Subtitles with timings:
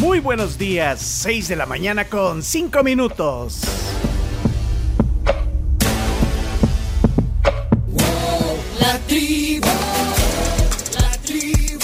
[0.00, 3.60] Muy buenos días, 6 de la mañana con 5 minutos.
[8.80, 9.68] La tribu,
[10.98, 11.80] la tribu,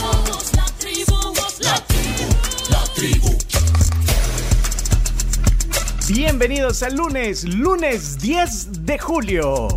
[0.00, 2.26] somos la tribu, la tribu,
[2.70, 3.38] la tribu.
[6.08, 9.68] Bienvenidos al lunes, lunes 10 de julio.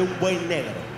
[0.00, 0.88] Un buey negro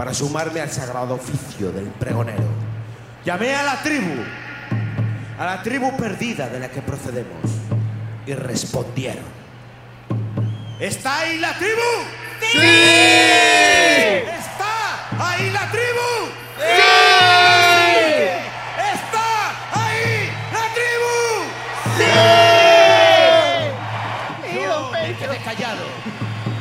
[0.00, 2.48] para sumarme al sagrado oficio del pregonero.
[3.22, 4.14] Llamé a la tribu,
[5.38, 7.42] a la tribu perdida de la que procedemos,
[8.24, 9.24] y respondieron.
[10.80, 11.82] ¿Está ahí la tribu?
[12.40, 12.58] ¡Sí!
[12.58, 13.39] ¿Está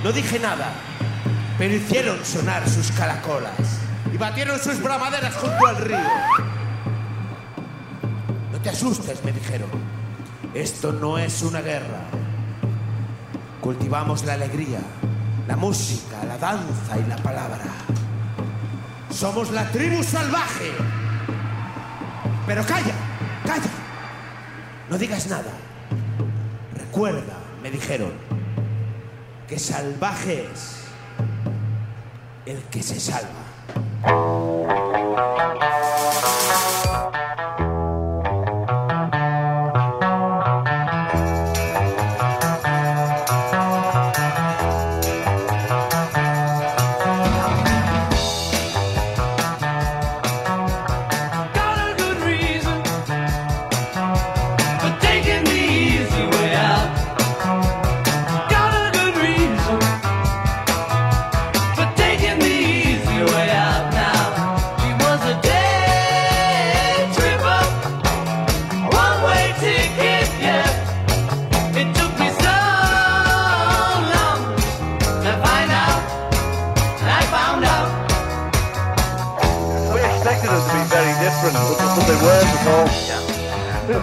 [0.03, 0.71] No dije nada.
[1.57, 3.51] Pero hicieron sonar sus calacolas
[4.13, 5.99] y batieron sus bramaderas junto al río.
[8.51, 9.69] No te asustes, me dijeron.
[10.53, 12.01] Esto no es una guerra.
[13.59, 14.79] Cultivamos la alegría,
[15.47, 17.65] la música, la danza y la palabra.
[19.09, 20.71] Somos la tribu salvaje.
[22.47, 22.93] Pero calla,
[23.45, 23.69] calla.
[24.89, 25.51] No digas nada.
[26.73, 28.13] Recuerda, me dijeron,
[29.49, 30.75] que salvaje es
[32.45, 34.88] el que se salva.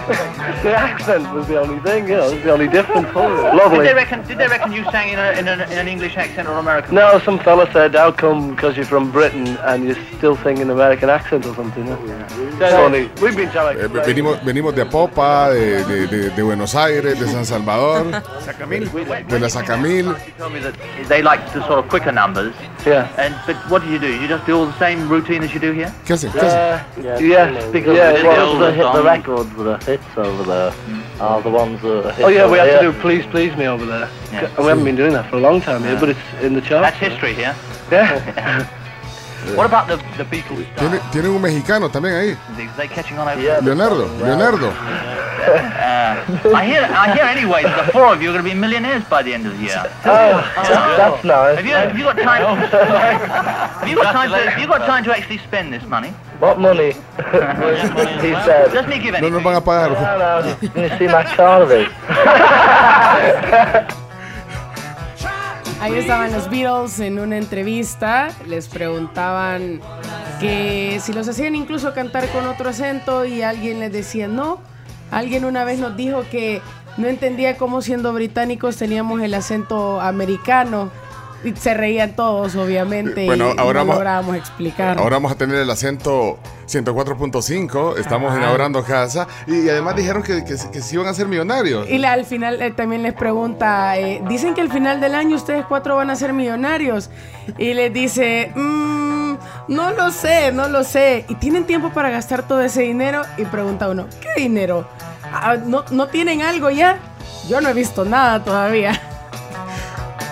[0.09, 3.13] Okay the accent was the only thing, you know, it was the only difference.
[3.13, 3.77] wasn't it?
[3.77, 4.27] Did they reckon?
[4.27, 6.95] Did they reckon you sang in, a, in, an, in an English accent or American?
[6.95, 11.09] No, some fella said, how come because you're from Britain and you're still singing American
[11.09, 11.85] accent or something?
[11.87, 12.27] You know?
[12.59, 13.09] It's funny.
[13.21, 17.27] We've been trying Eh, venimos, venimos de Popa, de, de- de- de Buenos Aires, de
[17.27, 20.05] San Salvador, de la Sacamil.
[20.39, 20.73] You me that
[21.07, 22.53] they like the sort of quicker numbers.
[22.85, 23.07] Yeah.
[23.17, 24.07] And but what do you do?
[24.07, 25.91] You just do all the same routine as you do here?
[26.05, 26.31] ¿Qué hacen?
[26.31, 26.57] ¿Qué hacen?
[26.57, 29.05] Uh, yeah, because yeah, the well, the, hit, the songs.
[29.05, 30.05] records that are hits
[30.39, 30.73] over there
[31.19, 33.85] are the ones that are Oh yeah, we have to do Please Please Me over
[33.85, 34.09] there.
[34.31, 34.49] Yeah.
[34.57, 36.91] We haven't been doing that for a long time here, but it's in the charts.
[36.91, 37.55] That's history here.
[37.91, 38.69] Yeah.
[39.55, 40.65] What about the the Beatles?
[40.77, 42.37] ¿Tiene- Tienen un mexicano también ahí.
[43.61, 44.73] Leonardo, Leonardo.
[45.47, 46.83] Uh, I hear.
[46.83, 47.63] I hear anyway.
[47.63, 49.63] that The four of you are going to be millionaires by the end of the
[49.63, 49.83] year.
[50.03, 51.55] Oh, that's nice.
[51.55, 52.57] Have you, have you got time?
[53.79, 54.37] have you got time to?
[54.37, 56.09] Have you got time to actually spend this money?
[56.39, 56.91] What money?
[56.91, 58.73] he said.
[58.73, 59.91] Doesn't he give No nos van a pagar.
[59.91, 60.55] No, no.
[60.73, 61.23] Can you see my?
[65.79, 69.79] Ahí estaban los Beatles en una entrevista, les preguntaban
[70.39, 74.59] que si los hacían incluso cantar con otro acento y alguien les decía no.
[75.11, 76.61] Alguien una vez nos dijo que
[76.97, 80.89] no entendía cómo siendo británicos teníamos el acento americano.
[81.43, 84.97] Y se reían todos, obviamente, Bueno, y, ahora no vamos- lográbamos explicar.
[84.97, 88.39] Ahora vamos a tener el acento 104.5, estamos Ajá.
[88.39, 91.87] inaugurando casa y además dijeron que, que, que se iban a ser millonarios.
[91.89, 95.35] Y la- al final eh, también les pregunta, eh, dicen que al final del año
[95.35, 97.09] ustedes cuatro van a ser millonarios.
[97.57, 99.35] Y les dice, "Mm,
[99.69, 101.23] no lo sé, no lo sé.
[101.29, 103.21] ¿Y tienen tiempo para gastar todo ese dinero?
[103.37, 104.87] Y pregunta uno, ¿qué dinero?
[105.31, 106.97] Ah, ¿no, ¿No tienen algo ya?
[107.47, 108.99] Yo no he visto nada todavía.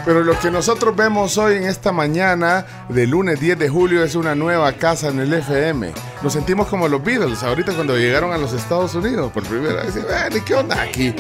[0.06, 4.14] Pero lo que nosotros vemos hoy en esta mañana de lunes 10 de julio es
[4.14, 5.92] una nueva casa en el FM.
[6.22, 9.96] Nos sentimos como los Beatles ahorita cuando llegaron a los Estados Unidos por primera vez.
[9.96, 11.14] "Ven, ¿Qué onda aquí?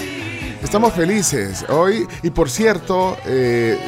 [0.61, 3.79] Estamos felices hoy y por cierto, eh,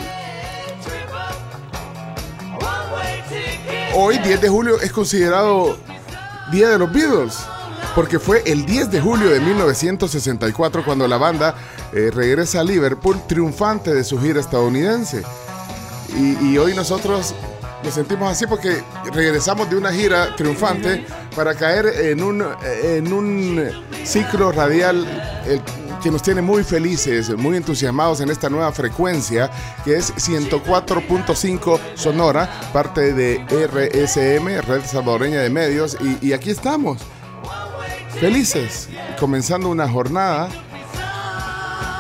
[3.94, 5.78] hoy 10 de julio es considerado
[6.52, 7.38] Día de los Beatles.
[7.98, 11.56] Porque fue el 10 de julio de 1964 cuando la banda
[11.92, 15.24] eh, regresa a Liverpool triunfante de su gira estadounidense.
[16.16, 17.34] Y, hoy nosotros
[17.84, 22.46] nos sentimos así porque regresamos de una gira triunfante para caer en un,
[22.84, 23.68] en un
[24.06, 25.04] ciclo radial
[26.04, 29.50] que nos tiene muy felices, muy entusiasmados en esta nueva frecuencia
[29.84, 35.98] que es 104.5 Sonora, parte de RSM, Red Salvadoreña de Medios.
[36.22, 37.00] Y aquí estamos,
[38.20, 40.50] felices, comenzando una jornada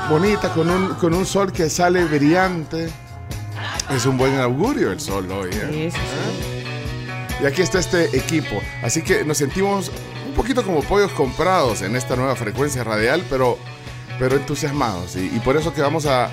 [0.09, 2.89] bonita con un, con un sol que sale brillante.
[3.89, 5.49] Es un buen augurio el sol hoy.
[5.53, 5.91] ¿eh?
[5.91, 7.43] Sí, sí, sí.
[7.43, 8.61] Y aquí está este equipo.
[8.83, 9.91] Así que nos sentimos
[10.27, 13.57] un poquito como pollos comprados en esta nueva frecuencia radial, pero,
[14.19, 15.15] pero entusiasmados.
[15.15, 16.29] Y, y por eso que vamos a,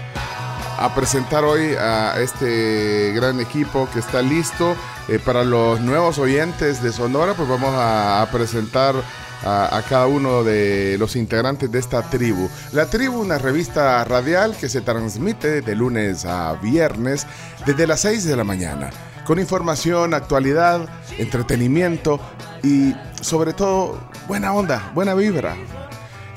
[0.79, 4.75] a presentar hoy a este gran equipo que está listo.
[5.09, 8.95] Eh, para los nuevos oyentes de Sonora, pues vamos a, a presentar
[9.45, 12.49] a, a cada uno de los integrantes de esta tribu.
[12.73, 17.27] La tribu, una revista radial que se transmite de lunes a viernes
[17.67, 18.91] desde las 6 de la mañana,
[19.27, 20.89] con información, actualidad,
[21.19, 22.21] entretenimiento
[22.63, 25.57] y sobre todo buena onda, buena vibra.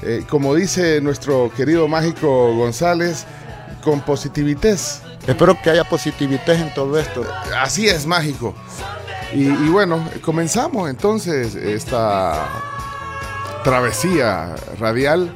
[0.04, 3.26] Eh, como dice nuestro querido mágico González,
[3.84, 5.02] con positivités.
[5.26, 7.26] Espero que haya positividad en todo esto.
[7.58, 8.54] Así es, mágico.
[9.34, 12.48] Y, y bueno, comenzamos entonces esta
[13.64, 15.36] travesía radial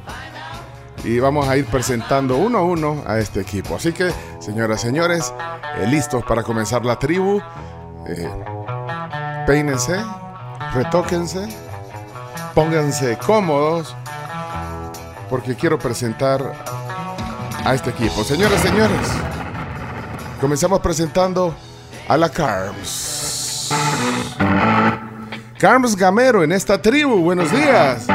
[1.04, 3.76] y vamos a ir presentando uno a uno a este equipo.
[3.76, 5.34] Así que, señoras señores,
[5.78, 7.42] eh, listos para comenzar la tribu.
[8.08, 8.30] Eh,
[9.48, 10.00] peínense,
[10.74, 11.48] retóquense,
[12.54, 13.96] pónganse cómodos,
[15.30, 16.54] porque quiero presentar
[17.66, 18.24] a este equipo.
[18.24, 19.08] Señoras señores,
[20.40, 21.56] comenzamos presentando
[22.08, 23.70] a la Carms.
[25.62, 27.18] Carms Gamero en esta tribu.
[27.18, 28.08] Buenos días.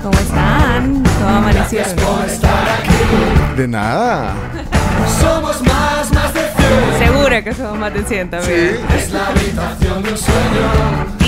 [0.00, 1.02] ¿Cómo están?
[1.02, 1.96] ¿Cómo amanecieron?
[3.56, 4.32] De nada.
[7.00, 8.76] Segura que somos más de 100 también.
[8.76, 11.19] Sí, es la habitación de un sueño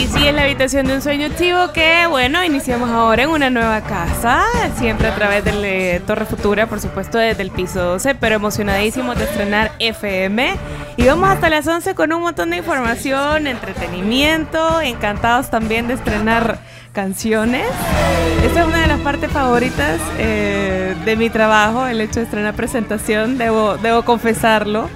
[1.37, 4.45] chivo que, bueno, iniciamos ahora en una nueva casa,
[4.79, 9.19] siempre a través de eh, Torre Futura, por supuesto, desde el piso 12, pero emocionadísimos
[9.19, 10.57] de estrenar FM.
[10.97, 16.59] Y vamos hasta las 11 con un montón de información, entretenimiento, encantados también de estrenar
[16.93, 17.67] canciones.
[18.45, 22.55] Esta es una de las partes favoritas eh, de mi trabajo, el hecho de estrenar
[22.55, 24.89] presentación, debo, debo confesarlo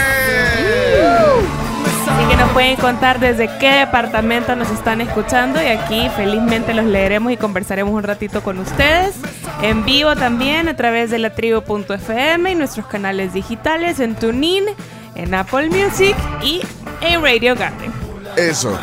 [2.09, 6.85] Así que nos pueden contar desde qué departamento nos están escuchando y aquí felizmente los
[6.85, 9.17] leeremos y conversaremos un ratito con ustedes.
[9.61, 14.65] En vivo también a través de la tribu.fm y nuestros canales digitales en TuneIn,
[15.17, 16.63] en Apple Music y
[17.01, 17.91] en Radio Garden.
[18.37, 18.79] Eso.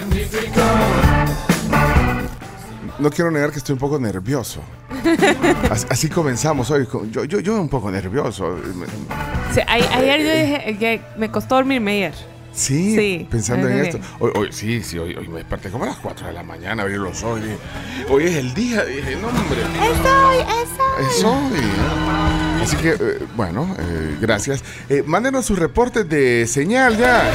[3.00, 4.62] No quiero negar que estoy un poco nervioso.
[5.72, 6.88] Así, así comenzamos hoy.
[7.10, 8.58] Yo, yo, yo un poco nervioso.
[9.68, 12.33] Ayer yo dije que me costó dormirme ayer.
[12.54, 14.00] Sí, Sí, pensando en esto.
[14.20, 16.84] Hoy, hoy- sí, sí, hoy, hoy me desperté como a las 4 de la mañana,
[16.84, 17.58] abrí los ojos y dije,
[18.10, 18.84] hoy es el día.
[18.86, 19.62] Dije, no, hombre.
[21.10, 21.60] Es hoy.
[22.62, 24.64] Así que, eh, bueno, eh, gracias.
[24.88, 27.30] Eh, mándenos sus reportes de señal ya.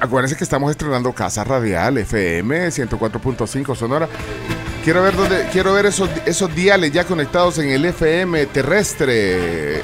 [0.00, 4.08] Acuérdense que estamos estrenando Casa Radial, FM 104.5 Sonora.
[4.84, 9.82] Quiero ver dónde, quiero ver esos, esos diales ya conectados en el FM terrestre.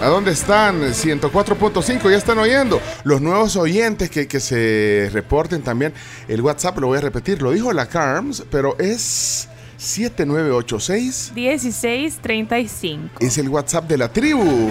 [0.00, 0.80] ¿A dónde están?
[0.80, 2.80] 104.5, ya están oyendo.
[3.02, 5.92] Los nuevos oyentes que, que se reporten también.
[6.28, 11.32] El WhatsApp lo voy a repetir, lo dijo la Carms, pero es 7986.
[11.34, 13.14] 1635.
[13.18, 14.70] Es el WhatsApp de la tribu.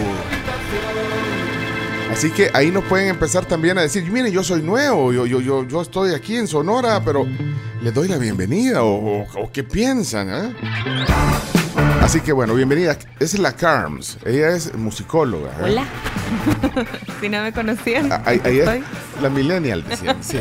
[2.11, 5.39] Así que ahí nos pueden empezar también a decir, miren, yo soy nuevo, yo, yo,
[5.39, 7.27] yo, yo estoy aquí en Sonora, pero
[7.81, 10.29] les doy la bienvenida o, o- o qué piensan.
[10.29, 10.55] eh?
[12.01, 12.97] Así que bueno, bienvenida.
[13.19, 14.17] Es la Carms.
[14.25, 15.49] Ella es musicóloga.
[15.59, 15.63] ¿eh?
[15.63, 15.85] Hola.
[17.21, 18.11] si no me conocían.
[18.11, 20.17] Ah, Ahí, ahí es la millennial, decían.
[20.23, 20.39] Sí.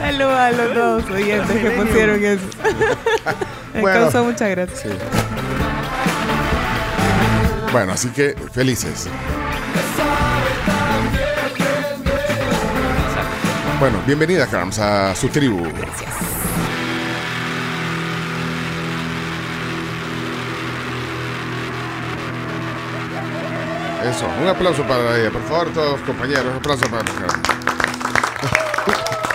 [0.00, 2.42] Saludos a los dos oyentes que pusieron eso.
[3.74, 4.00] me Bueno.
[4.02, 4.76] causó mucha gracia.
[4.82, 4.88] Sí.
[7.72, 9.08] Bueno, así que felices.
[13.80, 15.66] Bueno, bienvenida, Carms, a su tribu.
[24.04, 27.48] Eso, un aplauso para ella, por favor, todos compañeros, un aplauso para Carms.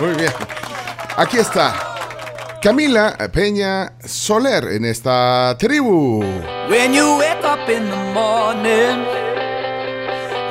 [0.00, 0.32] Muy bien.
[1.16, 1.97] Aquí está
[2.60, 6.24] Camila Peña Soler en esta tribu.
[6.68, 9.06] When you wake up in the morning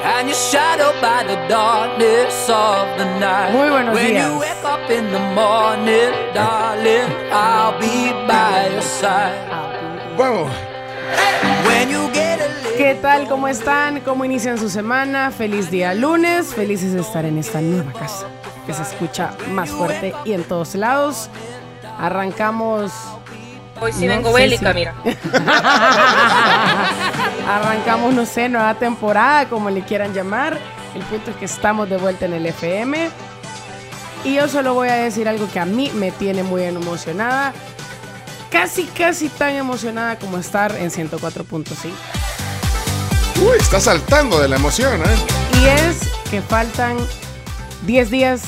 [0.05, 3.51] and you're shadowed by the darkness of the night.
[3.51, 4.31] Muy buenos when días.
[4.31, 9.35] you wake up in the morning, darling, I'll be by your side.
[10.17, 10.49] Vamos.
[11.67, 12.47] When you get a
[12.77, 13.27] ¿Qué tal?
[13.27, 13.99] ¿Cómo están?
[14.01, 15.31] ¿Cómo inician su semana?
[15.31, 16.53] Feliz día lunes.
[16.53, 18.27] Felices de estar en esta nueva casa
[18.65, 21.29] que se escucha más fuerte y en todos lados.
[21.99, 22.91] Arrancamos.
[23.79, 24.95] Hoy sí No vengo bélica, si- mira.
[27.47, 30.57] Arrancamos, no sé, nueva temporada, como le quieran llamar.
[30.95, 33.09] El punto es que estamos de vuelta en el FM.
[34.23, 37.53] Y yo solo voy a decir algo que a mí me tiene muy emocionada.
[38.51, 41.91] Casi, casi tan emocionada como estar en 104.5.
[43.41, 45.59] Uy, está saltando de la emoción, ¿eh?
[45.61, 45.99] Y es
[46.31, 46.97] que faltan
[47.85, 48.41] 10 días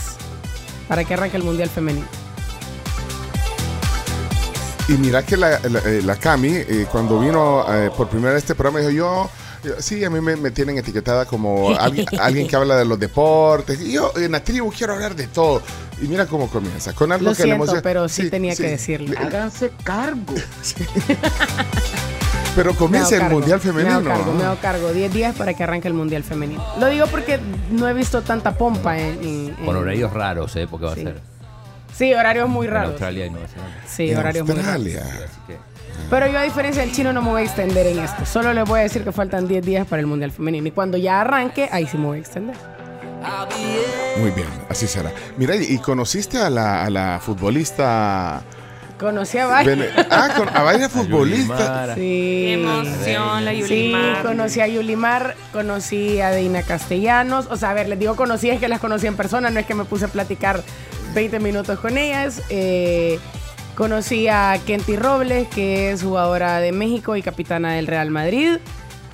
[0.88, 2.08] para que arranque el Mundial Femenino.
[4.90, 8.38] Y mira que la, la, eh, la Cami, eh, cuando vino eh, por primera vez
[8.42, 9.30] a este programa, dijo yo,
[9.64, 13.00] yo- sí, a mí me, me tienen etiquetada como alguien, alguien que habla de los
[13.00, 13.80] deportes.
[13.82, 15.62] Y yo en la tribu quiero hablar de todo.
[16.02, 17.82] Y mira cómo comienza, con algo Lo que le siento, emociona.
[17.84, 19.16] pero sí, tenía que decirlo.
[19.20, 20.34] Háganse cargo.
[22.56, 23.96] Pero Me comienza el cargo, Mundial Me Femenino.
[23.96, 24.92] hago cargo, me hago cargo.
[24.92, 26.66] 10 días para que arranque el Mundial Femenino.
[26.80, 27.40] Lo digo porque
[27.72, 29.24] no he visto tanta pompa en...
[29.24, 30.68] en- Con en- horarios raros, ¿eh?
[30.70, 31.02] Porque va Sí.
[31.02, 31.22] a ser
[32.00, 32.90] Sí, horarios muy en raros.
[32.92, 33.76] Australia y Nueva Zelanda.
[33.86, 34.68] Sí, En horarios muy raros.
[34.74, 35.04] Australia.
[36.10, 38.26] Pero yo a diferencia del chino no me voy a extender en esto.
[38.26, 40.66] Solo les voy a decir que faltan 10 días para el Mundial Femenino.
[40.66, 42.56] Y cuando ya arranque, ahí sí me voy a extender.
[44.18, 45.12] Muy bien, así será.
[45.38, 48.42] Mira, y conociste a la, a la futbolista.
[48.98, 49.48] Conocí a.
[49.64, 51.58] Vene- ah, con- a varias futbolistas.
[51.60, 51.96] Yulimara.
[51.96, 52.02] Sí.
[52.02, 54.24] Qué emoción, la Sí, Yulimar.
[54.24, 57.48] conocí a Yulimar, conocí a Deina Castellanos.
[57.52, 59.66] O sea, a ver, les digo conocí, es que las conocí en persona, no es
[59.66, 60.64] que me puse a platicar
[61.14, 62.42] 20 minutos con ellas.
[62.50, 63.20] Eh,
[63.76, 68.58] conocí a Kenty Robles, que es jugadora de México y capitana del Real Madrid.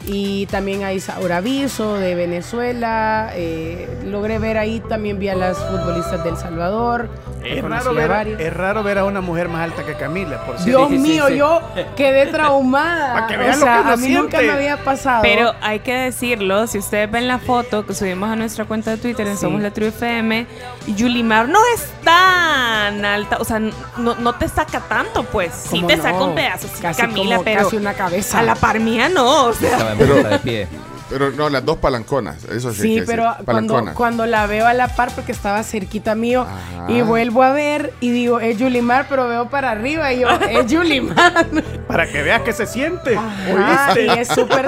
[0.08, 3.32] Y también a Isaura Viso de Venezuela.
[3.34, 7.10] Eh, logré ver ahí, también vi a las futbolistas del Salvador.
[7.44, 8.40] Es raro, ver, varias.
[8.40, 10.88] es raro ver a una mujer más alta que Camila, por cierto.
[10.88, 11.38] Dios Sí, sí, mío, sí.
[11.38, 11.62] yo
[11.96, 13.14] quedé traumada.
[13.14, 15.22] Para que o vean lo que a mí nunca me había pasado.
[15.22, 18.98] Pero hay que decirlo, si ustedes ven la foto que subimos a nuestra cuenta de
[18.98, 19.42] Twitter en Sí.
[19.42, 20.48] Somos la Tribu FM,
[20.88, 25.54] Yulimar no es tan alta, o sea, no, no te saca tanto, pues.
[25.54, 26.04] Sí ¿Cómo te no?
[26.04, 28.40] saca un pedazo, sí, Casi Camila, como- pero casi una cabeza.
[28.40, 29.78] a la par mía no, o sea.
[29.92, 30.68] En Pero- de pie.
[31.08, 32.44] Pero no, las dos palanconas.
[32.46, 32.82] Eso sí.
[32.82, 36.42] Sí, que pero sí, cuando, cuando la veo a la par, porque estaba cerquita mío,
[36.42, 36.92] Ajá.
[36.92, 40.66] y vuelvo a ver y digo, es Yulimar, pero veo para arriba y yo, es
[40.72, 41.46] Yulimar.
[41.88, 43.16] Para que veas que se siente.
[43.16, 44.68] Ajá, y es súper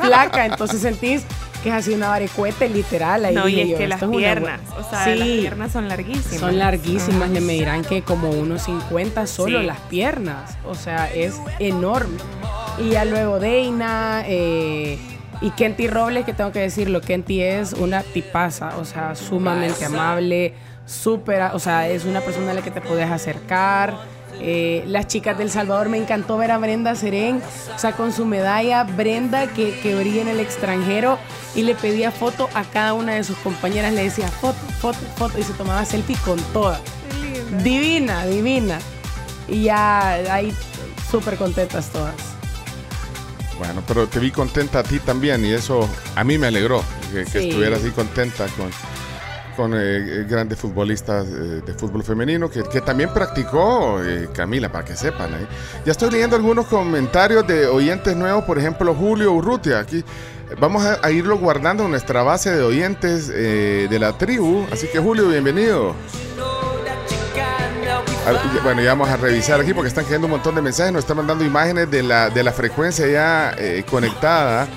[0.00, 1.22] flaca, entonces sentís
[1.62, 3.24] que es así una varicuete literal.
[3.24, 5.14] Ahí No, y dije es yo, que las piernas, o sea, Sí.
[5.16, 6.40] las piernas son larguísimas.
[6.40, 7.32] Son larguísimas, Ajá.
[7.32, 9.66] le medirán que como unos 50 solo Sí.
[9.66, 10.56] las piernas.
[10.66, 12.16] O sea, es enorme.
[12.78, 14.98] Y ya luego Deina eh,
[15.40, 20.54] y Kenty Robles, que tengo que decirlo, Kenty es una tipaza, o sea, sumamente amable,
[20.86, 23.94] súper, o sea, es una persona a la que te puedes acercar.
[24.40, 27.40] Eh, las chicas del Salvador, me encantó ver a Brenda Serén,
[27.74, 31.18] o sea, con su medalla, Brenda que, que brilla en el extranjero
[31.54, 35.38] y le pedía foto a cada una de sus compañeras, le decía foto, foto, foto
[35.38, 36.80] y se tomaba selfie con todas.
[37.62, 38.78] Divina, divina.
[39.48, 40.52] Y ya ahí
[41.10, 42.14] súper contentas todas.
[43.58, 47.24] Bueno, pero te vi contenta a ti también y eso a mí me alegró que,
[47.24, 47.48] que Sí.
[47.50, 48.70] estuvieras así contenta con,
[49.56, 54.84] con eh, eh, grandes futbolistas eh, de fútbol femenino que, también practicó eh, Camila, para
[54.84, 55.34] que sepan.
[55.34, 55.46] ¿eh?
[55.84, 59.78] Ya estoy leyendo algunos comentarios de oyentes nuevos, por ejemplo Julio Urrutia.
[59.80, 60.04] Aquí
[60.58, 64.66] vamos a, a irlo guardando nuestra base de oyentes de la tribu.
[64.70, 65.94] Así que Julio, bienvenido.
[68.62, 70.92] Bueno, ya vamos a revisar aquí porque están cayendo un montón de mensajes.
[70.92, 73.56] Nos están mandando imágenes de la, de la frecuencia ya
[73.90, 74.68] conectada.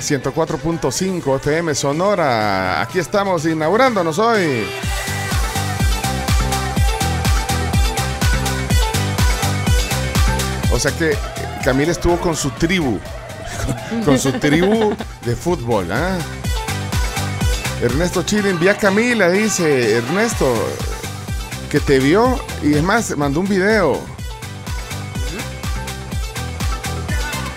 [0.00, 2.80] 104.5 FM Sonora.
[2.80, 4.64] Aquí estamos inaugurándonos hoy.
[10.72, 11.16] O sea que
[11.64, 12.98] Camila estuvo con su tribu.
[14.04, 15.90] Con, su tribu de fútbol.
[15.90, 16.16] ¿ah?
[17.82, 20.46] Ernesto Chile envía a Camila, dice Ernesto,
[21.70, 24.00] que te vio y es más, mandó un video.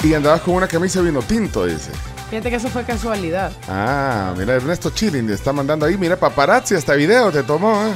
[0.04, 1.92] Y andabas con una camisa vino tinto, dice.
[2.32, 3.52] Fíjate que eso fue casualidad.
[3.68, 5.98] Ah, mira, Ernesto Chilling le está mandando ahí.
[5.98, 7.74] Mira, paparazzi, hasta video te tomó.
[7.86, 7.94] ¿eh?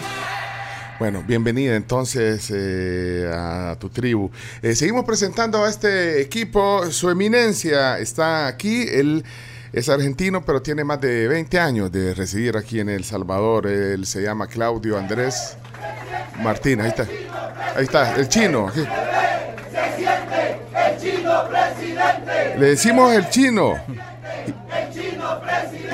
[0.99, 4.29] Bueno, bienvenida entonces eh, a tu tribu.
[4.61, 6.91] Eh, seguimos presentando a este equipo.
[6.91, 8.85] Su eminencia está aquí.
[8.89, 9.23] Él
[9.71, 13.67] es argentino, pero tiene más de 20 años de residir aquí en El Salvador.
[13.67, 15.55] Él se llama Claudio Andrés
[16.43, 16.81] Martín.
[16.81, 17.07] Ahí está.
[17.73, 18.67] Ahí está, el chino.
[18.67, 18.85] aquí.
[22.57, 23.75] Le decimos el chino.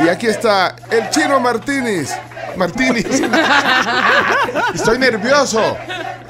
[0.03, 2.09] Y aquí está el chino Martínez.
[2.55, 3.05] Martínez.
[4.73, 5.77] Estoy nervioso.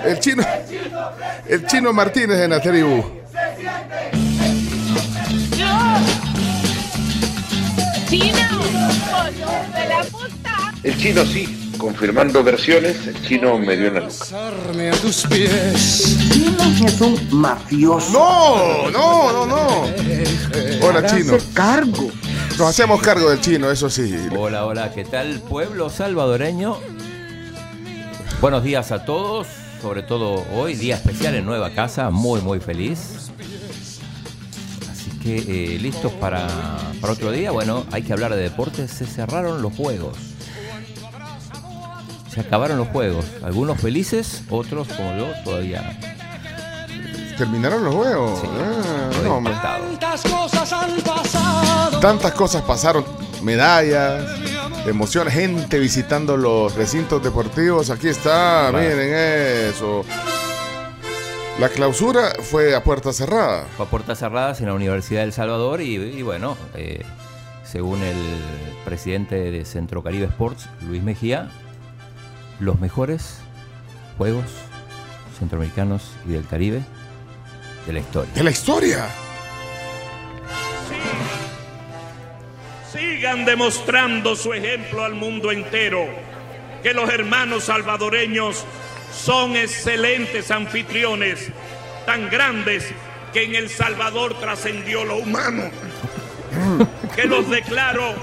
[0.03, 0.43] El chino.
[1.47, 3.21] El chino Martínez en la tribu.
[10.83, 14.95] El chino sí, confirmando versiones, el chino me dio en la nuca.
[14.97, 16.17] a tus pies.
[16.85, 18.11] es un mafioso.
[18.11, 20.85] No, no, no, no.
[20.85, 21.37] Hola, chino.
[21.53, 22.09] cargo.
[22.61, 24.15] Nos hacemos cargo del chino, eso sí.
[24.37, 26.77] Hola, hola, ¿qué tal pueblo salvadoreño?
[28.39, 29.47] Buenos días a todos,
[29.81, 33.31] sobre todo hoy, día especial en Nueva Casa, muy, muy feliz.
[34.91, 36.47] Así que eh, listos para,
[37.01, 37.49] para otro día.
[37.49, 40.15] Bueno, hay que hablar de deportes, se cerraron los juegos.
[42.31, 45.97] Se acabaron los juegos, algunos felices, otros como yo todavía
[47.37, 48.39] Terminaron los juegos.
[48.41, 48.47] Sí.
[48.59, 49.41] Ah, no.
[49.43, 51.99] Tantas cosas han pasado.
[51.99, 53.05] Tantas cosas pasaron,
[53.41, 54.23] medallas,
[54.85, 57.89] emociones, gente visitando los recintos deportivos.
[57.89, 58.77] Aquí está, Claro.
[58.79, 59.13] miren
[59.69, 60.03] eso.
[61.59, 63.65] La clausura fue a puerta cerrada.
[63.77, 67.03] Fue a puertas cerradas en la Universidad del Salvador y, y bueno, eh,
[67.63, 68.17] según el
[68.85, 71.49] presidente de Centro Caribe Sports, Luis Mejía,
[72.59, 73.35] los mejores
[74.17, 74.45] juegos
[75.37, 76.81] centroamericanos y del Caribe
[77.85, 78.33] de la historia.
[78.33, 79.07] De la historia.
[82.91, 86.07] Sigan demostrando su ejemplo al mundo entero,
[86.83, 88.65] que los hermanos salvadoreños
[89.13, 91.49] son excelentes anfitriones,
[92.05, 92.91] tan grandes
[93.33, 95.69] que en El Salvador trascendió lo humano,
[97.15, 98.13] que los declaro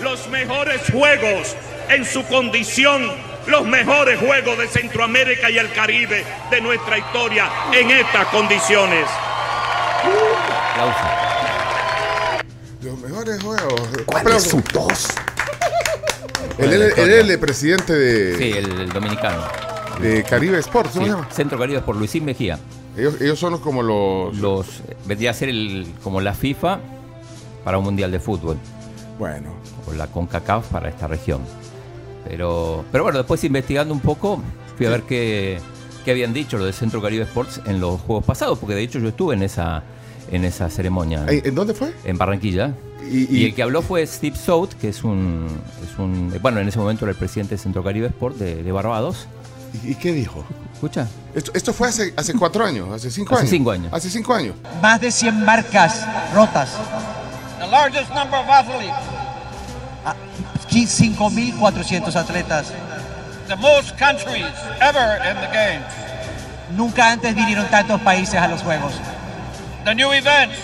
[0.00, 1.56] los mejores juegos
[1.88, 3.10] en su condición,
[3.46, 9.06] los mejores juegos de Centroamérica y el Caribe de nuestra historia en estas condiciones.
[10.72, 10.98] Aplauso.
[12.82, 13.80] Los mejores juegos.
[14.06, 14.44] ¿Cuál Aplausos.
[14.46, 15.06] es su tos?
[16.58, 19.42] Él, es el presidente de, Sí, el, el dominicano.
[20.00, 21.28] de Caribe Sports, ¿cómo Sí, se llama?
[21.32, 22.58] Centro Caribe por Luisín Mejía.
[22.96, 24.36] Ellos, ellos son como los.
[24.36, 24.66] Los,
[25.06, 26.80] vendría a ser el, como la FIFA
[27.64, 28.58] para un mundial de fútbol.
[29.18, 29.54] Bueno.
[29.86, 31.40] o la CONCACAF para esta región.
[32.28, 34.42] Pero, pero bueno, después investigando un poco,
[34.76, 35.58] fui a ver qué,
[36.04, 38.98] qué habían dicho los de Centro Caribe Sports en los juegos pasados, porque de hecho
[38.98, 39.82] yo estuve en esa,
[40.30, 41.24] en esa ceremonia.
[41.28, 41.92] ¿En dónde fue?
[42.04, 42.74] En Barranquilla.
[43.10, 45.46] Y, Y el que habló fue Steve South, que es un,
[45.82, 46.32] es un.
[46.42, 49.26] Bueno, en ese momento era el presidente de Centro Caribe Sport de, de Barbados.
[49.82, 50.44] ¿Y, y qué dijo?
[50.74, 51.08] Escucha.
[51.34, 53.50] Esto, esto fue hace, hace cuatro años, hace cinco Hace años.
[53.50, 53.92] cinco años.
[53.92, 54.54] Hace cinco años.
[54.82, 56.04] Más de 100 barcas
[56.34, 56.76] rotas.
[57.58, 58.92] The largest number of athletes,
[60.70, 62.72] 5.400 atletas.
[63.48, 64.46] the most countries
[64.80, 65.84] ever in the Games.
[66.76, 68.92] Nunca antes vinieron tantos países a los Juegos.
[69.84, 70.56] The new events,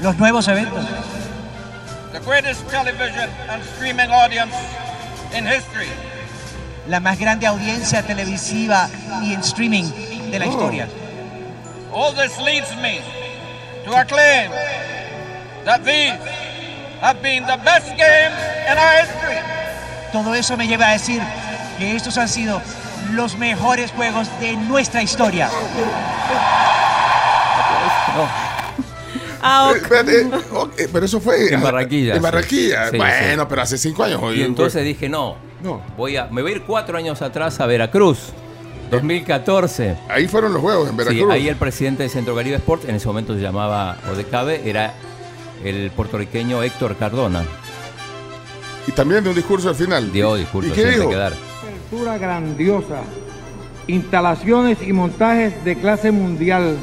[0.00, 0.84] Los nuevos eventos.
[2.12, 4.54] the greatest television and streaming audience
[5.36, 5.90] in history.
[6.88, 8.88] La más grande audiencia televisiva
[9.22, 9.84] y en streaming
[10.30, 10.50] de la Oh.
[10.50, 10.88] historia.
[11.92, 13.00] All this leads me
[13.84, 14.50] to acclaim
[15.66, 16.16] that these
[17.04, 18.34] have been the best games
[18.70, 19.36] in our history.
[20.12, 21.20] Todo eso me lleva a decir
[21.78, 22.60] que estos han sido
[23.12, 25.50] los mejores juegos de nuestra historia.
[29.46, 29.72] Ah,
[30.92, 31.52] pero eso fue.
[31.52, 32.22] En Barranquilla, En sí.
[32.22, 32.90] Barranquilla.
[32.90, 33.46] Sí, bueno, sí.
[33.48, 34.20] pero hace cinco años.
[34.22, 34.84] Y oye, entonces pues.
[34.86, 35.82] dije, no, No.
[35.96, 38.30] voy a, me voy a ir cuatro años atrás a Veracruz,
[38.90, 39.96] 2014.
[40.08, 41.32] Ahí fueron los juegos, en Sí, Veracruz.
[41.32, 44.94] ahí el presidente de Centro Caribe Sport, en ese momento se llamaba Odecabe, era
[45.64, 47.42] el puertorriqueño Héctor Cardona.
[48.86, 50.12] Y también de un discurso al final.
[50.12, 51.08] Dio discurso ¿Y qué dijo?
[51.08, 51.32] que dar.
[51.32, 53.00] Estructura grandiosa,
[53.86, 56.76] instalaciones y montajes de clase mundial,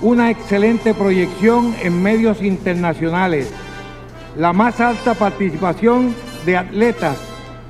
[0.00, 3.48] una excelente proyección en medios internacionales,
[4.36, 7.16] la más alta participación de atletas,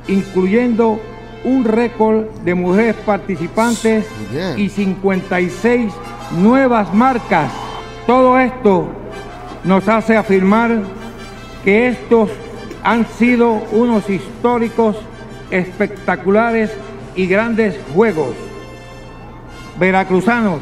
[0.08, 0.98] incluyendo
[1.44, 4.58] un récord de mujeres participantes Bien.
[4.58, 5.92] y 56
[6.32, 7.52] nuevas marcas.
[8.06, 8.88] Todo esto
[9.66, 10.70] nos hace afirmar
[11.64, 12.30] que estos
[12.82, 14.96] han sido unos históricos,
[15.50, 16.70] espectaculares
[17.16, 18.34] y grandes juegos.
[19.78, 20.60] Veracruzanos,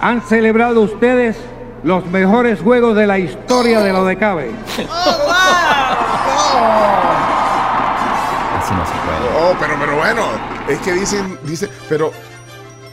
[0.00, 1.36] han celebrado ustedes
[1.82, 4.50] los mejores juegos de la historia de lo de Cabe.
[8.58, 9.28] Así no se puede.
[9.42, 10.22] Oh, pero, pero bueno,
[10.68, 12.12] es que dicen, dicen, pero,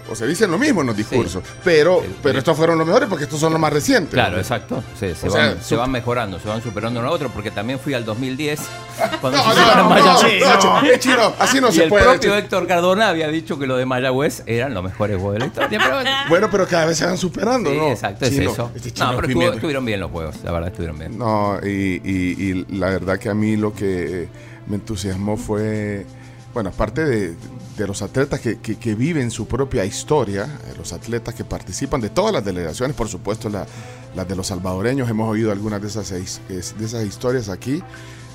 [0.10, 3.26] o sea, dicen lo mismo en los discursos, pero, pero estos fueron los mejores porque
[3.26, 4.13] estos son los más recientes.
[4.13, 4.84] Claro, exacto.
[5.00, 7.52] Se, se van, sea, se su- van mejorando, se van superando uno a otro, porque
[7.52, 8.60] también fui al 2010.
[9.22, 10.43] Cuando No, se no, hicieron no, Mayagüez.
[10.46, 12.36] no, chino, así no y se el puede, propio chino.
[12.36, 15.80] Héctor Cardona había dicho que lo de Mayagüez eran los mejores juegos de la historia.
[15.84, 17.88] Pero, Bueno, pero cada vez se van superando, sí, ¿no?
[17.91, 18.72] exacto, es eso.
[18.76, 21.17] este no, pero estuvo- estuvieron bien los juegos, la verdad estuvieron bien.
[21.17, 24.28] No, y, y- y la verdad que a mí lo que
[24.67, 26.06] me entusiasmó fue,
[26.53, 27.36] bueno, aparte de,
[27.77, 32.10] de los atletas que, que- viven su propia historia, eh, los atletas que participan de
[32.10, 33.67] todas las delegaciones, por supuesto la-
[34.15, 37.83] las de los salvadoreños, hemos oído algunas de esas, de esas historias aquí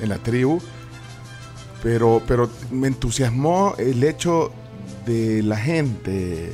[0.00, 0.60] en la tribu,
[1.82, 4.52] pero, pero me entusiasmó el hecho
[5.06, 6.52] de la gente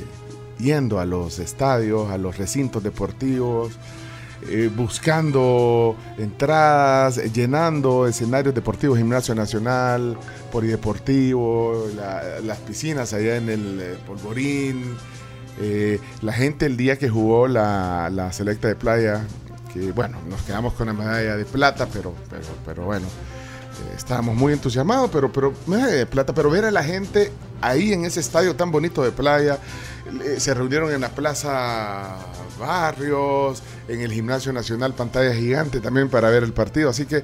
[0.57, 3.73] yendo a los estadios, a los recintos deportivos,
[4.47, 10.17] eh, buscando entradas, eh, llenando escenarios deportivos, Gimnasio Nacional,
[10.51, 14.95] Polideportivo, la- las piscinas allá en el eh, Polvorín.
[16.21, 19.21] la gente el día que jugó la, la selecta de playa,
[19.73, 23.07] que bueno, nos quedamos con la medalla de plata, pero, pero, pero bueno,
[23.95, 28.05] estábamos muy entusiasmados, pero, pero medalla de plata, pero ver a la gente ahí en
[28.05, 29.57] ese estadio tan bonito de playa,
[30.25, 32.15] eh, se reunieron en la Plaza
[32.59, 37.23] Barrios, en el Gimnasio Nacional, pantalla gigante también para ver el partido, así que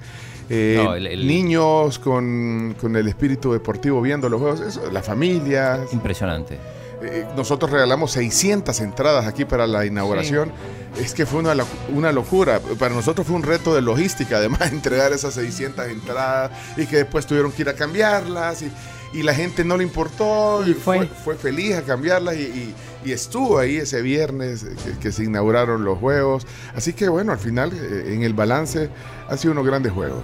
[0.50, 5.06] eh, No, el- el- niños con, con el espíritu deportivo viendo los juegos, eso, las
[5.06, 5.92] familias.
[5.92, 6.60] Impresionante.
[7.06, 10.52] Eh, nosotros regalamos 600 entradas aquí para la inauguración.
[11.00, 11.54] Es que fue una,
[11.94, 12.60] una locura.
[12.80, 17.26] Para nosotros fue un reto de logística, además, entregar esas 600 entradas y que después
[17.26, 18.72] tuvieron que ir a cambiarlas y,
[19.14, 23.12] y la gente no le importó y fue, fue feliz a cambiarlas y, y- y
[23.12, 26.48] estuvo ahí ese viernes que, que se inauguraron los juegos.
[26.76, 28.90] Así que bueno, al final, eh, en el balance,
[29.30, 30.24] han sido unos grandes juegos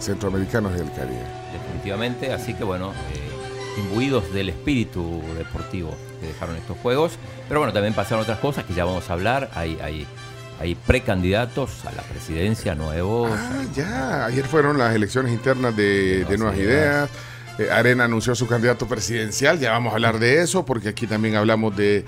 [0.00, 1.22] centroamericanos y del Caribe.
[1.52, 2.32] definitivamente.
[2.32, 3.21] Así que bueno, eh,
[3.78, 7.12] imbuidos del espíritu deportivo que dejaron estos juegos.
[7.48, 9.50] Pero bueno, también pasaron otras cosas que ya vamos a hablar.
[9.54, 10.06] Hay, hay,
[10.60, 13.30] hay precandidatos a la presidencia nuevos.
[13.32, 14.26] Ah, ya.
[14.26, 17.10] Ayer fueron las elecciones internas de, de Nuevas Ideas.
[17.58, 19.58] Eh, Arena anunció su candidato presidencial.
[19.58, 22.04] Ya vamos a hablar de eso, porque aquí también hablamos de,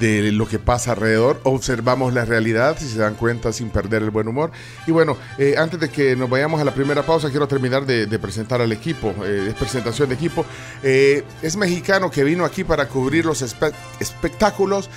[0.00, 1.40] de lo que pasa alrededor.
[1.44, 4.50] Observamos la realidad, si se dan cuenta, sin perder el buen humor.
[4.86, 8.06] Y bueno, eh, antes de que nos vayamos a la primera pausa, quiero terminar de,
[8.18, 9.14] presentar al equipo.
[9.24, 10.44] Eh, es presentación de equipo.
[10.82, 14.90] Es mexicano que vino aquí para cubrir los espe- espectáculos.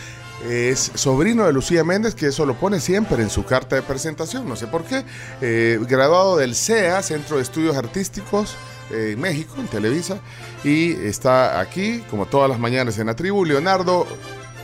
[0.50, 4.48] Es sobrino de Lucía Méndez, que eso lo pone siempre en su carta de presentación,
[4.48, 5.04] no sé por qué.
[5.41, 8.56] Eh, graduado del CEA, Centro de Estudios Artísticos
[8.91, 10.17] en México, en Televisa.
[10.63, 14.08] Y está aquí, como todas las mañanas en la tribu, Leonardo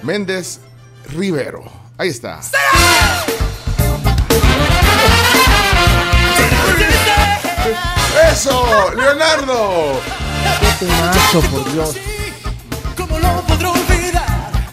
[0.03, 0.59] Méndez
[1.13, 1.63] Rivero.
[1.97, 2.39] Ahí está.
[8.31, 8.65] ¡Eso!
[8.95, 10.01] ¡Leonardo!
[10.79, 11.95] ¡Qué temazo, por Dios!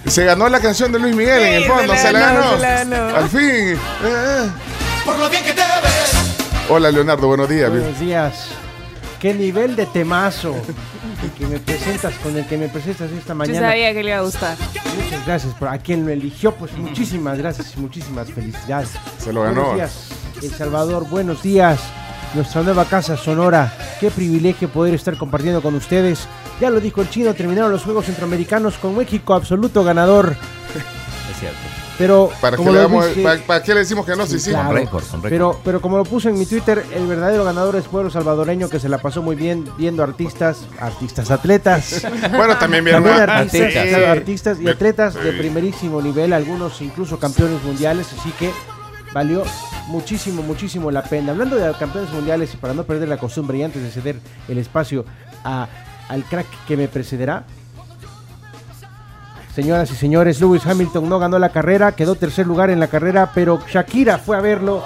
[0.06, 2.52] Se ganó la canción de Luis Miguel en el Sí, fondo, se se la ganó.
[2.52, 3.16] se la ganó.
[3.16, 3.40] Al fin.
[3.40, 4.50] Eh, eh.
[5.04, 6.12] Por lo bien que te ves.
[6.70, 7.68] Hola Leonardo, buenos días.
[7.70, 8.34] Buenos días.
[9.20, 10.54] Qué nivel de temazo
[11.24, 13.68] el que me presentas con el que me presentas esta Yo mañana.
[13.70, 14.56] sabía que le iba a gustar.
[14.96, 18.90] Muchas gracias por a quien lo eligió, pues muchísimas gracias y muchísimas felicidades.
[19.18, 19.72] Se lo ganó.
[19.72, 20.08] Buenos días,
[20.42, 21.80] El Salvador, buenos días.
[22.34, 23.72] Nuestra nueva casa Sonora.
[23.98, 26.28] Qué privilegio poder estar compartiendo con ustedes.
[26.60, 30.36] Ya lo dijo el chino, terminaron los Juegos Centroamericanos con México absoluto ganador.
[31.30, 31.77] Es cierto.
[31.98, 34.24] Pero ¿Para qué, como le lo damos- dije- para- para qué le decimos que no?
[34.24, 34.50] Sí, sí.
[34.50, 34.68] claro.
[34.68, 35.30] Con récord, con récord.
[35.30, 38.78] Pero, pero como lo puse en mi Twitter, el verdadero ganador es pueblo salvadoreño que
[38.78, 42.06] se la pasó muy bien viendo artistas, artistas, atletas.
[42.30, 43.88] Bueno, también vieron También artistas, Sí.
[43.88, 45.38] claro, artistas y Me- atletas de sí.
[45.38, 48.52] primerísimo nivel, algunos incluso campeones mundiales, así que
[49.12, 49.42] valió
[49.88, 51.32] muchísimo, muchísimo la pena.
[51.32, 54.58] Hablando de campeones mundiales y para no perder la costumbre y antes de ceder el
[54.58, 55.04] espacio
[55.44, 55.66] a-
[56.08, 57.44] al crack que me precederá,
[59.58, 63.32] Señoras y señores, Lewis Hamilton no ganó la carrera, quedó tercer lugar en la carrera,
[63.34, 64.84] pero Shakira fue a verlo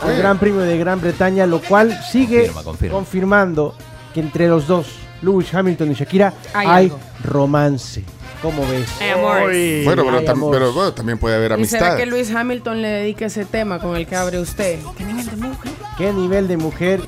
[0.00, 0.18] al Sí.
[0.18, 2.94] Gran Premio de Gran Bretaña, lo cual sigue Confirma, confirma.
[2.94, 3.74] confirmando
[4.14, 4.86] que entre los dos,
[5.20, 6.90] Lewis Hamilton y Shakira, Hay
[7.24, 8.04] romance.
[8.40, 8.88] ¿Cómo ves?
[9.02, 9.50] Hay amor.
[9.50, 11.96] Uy, Bueno, pero, tam- bueno, también puede haber ¿Y será amistad.
[11.98, 14.78] que Luis Hamilton le dedica ese tema con el que abre usted?
[14.96, 15.72] ¿Qué nivel de mujer?
[15.98, 17.00] ¿Qué nivel de mujer?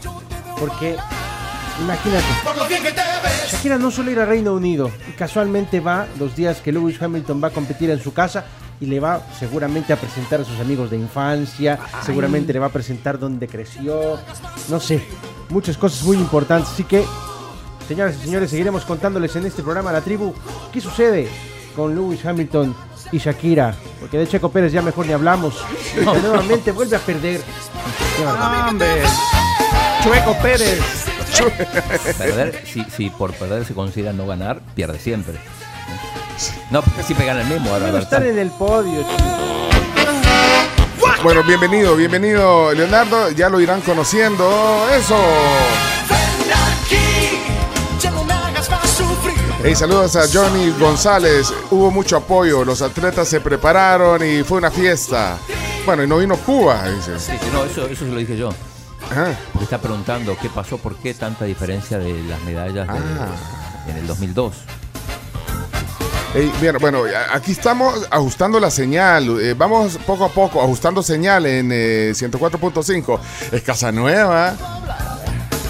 [0.60, 0.96] Porque,
[1.80, 2.26] imagínate.
[3.50, 7.42] Shakira no suele ir a Reino Unido y casualmente va los días que Lewis Hamilton
[7.42, 8.44] va a competir en su casa
[8.80, 12.72] y le va seguramente a presentar a sus amigos de infancia, seguramente le va a
[12.72, 14.18] presentar dónde creció,
[14.68, 15.02] no sé,
[15.48, 16.70] muchas cosas muy importantes.
[16.70, 17.04] Así que,
[17.88, 20.32] señoras y señores, seguiremos contándoles en este programa La Tribu
[20.72, 21.28] qué sucede
[21.74, 22.74] con Lewis Hamilton
[23.10, 25.54] y Shakira, porque de Checo Pérez ya mejor ni hablamos.
[26.04, 27.40] Nuevamente vuelve a perder.
[28.68, 29.02] Hombre.
[30.02, 31.17] Chueco Pérez.
[32.18, 35.38] Perder, si, si por perder se considera no ganar, pierde siempre.
[36.70, 38.02] No, porque siempre gana el mismo ahora, ¿verdad?
[38.02, 39.04] estar en el podio,
[41.22, 44.86] Bueno, bienvenido, bienvenido Leonardo, ya lo irán conociendo.
[44.96, 45.16] Eso.
[49.64, 51.52] Hey, saludos a Johnny González.
[51.70, 55.36] Hubo mucho apoyo, los atletas se prepararon y fue una fiesta.
[55.84, 57.18] Bueno, y no vino Cuba, dice.
[57.18, 58.50] Sí, sí, no, eso, eso se lo dije yo.
[59.52, 63.28] Porque está preguntando qué pasó, por qué tanta diferencia de las medallas de- Ah.
[63.88, 64.54] en el 2002.
[66.34, 69.40] Hey, bien, bueno, aquí estamos ajustando la señal.
[69.40, 73.18] eh, vamos poco a poco ajustando señal en eh, 104.5.
[73.50, 74.54] Es Casa Nueva.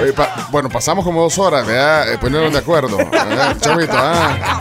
[0.02, 2.14] Oye, pa- bueno, pasamos como dos horas, ¿verdad?
[2.14, 2.96] Eh, ponernos de acuerdo.
[2.98, 3.58] ¿verdad?
[3.60, 4.60] Chomito, ah.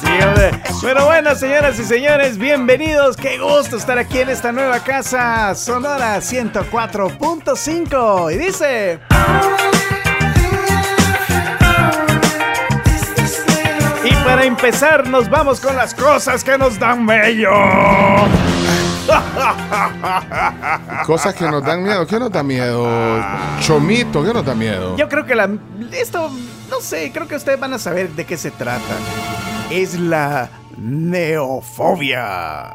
[0.00, 0.50] Sí, hombre.
[0.82, 3.16] Pero bueno, señoras y señores, bienvenidos.
[3.16, 8.34] Qué gusto estar aquí en esta nueva casa, Sonora 104.5.
[8.34, 8.98] Y dice...
[14.26, 17.52] para empezar, nos vamos con las cosas que nos dan bello.
[21.06, 22.04] Cosas que nos dan miedo.
[22.06, 22.88] ¿Qué nos da miedo?
[23.60, 24.96] Chomito, ¿qué nos da miedo?
[24.96, 25.48] Yo creo que la.
[25.92, 26.28] Esto,
[26.68, 28.82] no sé, creo que ustedes van a saber de qué se trata.
[29.70, 32.74] Es la neofobia.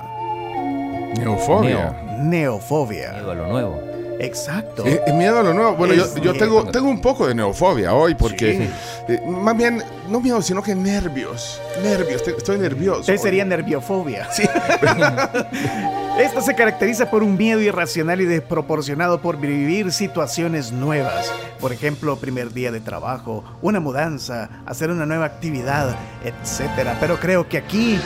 [1.17, 1.91] Neofobia.
[2.19, 3.11] Neofobia.
[3.11, 3.90] Miedo a lo nuevo.
[4.23, 4.83] Exacto.
[5.15, 5.75] Miedo a lo nuevo.
[5.75, 6.33] Bueno, yo, Es yo miedo.
[6.37, 8.69] tengo, tengo un poco de neofobia hoy porque,
[9.07, 9.13] Sí.
[9.13, 11.59] eh, más bien, no miedo, sino que nervios.
[11.81, 13.11] Nervios, estoy, estoy nervioso.
[13.11, 13.17] Hoy.
[13.17, 14.27] sería nerviofobia.
[16.19, 21.31] Esto se caracteriza por un miedo irracional y desproporcionado por vivir situaciones nuevas.
[21.59, 26.89] Por ejemplo, primer día de trabajo, una mudanza, hacer una nueva actividad, etc.
[26.99, 27.99] Pero creo que aquí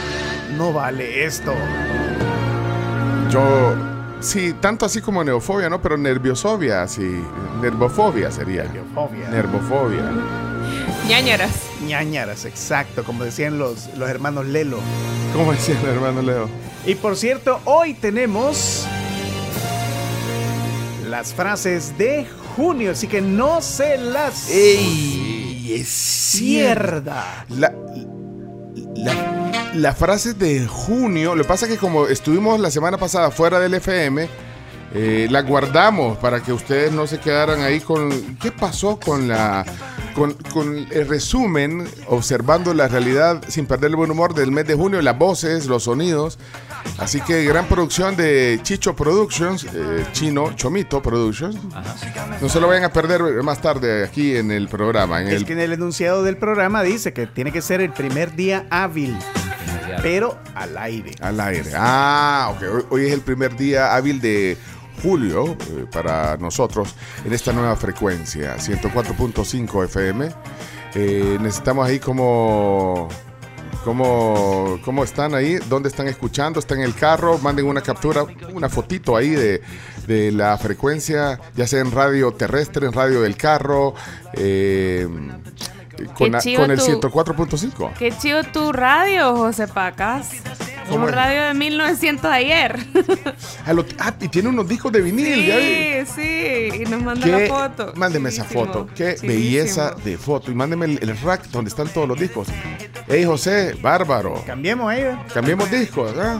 [0.57, 1.53] no vale esto.
[3.29, 3.75] Yo,
[4.19, 5.81] sí, tanto así como neofobia, ¿no?
[5.81, 7.23] Pero nerviosofobia, sí.
[7.61, 8.63] Nervofobia sería.
[8.63, 9.29] Nerviofobia.
[9.29, 10.11] Nervofobia.
[11.07, 11.51] Ñañaras.
[11.85, 14.79] Ñañaras, exacto, como decían los, los hermanos Lelo.
[15.33, 16.49] ¿Cómo decía el hermano Leo?
[16.85, 18.85] Y por cierto, hoy tenemos
[21.07, 22.25] las frases de
[22.55, 25.75] junio, así que no se las ¡Ey!
[25.79, 27.45] Es pierda.
[27.49, 27.73] La,
[28.95, 29.44] la,
[29.75, 33.59] la frase de junio, lo que pasa es que como estuvimos la semana pasada fuera
[33.59, 34.27] del FM,
[34.93, 39.65] eh, la guardamos para que ustedes no se quedaran ahí con qué pasó con la
[40.15, 44.75] con, con el resumen, observando la realidad sin perder el buen humor del mes de
[44.75, 46.39] junio, las voces, los sonidos.
[46.97, 51.57] Así que gran producción de Chicho Productions, eh, Chino Chomito Productions.
[52.41, 55.21] No se lo vayan a perder más tarde aquí en el programa.
[55.21, 57.91] En Es el que en el enunciado del programa dice que tiene que ser el
[57.91, 59.17] primer día hábil.
[59.95, 60.03] Claro.
[60.03, 61.11] pero al aire.
[61.21, 61.71] Al aire.
[61.75, 62.61] Ah, ok.
[62.63, 64.57] Hoy, hoy es el primer día hábil de
[65.01, 70.29] julio eh, para nosotros en esta nueva frecuencia, 104.5 FM.
[70.95, 73.09] Eh, necesitamos ahí como...
[73.83, 75.59] ¿Cómo, ¿Cómo están ahí?
[75.69, 76.59] ¿Dónde están escuchando?
[76.59, 77.37] ¿Están en el carro?
[77.37, 79.61] Manden una captura, una fotito ahí de,
[80.07, 83.93] de la frecuencia, ya sea en radio terrestre, en radio del carro,
[84.33, 85.07] eh,
[86.17, 87.93] con, la- con el tu- 104.5.
[87.97, 90.29] Qué chido tu radio, José Pacas.
[90.89, 91.15] ¿Cómo Un es?
[91.15, 92.77] radio de 1900 ayer.
[93.65, 96.05] Ah, lo- ah, y tiene unos discos de vinil, ya vi.
[96.05, 96.81] Sí, sí.
[96.83, 97.93] Y nos manda la foto.
[97.95, 98.87] Mándeme esa foto.
[98.95, 100.51] Qué belleza de foto.
[100.51, 102.47] Y mándeme el, el rack donde están todos los discos.
[103.07, 104.43] Hey, José, bárbaro.
[104.45, 105.01] Cambiemos ahí.
[105.03, 105.19] ¿verdad?
[105.33, 106.13] Cambiemos discos.
[106.17, 106.39] ¿ah?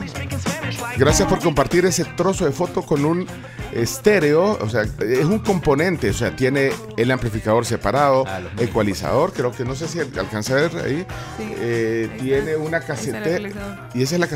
[0.96, 3.26] Gracias por compartir ese trozo de foto con un
[3.72, 4.58] estéreo.
[4.60, 6.10] O sea, es un componente.
[6.10, 8.24] O sea, tiene el amplificador separado,
[8.58, 9.32] ecualizador.
[9.32, 11.06] Creo que no sé si alcanza a ver ahí.
[11.40, 13.48] Eh, tiene una casetera.
[13.94, 14.35] Y esa es la casetera.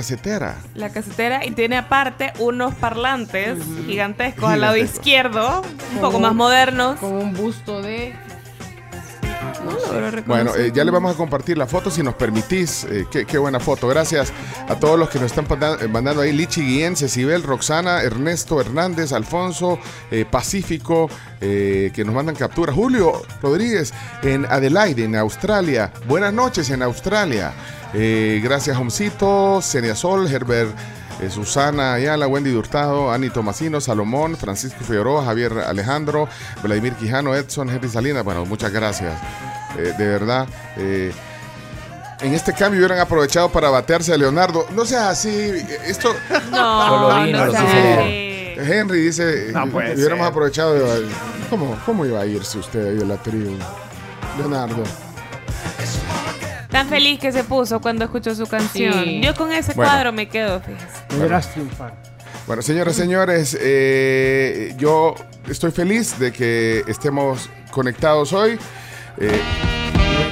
[0.74, 5.62] La casetera y tiene aparte unos parlantes gigantescos al lado izquierdo,
[5.94, 6.98] un poco más modernos.
[6.98, 8.14] Con un busto de.
[10.26, 12.84] Bueno, eh, ya le vamos a compartir la foto si nos permitís.
[12.84, 13.88] Eh, qué, buena foto.
[13.88, 14.32] Gracias
[14.68, 15.46] a todos los que nos están
[15.80, 16.32] eh, mandando ahí.
[16.32, 19.78] Lichi Guillén, Cecibel, Roxana, Ernesto Hernández, Alfonso,
[20.30, 22.74] Pacífico, que nos mandan capturas.
[22.74, 25.92] Julio Rodríguez en Adelaide, en Australia.
[26.06, 27.52] Buenas noches en Australia.
[27.92, 30.74] Gracias, Homcito, Senia Sol, Herbert.
[31.20, 36.28] Eh, Susana Ayala, Wendy Hurtado, Ani Tomasino, Salomón, Francisco Figueroa, Javier Alejandro,
[36.62, 38.24] Vladimir Quijano, Edson, Henry Salinas.
[38.24, 39.12] Bueno, muchas gracias.
[39.78, 40.46] Eh, de verdad.
[40.76, 41.12] eh,
[42.22, 44.66] en este cambio hubieran aprovechado para batearse a Leonardo.
[44.74, 45.28] No seas así.
[45.30, 46.14] eh, Esto.
[46.50, 47.44] No, Solo vino.
[48.62, 49.52] Henry dice.
[49.52, 50.30] No puede hubiéramos ser.
[50.30, 50.74] aprovechado.
[50.74, 51.06] de-
[51.48, 53.56] ¿Cómo, ¿Cómo iba a irse usted ahí de la tribu?
[54.38, 54.82] Leonardo.
[56.70, 59.04] Tan feliz que se puso cuando escuchó su canción.
[59.04, 59.20] Sí.
[59.22, 59.90] Yo con ese Bueno.
[59.90, 60.86] cuadro me quedo, fíjese.
[61.16, 61.94] Me verás triunfar.
[62.46, 65.14] Bueno, señoras y señores, eh, yo
[65.48, 68.58] estoy feliz de que estemos conectados hoy.
[69.18, 69.40] Eh,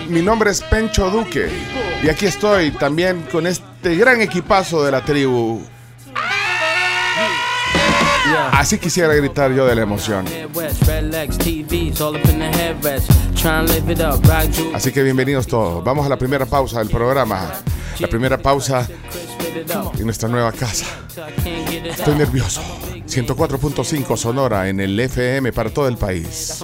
[0.09, 1.49] mi nombre es Pencho Duque
[2.03, 5.61] y aquí estoy también con este gran equipazo de la tribu.
[8.53, 10.25] Así quisiera gritar yo de la emoción.
[14.75, 15.83] Así que bienvenidos todos.
[15.85, 17.53] Vamos a la primera pausa del programa.
[17.99, 18.87] La primera pausa
[19.99, 20.87] en nuestra nueva casa.
[21.85, 22.61] Estoy nervioso.
[23.07, 26.63] 104.5 Sonora en el FM para todo el país.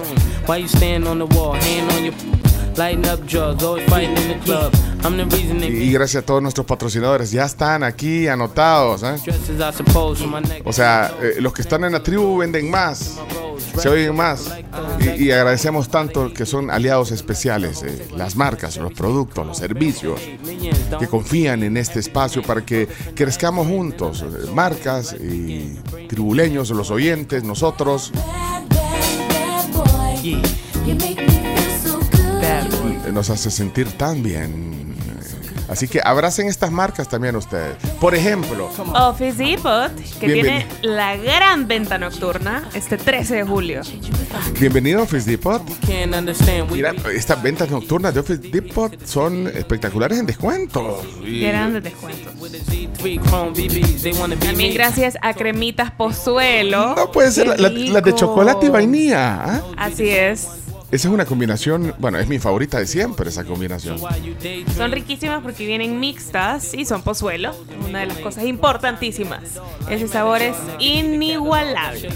[2.77, 4.27] Why you stand on the wall, hand on your lighting up drugs, always fighting in
[4.39, 4.73] the club.
[5.03, 7.31] I'm the reason they Y gracias a todos nuestros patrocinadores.
[7.31, 9.03] Ya están aquí anotados.
[9.03, 9.15] ¿eh?
[9.23, 10.65] dresses, I suppose, from my neck.
[10.65, 13.19] O sea, eh, los que están en la tribu venden más.
[13.79, 14.51] Se oyen más.
[14.99, 17.83] Y, y agradecemos tanto que son aliados especiales.
[17.83, 20.19] eh, las marcas, los productos, los servicios.
[20.99, 24.23] Que confían en este espacio para que crezcamos juntos.
[24.23, 25.75] eh, Marcas y
[26.07, 28.11] tribuleños, los oyentes, nosotros.
[33.15, 34.93] Nos hace sentir tan bien.
[35.69, 37.77] Así que abracen estas marcas también ustedes.
[38.01, 40.65] Por ejemplo, Office Depot, que Bienvenido.
[40.81, 43.81] tiene la gran venta nocturna este 13 de julio.
[44.59, 45.61] bienvenido a Office Depot.
[46.69, 51.01] Mira, estas ventas nocturnas de Office Depot son espectaculares en descuento.
[51.25, 52.33] Y- Grandes descuentos.
[54.41, 56.95] También gracias a Cremitas Pozuelo.
[56.97, 59.35] No puede ser la- la- las de chocolate y vainilla.
[59.41, 59.61] ¿ah?
[59.77, 60.47] Así es.
[60.91, 63.99] Esa es una combinación, bueno, es mi favorita de siempre esa combinación.
[64.77, 67.53] Son riquísimas porque vienen mixtas y son pozuelo.
[67.87, 69.41] Una de las cosas importantísimas.
[69.89, 72.09] Ese sabor es inigualable.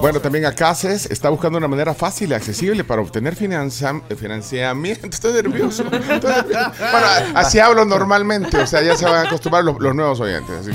[0.00, 5.06] Bueno, también Acases está buscando una manera fácil y accesible para obtener financiamiento.
[5.10, 5.82] Estoy nervioso.
[5.82, 6.72] Estoy nervioso.
[6.78, 10.50] Bueno, así hablo normalmente, o sea, ya se van a acostumbrar los, los nuevos oyentes.
[10.50, 10.70] así.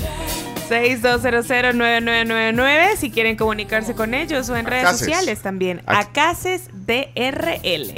[0.72, 5.00] 6200-9999 si quieren comunicarse con ellos o en redes Acaces.
[5.06, 5.82] sociales también.
[5.86, 7.94] Ac- Acaces DRL.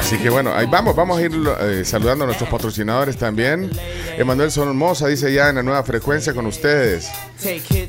[0.00, 3.70] Así que bueno, ahí vamos, vamos a ir eh, saludando a nuestros patrocinadores también.
[4.16, 7.10] Emanuel Sonomosa dice ya en la nueva frecuencia con ustedes.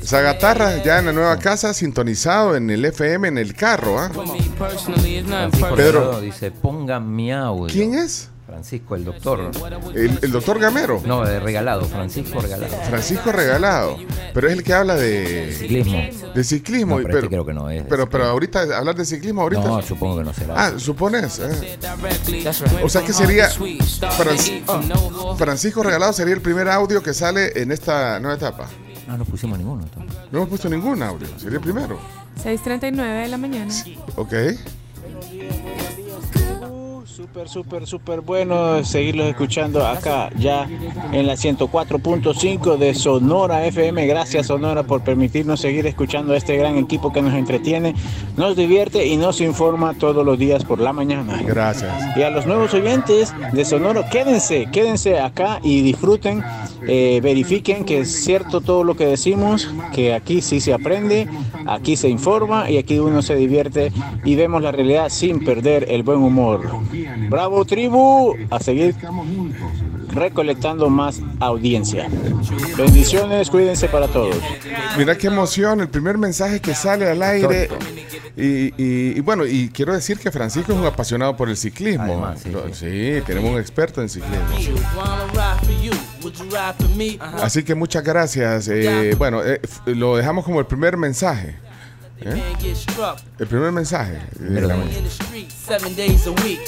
[0.04, 4.00] Zagatarra ya en la nueva casa, sintonizado en el FM, en el carro.
[4.00, 4.10] ¿ah?
[4.58, 6.20] Personally, it's not Francisco Pedro.
[6.20, 7.72] Dice, pongan mi audio.
[7.72, 8.30] ¿Quién es?
[8.48, 9.50] Francisco, el doctor.
[9.94, 11.02] El, el doctor Gamero.
[11.04, 12.74] No, de regalado, Francisco Regalado.
[12.88, 13.98] Francisco Regalado.
[14.32, 15.98] Pero es el que habla de Ciclismo.
[16.34, 16.94] de ciclismo.
[16.96, 17.84] No, y- pero este creo que no es.
[17.86, 19.62] Pero, pero ahorita, hablar de ciclismo ahorita.
[19.62, 20.54] No, supongo que no será.
[20.56, 21.38] Ah, supones.
[21.40, 21.78] eh.
[22.82, 28.18] O sea que sería Fran- Francisco Regalado sería el primer audio que sale en esta
[28.18, 28.66] nueva etapa.
[29.06, 29.82] No, no pusimos ninguno.
[29.82, 30.16] entonces.
[30.32, 31.98] No hemos puesto ningún audio, sería el primero.
[32.42, 33.74] 6.39 de la mañana.
[34.16, 34.32] Ok.
[37.18, 40.68] Súper, súper, súper bueno seguirlos escuchando acá ya
[41.10, 44.06] en la 104.5 de Sonora FM.
[44.06, 47.96] Gracias Sonora por permitirnos seguir escuchando a este gran equipo que nos entretiene,
[48.36, 51.42] nos divierte y nos informa todos los días por la mañana.
[51.44, 51.92] Gracias.
[52.16, 56.44] Y a los nuevos oyentes de Sonora, quédense, quédense acá y disfruten,
[56.86, 61.26] eh, verifiquen que es cierto todo lo que decimos, que aquí sí se aprende,
[61.66, 63.90] aquí se informa y aquí uno se divierte
[64.24, 66.60] y vemos la realidad sin perder el buen humor.
[67.28, 68.94] Bravo tribu, a seguir
[70.12, 72.08] recolectando más audiencia.
[72.76, 74.36] Bendiciones, cuídense para todos.
[74.96, 77.68] Mira qué emoción, el primer mensaje que sale al aire.
[78.36, 82.04] Y, y- y bueno, y quiero decir que Francisco es un apasionado por el ciclismo.
[82.72, 84.46] Sí, tenemos un experto en ciclismo.
[87.42, 88.68] Así que muchas gracias.
[88.68, 91.56] Eh, bueno, eh, lo dejamos como el primer mensaje.
[92.20, 92.42] ¿eh?
[93.38, 94.18] El primer mensaje.
[94.40, 96.60] In the street seven days a week.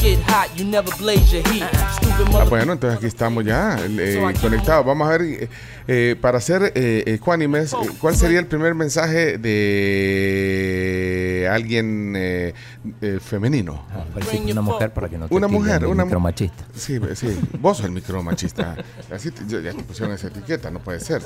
[0.00, 1.64] Get hot, you never blaze your heat.
[1.96, 2.48] Stupid Ah, mother.
[2.50, 4.84] bueno, entonces aquí estamos ya eh, conectados.
[4.84, 5.48] Vamos a ver, eh,
[5.88, 12.54] eh, para ser eh, ecuánimes, eh, ¿cuál sería el primer mensaje de alguien eh,
[13.00, 13.86] eh, femenino?
[14.12, 16.64] Pareciste una mujer para que no te Una mujer, una micromachista.
[16.76, 18.76] Sí, sí, vos sos el micromachista.
[19.10, 21.22] Así te, ya te pusieron esa etiqueta, no puede ser.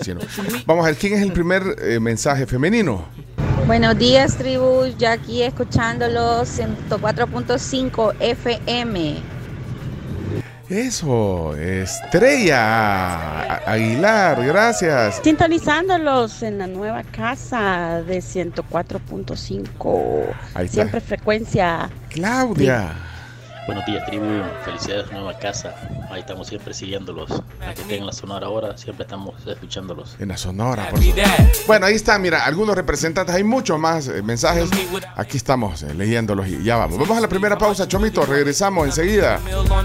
[0.66, 3.07] Vamos a ver, ¿quién es el primer eh, mensaje femenino?
[3.66, 4.78] Buenos días, tribu.
[4.87, 9.22] Ya aquí escuchándolos 104.5 FM.
[10.68, 15.20] Eso, Estrella Aguilar, gracias.
[15.24, 20.24] Sintonizándolos en la nueva casa de 104.5.
[20.55, 20.74] Ahí está.
[20.74, 21.89] Siempre frecuencia.
[22.11, 22.93] Claudia.
[23.68, 24.24] Buenos días, tribu.
[24.64, 25.74] Felicidades, nueva casa.
[26.10, 27.30] Ahí estamos siempre siguiéndolos.
[27.30, 30.16] Aunque estén en la sonora ahora, siempre estamos escuchándolos.
[30.18, 31.64] En la Sonora, por supuesto.
[31.66, 34.70] Bueno, ahí está, mira, algunos representantes, hay muchos más eh, mensajes.
[35.16, 36.98] Aquí estamos eh, leyéndolos y ya vamos.
[36.98, 39.38] Vamos a la primera pausa, Chomito, regresamos enseguida.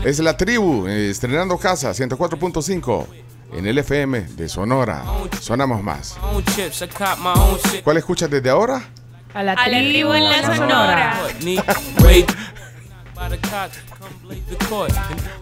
[0.06, 3.06] Es la tribu, eh, estrenando casa, 104.5
[3.52, 5.04] en el FM de Sonora.
[5.42, 6.16] Sonamos más.
[7.84, 8.82] ¿Cuál escuchas desde ahora?
[9.34, 11.20] A la A la tribu en la Sonora.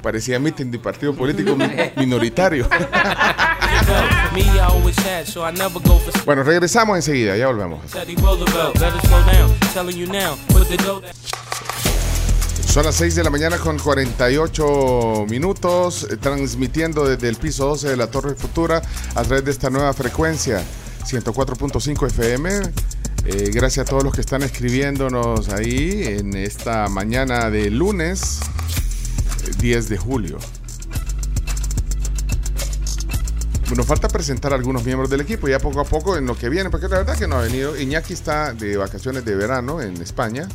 [0.02, 1.68] Parecía meeting de partido político mi-
[1.98, 2.68] minoritario.
[6.26, 7.80] Bueno, regresamos enseguida, ya volvemos.
[12.68, 17.90] Son las 6 de la mañana con 48 minutos, eh, transmitiendo desde el piso 12
[17.90, 18.82] de la Torre Futura
[19.16, 20.64] a través de esta nueva frecuencia,
[21.06, 22.62] 104.5 FM.
[23.24, 28.40] Eh, gracias a todos los que están escribiéndonos ahí en esta mañana de lunes,
[29.48, 30.40] eh, 10 de julio.
[33.76, 36.50] Nos falta presentar a algunos miembros del equipo, ya poco a poco en lo que
[36.50, 37.80] viene, porque la verdad que no ha venido.
[37.80, 40.48] Iñaki está de vacaciones de verano en España.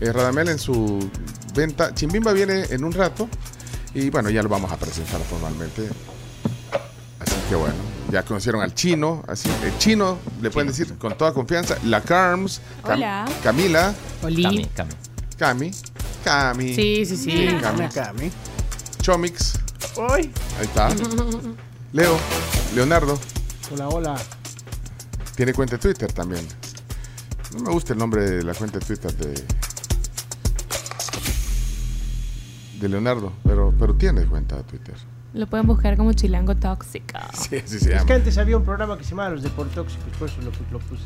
[0.00, 1.08] Eh, Radamel en su
[1.54, 1.94] venta.
[1.94, 3.28] Chimbimba viene en un rato.
[3.94, 5.88] Y bueno, ya lo vamos a presentar formalmente.
[7.20, 7.74] Así que bueno,
[8.10, 9.24] ya conocieron al chino.
[9.26, 11.76] Así, el chino, le pueden decir con toda confianza.
[11.84, 12.60] La Carms.
[12.84, 13.24] Cam- Hola.
[13.42, 13.94] Camila.
[14.22, 14.42] Oli.
[14.42, 14.90] Cami, Cami.
[15.38, 15.70] Cami.
[16.24, 16.74] Cami.
[16.74, 17.48] Sí, sí, sí.
[17.60, 17.88] Cami.
[17.88, 18.30] Cami.
[19.02, 19.54] Chomix.
[19.96, 20.30] Hoy.
[20.58, 20.88] Ahí está.
[21.92, 22.18] Leo.
[22.74, 23.18] Leonardo.
[23.72, 24.16] Hola, hola.
[25.36, 26.46] Tiene cuenta de Twitter también.
[27.54, 29.44] No me gusta el nombre de la cuenta de Twitter de.
[32.80, 34.94] De Leonardo, pero, pero tiene cuenta de Twitter.
[35.34, 37.18] Lo pueden buscar como Chilango Tóxico.
[37.34, 40.28] Sí, así se Es que antes había un programa que se llamaba Los Deportóxicos, por
[40.28, 41.02] eso lo, lo puse.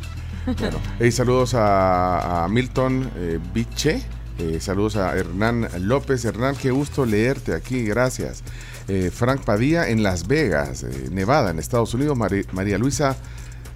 [0.61, 4.03] Bueno, hey, saludos a, a Milton eh, Biche.
[4.39, 6.25] eh, saludos a Hernán López.
[6.25, 8.43] Hernán, qué gusto leerte aquí, gracias.
[8.89, 12.17] Eh, Frank Padilla en Las Vegas, eh, Nevada, en Estados Unidos.
[12.17, 13.17] Mari- María Luisa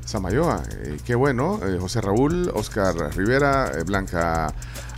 [0.06, 1.60] Samayoa, eh, qué bueno.
[1.66, 4.52] Eh, José Raúl, Oscar Rivera, eh, Blanca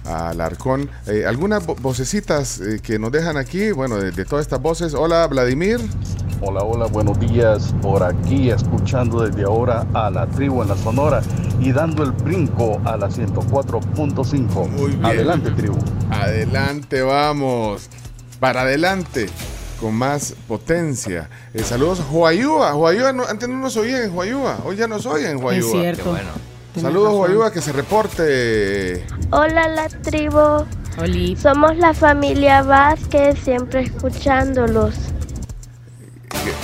[0.04, 0.88] Alarcón.
[1.26, 4.94] Algunas vo- vocecitas que nos dejan aquí, bueno, de, de todas estas voces.
[4.94, 5.80] Hola, Vladimir.
[6.40, 7.74] Hola, hola, buenos días.
[7.82, 11.20] Por aquí escuchando desde ahora a la tribu en la Sonora
[11.58, 15.04] y dando el brinco a la 104.5.
[15.04, 15.76] Adelante, tribu.
[16.10, 17.88] Adelante, vamos.
[18.40, 19.28] Para adelante.
[19.80, 21.28] Con más potencia.
[21.54, 22.74] Eh, saludos, Huayúa.
[22.74, 24.58] Huayúa, no- antes no nos oían en Huayúa.
[24.64, 25.66] Hoy ya nos oyen en Huayúa.
[25.66, 26.02] Es cierto.
[26.02, 26.30] Qué bueno.
[26.80, 27.14] Saludos.
[27.14, 29.04] Huayúa, que se reporte.
[29.30, 30.64] Hola la tribu.
[31.40, 34.94] Somos la familia Vázquez, siempre escuchándolos.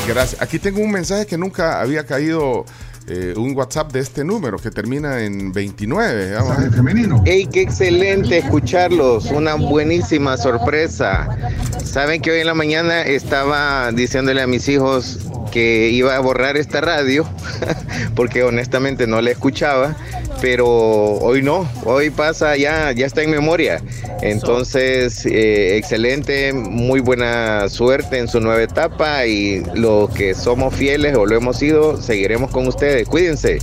[0.09, 0.43] Gracias.
[0.43, 2.65] Aquí tengo un mensaje que nunca había caído.
[3.07, 6.33] Eh, un WhatsApp de este número que termina en 29.
[6.33, 6.73] Vamos a ver.
[6.73, 7.23] femenino.
[7.27, 9.27] ¡Ey, qué excelente escucharlos!
[9.27, 11.29] Una buenísima sorpresa.
[11.85, 15.19] Saben que hoy en la mañana estaba diciéndole a mis hijos
[15.53, 17.29] que iba a borrar esta radio,
[18.17, 19.95] porque honestamente no la escuchaba,
[20.45, 23.83] pero hoy no, hoy pasa ya, ya está en memoria.
[24.21, 31.17] Entonces, eh, excelente, muy buena suerte en su nueva etapa y los que somos fieles
[31.17, 33.09] o lo hemos sido, seguiremos con ustedes.
[33.09, 33.59] Cuídense.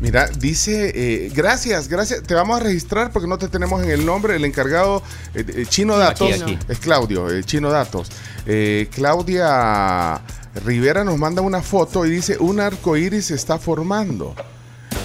[0.00, 2.24] Mira, dice, eh, gracias, gracias.
[2.24, 4.34] Te vamos a registrar porque no te tenemos en el nombre.
[4.34, 5.04] El encargado,
[5.36, 6.58] eh, eh, Chino Datos, Aquí, aquí.
[6.68, 8.08] es Claudio, eh, Chino Datos.
[8.44, 10.20] Eh, Claudia
[10.64, 14.34] Rivera nos manda una foto y dice, un arco iris se está formando.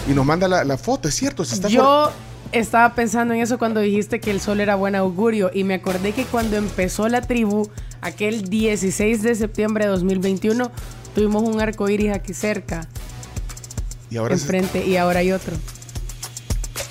[0.10, 1.68] Y nos manda la, la foto, es cierto, se está.
[1.68, 2.12] Yo
[2.52, 6.14] estaba pensando en eso cuando dijiste que el sol era buen augurio y me acordé
[6.14, 7.70] que cuando empezó la tribu,
[8.02, 10.72] aquel 16 de septiembre de 2021,
[11.14, 12.88] tuvimos un arco iris aquí cerca,
[14.10, 15.54] Y ahora se- enfrente, y ahora hay otro.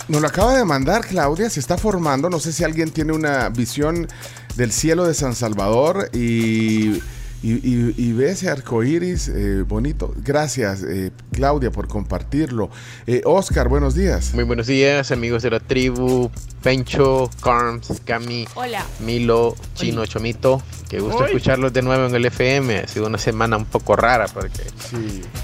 [0.07, 2.31] Nos lo acaba de mandar Claudia, se está formando.
[2.31, 4.09] No sé si alguien tiene una visión
[4.57, 7.01] del cielo de San Salvador y,
[7.43, 10.13] y, y- y ve ese arco iris eh, bonito.
[10.25, 12.71] Gracias, eh, Claudia, por compartirlo.
[13.07, 14.35] Eh, Oscar, buenos días.
[14.35, 16.31] Muy buenos días, amigos de la tribu,
[16.63, 18.85] Pencho, Carms, Cami, Hola.
[19.01, 20.63] Milo, Chino, Chomito.
[20.89, 21.27] Qué gusto Hoy.
[21.27, 22.79] escucharlos de nuevo en el FM.
[22.79, 24.63] Ha sido una semana un poco rara porque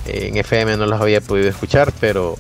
[0.07, 2.37] eh, en FM no los había podido escuchar, pero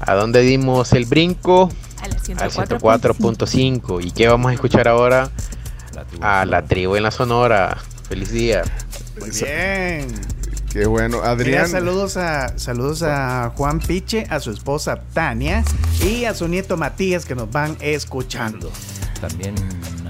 [0.00, 1.70] ¿a dónde dimos el brinco?
[2.02, 2.80] Al 104.5.
[2.80, 4.04] 104.5.
[4.04, 5.30] ¿Y qué vamos a escuchar ahora?
[6.20, 7.78] A la tribu en la Sonora.
[8.08, 8.62] Feliz día.
[9.20, 10.08] Muy bien.
[10.70, 11.18] Qué bueno.
[11.18, 11.68] Mira, Adrián.
[11.68, 15.64] saludos a, saludos a Juan Piche, a su esposa Tania
[16.02, 18.70] y a su nieto Matías que nos van escuchando.
[19.20, 19.54] También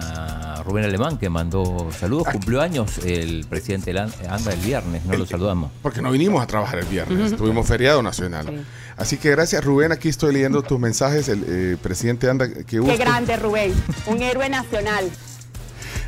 [0.01, 2.27] a Rubén Alemán que mandó saludos.
[2.33, 5.71] Cumplió años el presidente anda el viernes, no lo saludamos.
[5.83, 8.65] Porque no vinimos a trabajar el viernes, tuvimos feriado nacional.
[8.97, 9.93] Así que gracias, Rubén.
[9.93, 11.29] Aquí estoy leyendo tus mensajes.
[11.29, 12.49] El eh, presidente anda.
[12.49, 13.73] Que Qué grande, Rubén.
[14.07, 15.11] Un héroe nacional.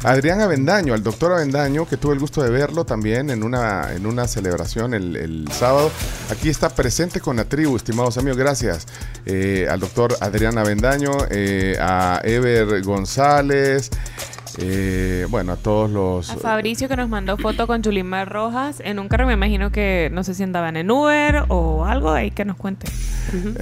[0.04, 4.06] Adrián Avendaño, al doctor Avendaño, que tuve el gusto de verlo también en una, en
[4.06, 5.90] una celebración el, sábado.
[6.30, 8.38] Aquí está presente con la tribu, estimados amigos.
[8.38, 8.86] Gracias
[9.26, 13.90] eh, al doctor Adrián Avendaño, eh, a Ever González,
[14.60, 16.30] eh, bueno, a todos los...
[16.30, 20.10] A Fabricio que nos mandó foto con Chulimar Rojas en un carro, me imagino que
[20.12, 22.86] no sé si andaban en Uber o algo, ahí que nos cuente.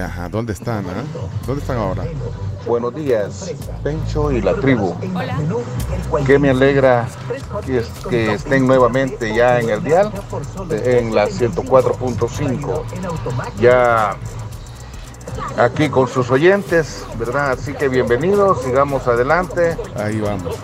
[0.01, 0.85] Ajá, ¿dónde están?
[0.89, 1.03] ah?
[1.47, 2.05] ¿Dónde están ahora?
[2.67, 4.95] Buenos días, Pencho y la tribu.
[5.15, 5.37] Hola.
[6.25, 7.07] Que me alegra
[7.65, 10.11] que, es- que estén nuevamente ya en el dial,
[10.71, 12.83] en la 104.5.
[13.61, 14.17] Ya
[15.59, 17.53] aquí con sus oyentes, ¿verdad?
[17.53, 19.77] Así que bienvenidos, sigamos adelante.
[19.97, 20.55] Ahí vamos.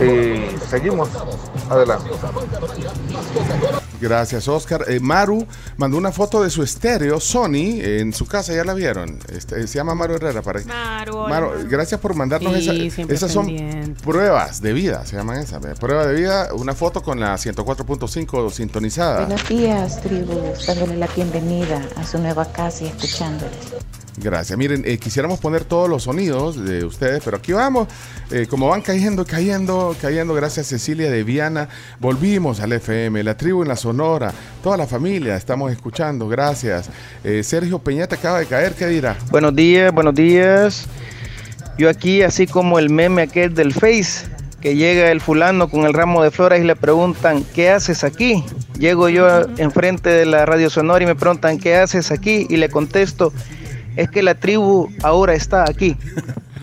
[0.00, 1.08] Y seguimos
[1.70, 2.10] adelante.
[4.00, 4.84] Gracias, Oscar.
[4.88, 5.46] Eh, Maru
[5.78, 9.18] mandó una foto de su estéreo Sony en su casa, ya la vieron.
[9.32, 10.42] Este, se llama Maru Herrera.
[10.42, 10.60] Para...
[10.64, 11.68] Maru, hola, Maru, Maru.
[11.70, 13.32] gracias por mandarnos Sí, esa- esas.
[13.32, 14.02] son pendiente.
[14.02, 15.60] pruebas de vida, se llaman esas.
[15.78, 19.24] Prueba de vida, una foto con la 104.5 sintonizada.
[19.26, 23.56] Buenos días, tribu, dándole la bienvenida a su nueva casa y escuchándoles.
[24.16, 24.56] Gracias.
[24.56, 27.88] Miren, eh, quisiéramos poner todos los sonidos de ustedes, pero aquí vamos.
[28.30, 31.68] Eh, como van cayendo, cayendo, cayendo, gracias Cecilia de Viana.
[31.98, 36.88] Volvimos al FM, la tribu en la Sonora, toda la familia estamos escuchando, gracias.
[37.24, 39.16] Eh, Sergio Peñate acaba de caer, ¿qué dirá?
[39.30, 40.86] Buenos días, buenos días.
[41.76, 44.26] Yo aquí, así como el meme aquel del Face,
[44.60, 48.44] que llega el fulano con el ramo de flores y le preguntan, ¿qué haces aquí?
[48.78, 49.26] Llego yo
[49.58, 52.46] enfrente de la radio sonora y me preguntan, ¿qué haces aquí?
[52.48, 53.32] Y le contesto,
[53.96, 55.96] es que la tribu ahora está aquí.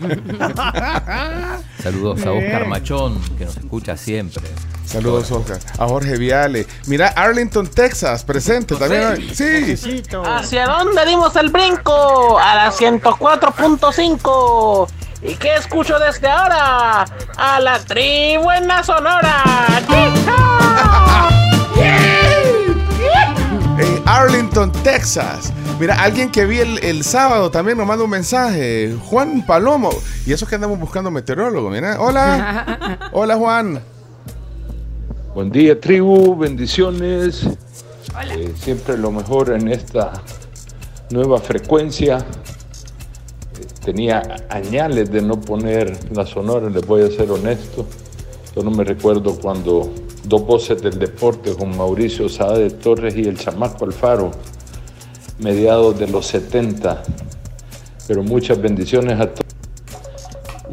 [1.82, 2.32] Saludos a.
[2.32, 4.42] Oscar Machón, que nos escucha siempre.
[4.84, 5.58] Saludos, Oscar.
[5.78, 6.66] A Jorge Viale.
[6.86, 9.34] Mira, Arlington, Texas, presente también.
[9.34, 9.76] Sí.
[10.24, 12.38] ¿Hacia dónde dimos el brinco?
[12.38, 14.88] A la 104.5.
[15.22, 17.06] ¿Y qué escucho desde ahora?
[17.36, 19.42] A la tribu en la Sonora.
[23.82, 25.52] En Arlington, Texas.
[25.80, 28.96] Mira, alguien que vi el, el sábado también nos manda un mensaje.
[29.06, 29.90] Juan Palomo.
[30.24, 32.00] Y eso que andamos buscando meteorólogo, mira.
[32.00, 33.08] Hola.
[33.12, 33.82] Hola, Juan.
[35.34, 37.48] Buen día, tribu, bendiciones.
[38.30, 40.12] Eh, siempre lo mejor en esta
[41.10, 42.18] nueva frecuencia.
[42.18, 47.84] Eh, tenía añales de no poner la sonora, les voy a ser honesto.
[48.54, 49.92] Yo no me recuerdo cuando
[50.24, 54.30] dos voces del deporte con Mauricio Saade Torres y el chamaco Alfaro,
[55.38, 57.02] mediados de los 70.
[58.06, 59.52] Pero muchas bendiciones a todos.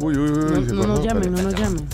[0.00, 0.66] Uy, uy, uy.
[0.66, 1.88] se No nos llamen, no nos llamen.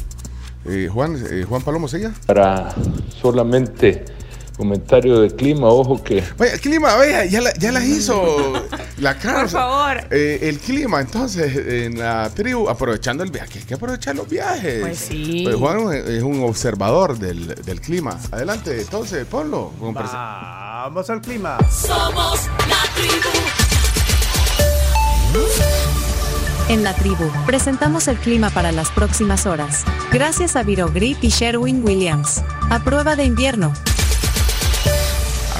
[0.64, 2.12] Eh, Juan, eh, Juan Palomo, ¿siga?
[2.26, 2.74] Para
[3.20, 4.15] solamente
[4.56, 8.52] comentario de clima, ojo que Vaya, el clima, vaya, ya, la- ya las hizo
[8.98, 9.40] la cara.
[9.42, 10.04] Por favor.
[10.10, 14.80] Eh, el clima, entonces, en la tribu, aprovechando el viaje, hay que aprovechar los viajes.
[14.80, 15.42] Pues sí.
[15.44, 18.18] Pues Juan es un observador del, del clima.
[18.32, 19.72] Adelante, entonces, ponlo.
[19.80, 21.58] Vamos al clima.
[21.70, 23.28] Somos la tribu.
[26.68, 29.84] En la tribu, presentamos el clima para las próximas horas.
[30.12, 32.42] Gracias a Virogrip y Sherwin Williams.
[32.70, 33.72] A prueba de invierno.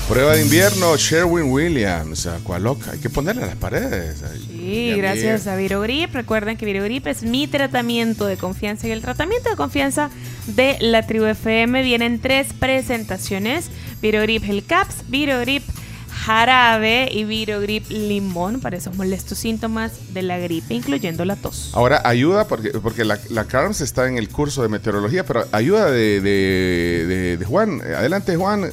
[0.09, 2.26] Prueba de invierno, Sherwin Williams.
[2.26, 2.92] Aqualoca.
[2.92, 4.22] Hay que ponerle a las paredes.
[4.48, 6.14] Sí, gracias a Virogrip.
[6.14, 10.11] Recuerden que Virogrip es mi tratamiento de confianza y el tratamiento de confianza
[10.46, 11.82] de la tribu FM.
[11.82, 13.68] Vienen tres presentaciones.
[14.00, 15.64] Virogrip Gel Caps, Virogrip
[16.09, 21.70] jarabe y Virogrip limón para esos molestos síntomas de la gripe, incluyendo la tos.
[21.74, 25.90] Ahora, ayuda, porque, porque la, la Carms está en el curso de meteorología, pero ayuda
[25.90, 27.80] de, de, de- de Juan.
[27.82, 28.70] Adelante, Juan.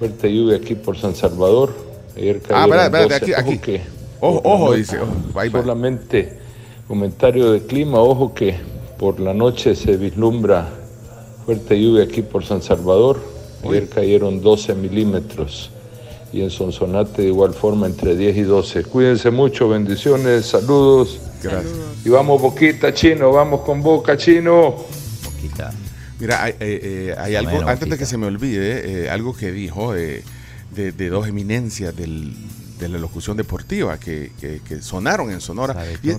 [0.00, 1.72] Fuerte lluvia aquí por San Salvador.
[2.16, 3.36] Ayer Ah, cayeron espérate, espérate, 12.
[3.36, 3.58] aquí- Ojo aquí.
[3.58, 3.82] que-
[4.22, 5.60] Ojo, dice, ojo, ahí va.
[5.60, 6.38] Solamente
[6.88, 8.00] comentario de clima.
[8.00, 8.56] Ojo que
[8.98, 10.68] por la noche se vislumbra
[11.46, 13.20] fuerte lluvia aquí por San Salvador.
[13.62, 15.70] Ayer cayeron 12 milímetros.
[16.32, 18.84] Y en Sonsonate de igual forma entre 10 y 12.
[18.84, 21.18] Cuídense mucho, bendiciones, saludos.
[21.42, 21.72] Gracias.
[22.04, 24.76] Y vamos Boquita Chino, vamos con Boca Chino.
[26.20, 29.50] Mira, hay, eh, eh, hay algo, antes de que se me olvide, eh, algo que
[29.52, 30.22] dijo eh,
[30.74, 32.34] de, de dos eminencias del-
[32.78, 35.74] de la locución deportiva que, que- que sonaron en Sonora.
[36.02, 36.18] Y es-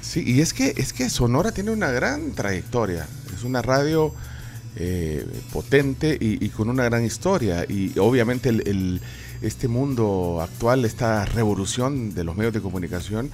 [0.00, 3.06] sí, y es que, es que Sonora tiene una gran trayectoria.
[3.36, 4.14] Es una radio
[4.76, 7.64] eh, potente y, y con una gran historia.
[7.68, 9.00] Y obviamente el, el-
[9.42, 13.30] este mundo actual, esta revolución de los medios de comunicación,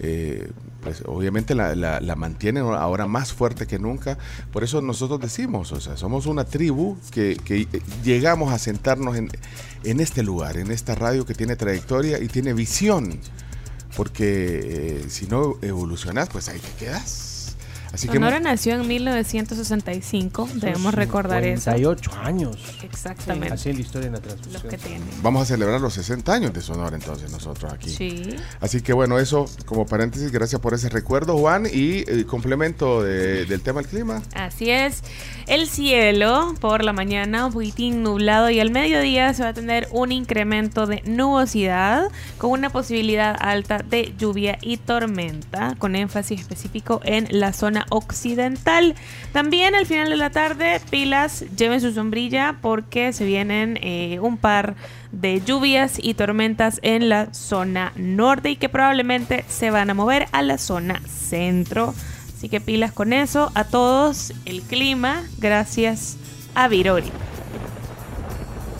[0.00, 0.50] eh,
[0.82, 4.16] pues obviamente la, la, la mantienen ahora más fuerte que nunca.
[4.52, 7.66] Por eso nosotros decimos, o sea, somos una tribu que, que
[8.02, 9.30] llegamos a sentarnos en,
[9.84, 13.20] en este lugar, en esta radio que tiene trayectoria y tiene visión.
[13.96, 17.29] Porque eh, si no evolucionas, pues ahí te quedas.
[17.92, 21.70] Así que Sonora nació en 1965, debemos recordar eso.
[21.72, 22.56] 58 años.
[22.82, 23.54] Exactamente.
[23.54, 24.52] Así es la historia en la transmisión.
[24.54, 25.08] Los que tienen.
[25.22, 27.90] Vamos a celebrar los 60 años de Sonora entonces nosotros aquí.
[27.90, 28.36] Sí.
[28.60, 33.44] Así que bueno, eso como paréntesis, gracias por ese recuerdo Juan y eh, complemento de-
[33.46, 34.22] del tema del clima.
[34.34, 35.02] Así es.
[35.46, 39.88] El cielo por la mañana un poquitín nublado y al mediodía se va a tener
[39.90, 42.04] un incremento de nubosidad
[42.38, 48.94] con una posibilidad alta de lluvia y tormenta con énfasis específico en la zona occidental.
[49.32, 54.36] También al final de la tarde, pilas, lleven su sombrilla porque se vienen eh, un
[54.36, 54.76] par
[55.12, 60.26] de lluvias y tormentas en la zona norte y que probablemente se van a mover
[60.32, 61.94] a la zona centro.
[62.36, 63.50] Así que pilas con eso.
[63.54, 66.16] A todos el clima, gracias
[66.54, 67.10] a Virori.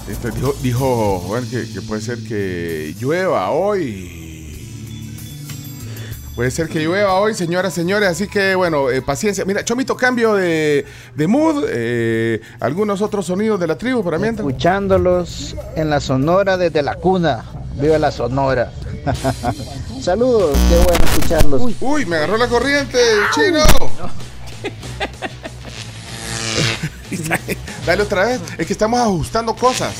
[0.09, 4.20] Este, dijo, dijo Juan que, que puede ser que llueva hoy.
[6.35, 8.09] Puede ser que llueva hoy, señoras, señores.
[8.09, 9.45] Así que, bueno, eh, paciencia.
[9.45, 11.65] Mira, Chomito, cambio de, de mood.
[11.69, 14.47] eh, algunos otros sonidos de la tribu para mientras.
[14.47, 17.45] Escuchándolos en la Sonora desde la cuna.
[17.75, 18.73] Viva la Sonora.
[20.01, 21.73] Saludos, qué bueno escucharlos.
[21.81, 22.99] Uy, me agarró la corriente,
[23.35, 23.61] chino.
[27.87, 28.41] Dale otra vez.
[28.57, 29.93] Es que estamos ajustando cosas.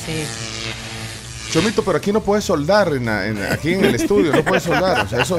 [1.51, 4.63] Chomito, pero aquí no puedes soldar, en la- en- aquí en el estudio, no puedes
[4.63, 5.05] soldar.
[5.05, 5.37] O sea, eso.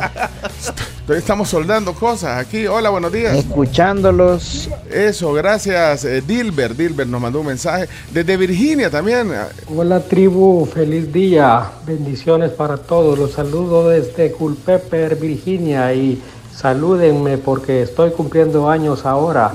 [1.08, 2.66] Estamos soldando cosas aquí.
[2.66, 3.34] Hola, buenos días.
[3.36, 4.68] Escuchándolos.
[4.90, 6.04] Eso, gracias.
[6.04, 7.88] eh, Dilber, Dilber nos mandó un mensaje.
[8.10, 9.32] Desde Virginia también.
[9.74, 13.18] Hola tribu, feliz día, bendiciones para todos.
[13.18, 16.22] Los saludo desde Culpeper, Virginia y
[16.54, 19.50] salúdenme porque estoy cumpliendo años ahora.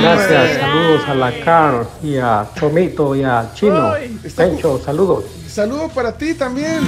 [0.00, 3.92] Gracias, saludos a la Car y a Chomito y a Chino.
[4.36, 5.24] Pencho, saludos.
[5.52, 6.80] Saludos para ti también.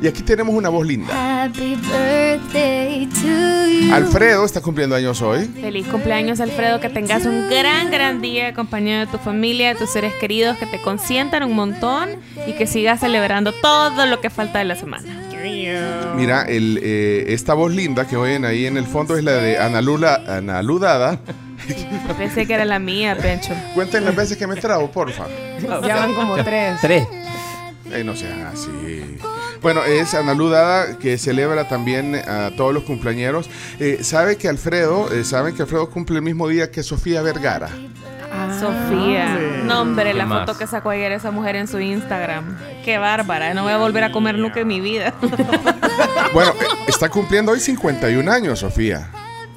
[0.00, 1.44] Y aquí tenemos una voz linda.
[1.44, 3.92] Happy birthday to you.
[3.92, 5.44] Alfredo está cumpliendo años hoy.
[5.44, 9.90] Feliz cumpleaños Alfredo, que tengas un gran, gran día acompañado de tu familia, de tus
[9.90, 12.08] seres queridos, que te consientan un montón
[12.46, 15.24] y que sigas celebrando todo lo que falta de la semana.
[16.16, 19.58] Mira, el, eh, esta voz linda que oyen ahí en el fondo es la de
[19.58, 21.20] Ana, Lula, Ana Ludada.
[22.16, 23.52] Pensé que era la mía, Pencho.
[23.74, 25.26] Cuenten las veces que me trago, porfa.
[25.86, 26.80] Ya van como tres.
[26.80, 27.06] Tres.
[27.92, 28.70] Eh, no sean así.
[29.62, 33.48] Bueno, es Ana Ludada que celebra también a todos los cumpleañeros.
[33.80, 37.70] Eh, ¿Sabe que Alfredo, eh, saben que Alfredo cumple el mismo día que Sofía Vergara?
[38.60, 39.38] Sofía.
[39.64, 42.58] No, hombre, la ¿Qué foto que sacó ayer esa mujer en su Instagram.
[42.84, 43.54] Qué bárbara.
[43.54, 45.14] No voy a volver a comer nunca en mi vida.
[46.34, 49.08] Bueno, eh, está cumpliendo hoy 51 años, Sofía.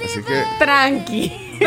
[0.03, 1.59] Así que Tranqui.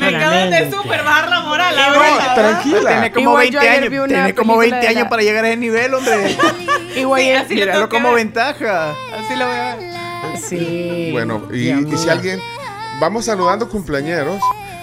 [0.00, 1.74] Me acaban de super bajar la moral.
[1.76, 2.90] la tranquila.
[2.90, 4.08] Tiene como Igual yo 20 ayer años.
[4.08, 6.36] Tiene como película 20 de la- años para llegar a ese nivel, hombre.
[6.96, 8.90] Igual Sí, Míralo como ventaja.
[8.90, 10.38] Así lo voy a ver.
[10.40, 11.08] Sí.
[11.12, 12.40] Bueno, y, si alguien.
[13.00, 14.40] Vamos saludando cumpleañeros.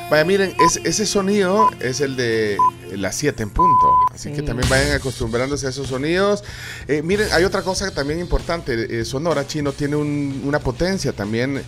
[0.10, 2.58] Vaya, miren, es- ese sonido es el de
[2.92, 3.96] las 7 en punto.
[4.14, 4.36] Así Sí.
[4.36, 6.44] que también vayan acostumbrándose a esos sonidos.
[6.89, 9.00] Eh, miren, hay otra cosa que también importante.
[9.00, 11.64] eh, Sonora Chino tiene un- una potencia también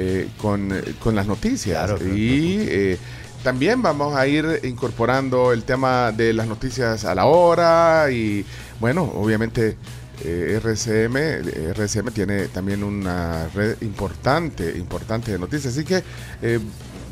[0.00, 0.70] eh, con,
[1.00, 1.90] con las noticias.
[2.02, 2.98] y eh,
[3.42, 8.10] también vamos a ir incorporando el tema de las noticias a la hora.
[8.10, 8.44] Y
[8.80, 9.76] bueno, obviamente.
[10.20, 16.02] eh, RCM, eh, RCM tiene también una red importante, importante de noticias, así que
[16.42, 16.58] eh,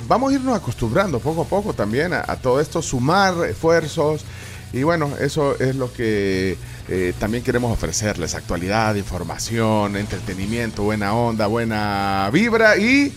[0.09, 4.25] vamos a irnos acostumbrando poco a poco también a, a todo esto, sumar esfuerzos
[4.73, 6.59] y bueno, eso es lo que
[6.89, 13.13] eh, también queremos ofrecerles, actualidad, información, entretenimiento, buena onda, buena vibra y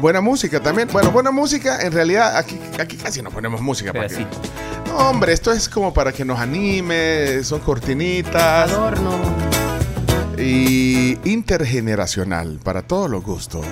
[0.00, 0.88] buena música también.
[0.92, 3.92] Bueno, buena música, en realidad aquí, aquí casi no ponemos música.
[3.92, 4.26] para que-
[4.88, 8.70] No, hombre, esto es como para que nos anime, son cortinitas.
[8.70, 9.18] Adorno.
[10.38, 13.64] Y intergeneracional, para todos los gustos.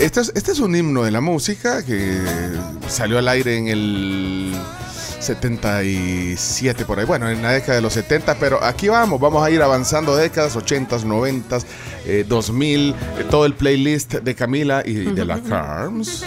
[0.00, 2.20] Este es, este es un himno de la música que
[2.88, 4.52] salió al aire en el
[5.20, 9.50] 77 por ahí, bueno, en la década de los 70, pero aquí vamos, vamos a
[9.50, 10.14] ir avanzando.
[10.14, 11.64] Décadas, 80s, 90s,
[12.06, 12.94] eh, 2000, eh,
[13.30, 16.24] todo el playlist de Camila y de la Carms.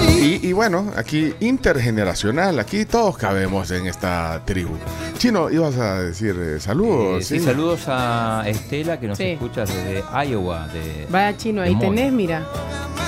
[0.00, 4.74] Y, y bueno, aquí intergeneracional, aquí todos cabemos en esta tribu.
[5.18, 7.22] Chino, ibas a decir eh, saludos.
[7.22, 9.24] Eh, sí, saludos a Estela que nos Sí.
[9.32, 10.68] escucha desde Iowa.
[10.68, 12.42] De, Vaya chino, de ahí tenés, mira.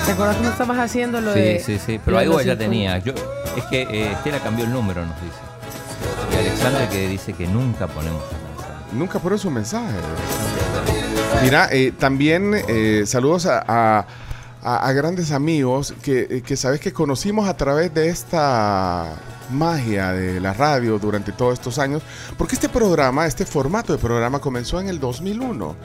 [0.05, 1.59] ¿Te acuerdas cómo estabas haciendo lo Sí, de.?
[1.65, 2.97] sí, sí, pero lo de Iowa ya tenía.
[2.99, 3.13] Yo,
[3.57, 5.37] es que eh, Estela cambió el número, nos dice.
[6.33, 8.21] Y Alexandra que dice que nunca ponemos
[8.93, 9.95] Nunca por su mensaje.
[11.43, 14.05] Mira, eh, también eh, saludos a, a-
[14.65, 19.13] a- a grandes amigos que, eh, que sabes que conocimos a través de esta
[19.51, 22.01] magia de la radio durante todos estos años,
[22.35, 25.75] porque este programa, este formato de programa comenzó en el 2001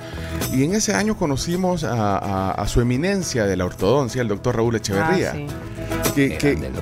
[0.55, 4.57] y en ese año conocimos a, a- a su eminencia de la ortodoncia, el doctor
[4.57, 6.13] Raúl Echeverría, Ah, sí.
[6.39, 6.73] que,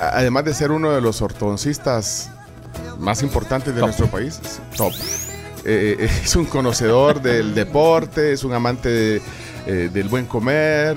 [0.00, 2.28] además de ser uno de los ortodoncistas
[2.98, 4.38] más importantes de nuestro país,
[4.76, 4.92] top.
[5.68, 9.22] Eh, eh, es un conocedor del deporte, es un amante de,
[9.66, 10.96] eh, del buen comer,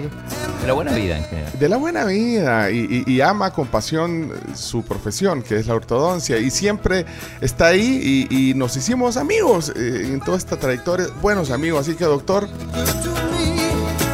[0.62, 1.52] De la buena vida en general.
[1.60, 5.76] de la buena vida y, y- y ama con pasión su profesión, que es la
[5.76, 7.06] ortodoncia, y siempre
[7.42, 11.96] está ahí y, y nos hicimos amigos eh, en toda esta trayectoria, buenos amigos, así
[11.96, 12.48] que doctor,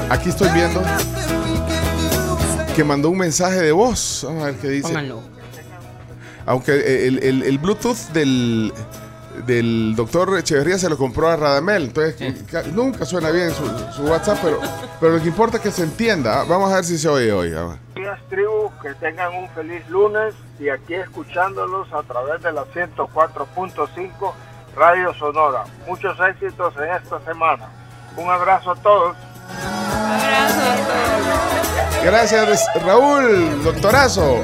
[0.09, 0.81] aquí estoy viendo
[2.75, 4.87] que mandó un mensaje de voz, vamos a ver qué dice.
[4.89, 5.21] Pónganlo.
[6.45, 8.71] Aunque el, el- el Bluetooth del,
[9.45, 14.03] del doctor Echeverría se lo compró a Radamel, entonces ca- nunca suena bien su, su
[14.03, 14.59] WhatsApp, pero,
[14.99, 16.43] pero lo que importa es que se entienda.
[16.45, 17.53] Vamos a ver si se oye hoy.
[17.53, 22.63] a días, tribu, que tengan un feliz lunes y aquí escuchándolos a través de la
[22.65, 24.33] 104.5
[24.75, 25.63] Radio Sonora.
[25.87, 27.69] Muchos éxitos en esta semana.
[28.17, 29.15] Un abrazo a todos.
[32.03, 34.41] Gracias, Raúl, doctorazo.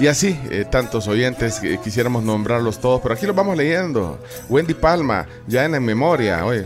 [0.00, 4.18] Y así, eh, tantos oyentes, que quisiéramos nombrarlos todos, pero aquí los vamos leyendo.
[4.48, 6.64] Wendy Palma, ya en la memoria, oye.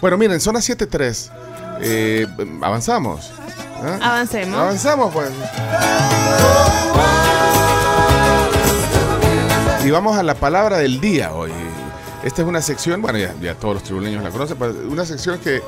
[0.00, 1.30] Bueno, miren, son las 7.3.
[1.82, 2.26] Eh,
[2.62, 3.32] avanzamos.
[3.82, 3.98] ¿Ah?
[4.00, 4.58] Avancemos.
[4.58, 5.30] Avanzamos, pues.
[9.84, 11.52] Y vamos a la palabra del día hoy.
[12.22, 15.38] Esta es una sección, bueno, ya, ya todos los tribuleños la conocen, pero una sección
[15.38, 15.62] que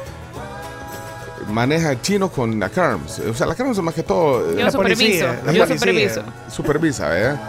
[1.49, 3.19] maneja chino con la CARMS.
[3.21, 4.51] O sea, la CARMS más que todo...
[4.51, 5.79] eh, Yo la superviso, policía, la yo policía.
[5.79, 6.23] superviso.
[6.51, 7.41] Supervisa, ¿verdad?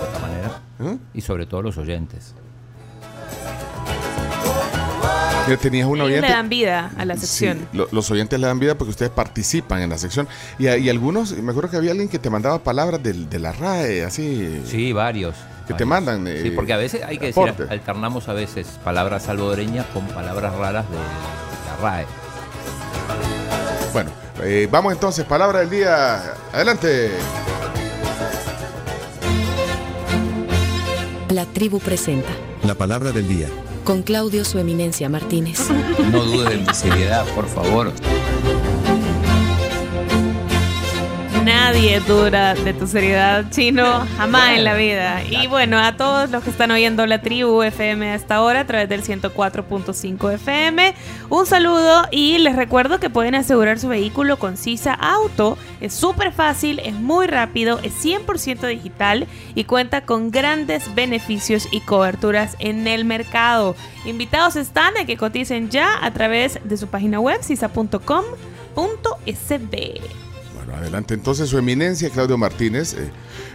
[0.00, 0.60] de esta manera.
[0.80, 0.98] ¿Eh?
[1.14, 2.34] Y sobre todo los oyentes.
[5.46, 6.28] Que tenías un oyente...
[6.28, 7.66] le dan vida a la Sí, sección.
[7.72, 10.28] lo- los oyentes le dan vida porque ustedes participan en la sección.
[10.60, 13.50] Y, y algunos, me acuerdo que había alguien que te mandaba palabras del- de, la
[13.52, 14.62] RAE, así.
[14.66, 15.34] Sí, varios.
[15.72, 16.26] Que te mandan.
[16.26, 20.54] eh, Sí, porque a veces hay que decir, alternamos a veces palabras salvadoreñas con palabras
[20.54, 22.06] raras de la RAE.
[23.92, 24.10] Bueno,
[24.42, 26.34] eh, vamos entonces, palabra del día.
[26.52, 27.10] Adelante.
[31.30, 32.28] La tribu presenta,
[32.64, 33.46] La palabra del día.
[33.84, 35.60] con Claudio Su Eminencia Martínez.
[36.10, 37.92] No dudes de mi seriedad, por favor.
[41.44, 45.22] Nadie dura de tu seriedad, chino, jamás en la vida.
[45.24, 48.90] Y bueno, a todos los que están oyendo la tribu FM hasta ahora a través
[48.90, 50.94] del 104.5 FM,
[51.30, 55.56] un saludo y les recuerdo que pueden asegurar su vehículo con Sisa Auto.
[55.80, 61.80] Es súper fácil, es muy rápido, es 100% digital y cuenta con grandes beneficios y
[61.80, 63.76] coberturas en el mercado.
[64.04, 68.10] Invitados están a que coticen ya a través de su página web sisa.com.sb.
[70.80, 72.94] Adelante, entonces su eminencia, Claudio Martínez.
[72.94, 73.10] eh,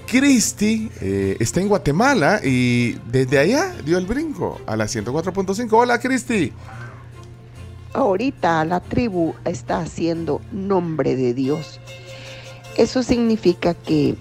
[0.07, 5.69] Cristi eh, está en Guatemala y desde allá dio el brinco a la 104.5.
[5.73, 6.53] Hola, Cristi.
[7.93, 11.81] Ahorita la tribu está haciendo nombre de Dios.
[12.77, 14.17] Eso significa que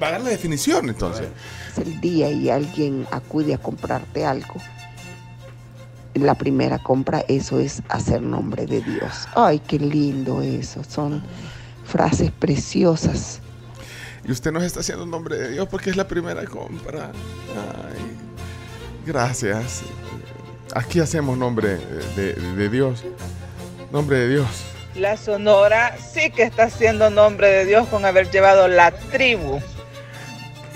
[0.00, 1.26] Va a dar la definición entonces.
[1.72, 4.54] es el día y alguien acude a comprarte algo.
[6.20, 9.28] La primera compra, eso es hacer nombre de Dios.
[9.34, 10.82] Ay, qué lindo eso.
[10.84, 11.22] Son
[11.84, 13.40] frases preciosas.
[14.26, 17.12] Y usted nos está haciendo un nombre de Dios porque es la primera compra.
[17.54, 18.16] Ay,
[19.06, 19.82] gracias.
[20.74, 21.78] Aquí hacemos nombre
[22.16, 23.04] de, de Dios.
[23.90, 24.64] Nombre de Dios.
[24.94, 29.60] La Sonora sí que está haciendo nombre de Dios con haber llevado la tribu.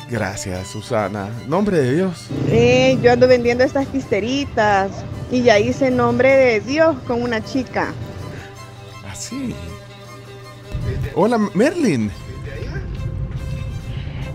[0.08, 1.28] Gracias, Susana.
[1.48, 2.26] Nombre de Dios.
[2.48, 4.90] Eh, yo ando vendiendo estas quisteritas
[5.32, 7.92] y ya hice nombre de Dios con una chica.
[9.10, 9.54] Así.
[11.14, 12.10] Hola, Merlin.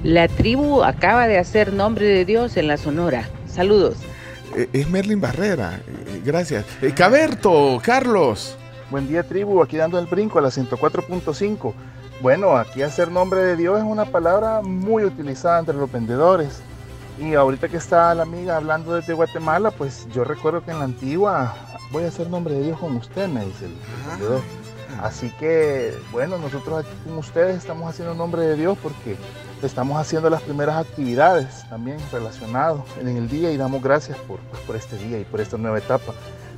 [0.03, 3.29] La tribu acaba de hacer nombre de Dios en la Sonora.
[3.47, 3.97] Saludos.
[4.55, 5.79] Eh, es Merlin Barrera.
[5.87, 6.65] Eh, gracias.
[6.81, 8.57] Eh, Caberto, Carlos.
[8.89, 11.73] Buen día tribu, aquí dando el brinco a la 104.5.
[12.21, 16.63] Bueno, aquí hacer nombre de Dios es una palabra muy utilizada entre los vendedores.
[17.19, 20.85] Y ahorita que está la amiga hablando desde Guatemala, pues yo recuerdo que en la
[20.85, 21.55] antigua
[21.91, 23.75] voy a hacer nombre de Dios con usted, me dice el
[24.07, 24.41] vendedor.
[25.01, 29.15] Así que, bueno, nosotros aquí con ustedes estamos haciendo nombre de Dios porque
[29.63, 34.61] estamos haciendo las primeras actividades también relacionadas en el día y damos gracias por, pues,
[34.63, 36.13] por este día y por esta nueva etapa.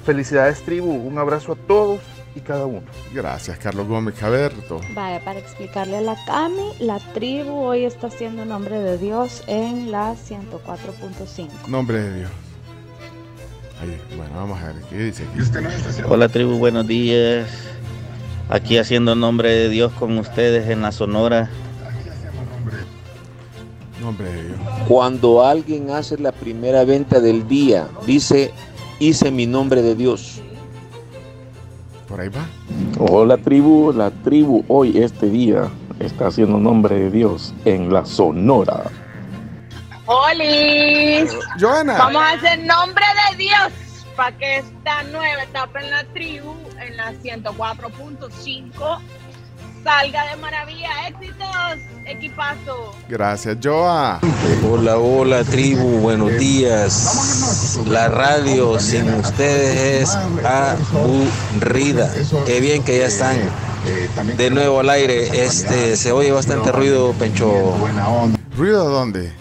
[0.06, 2.00] Felicidades tribu, un abrazo a todos
[2.36, 2.84] y cada uno.
[3.14, 4.80] Gracias, Carlos Gómez Caberto.
[4.94, 9.92] Vaya, para explicarle a la Cami, la tribu hoy está haciendo nombre de Dios en
[9.92, 11.68] la 104.5.
[11.68, 12.32] Nombre de Dios.
[13.82, 16.04] Ahí, bueno, vamos a ver qué dice aquí.
[16.08, 17.50] Hola tribu, buenos días.
[18.50, 21.50] Aquí haciendo nombre de Dios con ustedes en la Sonora.
[24.02, 24.60] Nombre de Dios.
[24.88, 28.52] Cuando alguien hace la primera venta del día, dice,
[29.00, 30.42] hice mi nombre de Dios.
[32.10, 32.44] Por ahí va.
[32.98, 38.86] Hola tribu, la tribu hoy este día está haciendo nombre de Dios en la Sonora.
[40.08, 41.32] ¡Holis!
[41.60, 42.00] Joana.
[42.00, 43.72] Vamos a hacer nombre de Dios
[44.16, 49.00] para que esta nueva etapa en la tribu, en la 104.5,
[49.84, 51.08] salga de maravilla.
[51.08, 52.96] ¡Éxitos, equipazo!
[53.08, 54.20] Gracias, Joa.
[54.70, 57.80] Hola, hola tribu, buenos días.
[57.88, 60.16] La radio sin ustedes es
[60.46, 62.12] aburrida.
[62.46, 63.38] Qué bien que ya están
[64.38, 65.44] de nuevo al aire.
[65.46, 67.52] Este se oye bastante ruido, Pencho.
[68.56, 69.34] ¿Ruido de dónde?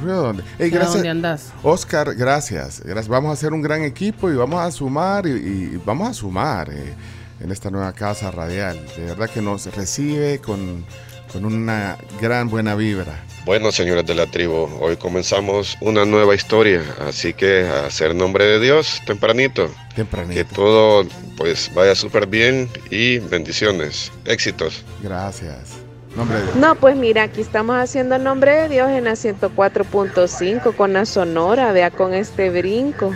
[0.00, 0.42] ¿Ruido de dónde?
[0.58, 0.94] Ey, ¿A gracias.
[0.94, 1.52] dónde andas?
[1.62, 2.80] Oscar, gracias.
[2.84, 3.08] gracias.
[3.08, 6.70] Vamos a hacer un gran equipo y vamos a sumar y, y vamos a sumar
[6.70, 6.94] eh,
[7.40, 8.78] en esta nueva casa radial.
[8.96, 10.84] De verdad que nos recibe con,
[11.32, 13.24] con una gran buena vibra.
[13.44, 18.44] Bueno, señores de la tribu, hoy comenzamos una nueva historia, así que a hacer nombre
[18.44, 19.70] de Dios tempranito.
[19.94, 20.34] Tempranito.
[20.34, 24.84] Que todo pues vaya súper bien y bendiciones, éxitos.
[25.02, 25.76] Gracias.
[26.16, 26.56] Nombre de Dios.
[26.56, 31.72] No, pues mira, aquí estamos haciendo nombre de Dios en la 104.5 con la Sonora,
[31.72, 33.14] vea con este brinco.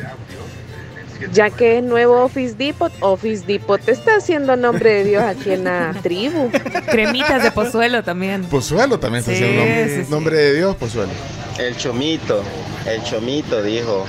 [1.33, 5.64] Ya que es nuevo Office Depot, Office Depot está haciendo nombre de Dios aquí en
[5.64, 6.51] la tribu.
[6.91, 8.45] Cremitas de pozuelo también.
[8.45, 10.11] Pozuelo también está Sí, haciendo nombre, sí, sí.
[10.11, 11.12] nombre de Dios, Pozuelo.
[11.59, 12.43] El chomito,
[12.87, 14.07] el chomito dijo,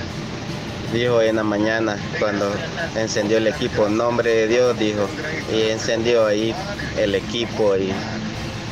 [0.92, 2.50] dijo en la mañana cuando
[2.96, 5.06] encendió el equipo, nombre de Dios dijo,
[5.52, 6.54] y encendió ahí
[6.98, 7.92] el equipo y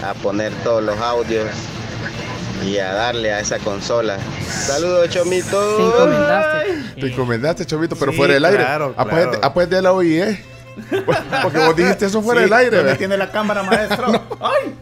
[0.04, 1.46] a poner todos los audios
[2.64, 4.18] y a darle a esa consola.
[4.48, 5.76] Saludos chomito.
[5.76, 7.00] Te encomendaste.
[7.00, 8.58] Te encomendaste, Chovito, pero Sí, fuera del aire.
[8.58, 9.52] claro, claro.
[9.54, 10.38] pues de la OIE.
[11.42, 12.70] Porque vos dijiste eso fuera Sí, del aire.
[12.76, 12.98] ¿dónde ¿verdad?
[12.98, 14.06] tiene la cámara, maestro?
[14.40, 14.74] ¡Ay!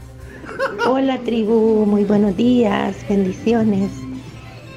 [0.86, 3.90] Hola tribu, muy buenos días, bendiciones.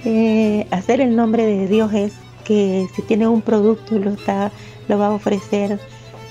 [0.05, 2.13] Eh, hacer el nombre de Dios es
[2.45, 4.51] que si tiene un producto y lo está,
[4.87, 5.79] lo va a ofrecer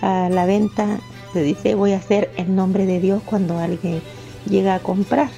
[0.00, 0.86] a la venta,
[1.32, 4.02] se dice voy a hacer el nombre de Dios cuando alguien
[4.48, 5.28] llega a comprar.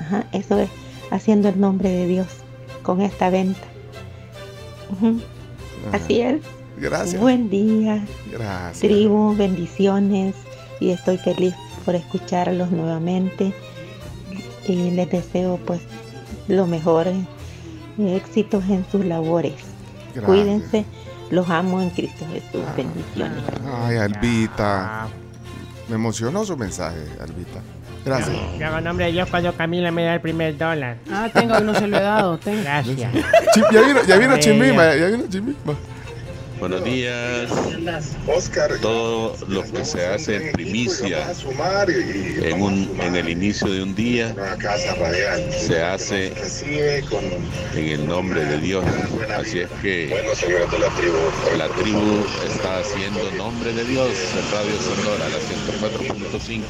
[0.00, 0.70] Ajá, eso es
[1.10, 2.26] haciendo el nombre de Dios
[2.82, 3.60] con esta venta.
[5.92, 6.42] Así es.
[6.76, 7.20] Gracias.
[7.20, 8.04] Buen día.
[8.30, 8.80] Gracias.
[8.80, 10.34] Tribu, bendiciones
[10.80, 13.52] y estoy feliz por escucharlos nuevamente
[14.66, 15.80] y les deseo pues
[16.46, 17.06] lo mejor,
[17.98, 19.54] éxitos en sus labores.
[20.14, 20.24] Gracias.
[20.24, 20.84] Cuídense,
[21.30, 22.64] los amo en Cristo Jesús.
[22.76, 23.42] Bendiciones.
[23.84, 25.08] Ay, Albita.
[25.88, 27.60] Me emocionó su mensaje, Albita.
[28.08, 28.36] Gracias.
[28.58, 30.96] Yo hago nombre de Dios cuando Camila me da el primer dólar.
[31.10, 32.38] Ah, tengo, no se lo he dado.
[32.38, 32.62] Tengo.
[32.62, 33.12] Gracias.
[33.72, 35.74] Ya vino, ya vino ya vino Chimima.
[36.58, 37.50] Buenos días.
[38.80, 41.26] Todo lo que se hace en primicia
[42.42, 44.34] en, un, en el inicio de un día
[45.50, 46.32] se hace
[47.74, 48.84] en el nombre de Dios.
[49.36, 50.14] Así es que
[51.56, 56.64] la tribu está haciendo nombre de Dios en Radio Sonora, la 104.5.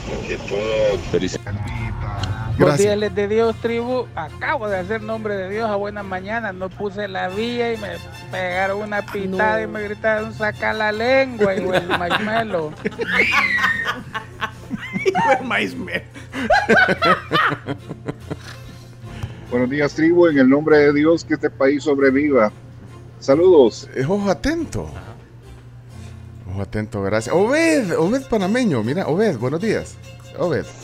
[1.10, 1.62] Felicidades.
[2.58, 4.06] Buenos días, les de Dios, tribu.
[4.16, 6.52] Acabo de hacer nombre de Dios a buena mañana.
[6.52, 7.90] No puse la vía y me
[8.32, 12.72] pegaron una pitada y me gritaron saca la lengua y el maismelo.
[19.50, 20.26] Buenos días, tribu.
[20.26, 22.50] En el nombre de Dios, que este país sobreviva.
[23.20, 23.88] Saludos.
[23.94, 24.90] Es ojo atento.
[26.50, 27.32] Ojo atento, gracias.
[27.34, 28.82] Obed, Obed panameño.
[28.82, 29.96] Mira, Obed, buenos días.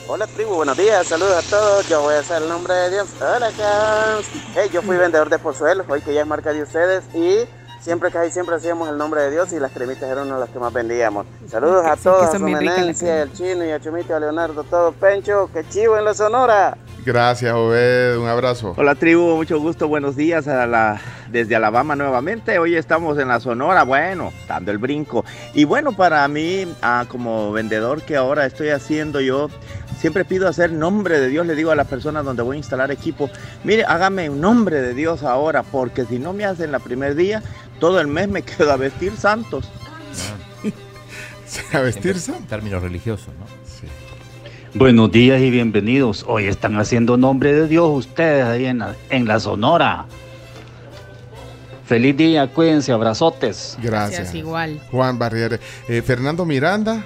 [0.09, 1.89] Hola tribu, buenos días, saludos a todos.
[1.89, 3.11] Yo voy a hacer el nombre de Dios.
[3.21, 4.29] Hola, Cams.
[4.53, 7.49] Hey, yo fui vendedor de pozuelos, hoy que ya es marca de ustedes y
[7.85, 10.41] siempre que hay siempre hacíamos el nombre de Dios y las cremitas eran una de
[10.41, 11.27] las que más vendíamos.
[11.47, 14.93] Saludos a Sí, todos, a su eminencia, al chino y a Chumito, a Leonardo, todo
[14.93, 16.79] Pencho, que chivo en la Sonora.
[17.05, 18.17] Gracias, Obed.
[18.17, 18.73] Un abrazo.
[18.79, 20.99] Hola tribu, mucho gusto, buenos días a la,
[21.31, 22.59] desde Alabama nuevamente.
[22.59, 25.23] Hoy estamos en la Sonora, bueno, dando el brinco.
[25.53, 29.51] Y bueno, para mí, ah, como vendedor que ahora estoy haciendo yo,
[29.99, 32.91] siempre pido hacer nombre de Dios, le digo a las personas donde voy a instalar
[32.91, 33.31] equipo,
[33.65, 37.43] mire, hágame un nombre de Dios ahora, porque si no me hacen la primer día,
[37.81, 39.71] todo el mes me quedo a vestir santos.
[41.73, 42.33] A vestirse.
[42.37, 43.45] En términos religiosos, ¿no?
[44.77, 46.25] Buenos días y bienvenidos.
[46.27, 50.07] Hoy están haciendo nombre de Dios ustedes ahí en la, en la Sonora.
[51.87, 53.79] Feliz día, cuídense, abrazotes.
[53.81, 54.35] Gracias.
[54.35, 54.81] igual.
[54.91, 55.61] Juan Barriere.
[55.87, 57.05] Eh, Fernando Miranda.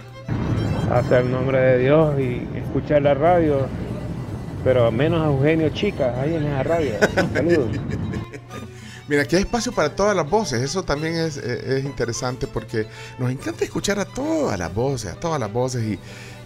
[0.91, 3.67] Hacer nombre de Dios y escuchar la radio,
[4.65, 6.95] pero menos a Eugenio Chica, ahí en esa radio.
[7.33, 7.71] Saludos.
[9.09, 10.61] Mira, aquí hay espacio para todas las voces.
[10.61, 12.87] Eso también es, eh, es interesante porque
[13.19, 15.99] nos encanta escuchar a todas las voces, a todas las voces y,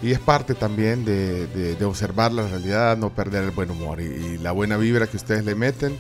[0.06, 4.04] y es parte también de, de- observar la realidad, no perder el buen humor y,
[4.04, 5.96] y la buena vibra que ustedes le meten.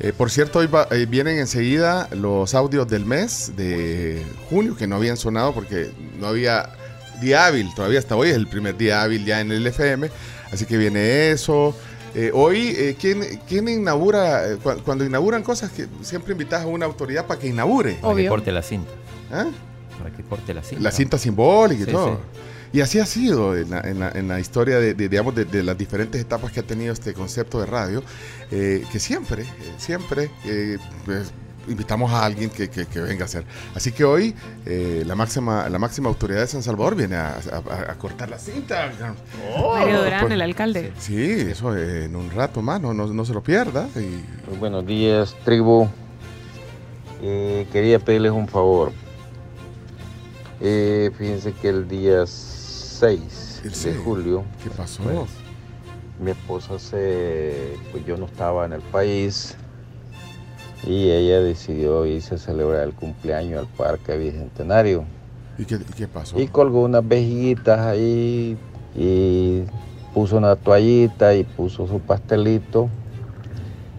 [0.00, 4.20] Eh, por cierto, hoy va- eh, vienen enseguida los audios del mes de
[4.50, 6.70] junio que no habían sonado porque no había
[7.20, 7.72] día hábil.
[7.74, 10.10] Todavía hasta hoy es el primer día hábil ya en el FM.
[10.52, 11.74] Así que viene eso.
[12.14, 14.48] Eh, hoy, eh, ¿quién, quién inaugura?
[14.48, 17.94] eh, cu- cuando inauguran cosas, que siempre invitas a una autoridad para que inaugure.
[18.00, 18.90] Para que corte la cinta.
[19.32, 19.46] ¿Ah?
[19.98, 20.82] Para que corte la cinta.
[20.84, 22.20] La cinta simbólica y Sí, todo.
[22.32, 22.40] sí.
[22.74, 25.44] Y así ha sido en la, en la- en la historia de, de, digamos, de,
[25.44, 28.02] de las diferentes etapas que ha tenido este concepto de radio,
[28.50, 29.46] eh, que siempre, eh,
[29.78, 31.32] siempre eh, pues,
[31.68, 33.44] invitamos a alguien que, que- que venga a hacer.
[33.74, 34.34] Así que hoy
[34.66, 38.38] eh, la, máxima, la máxima autoridad de San Salvador viene a, a- a cortar la
[38.38, 38.90] cinta.
[39.78, 40.92] Mario Durán, Pues, el alcalde.
[40.98, 43.88] Sí, eso eh, en un rato más, no, no, no se lo pierda.
[43.96, 44.00] Y,
[44.50, 45.88] Muy buenos días, tribu.
[47.22, 48.92] Eh, quería pedirles un favor.
[50.60, 54.44] Eh, fíjense que el día 6 de julio.
[54.62, 55.02] ¿Qué pasó?
[55.02, 55.16] pues,
[56.20, 57.76] mi esposa se.
[57.90, 59.56] Pues yo no estaba en el país.
[60.86, 65.04] Y ella decidió irse a celebrar el cumpleaños al Parque Bicentenario.
[65.58, 66.38] ¿Y qué, pasó?
[66.38, 68.58] Y colgó unas vejitas ahí
[68.94, 69.62] y
[70.12, 72.88] puso una toallita y puso su pastelito.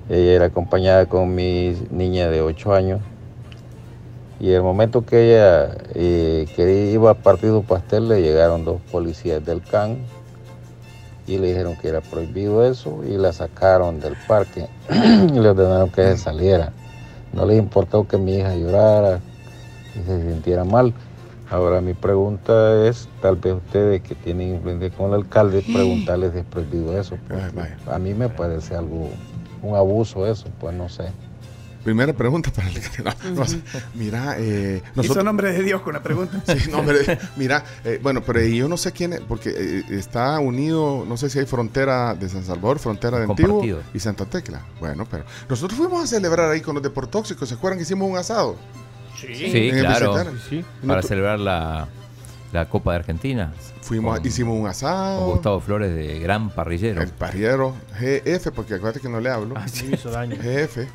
[0.09, 3.01] Ella era acompañada con mi niña de 8 años.
[4.39, 8.81] Y el momento que ella eh, que iba a partir un pastel, le llegaron dos
[8.91, 9.97] policías del CAN
[11.27, 15.89] y le dijeron que era prohibido eso y la sacaron del parque y le ordenaron
[15.89, 16.71] que se saliera.
[17.33, 19.19] No les importó que mi hija llorara
[19.95, 20.93] y se sintiera mal.
[21.49, 26.39] Ahora mi pregunta es, tal vez ustedes que tienen influencia con el alcalde, preguntarles si
[26.39, 27.17] es prohibido eso.
[27.27, 29.09] porque a mí me parece algo,
[29.61, 31.05] un abuso eso, pues no sé.
[31.85, 32.75] Primera pregunta para el.
[33.03, 33.45] No, no,
[33.93, 36.41] mira, eh, Hizo nombre de Dios con la pregunta.
[36.47, 40.39] Sí, no, hombre, mira, eh, bueno, pero yo no sé quién es, porque eh, está
[40.39, 43.63] unido, no sé si hay frontera de San Salvador, frontera de Antiguo
[43.93, 44.65] y Santa Tecla.
[44.79, 48.17] Bueno, pero nosotros fuimos a celebrar ahí con los deportóxicos, ¿se acuerdan que hicimos un
[48.17, 48.55] asado?
[49.21, 50.11] Sí, En el claro.
[50.15, 50.65] Bicentenario.
[50.87, 51.87] Para celebrar la,
[52.51, 53.53] la Copa de Argentina.
[53.85, 55.19] Fuimos, Con- hicimos un asado.
[55.19, 57.01] Con Gustavo Flores de gran parrillero.
[57.03, 59.55] El parrillero GF, porque acuérdate que no le hablo.
[59.67, 59.85] sí.
[59.85, 60.35] Me hizo daño.
[60.37, 60.87] GF.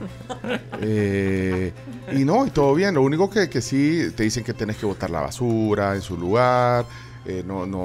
[0.81, 1.73] Eh,
[2.13, 2.95] y no, y todo bien.
[2.95, 6.17] Lo único que, que sí te dicen que tenés que botar la basura en su
[6.17, 6.85] lugar.
[7.27, 7.81] eh, no, no,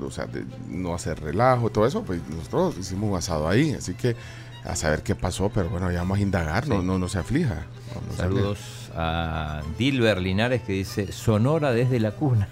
[0.00, 2.02] o sea, de- no hacer relajo, todo eso.
[2.02, 3.74] Pues nosotros hicimos un asado ahí.
[3.74, 4.16] Así que
[4.64, 6.66] a saber qué pasó, pero bueno, ya vamos a indagar.
[6.66, 6.86] No, Sí.
[6.86, 7.54] no, no se aflija.
[7.94, 8.22] No, no se aflija.
[8.22, 8.58] Saludos
[8.96, 12.48] a Dilber Linares que dice Sonora desde la cuna.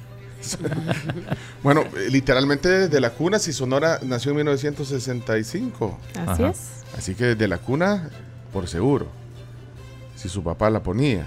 [1.62, 5.98] Bueno, literalmente desde la cuna, si Sonora nació en 1965.
[6.26, 6.50] Así Ajá.
[6.50, 6.58] es.
[6.96, 8.10] Así que desde la cuna,
[8.52, 9.08] por seguro.
[10.14, 11.24] Si su papá la ponía,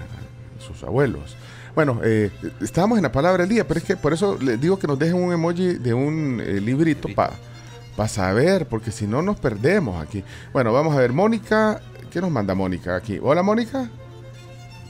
[0.58, 1.36] sus abuelos.
[1.74, 4.78] Bueno, eh, estábamos en la palabra del día, pero es que por eso les digo
[4.78, 9.38] que nos dejen un emoji de un eh, librito para saber, porque si no nos
[9.38, 10.24] perdemos aquí.
[10.52, 13.18] Bueno, vamos a ver, Mónica, ¿qué nos manda Mónica aquí?
[13.22, 13.90] Hola, Mónica.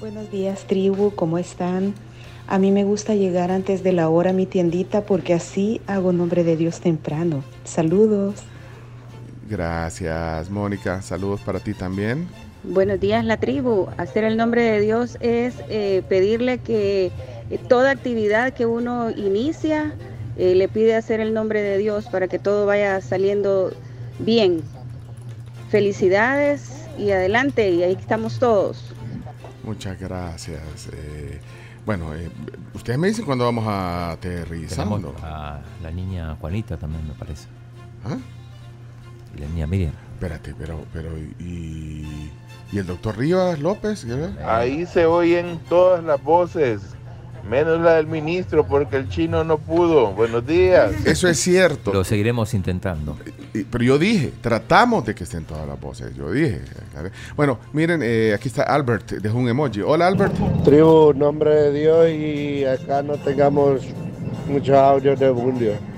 [0.01, 1.95] Buenos días, tribu, ¿cómo están?
[2.51, 6.13] A mí me gusta llegar antes de la hora a mi tiendita porque así hago
[6.13, 7.45] nombre de Dios temprano.
[7.63, 8.43] Saludos.
[9.49, 11.01] Gracias, Mónica.
[11.01, 12.27] Saludos para ti también.
[12.65, 13.87] Buenos días, la tribu.
[13.99, 17.13] Hacer el nombre de Dios es eh, pedirle que
[17.51, 19.95] eh, toda actividad que uno inicia,
[20.37, 23.73] eh, le pide hacer el nombre de Dios para que todo vaya saliendo
[24.19, 24.63] bien.
[25.69, 28.93] Felicidades y adelante, y ahí estamos todos.
[29.63, 30.89] Muchas gracias.
[30.93, 31.39] eh,
[31.87, 32.31] bueno, eh,
[32.75, 34.87] ustedes me dicen cuándo vamos a aterrizar.
[35.23, 37.49] A la niña Juanita también, me parece.
[38.05, 38.17] ¿Ah?
[39.37, 39.93] Y la niña Miriam.
[40.15, 42.31] Espérate, pero, pero, y,
[42.73, 44.07] y el doctor Rivas López.
[44.45, 46.83] Ahí se oyen todas las voces,
[47.49, 50.13] menos la del ministro, porque el chino no pudo.
[50.13, 50.93] Buenos días.
[51.05, 51.93] Eso es cierto.
[51.93, 53.17] Lo seguiremos intentando.
[53.71, 56.15] Pero yo dije, tratamos de que estén todas las voces.
[56.17, 56.61] Yo dije.
[57.37, 59.81] Bueno, miren, eh, aquí está Albert, dejó un emoji.
[59.81, 60.35] Hola, Albert.
[60.65, 63.83] Tribu, nombre de Dios y acá no tengamos
[64.49, 65.73] muchos audios de Bundio.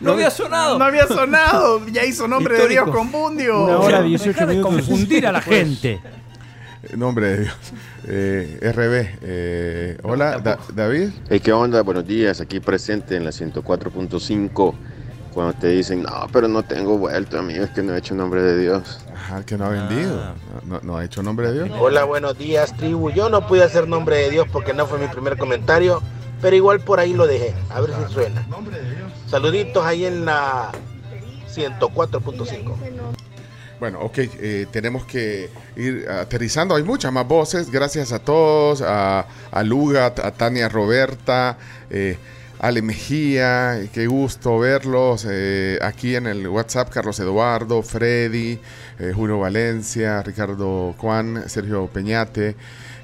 [0.00, 0.76] No había sonado.
[0.76, 1.86] No había sonado.
[1.86, 3.64] Ya hizo nombre de Dios con Bundio.
[3.64, 4.74] Una hora, 18 Deja de minutos.
[4.88, 6.00] confundir a la Pues, gente.
[6.82, 7.54] Eh, Nombre de Dios.
[8.08, 9.18] Eh, RB.
[9.22, 11.10] eh, hola, Da- David.
[11.28, 11.82] Hey, ¿Qué onda?
[11.82, 14.74] Buenos días, aquí presente en la 104.5.
[15.34, 18.40] Cuando te dicen, no, pero no tengo vuelto, amigo, es que no he hecho nombre
[18.42, 19.00] de Dios.
[19.14, 20.34] Ajá, que no ha vendido.
[20.64, 21.78] No, no ha hecho nombre de Dios.
[21.78, 23.10] Hola, buenos días, tribu.
[23.10, 26.00] Yo no pude hacer nombre de Dios porque no fue mi primer comentario,
[26.40, 27.54] pero igual por ahí lo dejé.
[27.70, 28.46] A ver si suena.
[29.26, 30.70] Saluditos ahí en la
[31.52, 32.76] 104.5.
[33.78, 36.74] Bueno, ok, eh, tenemos que ir aterrizando.
[36.74, 37.70] Hay muchas más voces.
[37.70, 41.58] Gracias a todos, a, a Luga, a Tania Roberta,
[41.90, 42.16] eh,
[42.58, 43.78] Ale Mejía.
[43.92, 46.88] Qué gusto verlos eh, aquí en el WhatsApp.
[46.88, 48.58] Carlos Eduardo, Freddy,
[48.98, 52.56] eh, Julio Valencia, Ricardo Juan, Sergio Peñate.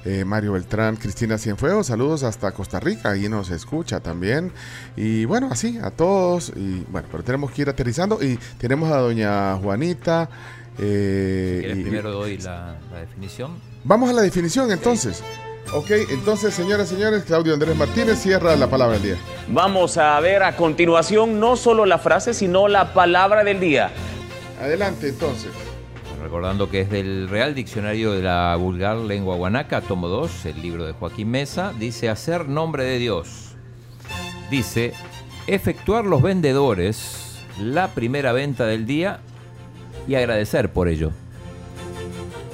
[0.05, 4.51] eh, Mario Beltrán, Cristina Cienfuegos, saludos hasta Costa Rica, ahí nos escucha también.
[4.97, 6.51] Y bueno, así, a todos.
[6.55, 8.21] Y bueno, pero tenemos que ir aterrizando.
[8.21, 10.29] Y tenemos a doña Juanita.
[10.79, 13.51] Eh, ¿Quieres y- primero doy la, la definición?
[13.83, 15.23] Vamos a la definición entonces.
[15.73, 19.15] Ok, entonces, señoras y señores, Claudio Andrés Martínez cierra la palabra del día.
[19.47, 23.89] Vamos a ver a continuación no solo la frase, sino la palabra del día.
[24.61, 25.51] Adelante entonces.
[26.21, 30.85] Recordando que es del Real Diccionario de la Vulgar Lengua Guanaca, tomo 2, el libro
[30.85, 33.55] de Joaquín Mesa, dice hacer nombre de Dios.
[34.49, 34.93] Dice
[35.47, 39.19] efectuar los vendedores la primera venta del día
[40.07, 41.11] y agradecer por ello.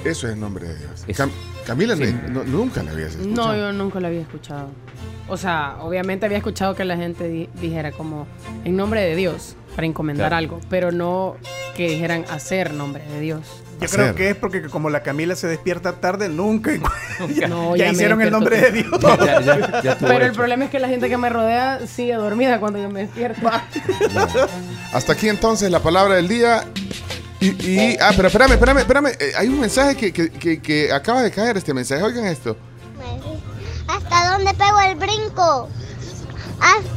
[0.06, 1.06] Eso es el nombre de Dios.
[1.18, 1.32] Cam-
[1.66, 2.16] Camila, Sí.
[2.30, 3.36] no- nunca la habías escuchado.
[3.36, 4.70] No, yo nunca lo había escuchado.
[5.28, 8.26] O sea, obviamente había escuchado que la gente di- dijera como
[8.66, 10.38] en nombre de Dios para encomendar Claro.
[10.38, 11.36] algo, pero no
[11.76, 13.42] que dijeran hacer nombre de Dios.
[13.80, 16.72] Yo creo que es porque como la Camila se despierta tarde, nunca,
[17.36, 19.00] ya, No, ya ya me hicieron el nombre de Dios.
[20.00, 23.02] Pero el problema es que la gente que me rodea sigue dormida cuando yo me
[23.02, 23.48] despierto.
[24.94, 26.64] Hasta aquí entonces la palabra del día.
[27.42, 29.08] Y, y- ah, pero espérame, espérame, espérame.
[29.20, 32.02] Eh, hay un mensaje que, que- que- que acaba de caer este mensaje.
[32.04, 32.58] Oigan esto.
[34.12, 35.70] ¿A dónde pego el brinco?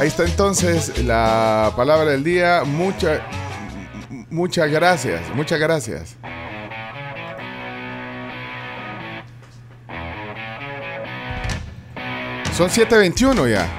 [0.00, 2.64] Ahí está entonces la palabra del día.
[2.64, 3.20] Muchas,
[4.28, 5.20] muchas gracias.
[5.36, 6.16] Muchas gracias.
[12.56, 13.78] Son 7.21 ya.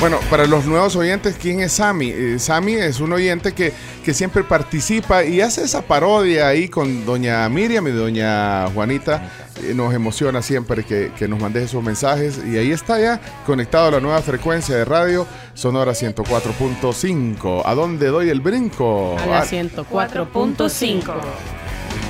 [0.00, 2.10] Bueno, para los nuevos oyentes, ¿quién es Sammy?
[2.10, 3.72] Eh, Sammy es un oyente que,
[4.08, 9.30] que, siempre participa y hace esa parodia ahí con doña Miriam y doña Juanita.
[9.62, 13.88] Eh, nos emociona siempre que, que, nos mandes esos mensajes y ahí está ya conectado
[13.88, 17.62] a la nueva frecuencia de radio Sonora 104.5.
[17.66, 19.18] ¿A dónde doy el brinco?
[19.18, 21.14] A la 104.5.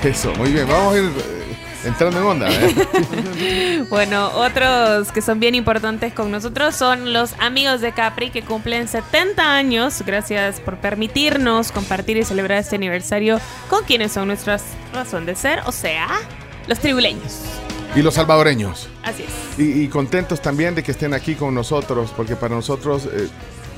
[0.04, 0.68] Eso, muy bien.
[0.68, 1.37] Vamos a ir
[1.84, 2.48] entrando en onda.
[2.50, 3.84] ¿eh?
[3.90, 8.88] bueno, otros que son bien importantes con nosotros son los amigos de Capri que cumplen
[8.88, 10.02] 70 años.
[10.04, 15.60] Gracias por permitirnos compartir y celebrar este aniversario con quienes son nuestras razón de ser,
[15.66, 16.08] o sea,
[16.66, 17.42] los tribuleños.
[17.94, 18.88] Y los salvadoreños.
[19.02, 19.58] Así es.
[19.58, 23.28] Y, y, contentos también de que estén aquí con nosotros, porque para nosotros eh,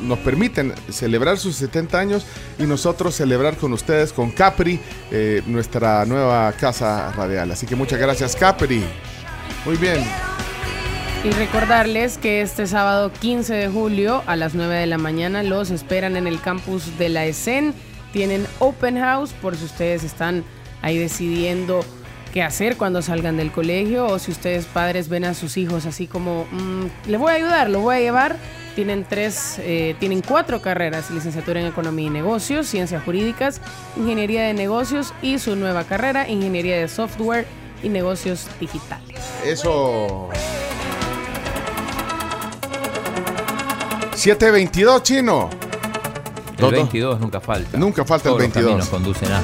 [0.02, 2.26] nos permiten celebrar sus 70 años
[2.58, 7.50] y nosotros celebrar con ustedes, con Capri, eh, nuestra nueva casa radial.
[7.50, 8.84] Así que muchas gracias, Capri.
[9.64, 10.04] Muy bien.
[11.22, 15.70] Y recordarles que este sábado 15 de julio a las 9 de la mañana los
[15.70, 17.74] esperan en el campus de la ESEN.
[18.12, 20.44] Tienen open house por si ustedes están
[20.80, 21.84] ahí decidiendo
[22.32, 26.06] qué hacer cuando salgan del colegio o si ustedes padres ven a sus hijos así
[26.06, 28.36] como, mmm, le voy a ayudar, lo voy a llevar.
[28.80, 33.60] Tienen tres, eh, tienen cuatro carreras, licenciatura en Economía y Negocios, Ciencias Jurídicas,
[33.94, 37.46] Ingeniería de Negocios y su nueva carrera, Ingeniería de Software
[37.82, 39.20] y Negocios Digitales.
[39.44, 40.30] Eso.
[44.14, 45.50] 722 chino.
[46.56, 47.76] El 22 nunca falta.
[47.76, 48.78] Nunca falta el 22.
[48.78, 49.42] Los conducen a.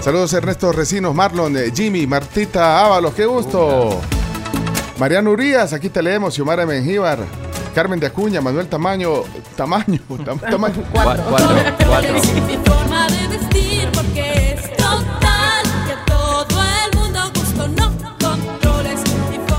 [0.00, 4.00] Saludos Ernesto Recinos, Marlon, eh, Jimmy, Martita Ábalos, qué gusto.
[4.98, 7.18] Mariano Urias, aquí te leemos, Xiomara Mengíbar,
[7.76, 9.24] Carmen de Acuña, Manuel Tamaño,
[9.54, 10.82] Tamaño, tam, Tamaño.
[10.90, 12.14] Cuatro, cuatro, cuatro.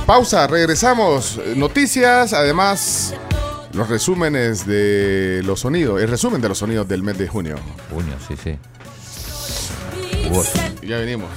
[0.08, 1.40] Pausa, regresamos.
[1.56, 3.14] Noticias, además
[3.74, 7.58] los resúmenes de los sonidos, el resumen de los sonidos del mes de junio.
[7.94, 8.58] Junio, sí, sí.
[10.82, 11.30] Ya venimos.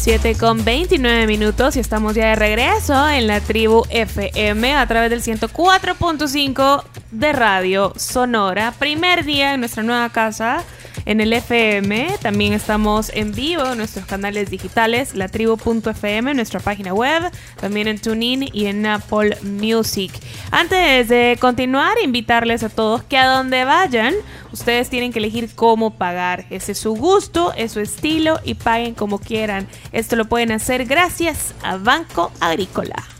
[0.00, 5.10] 7 con 29 minutos y estamos ya de regreso en la tribu FM a través
[5.10, 8.72] del 104.5 de Radio Sonora.
[8.78, 10.64] Primer día en nuestra nueva casa
[11.04, 12.08] en el FM.
[12.20, 17.30] También estamos en vivo en nuestros canales digitales, latribu.fm, nuestra página web,
[17.60, 20.12] también en TuneIn y en Apple Music.
[20.50, 24.14] Antes de continuar, invitarles a todos que a donde vayan,
[24.52, 26.46] ustedes tienen que elegir cómo pagar.
[26.50, 29.68] Ese es su gusto, es su estilo y paguen como quieran.
[29.92, 33.19] Esto lo pueden hacer gracias a Banco Agrícola.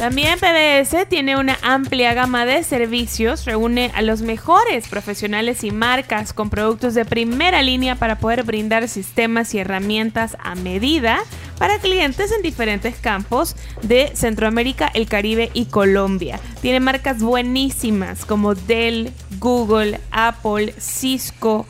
[0.00, 6.32] También PBS tiene una amplia gama de servicios, reúne a los mejores profesionales y marcas
[6.32, 11.18] con productos de primera línea para poder brindar sistemas y herramientas a medida
[11.58, 16.40] para clientes en diferentes campos de Centroamérica, el Caribe y Colombia.
[16.62, 21.66] Tiene marcas buenísimas como Dell, Google, Apple, Cisco,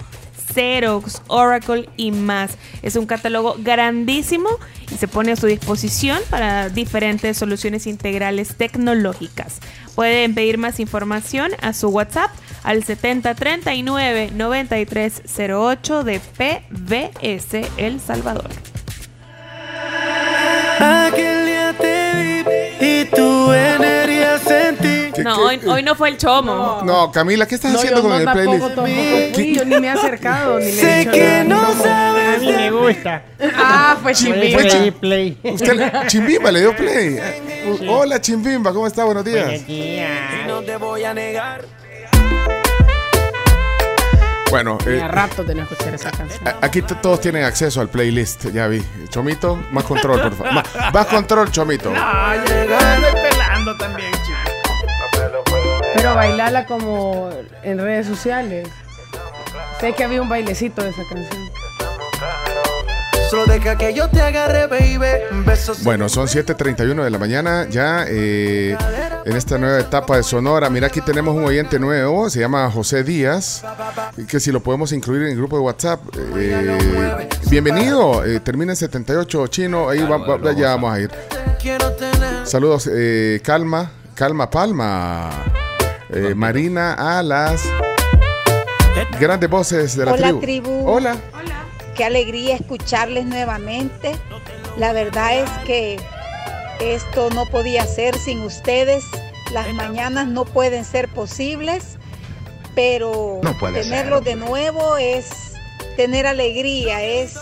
[0.52, 2.52] Xerox, Oracle y más.
[2.82, 4.48] Es un catálogo grandísimo
[4.92, 9.60] y se pone a su disposición para diferentes soluciones integrales tecnológicas.
[9.94, 12.30] Pueden pedir más información a su WhatsApp
[12.62, 18.50] al 7039 9308 de PBS El Salvador.
[20.78, 22.20] Aquel día te
[22.80, 24.99] y tu energía sentí.
[25.24, 26.82] No, hoy, hoy no fue el chomo.
[26.84, 28.60] No, Camila, ¿qué estás No, haciendo con el playlist?
[28.74, 28.86] tampoco
[29.34, 31.44] fui, yo ni me he acercado, ni le he Sé dicho que nada.
[31.44, 32.36] no sabes.
[32.36, 33.22] A mí me gusta.
[33.56, 34.60] Ah, fue Chim- Chimbimba.
[34.70, 35.38] fue Play.
[35.42, 37.18] Usted, Chimbimba le dio play.
[37.88, 39.04] Hola, Chimbimba, ¿cómo está?
[39.04, 39.44] Buenos días.
[39.46, 40.10] Buenos días.
[40.46, 41.64] No te voy a negar.
[44.50, 46.48] Bueno, eh, Tenía rato de no escuchar esa canción.
[46.48, 48.82] a- aquí todos tienen acceso al playlist, ya vi.
[49.08, 50.52] Chomito, más control, por favor.
[50.54, 51.88] Más, más control, Chomito.
[51.92, 54.10] No, estoy pelando también,
[56.00, 57.30] Pero bailala como
[57.62, 58.68] en redes sociales.
[59.80, 61.50] Sé que había un bailecito de esa canción.
[63.30, 65.44] Solo deja que yo te agarre, baby.
[65.46, 65.84] Besos.
[65.84, 68.76] Bueno, son 7.31 de la mañana ya eh,
[69.24, 70.68] en esta nueva etapa de Sonora.
[70.68, 73.62] Mira, aquí tenemos un oyente nuevo, se llama José Díaz,
[74.28, 76.00] que si lo podemos incluir en el grupo de WhatsApp.
[76.36, 81.10] eh, bienvenido, eh, termina en 78 chino, ahí va- va- ya vamos a ir.
[81.60, 82.46] Quiero tener.
[82.46, 85.30] Saludos, eh, Calma, Calma Palma,
[86.12, 87.62] eh, Marina Alas,
[89.18, 90.40] grandes voces de la Hola, tribu.
[90.40, 90.88] tribu.
[90.88, 91.16] Hola.
[91.94, 94.12] Qué alegría escucharles nuevamente.
[94.76, 96.00] La verdad es que
[96.80, 99.04] esto no podía ser sin ustedes.
[99.52, 101.98] Las mañanas no pueden ser posibles,
[102.74, 105.28] pero No puede tenerlo de nuevo es
[105.96, 107.34] tener alegría, es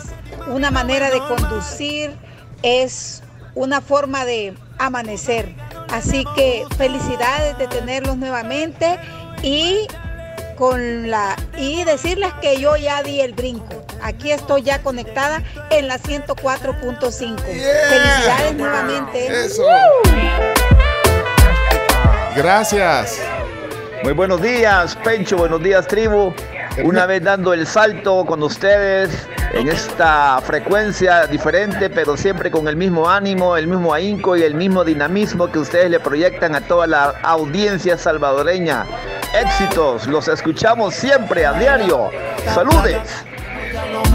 [0.49, 2.17] una manera de conducir,
[2.63, 3.23] es
[3.55, 5.55] una forma de amanecer.
[5.91, 8.99] Así que felicidades de tenerlos nuevamente
[9.43, 9.87] y
[10.57, 13.85] con la y decirles que yo ya di el brinco.
[14.03, 17.41] Aquí estoy ya conectada en la 104.5.
[17.41, 19.45] Felicidades nuevamente.
[19.45, 19.65] Eso.
[22.37, 23.21] Gracias.
[24.05, 26.33] Muy buenos días, Pencho, buenos días, tribu.
[26.85, 29.11] Una vez dando el salto con ustedes
[29.53, 34.55] en esta frecuencia diferente, pero siempre con el mismo ánimo, el mismo ahínco y el
[34.55, 38.87] mismo dinamismo que ustedes le proyectan a toda la audiencia salvadoreña.
[39.35, 42.11] Éxitos, los escuchamos siempre a diario.
[42.55, 43.25] Saludes.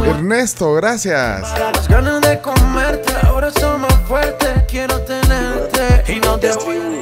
[0.06, 1.41] Ernesto, gracias.
[1.57, 4.49] Las ganas de comerte ahora son más fuertes.
[4.68, 6.93] Quiero tenerte y no te voy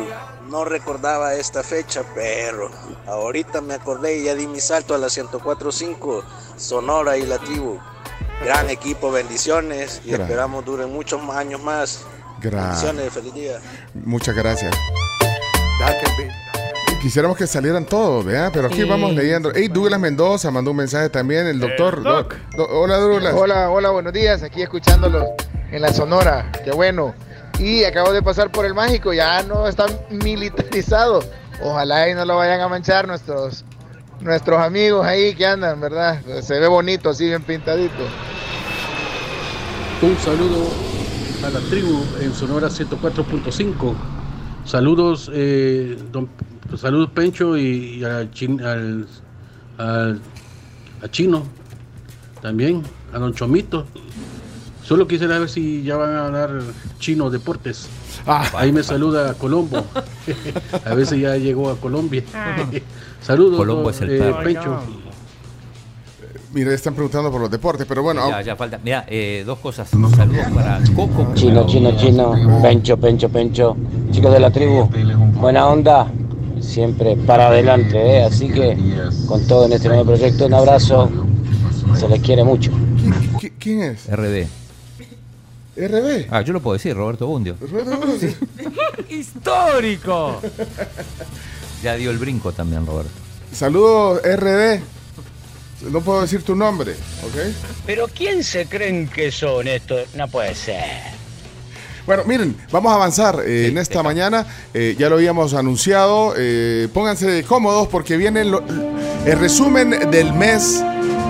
[0.51, 2.69] No recordaba esta fecha, pero
[3.07, 6.23] ahorita me acordé y ya di mi salto a la 104.5,
[6.57, 7.79] Sonora y la tribu.
[8.43, 10.19] Gran equipo, bendiciones y Gracias.
[10.29, 12.01] esperamos duren muchos más años más.
[12.41, 12.83] Gracias.
[12.83, 13.59] Bendiciones, feliz día.
[13.93, 14.75] Muchas gracias.
[17.01, 18.51] Quisiéramos que salieran todos, ¿verdad?
[18.53, 18.83] Pero aquí Sí.
[18.83, 19.51] vamos leyendo.
[19.55, 22.03] Hey, Douglas Mendoza mandó un mensaje también, el doctor.
[22.03, 22.35] Doc.
[22.55, 23.33] Do- hola, Douglas.
[23.35, 24.43] Hola, hola, buenos días.
[24.43, 25.23] Aquí escuchándolos
[25.71, 26.51] en la Sonora.
[26.63, 27.15] Qué bueno.
[27.61, 29.13] Y acabo de pasar por el mágico.
[29.13, 31.23] Ya no está militarizado.
[31.63, 33.63] Ojalá y no lo vayan a manchar nuestros
[34.19, 36.21] nuestros amigos ahí que andan, ¿verdad?
[36.41, 38.03] Se ve bonito, así bien pintadito.
[40.01, 40.67] Un saludo
[41.45, 43.93] a la tribu en Sonora 104.5.
[44.65, 45.97] Saludos, eh,
[46.77, 48.61] saludos Pencho y, y chin-
[49.79, 51.43] a Chino
[52.41, 52.83] también,
[53.13, 53.87] a Don Chomito.
[54.91, 56.59] Solo quisiera ver si ya van a dar
[56.99, 57.87] Chino Deportes.
[58.25, 59.85] Ahí me saluda Colombo.
[60.85, 62.25] a veces ya llegó a Colombia.
[63.21, 64.35] Saludos, Colombo es el eh.
[64.43, 64.81] Pencho.
[66.51, 68.27] Mira, están preguntando por los deportes, pero bueno.
[68.31, 68.81] Ya, ya falta.
[68.83, 69.87] Mira, eh, dos cosas.
[69.89, 71.31] Saludos para Coco.
[71.35, 73.77] Chino, chino, chino, pencho, pencho, pencho.
[74.11, 74.89] Chicos de la tribu,
[75.39, 76.11] buena onda,
[76.59, 78.23] siempre para adelante, ¿eh?
[78.25, 78.77] así que
[79.25, 81.09] con todo en este nuevo proyecto, un abrazo,
[81.95, 82.71] se les quiere mucho.
[83.39, 84.09] ¿Qui- ¿Quién es?
[84.13, 84.60] RD.
[85.87, 86.27] RB.
[86.31, 87.55] Ah, yo lo puedo decir, Roberto Bundio.
[89.09, 90.41] ¡Histórico!
[91.83, 93.11] Ya dio el brinco también, Roberto.
[93.53, 94.79] Saludos, RD.
[95.91, 96.91] No puedo decir tu nombre,
[97.23, 97.53] ¿ok?
[97.87, 100.13] Pero ¿quién se creen que son estos?
[100.15, 100.83] No puede ser.
[102.05, 104.45] Bueno, miren, vamos a avanzar eh, en esta mañana.
[104.73, 106.33] eh, ya lo habíamos anunciado.
[106.37, 108.63] eh, pónganse cómodos porque viene lo-
[109.25, 110.83] el resumen del mes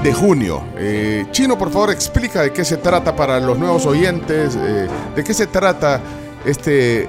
[0.04, 0.64] de junio.
[0.78, 4.56] Eh, Chino, por favor, explica de qué se trata para los nuevos oyentes.
[4.56, 6.02] eh, de qué se trata
[6.46, 7.08] este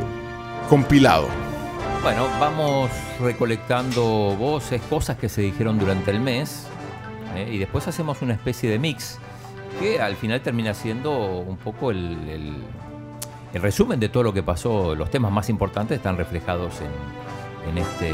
[0.69, 1.29] compilado.
[2.03, 2.91] Bueno, vamos
[3.21, 6.67] recolectando voces, cosas que se dijeron durante el mes
[7.37, 7.49] ¿eh?
[7.51, 9.19] y después hacemos una especie de mix
[9.79, 12.57] que al final termina siendo un poco el,
[13.55, 14.95] resumen de todo lo que pasó.
[14.95, 16.75] Los temas más importantes están reflejados
[17.71, 18.11] en, este,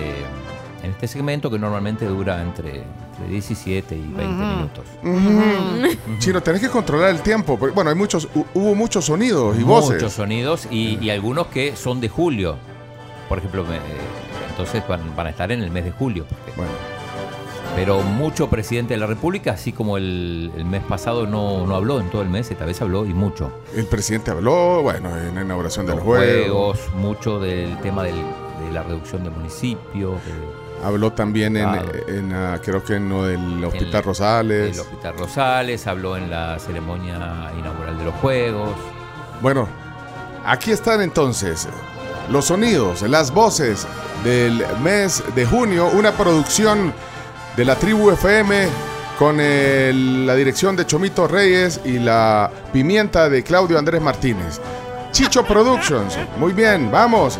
[0.82, 2.84] en este segmento que normalmente dura entre,
[3.18, 4.84] entre 17 y 20 minutos.
[5.02, 6.18] Ujú.
[6.18, 7.58] Chino, tenés que controlar el tiempo.
[7.58, 9.94] porque, Bueno, hay muchos, hu- hubo muchos sonidos y voces.
[9.94, 12.56] Muchos sonidos y, y algunos que son de julio.
[13.28, 13.80] Por ejemplo, me- eh,
[14.50, 16.24] entonces van, van a estar en el mes de julio.
[16.28, 16.52] porque
[17.76, 22.00] Pero mucho presidente de la República, así como el, el mes pasado no, no habló
[22.00, 23.52] en todo el mes, esta vez habló y mucho.
[23.74, 26.78] El presidente habló, bueno, en la inauguración de los Los juegos.
[26.78, 31.90] juegos, mucho del tema del- de la reducción de municipios, de- Habló también en, Claro.
[32.06, 34.70] en, ah, creo que en lo del Hospital Rosales.
[34.76, 38.70] del Hospital Rosales, habló en la ceremonia inaugural de los juegos.
[39.40, 39.68] Bueno,
[40.44, 41.68] aquí están entonces
[42.30, 43.86] los sonidos, las voces
[44.24, 46.92] del mes de junio, una producción
[47.56, 48.68] de la tribu FM
[49.18, 54.60] con el- la dirección de Chomito Reyes y la pimienta de Claudio Andrés Martínez.
[55.10, 57.38] Chicho Productions, muy bien, vamos.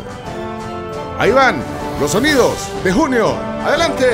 [1.17, 1.61] Ahí van
[1.99, 2.53] los sonidos
[2.83, 3.27] de junio.
[3.63, 4.05] Adelante.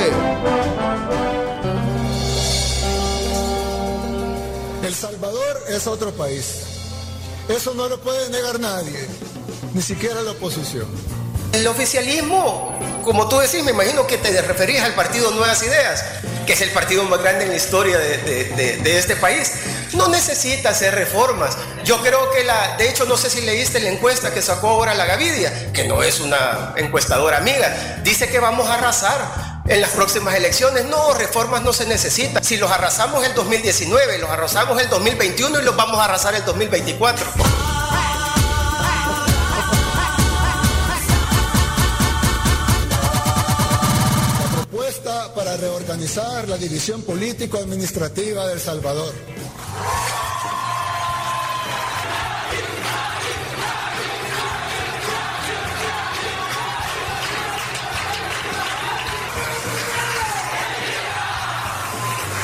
[4.83, 6.63] El Salvador es otro país.
[7.47, 9.07] Eso no lo puede negar nadie,
[9.73, 10.87] ni siquiera la oposición.
[11.55, 16.03] El oficialismo, como tú decís, me imagino que te referís al partido Nuevas Ideas,
[16.45, 19.53] que es el partido más grande en la historia de, este país.
[19.93, 21.57] No necesita hacer reformas.
[21.85, 24.93] Yo creo que la, de hecho no sé si leíste la encuesta que sacó ahora
[24.95, 29.91] la Gavidia, que no es una encuestadora amiga, dice que vamos a arrasar en las
[29.91, 30.83] próximas elecciones.
[30.83, 32.43] No, reformas no se necesitan.
[32.43, 36.43] Si los arrasamos el 2019, los arrasamos el 2021 y los vamos a arrasar el
[36.43, 37.25] 2024.
[45.57, 49.13] Reorganizar la división político-administrativa del Salvador.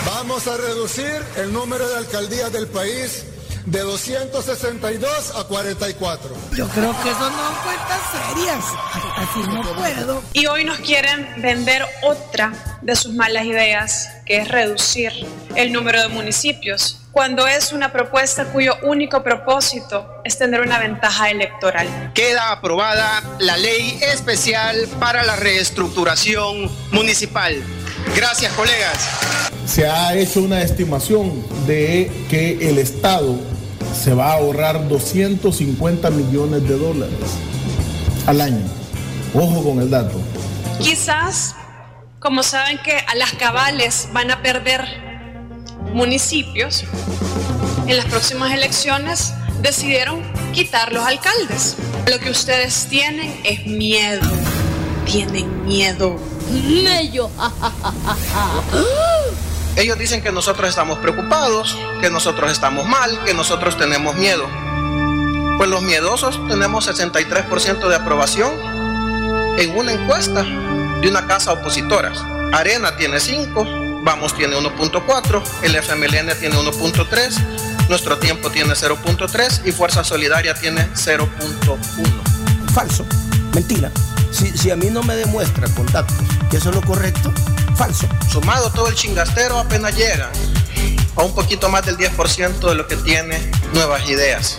[0.05, 3.23] Vamos a reducir el número de alcaldías del país
[3.65, 6.35] de 262 a 44.
[6.55, 8.65] Yo creo que eso no cuentas serias.
[9.17, 10.23] Así no puedo.
[10.33, 15.11] Y hoy nos quieren vender otra de sus malas ideas, que es reducir
[15.55, 21.29] el número de municipios, cuando es una propuesta cuyo único propósito es tener una ventaja
[21.29, 22.11] electoral.
[22.13, 27.61] queda aprobada la ley especial para la reestructuración municipal.
[28.15, 29.09] Gracias, colegas.
[29.65, 33.37] Se ha hecho una estimación de que el Estado
[33.93, 37.19] se va a ahorrar 250 millones de dólares
[38.25, 38.65] al año.
[39.33, 40.19] Ojo con el dato.
[40.79, 41.55] Quizás,
[42.19, 44.85] como saben que a las cabales van a perder
[45.93, 46.83] municipios,
[47.87, 50.21] en las próximas elecciones decidieron
[50.53, 51.75] quitar los alcaldes.
[52.07, 54.29] Lo que ustedes tienen es miedo.
[55.05, 56.17] Tienen miedo.
[56.51, 57.29] Mello.
[59.75, 64.47] Ellos dicen que nosotros estamos preocupados, que nosotros estamos mal, que nosotros tenemos miedo.
[65.57, 68.51] Pues los miedosos tenemos 63% de aprobación
[69.57, 72.11] en una encuesta de una casa opositora.
[72.51, 79.71] Arena tiene 5, Vamos tiene 1.4, el FMLN tiene 1.3, Nuestro Tiempo tiene 0.3 y
[79.71, 82.71] Fuerza Solidaria tiene 0.1.
[82.73, 83.05] Falso,
[83.53, 83.91] mentira.
[84.31, 86.17] Si, si a mí no me demuestra contactos
[86.49, 87.33] que eso es lo correcto,
[87.75, 88.07] falso.
[88.29, 90.29] Sumado todo el chingastero apenas llega
[91.15, 93.39] a un poquito más del 10% de lo que tiene
[93.73, 94.57] nuevas ideas.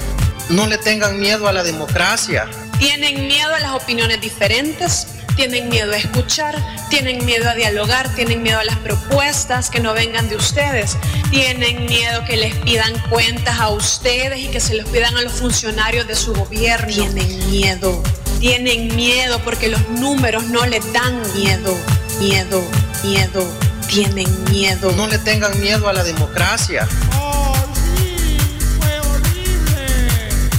[0.49, 2.49] No le tengan miedo a la democracia.
[2.79, 6.57] Tienen miedo a las opiniones diferentes, tienen miedo a escuchar,
[6.91, 10.97] tienen miedo a dialogar, tienen miedo a las propuestas que no vengan de ustedes,
[11.31, 15.33] tienen miedo que les pidan cuentas a ustedes y que se los pidan a los
[15.33, 16.89] funcionarios de su gobierno.
[16.89, 18.03] Tienen miedo,
[18.43, 21.77] tienen miedo porque los números no les dan miedo,
[22.19, 22.61] miedo,
[23.05, 23.49] miedo,
[23.87, 24.91] tienen miedo.
[24.97, 26.89] No le tengan miedo a la democracia.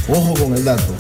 [0.08, 0.96] Ojo con el dato.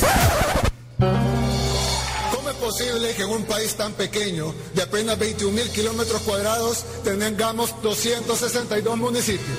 [2.63, 6.85] ¿Cómo es posible que en un país tan pequeño, de apenas 21 mil kilómetros cuadrados,
[7.03, 9.57] tengamos 262 municipios?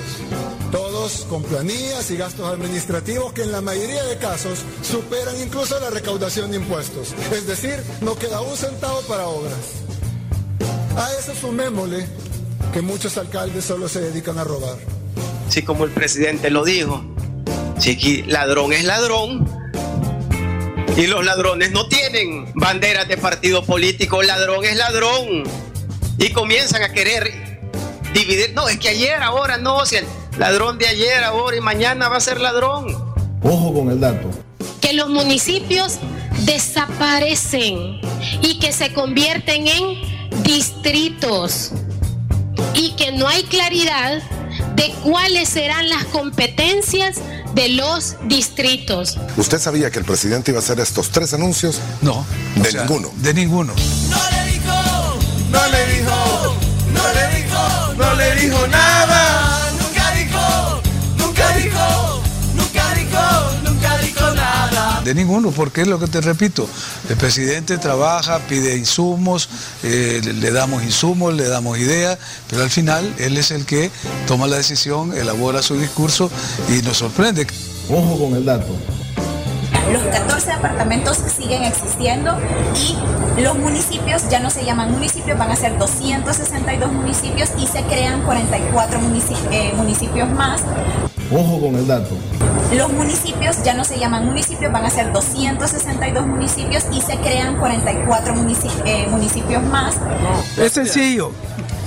[0.71, 5.91] Todos con planillas y gastos administrativos que en la mayoría de casos superan incluso la
[5.91, 7.13] recaudación de impuestos.
[7.31, 9.53] Es decir, no queda un centavo para obras.
[10.97, 12.07] A eso sumémosle
[12.73, 14.79] que muchos alcaldes solo se dedican a robar.
[15.49, 17.05] Sí, como el presidente lo dijo.
[17.77, 19.47] Chiqui, ladrón es ladrón.
[20.97, 21.94] Y los ladrones no tienen
[22.53, 24.21] banderas de partido político.
[24.23, 25.43] Ladrón es ladrón.
[26.17, 27.69] Y comienzan a querer
[28.13, 28.53] dividir.
[28.53, 29.85] No, es que ayer, ahora no.
[29.85, 30.05] Si el
[30.37, 32.85] ladrón de ayer, ahora y mañana va a ser ladrón.
[33.43, 34.29] Ojo con el dato.
[34.81, 35.99] que los municipios
[36.45, 37.99] desaparecen
[38.41, 41.71] y que se convierten en distritos
[42.73, 44.21] y que no hay claridad
[44.75, 47.19] de cuáles serán las competencias
[47.55, 49.17] de los distritos.
[49.37, 51.79] ¿Usted sabía que el presidente iba a hacer estos tres anuncios?
[52.01, 52.25] No.
[52.55, 53.09] De ninguno.
[53.15, 53.73] De ninguno.
[54.09, 55.19] No le dijo,
[55.51, 56.57] no le dijo,
[56.93, 59.64] no le dijo, no le dijo nada.
[65.05, 66.67] De ninguno, porque es lo que te repito,
[67.09, 69.47] el presidente trabaja, pide insumos,
[69.83, 72.17] eh, le- damos insumos, le damos ideas,
[72.49, 73.91] pero al final él es el que
[74.27, 76.31] toma la decisión, elabora su discurso
[76.69, 77.45] y nos sorprende.
[77.89, 78.75] Ojo con el dato.
[79.91, 82.35] Los 14 departamentos siguen existiendo
[83.37, 87.81] y los municipios ya no se llaman municipios, van a ser 262 municipios y se
[87.83, 90.61] crean 44 munici- eh, municipios más.
[91.31, 92.15] Ojo con el dato.
[92.75, 97.57] Los municipios ya no se llaman municipios, van a ser 262 municipios y se crean
[97.57, 99.95] 44 munici- eh, municipios más.
[100.57, 101.31] Es sencillo.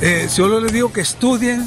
[0.01, 1.67] Eh, solo les digo que estudien.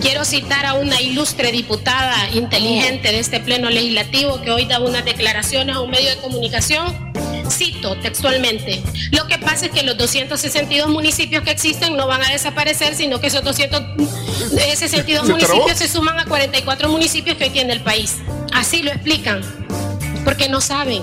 [0.00, 5.04] Quiero citar a una ilustre diputada inteligente de este pleno legislativo que hoy daba unas
[5.04, 7.12] declaraciones a un medio de comunicación.
[7.50, 12.30] Cito textualmente, lo que pasa es que los 262 municipios que existen no van a
[12.30, 15.28] desaparecer, sino que esos 262 ¿Se trabó?
[15.28, 18.16] municipios se suman a 44 municipios que hoy tiene el país.
[18.54, 19.42] Así lo explican,
[20.24, 21.02] porque no saben,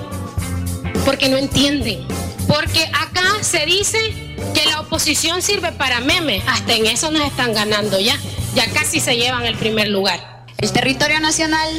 [1.05, 1.99] porque no entienden,
[2.47, 7.53] porque acá se dice que la oposición sirve para memes, hasta en eso nos están
[7.53, 8.17] ganando ya,
[8.55, 10.45] ya casi se llevan el primer lugar.
[10.57, 11.69] El territorio nacional,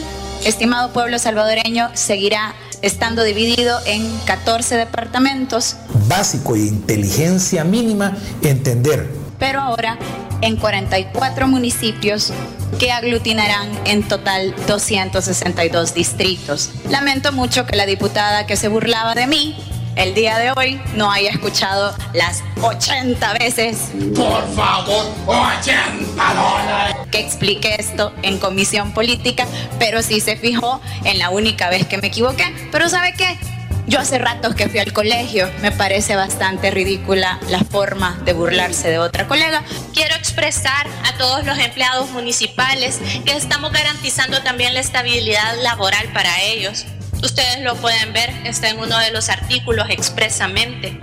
[0.44, 5.76] estimado pueblo salvadoreño, seguirá estando dividido en 14 departamentos,
[6.08, 9.08] Básico y inteligencia mínima, entender.
[9.38, 9.98] pero ahora
[10.40, 12.32] en 44 municipios
[12.78, 16.70] que aglutinarán en total 262 distritos.
[16.88, 19.56] Lamento mucho que la diputada que se burlaba de mí
[19.96, 23.90] el día de hoy no haya escuchado las 80 veces.
[24.14, 26.96] Por favor, 80 dólares.
[27.10, 29.46] Que explique esto en comisión política,
[29.78, 32.54] pero sí se fijó en la única vez que me equivoqué.
[32.70, 33.38] Pero ¿sabe qué?
[33.86, 38.88] Yo hace ratos que fui al colegio, me parece bastante ridícula la forma de burlarse
[38.88, 39.64] de otra colega.
[39.94, 46.40] Quiero expresar a todos los empleados municipales que estamos garantizando también la estabilidad laboral para
[46.42, 46.86] ellos.
[47.22, 50.98] Ustedes lo pueden ver, está en uno de los artículos expresamente.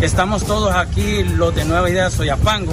[0.00, 2.72] Estamos todos aquí, los de Nueva Idea Soyapango,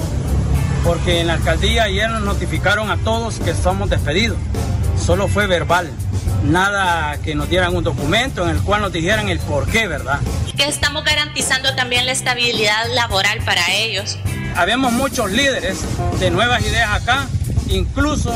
[0.83, 4.38] porque en la alcaldía ayer nos notificaron a todos que somos despedidos.
[5.03, 5.89] Solo fue verbal,
[6.43, 10.19] nada que nos dieran un documento en el cual nos dijeran el por qué, ¿verdad?
[10.55, 14.19] Que estamos garantizando también la estabilidad laboral para ellos.
[14.55, 15.79] Habemos muchos líderes
[16.19, 17.25] de nuevas ideas acá,
[17.69, 18.31] incluso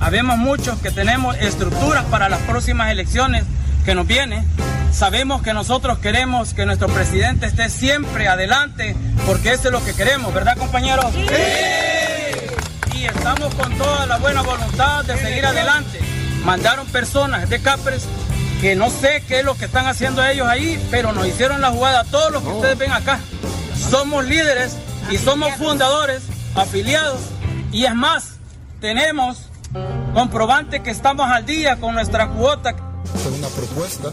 [0.00, 3.44] habemos muchos que tenemos estructuras para las próximas elecciones
[3.88, 4.46] que nos vienen.
[4.92, 8.94] Sabemos que nosotros queremos que nuestro presidente esté siempre adelante,
[9.24, 11.06] porque eso es lo que queremos, ¿verdad compañeros?
[12.94, 16.00] Y estamos con toda la buena voluntad de seguir adelante.
[16.44, 18.06] Mandaron personas de Capres
[18.60, 21.70] que no sé qué es lo que están haciendo ellos ahí, pero nos hicieron la
[21.70, 23.20] jugada todos los que ustedes ven acá.
[23.90, 24.76] Somos líderes
[25.10, 26.24] y somos fundadores,
[26.54, 27.22] afiliados,
[27.72, 28.34] y es más,
[28.82, 29.48] tenemos
[30.12, 32.87] comprobante que estamos al día con nuestra cuota.
[33.22, 34.12] Fue una propuesta,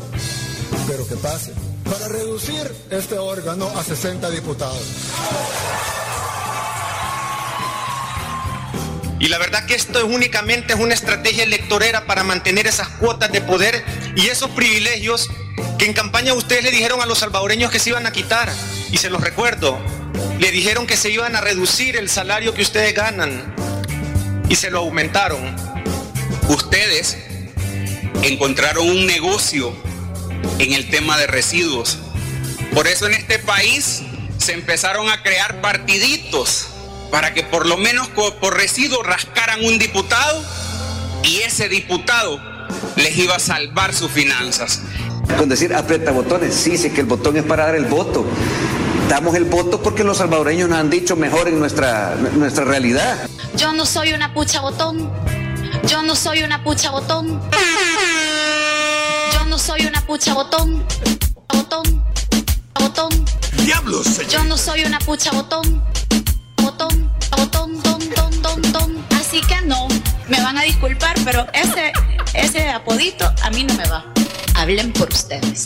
[0.87, 1.53] pero que pase,
[1.83, 4.81] para reducir este órgano a 60 diputados.
[9.19, 13.41] Y la verdad que esto es únicamente una estrategia electorera para mantener esas cuotas de
[13.41, 13.83] poder
[14.15, 15.29] y esos privilegios
[15.79, 18.51] que en campaña ustedes le dijeron a los salvadoreños que se iban a quitar.
[18.91, 19.79] Y se los recuerdo,
[20.39, 23.55] le dijeron que se iban a reducir el salario que ustedes ganan
[24.49, 25.55] y se lo aumentaron.
[26.49, 27.17] Ustedes
[28.23, 29.73] encontraron un negocio
[30.59, 31.97] en el tema de residuos.
[32.73, 34.01] Por eso en este país
[34.37, 36.67] se empezaron a crear partiditos
[37.11, 40.43] para que por lo menos por residuos rascaran un diputado
[41.23, 42.39] y ese diputado
[42.95, 44.81] les iba a salvar sus finanzas.
[45.37, 48.25] Con decir aprieta botones, sí, sé que el botón es para dar el voto.
[49.09, 53.27] Damos el voto porque los salvadoreños nos han dicho mejor en nuestra, nuestra realidad.
[53.55, 55.11] Yo no soy una pucha botón.
[55.87, 57.41] Yo no soy una pucha botón.
[59.33, 60.85] Yo no soy una pucha botón.
[61.47, 62.03] Botón.
[62.79, 63.25] Botón.
[63.63, 64.21] ¡Diablos!
[64.29, 65.83] Yo no soy una pucha botón.
[66.57, 67.11] Botón.
[67.37, 67.81] Botón.
[67.83, 69.05] Don, don, don, don.
[69.19, 69.87] Así que no,
[70.27, 71.91] me van a disculpar, pero ese,
[72.33, 74.05] ese apodito a mí no me va.
[74.55, 75.63] Hablen por ustedes.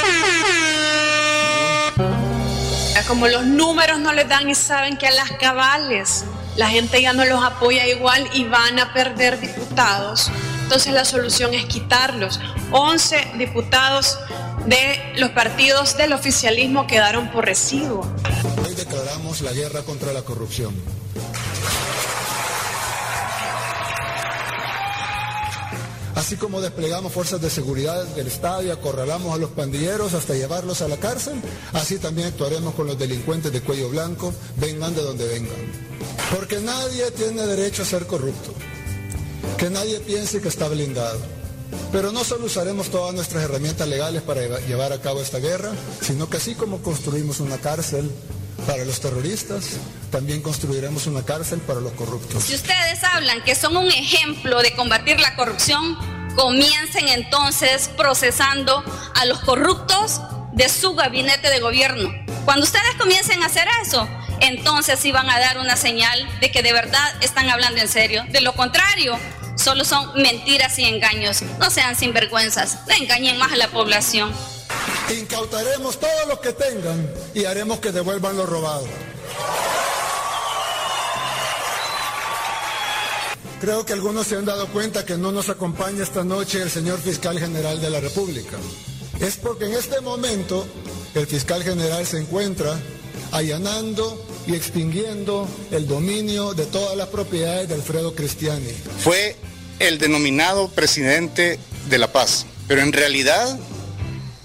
[3.08, 6.26] Como los números no les dan y saben que a las cabales
[6.56, 10.32] la gente ya no los apoya igual y van a perder diputados.
[10.64, 12.40] Entonces la solución es quitarlos.
[12.72, 14.20] 11 diputados
[14.66, 18.02] de los partidos del oficialismo quedaron por residuo.
[18.66, 20.76] Hoy declaramos la guerra contra la corrupción.
[26.20, 30.82] Así como desplegamos fuerzas de seguridad del Estado y acorralamos a los pandilleros hasta llevarlos
[30.82, 31.42] a la cárcel,
[31.72, 35.56] así también actuaremos con los delincuentes de cuello blanco, vengan de donde vengan.
[36.36, 38.52] Porque nadie tiene derecho a ser corrupto.
[39.58, 41.20] Que nadie piense que está blindado.
[41.94, 45.72] Pero no solo usaremos todas nuestras herramientas legales para llevar a cabo esta guerra,
[46.02, 48.12] sino que así como construimos una cárcel
[48.62, 49.78] para los terroristas,
[50.12, 52.44] también construiremos una cárcel para los corruptos.
[52.44, 55.98] Si ustedes hablan que son un ejemplo de combatir la corrupción,
[56.36, 58.84] comiencen entonces procesando
[59.16, 60.22] a los corruptos
[60.54, 62.10] de su gabinete de gobierno.
[62.46, 64.08] Cuando ustedes comiencen a hacer eso,
[64.40, 68.26] entonces sí van a dar una señal de que de verdad están hablando en serio.
[68.30, 69.20] De lo contrario,
[69.56, 71.42] solo son mentiras y engaños.
[71.60, 74.34] No sean sinvergüenzas, no engañen más a la población.
[75.12, 78.86] Incautaremos todo lo que tengan y haremos que devuelvan lo robado.
[83.60, 87.00] Creo que algunos se han dado cuenta que no nos acompaña esta noche el señor
[87.00, 88.58] fiscal general de la República.
[89.20, 90.66] Es porque en este momento
[91.14, 92.80] el fiscal general se encuentra
[93.32, 98.72] allanando y extinguiendo el dominio de todas las propiedades de Alfredo Cristiani.
[99.04, 99.36] Fue
[99.80, 101.60] el denominado presidente
[101.90, 103.60] de la paz, pero en realidad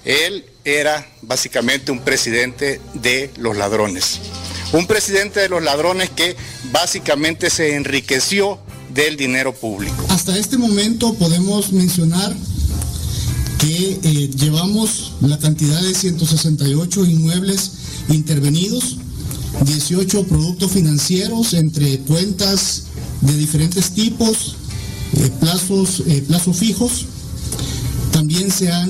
[0.05, 4.21] él era básicamente un presidente de los ladrones.
[4.73, 6.37] Un presidente de los ladrones que
[6.73, 8.59] básicamente se enriqueció
[8.93, 10.07] del dinero público.
[10.09, 12.35] Hasta este momento podemos mencionar
[13.59, 17.73] que eh, llevamos la cantidad de 168 inmuebles
[18.09, 18.99] intervenidos,
[19.65, 22.85] 18 productos financieros entre cuentas
[23.21, 24.57] de diferentes tipos,
[25.17, 27.07] eh, plazos, eh, plazos fijos.
[28.25, 28.89] También se han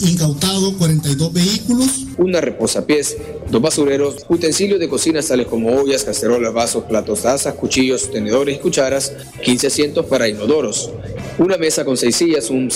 [0.00, 2.06] incautado 42 vehículos.
[2.18, 3.16] Una reposapiés,
[3.48, 8.58] dos basureros, utensilios de cocina tales como ollas, cacerolas, vasos, platos, tazas, cuchillos, tenedores y
[8.58, 9.12] cucharas,
[9.44, 10.90] 15 asientos para inodoros,
[11.38, 12.68] una mesa con seis sillas, un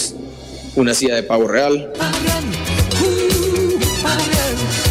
[0.77, 1.93] una silla de pavo real.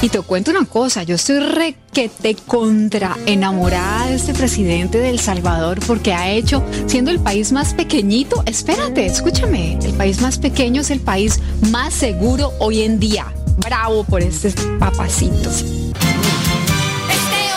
[0.07, 5.19] Y te cuento una cosa, yo estoy requete contra enamorada de este presidente de El
[5.19, 10.79] Salvador porque ha hecho, siendo el país más pequeñito, espérate, escúchame, el país más pequeño
[10.79, 13.25] es el país más seguro hoy en día.
[13.57, 15.49] Bravo por este papacito.
[15.49, 15.73] Este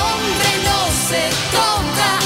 [0.03, 2.19] hombre no se toca,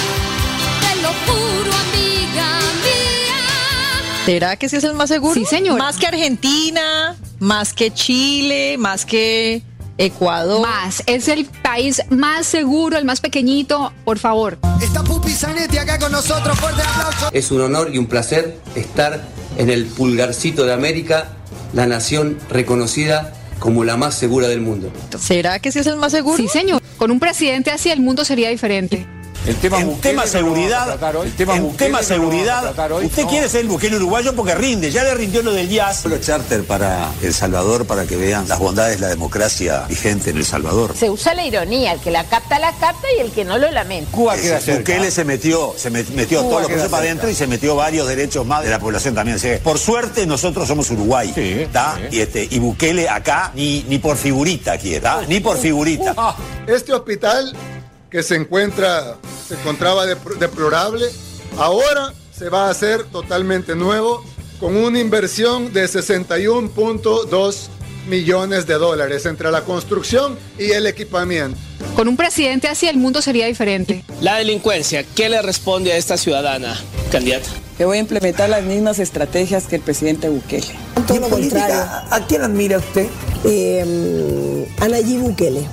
[0.81, 4.25] de lo puro amiga mía.
[4.25, 5.35] ¿Será que sí es el más seguro?
[5.35, 5.79] Sí, señor.
[5.79, 9.63] Más que Argentina, más que Chile, más que
[9.99, 10.63] Ecuador.
[10.63, 14.59] Más, es el país más seguro, el más pequeñito, por favor.
[14.83, 17.31] Está Pupi Zanetti acá con nosotros, fuerte aplauso.
[17.33, 19.23] Es un honor y un placer estar
[19.57, 21.29] en el pulgarcito de América,
[21.73, 24.93] la nación reconocida como la más segura del mundo.
[25.19, 26.37] ¿Será que sí es el más seguro?
[26.37, 26.83] Sí, señor.
[26.97, 29.07] Con un presidente así el mundo sería diferente.
[29.47, 33.97] El tema, En tema seguridad, el tema, en tema seguridad, usted quiere ser el Bukele
[33.97, 36.01] uruguayo porque rinde, ya le rindió lo del jazz.
[36.01, 40.39] Solo charter para El Salvador para que vean las bondades de la democracia vigente en
[40.39, 40.97] El Salvador.
[40.97, 43.71] Se usa la ironía, el que la capta la capta y el que no lo
[43.71, 44.11] lamenta.
[44.13, 47.11] Cuba queda Bukele se metió, se met- metió Cuba todos los queda procesos para cerca.
[47.11, 49.39] adentro y se metió varios derechos más de la población también.
[49.39, 49.49] Sí.
[49.63, 51.35] Por suerte nosotros somos Uruguay.
[52.11, 55.21] Y este y Bukele acá ni ni por figurita quiere, ¿tá?
[55.29, 56.15] Ni por figurita.
[56.67, 57.55] Este hospital
[58.15, 59.17] que se encuentra,
[59.49, 61.05] se encontraba dep- deplorable,
[61.59, 64.25] ahora se va a hacer totalmente nuevo
[64.61, 67.57] con una inversión de 61.2
[68.09, 71.59] millones de dólares entre la construcción y el equipamiento.
[71.97, 74.05] Con un presidente así el mundo sería diferente.
[74.21, 76.81] La delincuencia, ¿qué le responde a esta ciudadana
[77.11, 77.49] candidata?
[77.77, 80.69] Que voy a implementar las mismas estrategias que el presidente Bukele.
[81.09, 81.81] Todo lo contrario.
[82.11, 83.09] ¿A quién admira usted?
[83.45, 85.67] Eh, a Nayib Bukele.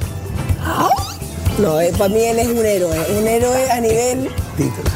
[1.60, 4.30] No, eh, para mí él es un héroe, un héroe a nivel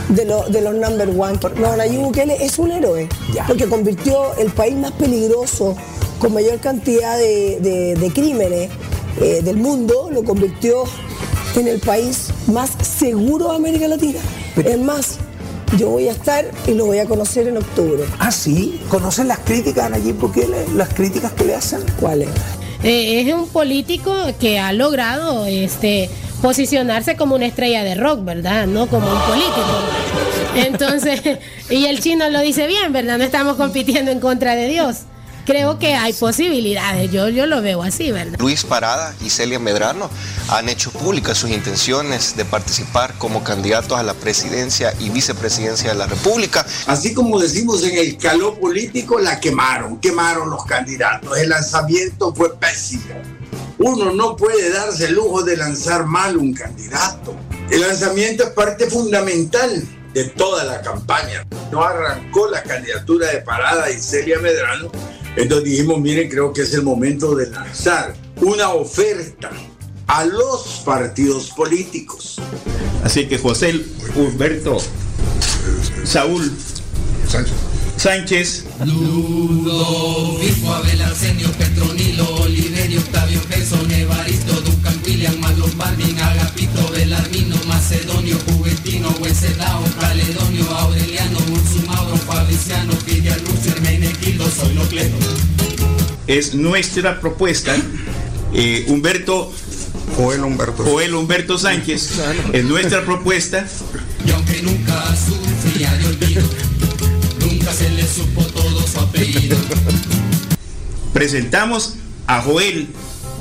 [0.10, 1.38] de, lo- de los number one.
[1.60, 3.08] No, Nayib Bukele es un héroe,
[3.48, 5.76] porque convirtió el país más peligroso,
[6.20, 8.70] con mayor cantidad de, de- de crímenes
[9.22, 10.86] eh, del mundo, lo convirtió
[11.56, 14.20] en el país más seguro de América Latina.
[14.56, 15.18] Es más,
[15.78, 18.04] yo voy a estar y lo voy a conocer en octubre.
[18.20, 18.82] Ah, sí.
[18.90, 20.66] ¿Conocen las críticas a Nayib Bukele?
[20.76, 21.82] ¿Las críticas que le hacen?
[22.00, 22.30] ¿Cuáles?
[22.84, 26.10] Eh, es un político que ha logrado este
[26.46, 28.68] posicionarse como una estrella de rock, ¿verdad?
[28.68, 29.66] No como un político.
[30.54, 31.40] Entonces,
[31.72, 33.18] y el chino lo dice bien, ¿verdad?
[33.18, 34.98] No estamos compitiendo en contra de Dios.
[35.48, 38.38] Creo que hay posibilidades, yo, yo lo veo así, ¿verdad?
[38.40, 40.10] Luis Parada y Celia Medrano
[40.50, 45.96] han hecho públicas sus intenciones de participar como candidatos a la presidencia y vicepresidencia de
[45.96, 46.64] la República.
[46.86, 51.38] Así como decimos en el calor político, la quemaron, quemaron los candidatos.
[51.40, 53.16] El lanzamiento fue pésimo.
[53.78, 57.36] Uno no puede darse el lujo de lanzar mal un candidato.
[57.70, 59.84] El lanzamiento es parte fundamental
[60.14, 61.46] de toda la campaña.
[61.72, 64.92] No arrancó la candidatura de Parada y Celia Medrano.
[65.36, 69.52] Entonces dijimos, miren, creo que es el momento de lanzar una oferta
[70.08, 72.40] a los partidos políticos.
[73.04, 73.82] Así que José
[74.16, 74.78] Humberto
[76.04, 76.52] Saúl
[77.98, 78.66] Sánchez.
[78.86, 81.95] Ludovico, Abel, Arsenio, Petronilo, Oliverio, Octavio,
[83.66, 92.16] Gerson, Evaristo, Duncan, William, Marlon, Balvin, Agapito, Belarmino, Macedonio, Juventino, Huesedao, Caledonio, Aureliano, Ursu, Mauro,
[92.16, 95.18] Fabriciano, Fidia, Luz, Hermenegildo, soy Locleto.
[96.28, 97.76] Es nuestra propuesta.
[98.54, 99.52] Eh, Humberto.
[100.16, 100.84] Joel Humberto.
[100.84, 102.20] Joel Humberto Sánchez.
[102.54, 103.66] Es nuestra propuesta.
[104.28, 106.44] Y aunque nunca sufría de olvido,
[107.40, 109.58] nunca se le supo todo su apellido.
[111.14, 111.96] Presentamos
[112.28, 112.90] a Joel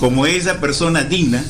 [0.01, 1.45] como esa persona digna,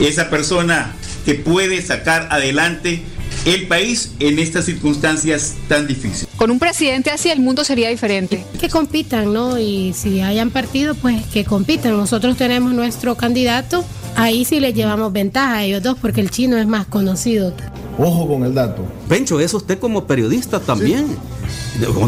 [0.00, 0.94] esa persona
[1.24, 3.02] que puede sacar adelante
[3.44, 6.28] el país en estas circunstancias tan difíciles.
[6.36, 8.44] Con un presidente así el mundo sería diferente.
[8.58, 9.58] Que compitan, ¿no?
[9.58, 11.96] Y si hayan partido, pues que compitan.
[11.96, 13.84] Nosotros tenemos nuestro candidato,
[14.16, 17.52] ahí sí le llevamos ventaja a ellos dos porque el chino es más conocido.
[17.98, 18.82] Ojo con el dato.
[19.08, 21.16] Pencho, eso usted como periodista también.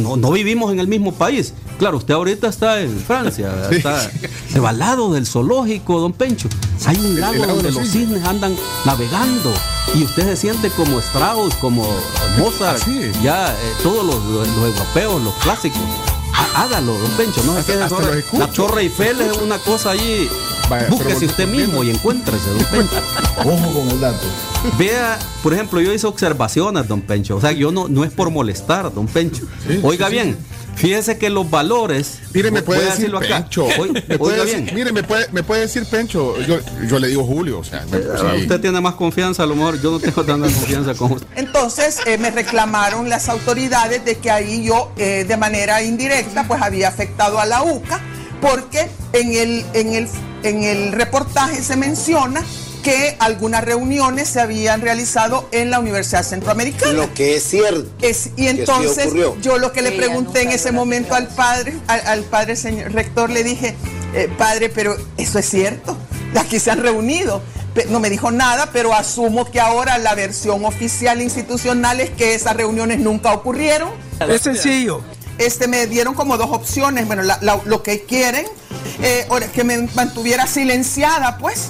[0.01, 1.55] No, no vivimos en el mismo país.
[1.79, 3.77] Claro, usted ahorita está en Francia, Sí.
[3.77, 4.11] está
[4.53, 6.49] devalado del zoológico, don Pencho.
[6.87, 8.55] Hay un lago El donde los cisnes andan
[8.85, 9.53] navegando
[9.95, 11.87] y usted se siente como Strauss, como
[12.39, 12.83] Mozart,
[13.23, 15.81] ya eh, todos los, los- los europeos, los clásicos.
[16.35, 18.39] Há- Hágalo, don Pencho, no se Hasta- quede hasta.
[18.39, 20.29] La Torre Eiffel es una cosa allí.
[20.71, 22.97] Vaya, Búsquese pero usted mismo y encuéntrese, don Pencho.
[23.45, 24.27] Ojo con el dato.
[24.79, 27.37] Vea, por ejemplo, yo hice observaciones, don Pencho.
[27.37, 29.43] O sea, yo no, no es por molestar, don Pencho.
[29.83, 30.23] Oiga sí, sí.
[30.23, 30.37] bien,
[30.77, 32.21] fíjese que los valores.
[32.33, 33.41] Mire, me puede decir decirlo acá.
[33.41, 33.67] Pencho.
[34.09, 34.75] Me puede decir- bien.
[34.75, 36.41] mire, me puede, me puede decir Pencho.
[36.43, 36.59] Yo,
[36.89, 37.85] yo le digo Julio, o sea.
[37.91, 38.43] me- sí.
[38.43, 41.27] Usted tiene más confianza, a lo mejor yo no tengo tanta confianza con usted.
[41.37, 46.63] Entonces eh, me reclamaron las autoridades de que ahí yo eh, de manera indirecta pues
[46.63, 48.01] había afectado a la UCA
[48.41, 50.09] porque en el, en el,
[50.43, 52.43] en el reportaje se menciona
[52.83, 56.93] que algunas reuniones se habían realizado en la Universidad Centroamericana.
[56.93, 57.89] Lo que es cierto.
[58.01, 59.09] Es- y sí entonces
[59.41, 63.31] yo lo que le pregunté en ese momento al padre, al, al padre señor rector,
[63.31, 63.77] le dije,
[64.15, 65.97] eh, padre, pero eso es cierto,
[66.37, 67.41] aquí se han reunido.
[67.89, 72.55] No me dijo nada, pero asumo que ahora la versión oficial institucional es que esas
[72.55, 73.89] reuniones nunca ocurrieron.
[74.29, 75.01] Es sencillo.
[75.45, 78.47] Este, me dieron como dos opciones, bueno, la- la- lo que quieren,
[79.03, 81.69] eh, que me mantuviera silenciada, pues,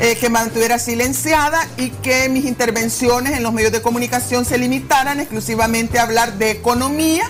[0.00, 5.20] eh, que mantuviera silenciada y que mis intervenciones en los medios de comunicación se limitaran
[5.20, 7.24] exclusivamente a hablar de economía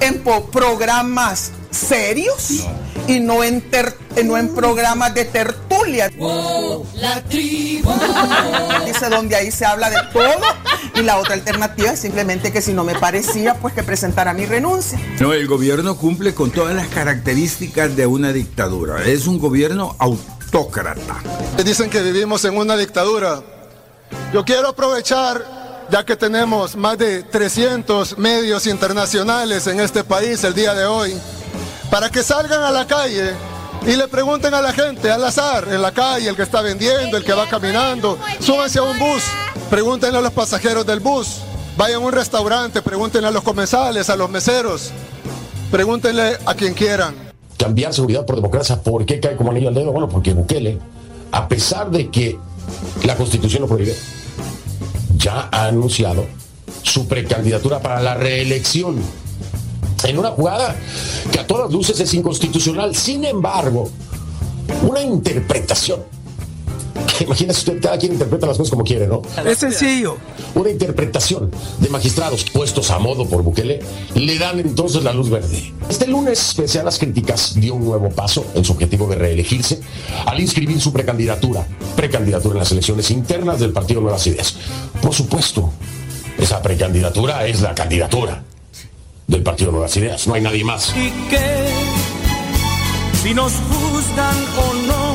[0.00, 2.66] en po- programas serios
[3.06, 6.10] y no en, ter- eh, no en programas de tertulia.
[6.94, 7.90] La tribu.
[8.86, 10.30] Dice donde ahí se habla de todo
[10.96, 14.46] y la otra alternativa es simplemente que si no me parecía, pues que presentara mi
[14.46, 14.98] renuncia.
[15.20, 19.04] No, el gobierno cumple con todas las características de una dictadura.
[19.04, 21.16] Es un gobierno autócrata.
[21.64, 23.42] Dicen que vivimos en una dictadura.
[24.32, 30.54] Yo quiero aprovechar, ya que tenemos más de 300 medios internacionales en este país el
[30.54, 31.16] día de hoy,
[31.90, 33.32] para que salgan a la calle
[33.86, 37.16] y le pregunten a la gente al azar, en la calle, el que está vendiendo,
[37.16, 39.22] el que va caminando, súbanse a un bus,
[39.70, 41.38] pregúntenle a los pasajeros del bus,
[41.76, 44.90] vayan a un restaurante, pregúntenle a los comensales, a los meseros,
[45.70, 47.14] pregúntenle a quien quieran.
[47.56, 48.82] cambiar seguridad por democracia.
[48.82, 49.92] ¿Por qué cae como anillo al dedo?
[49.92, 50.78] Bueno, porque Bukele,
[51.32, 52.38] a pesar de que
[53.04, 53.94] la constitución lo prohíbe,
[55.16, 56.26] ya ha anunciado
[56.82, 58.96] su precandidatura para la reelección.
[60.10, 60.74] En una jugada
[61.30, 62.96] que a todas luces es inconstitucional.
[62.96, 63.88] Sin embargo,
[64.82, 66.00] una interpretación.
[67.20, 69.22] Imagínese usted, cada quien interpreta las cosas como quiere, ¿no?
[69.46, 70.16] Es sencillo.
[70.56, 73.78] Una interpretación de magistrados puestos a modo por Bukele
[74.16, 75.72] le dan entonces la luz verde.
[75.88, 79.80] Este lunes, pese a las críticas, dio un nuevo paso en su objetivo de reelegirse
[80.26, 84.56] al inscribir su precandidatura, precandidatura en las elecciones internas del Partido Nuevas Ideas.
[85.00, 85.70] Por supuesto,
[86.36, 88.42] esa precandidatura es la candidatura
[89.30, 90.92] del Partido Nuevas Ideas, no hay nadie más.
[90.96, 91.68] ¿Y qué?
[93.22, 95.14] Si nos juzgan o no,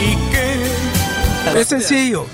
[0.00, 1.60] ¿y qué?
[1.60, 2.26] Es sencillo.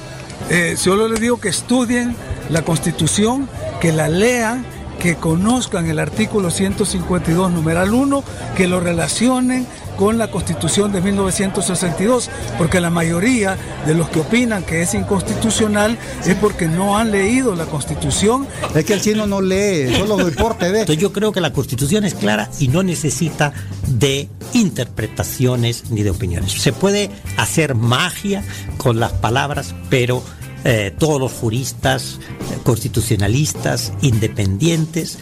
[0.51, 2.17] Eh, solo les digo que estudien
[2.51, 3.49] la Constitución,
[3.81, 4.67] que la lean,
[4.99, 8.25] que conozcan el artículo 152, numeral 1,
[8.57, 9.67] que lo relacionen
[10.03, 13.57] con la Constitución de 1962, porque la mayoría
[13.87, 15.97] de los que opinan que es inconstitucional
[16.27, 18.49] es porque no han leído la Constitución.
[18.75, 20.81] Es que el chino no lee, solo deporte ve.
[20.81, 23.53] Entonces yo creo que la Constitución es clara y no necesita
[23.87, 26.51] de interpretaciones ni de opiniones.
[26.51, 28.43] Se puede hacer magia
[28.79, 30.25] con las palabras, pero
[30.65, 32.19] eh, todos los juristas,
[32.53, 35.19] eh, constitucionalistas, independientes,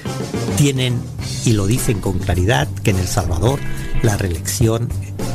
[0.56, 1.00] tienen
[1.44, 3.58] y lo dicen con claridad que en El Salvador
[4.02, 4.88] la reelección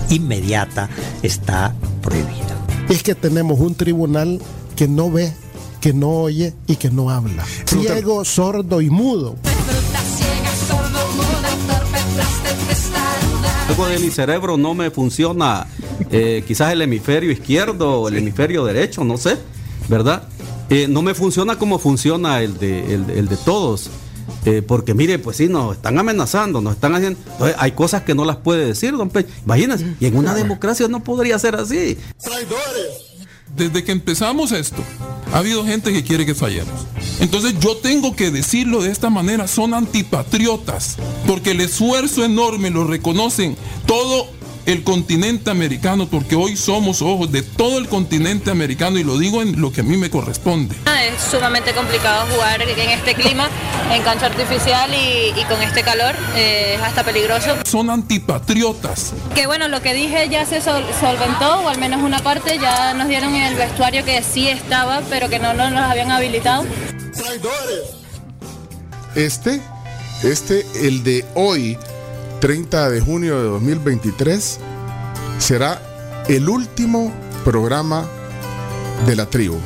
[0.10, 0.90] inmediata
[1.24, 2.56] está prohibida.
[2.90, 4.40] Es que tenemos un tribunal
[4.76, 5.34] que no ve,
[5.82, 7.44] que no oye y que no habla.
[7.66, 9.36] Ciego, sordo y mudo.
[13.68, 15.66] Algo de mi cerebro no me funciona,
[16.12, 19.38] eh, quizás el hemisferio izquierdo o el hemisferio derecho, no sé,
[19.88, 20.24] ¿verdad?
[20.70, 23.90] Eh, no me funciona como funciona el de, el, el de todos.
[24.46, 27.20] Eh, porque mire, pues sí, nos están amenazando, nos están haciendo.
[27.32, 29.30] Entonces, hay cosas que no las puede decir, don Pecho.
[29.44, 31.98] Imagínense, y en una democracia no podría ser así.
[33.56, 34.84] Desde que empezamos esto,
[35.34, 36.74] ha habido gente que quiere que fallemos.
[37.20, 42.84] Entonces yo tengo que decirlo de esta manera, son antipatriotas, porque el esfuerzo enorme lo
[42.84, 43.56] reconocen
[43.86, 44.28] todo
[44.66, 49.42] el continente americano, porque hoy somos ojos de todo el continente americano y lo digo
[49.42, 50.76] en lo que a mí me corresponde.
[51.16, 53.48] Es sumamente complicado jugar en este clima,
[53.94, 57.56] en cancha artificial y, y con este calor, eh, es hasta peligroso.
[57.66, 59.14] Son antipatriotas.
[59.36, 62.94] Que bueno, lo que dije ya se sol- solventó, o al menos una parte, ya
[62.96, 66.66] nos dieron el vestuario que sí estaba, pero que no no nos habían habilitado.
[69.16, 69.62] Este,
[70.24, 71.78] este, el de hoy,
[72.46, 74.60] 30 de junio de 2023,
[75.40, 75.82] será
[76.28, 77.12] el último
[77.44, 78.08] programa
[79.08, 79.58] de la tribu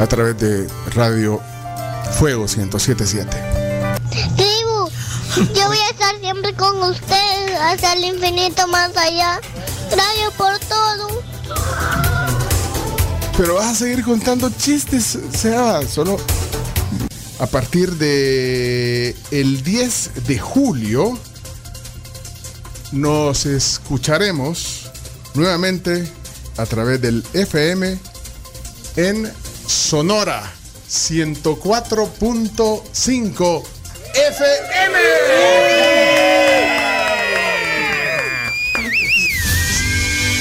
[0.00, 1.42] a través de Radio
[2.18, 3.28] Fuego 1077.
[4.36, 4.88] Tribu,
[5.54, 9.38] yo voy a estar siempre con ustedes hasta el infinito más allá.
[9.90, 11.22] Gracias por todo.
[13.36, 16.16] Pero vas a seguir contando chistes, Seba, solo
[17.38, 21.18] a partir de el 10 de julio
[22.94, 24.90] nos escucharemos
[25.34, 26.08] nuevamente
[26.56, 27.98] a través del FM
[28.96, 29.32] en
[29.66, 30.52] Sonora
[30.88, 33.62] 104.5
[34.14, 34.98] FM.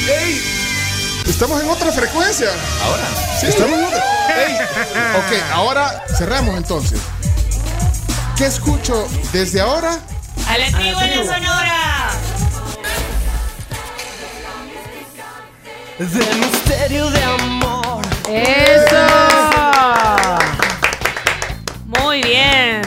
[0.08, 0.44] ¡Ey!
[1.28, 2.50] Estamos en otra frecuencia.
[2.84, 3.04] Ahora.
[3.40, 4.04] Sí, estamos en otra.
[4.46, 4.54] Ey,
[5.18, 7.00] Ok, ahora cerramos entonces.
[8.38, 10.00] ¿Qué escucho desde ahora?
[10.48, 12.03] ¡A la tribu en la Sonora!
[16.12, 18.02] Del misterio de amor.
[18.30, 19.08] ¡Eso!
[21.86, 22.82] Muy bien.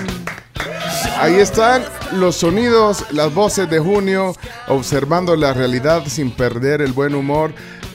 [1.18, 1.82] Ahí están
[2.12, 4.36] los sonidos, las voces de junio,
[4.68, 7.54] observando la realidad sin perder el buen humor.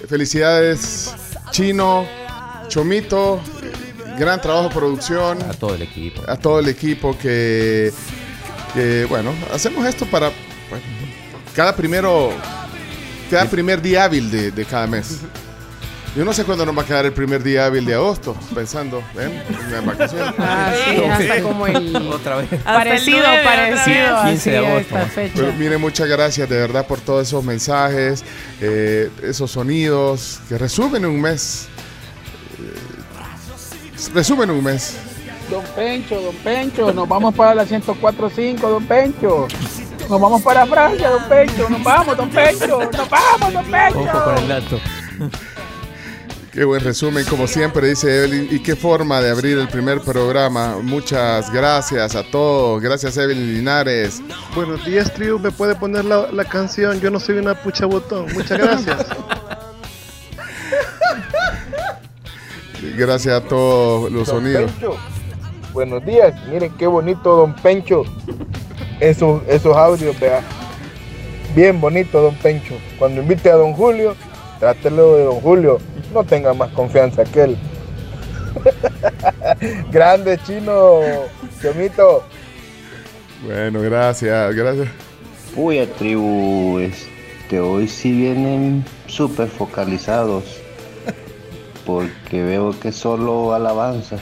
[0.10, 1.14] Felicidades,
[1.52, 2.08] Chino,
[2.68, 3.40] Chomito,
[4.18, 5.40] gran trabajo de producción.
[5.44, 6.24] A todo el equipo.
[6.28, 7.94] A todo el equipo que,
[8.74, 10.32] que, bueno, hacemos esto para
[10.72, 10.84] bueno,
[11.56, 12.32] cada primero,
[13.32, 15.22] cada primer día hábil de, de cada mes.
[16.14, 19.02] Yo no sé cuándo nos va a quedar el primer día hábil de agosto, pensando,
[19.16, 19.42] ¿ven?
[19.74, 20.34] En vacaciones.
[20.38, 22.50] Ah, sí, hasta como el Otra vez.
[22.66, 24.80] parecido, Hasta el nueve, parecido otra así 15 de agosto.
[24.98, 25.34] esta fecha.
[25.38, 28.26] Pero mire, muchas gracias de verdad por todos esos mensajes,
[28.60, 31.70] eh, esos sonidos que resumen un mes.
[32.60, 34.98] Eh, resumen un mes.
[35.50, 39.48] Don Pencho, don Pencho, nos vamos para la 104.5, don Pencho.
[40.10, 41.70] Nos vamos para Francia, don Pencho.
[41.70, 42.80] Nos vamos, don Pencho.
[42.92, 44.00] Nos vamos, don Pencho.
[44.00, 44.80] Ojo con el dato.
[46.52, 48.48] Qué buen resumen, como siempre dice Evelyn.
[48.52, 50.78] Y qué forma de abrir el primer programa.
[50.82, 52.82] Muchas gracias a todos.
[52.82, 54.22] Gracias Evelyn Linares.
[54.54, 55.40] Buenos días, tribu.
[55.40, 57.00] ¿Me puede poner la, la canción?
[57.00, 58.26] Yo no soy una pucha botón.
[58.34, 59.06] Muchas gracias.
[62.98, 64.72] Gracias a todos los Don sonidos.
[64.72, 64.98] Pencho,
[65.72, 66.34] buenos días.
[66.48, 68.04] Miren qué bonito, don Pencho.
[69.02, 70.42] Esos, esos audios, vea.
[71.56, 72.76] Bien bonito, don Pencho.
[73.00, 74.16] Cuando invite a don Julio,
[74.60, 75.80] trátelo de don Julio.
[76.14, 77.58] No tenga más confianza que él.
[79.92, 81.00] Grande chino,
[81.62, 82.24] Chomito.
[83.44, 84.88] Bueno, gracias, gracias.
[85.56, 90.44] Puya tribu, este, hoy sí vienen súper focalizados,
[91.88, 94.22] porque veo que solo alabanzas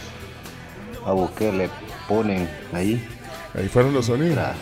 [1.06, 1.70] a Bukele
[2.08, 3.06] ponen ahí.
[3.56, 4.38] Ahí fueron los sonidos.
[4.38, 4.56] La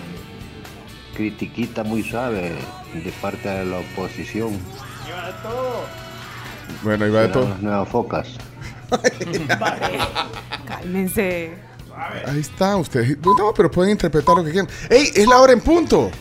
[1.18, 2.56] critiquita muy suave
[2.94, 4.58] de parte de la oposición.
[6.84, 7.50] Bueno, ahí va de todo.
[7.50, 8.28] las nuevas focas.
[10.68, 11.58] Cálmense.
[12.26, 13.18] Ahí está, ustedes.
[13.18, 14.70] No, pero pueden interpretar lo que quieran.
[14.90, 15.12] ¡Ey!
[15.16, 16.12] Es la hora en punto.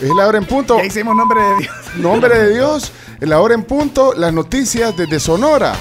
[0.00, 0.78] Es la hora en punto.
[0.78, 1.96] Ya hicimos nombre de Dios.
[1.96, 2.92] Nombre de Dios.
[3.20, 4.14] Es la hora en punto.
[4.14, 5.74] Las noticias desde Sonora.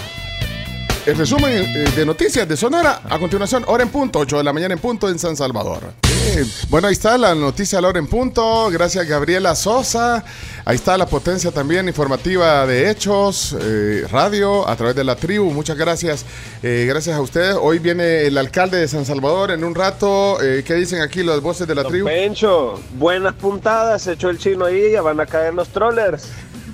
[1.06, 3.02] El resumen eh, de noticias de Sonora.
[3.10, 4.20] A continuación, hora en punto.
[4.20, 5.80] 8 de la mañana en punto en San Salvador.
[6.04, 6.46] Bien.
[6.70, 8.70] Bueno, ahí está la noticia a la hora en punto.
[8.70, 10.24] Gracias, Gabriela Sosa.
[10.66, 15.52] Ahí está la potencia también informativa de Hechos, eh, radio, a través de la tribu.
[15.52, 16.26] Muchas gracias.
[16.62, 17.56] eh, gracias a ustedes.
[17.60, 20.38] Hoy viene el alcalde de San Salvador en un rato.
[20.44, 22.08] Eh, ¿Qué dicen aquí las voces de la tribu?
[22.08, 26.28] Pencho, buenas puntadas, se echó el chino ahí, ya van a caer los trollers.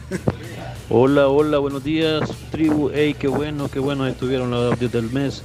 [0.88, 2.92] Hola, hola, buenos días, tribu.
[2.94, 5.42] Hey, qué bueno, qué bueno estuvieron los audios del mes.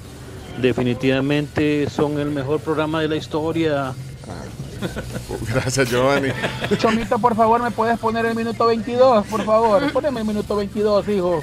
[0.60, 3.94] Definitivamente son el mejor programa de la historia.
[5.48, 6.28] Gracias, Giovanni.
[6.76, 9.26] Chomito, por favor, ¿me puedes poner el minuto 22?
[9.28, 11.42] Por favor, poneme el minuto 22, hijo.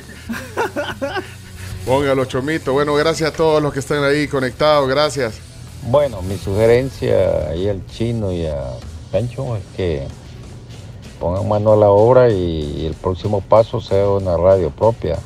[1.84, 2.74] Póngalo, Chomito.
[2.74, 4.88] Bueno, gracias a todos los que están ahí conectados.
[4.88, 5.40] Gracias.
[5.82, 8.64] Bueno, mi sugerencia ahí al chino y a
[9.12, 10.08] Pancho es que
[11.20, 15.18] pongan mano a la obra y el próximo paso sea una radio propia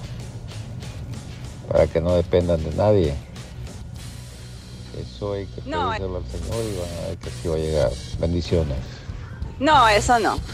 [1.72, 3.14] para que no dependan de nadie.
[5.00, 7.60] Eso hay que No, pedírselo al Señor y van a ver que sí va a
[7.60, 7.92] llegar.
[8.20, 8.78] Bendiciones.
[9.60, 10.40] No, eso no.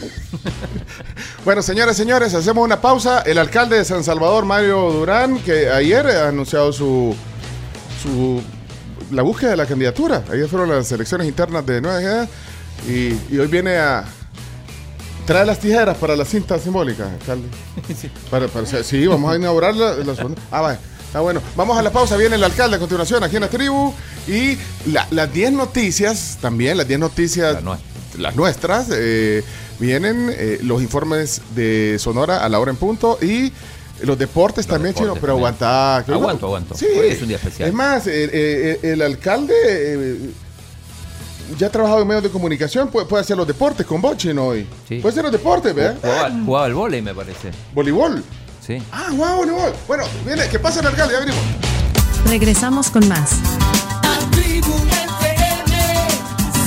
[1.44, 3.22] Bueno, señores, señores, hacemos una pausa.
[3.22, 7.14] El alcalde de San Salvador, Mario Durán, que ayer ha anunciado su,
[8.02, 8.42] su
[9.10, 10.24] la búsqueda de la candidatura.
[10.30, 12.28] Ayer fueron las elecciones internas de Nueva
[12.86, 14.04] y, y hoy viene a
[15.28, 17.46] traer las tijeras para la cinta simbólica, alcalde.
[18.30, 20.40] Para, para- sí, vamos a inaugurar la, la segunda.
[20.50, 20.80] Ah, vaya.
[21.06, 21.40] Está bueno.
[21.56, 22.16] Vamos a la pausa.
[22.16, 23.92] Viene el alcalde a continuación aquí en la tribu.
[24.26, 24.58] Y
[24.90, 27.58] la- las 10 noticias, también las 10 noticias,
[28.18, 29.42] las nuestras, eh,
[29.78, 33.52] vienen eh, los informes de Sonora a la hora en punto y
[34.02, 35.14] los deportes también, chino.
[35.20, 36.02] Pero aguanta.
[36.06, 36.74] que- Aguanto, aguanto.
[36.74, 36.86] Sí.
[36.98, 37.68] Hoy es un día especial.
[37.68, 40.30] Es más, eh, el alcalde eh,
[41.56, 42.88] ya ha trabajado en medios de comunicación.
[42.88, 44.66] Puede, puede hacer los deportes con vos, chino, hoy.
[44.88, 45.96] Puede hacer los deportes, ¿verdad?
[46.00, 47.50] Jugaba, jugaba al vóley, me parece.
[47.74, 48.22] Voleibol.
[48.64, 48.82] Sí.
[48.92, 49.72] Ah, wow, voleibol.
[49.86, 51.40] Bueno, viene, que pase el alcalde, ya venimos.
[52.26, 53.30] Regresamos con más.
[54.32, 56.08] Tribu FM,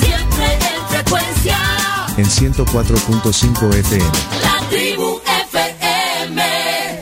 [0.00, 1.58] siempre en frecuencia.
[2.16, 4.04] En 104.5 FM.
[4.42, 5.20] La tribu.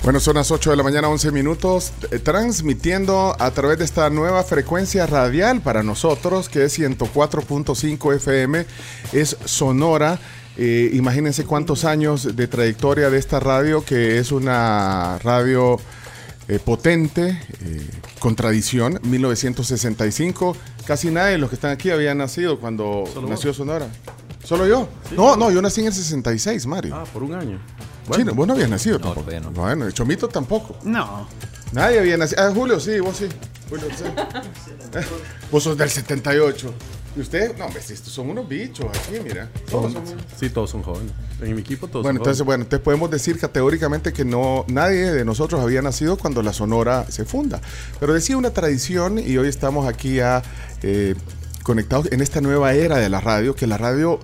[0.03, 4.09] Bueno, son las 8 de la mañana, 11 minutos, eh, transmitiendo a través de esta
[4.09, 8.65] nueva frecuencia radial para nosotros, que es 104.5 FM,
[9.13, 10.19] es Sonora.
[10.57, 15.79] Eh, imagínense cuántos años de trayectoria de esta radio, que es una radio
[16.49, 17.87] eh, potente, eh,
[18.19, 20.57] con tradición, 1965.
[20.87, 23.57] Casi nadie de los que están aquí había nacido cuando Solo nació vos.
[23.59, 23.87] Sonora.
[24.43, 24.89] ¿Solo yo?
[25.15, 26.97] No, no, yo nací en el 66, Mario.
[26.97, 27.61] Ah, por un año.
[28.11, 29.31] Chino, vos no habías nacido tampoco.
[29.55, 30.77] Bueno, el Chomito tampoco.
[30.85, 31.27] No.
[31.73, 32.43] Nadie había nacido.
[32.43, 33.27] Ah, Julio, sí, vos sí.
[33.69, 34.05] Julio, sí.
[35.53, 36.75] Vos sos del 78.
[37.17, 37.57] ¿Y usted?
[37.57, 39.49] No, hombre, si estos son unos bichos aquí, mira.
[39.71, 41.13] Todos Son- son- sí, todos son jóvenes.
[41.41, 42.47] En mi equipo todos Bueno, son entonces, jóvenes.
[42.47, 47.07] bueno, entonces podemos decir categóricamente que no nadie de nosotros había nacido cuando la Sonora
[47.09, 47.61] se funda.
[47.99, 50.43] Pero decía una tradición y hoy estamos aquí ya
[50.83, 51.15] eh,
[51.65, 54.21] conectados en esta nueva era de la radio, que la radio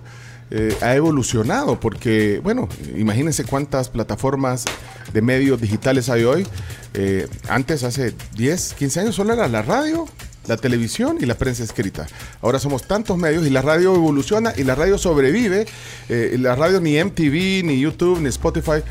[0.51, 4.65] eh, ha evolucionado, porque, bueno, imagínense cuántas plataformas
[5.13, 6.47] de medios digitales hay hoy.
[6.95, 10.07] Eh, antes, hace 10, 15 años, solo era la radio,
[10.47, 12.07] la televisión y la prensa escrita.
[12.43, 15.67] Ahora somos tantos medios y la radio evoluciona y la radio sobrevive.
[16.09, 18.83] Eh, la radio ni MTV, ni YouTube, ni Spotify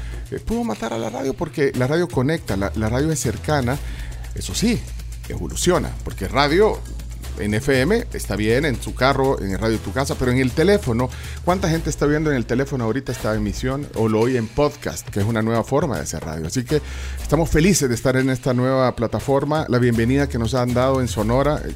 [0.46, 3.78] pudo matar a la radio porque la radio conecta, la, la radio es cercana.
[4.36, 4.78] Eso sí,
[5.30, 6.82] evoluciona, porque radio
[7.40, 10.40] en FM está bien, en su carro, en el radio de tu casa, pero en
[10.40, 11.10] el teléfono,
[11.44, 15.08] ¿cuánta gente está viendo en el teléfono ahorita esta emisión o lo oye en podcast,
[15.10, 16.48] que es una nueva forma de hacer radio?
[16.48, 16.82] Así que
[17.22, 19.66] estamos felices de estar en esta nueva plataforma.
[19.70, 21.74] La bienvenida que nos han dado en Sonora, eh,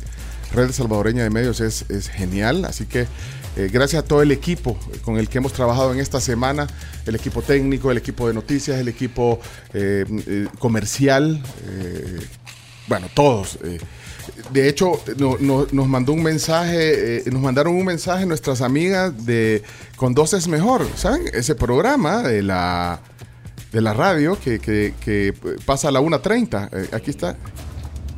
[0.53, 2.65] Red Salvadoreña de Medios, es, genial.
[2.65, 3.07] Así que
[3.55, 6.67] eh, gracias a todo el equipo con el que hemos trabajado en esta semana,
[7.05, 9.39] el equipo técnico, el equipo de noticias, el equipo
[9.73, 11.43] eh, comercial,
[12.87, 13.59] bueno, todos.
[14.51, 19.25] De hecho, no- no- nos mandó un mensaje, eh, nos mandaron un mensaje nuestras amigas
[19.25, 19.63] de
[19.95, 21.23] Con dos es mejor, ¿saben?
[21.33, 23.01] Ese programa de la
[23.71, 25.33] de la radio que
[25.65, 26.69] pasa a la 1.30.
[26.71, 27.35] Eh, aquí está.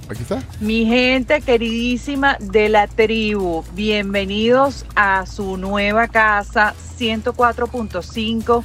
[0.07, 0.43] Aquí está.
[0.59, 8.63] Mi gente queridísima de la tribu, bienvenidos a su nueva casa 104.5.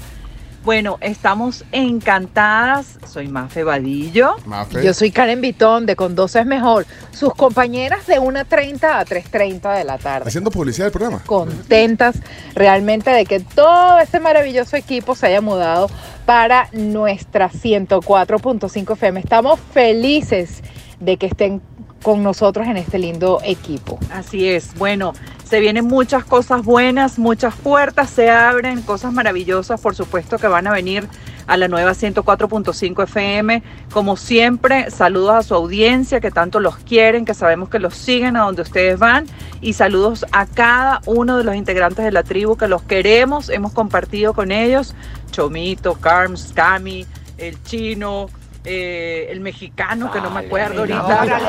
[0.67, 2.99] Bueno, estamos encantadas.
[3.07, 4.35] Soy Mafe Vadillo.
[4.83, 6.87] Yo soy Karen Vitón de Con 12 es mejor.
[7.13, 10.27] Sus compañeras de 1.30 a 3.30 de la tarde.
[10.27, 11.23] Haciendo publicidad del programa.
[11.25, 12.17] Contentas
[12.57, 15.89] realmente de que todo este maravilloso equipo se haya mudado
[16.25, 19.21] para nuestra 104.5 FM.
[19.21, 20.65] Estamos felices
[20.99, 21.63] de que estén
[22.07, 23.99] con nosotros en este lindo equipo.
[24.13, 24.77] Así es.
[24.77, 25.13] Bueno,
[25.43, 30.69] se vienen muchas cosas buenas, muchas puertas se abren, cosas maravillosas, por supuesto, que van
[30.69, 31.09] a venir
[31.49, 33.61] a la nueva 104.5 FM.
[33.93, 38.37] Como siempre, saludos a su audiencia que tanto los quieren, que sabemos que los siguen
[38.37, 39.27] a donde ustedes van.
[39.61, 43.73] Y saludos a cada uno de los integrantes de la tribu que los queremos, hemos
[43.73, 44.95] compartido con ellos.
[45.33, 47.05] Chomito, Carms, Cami,
[47.37, 48.29] el chino.
[48.67, 51.41] Eh, el mexicano, que no me acuerdo ahorita.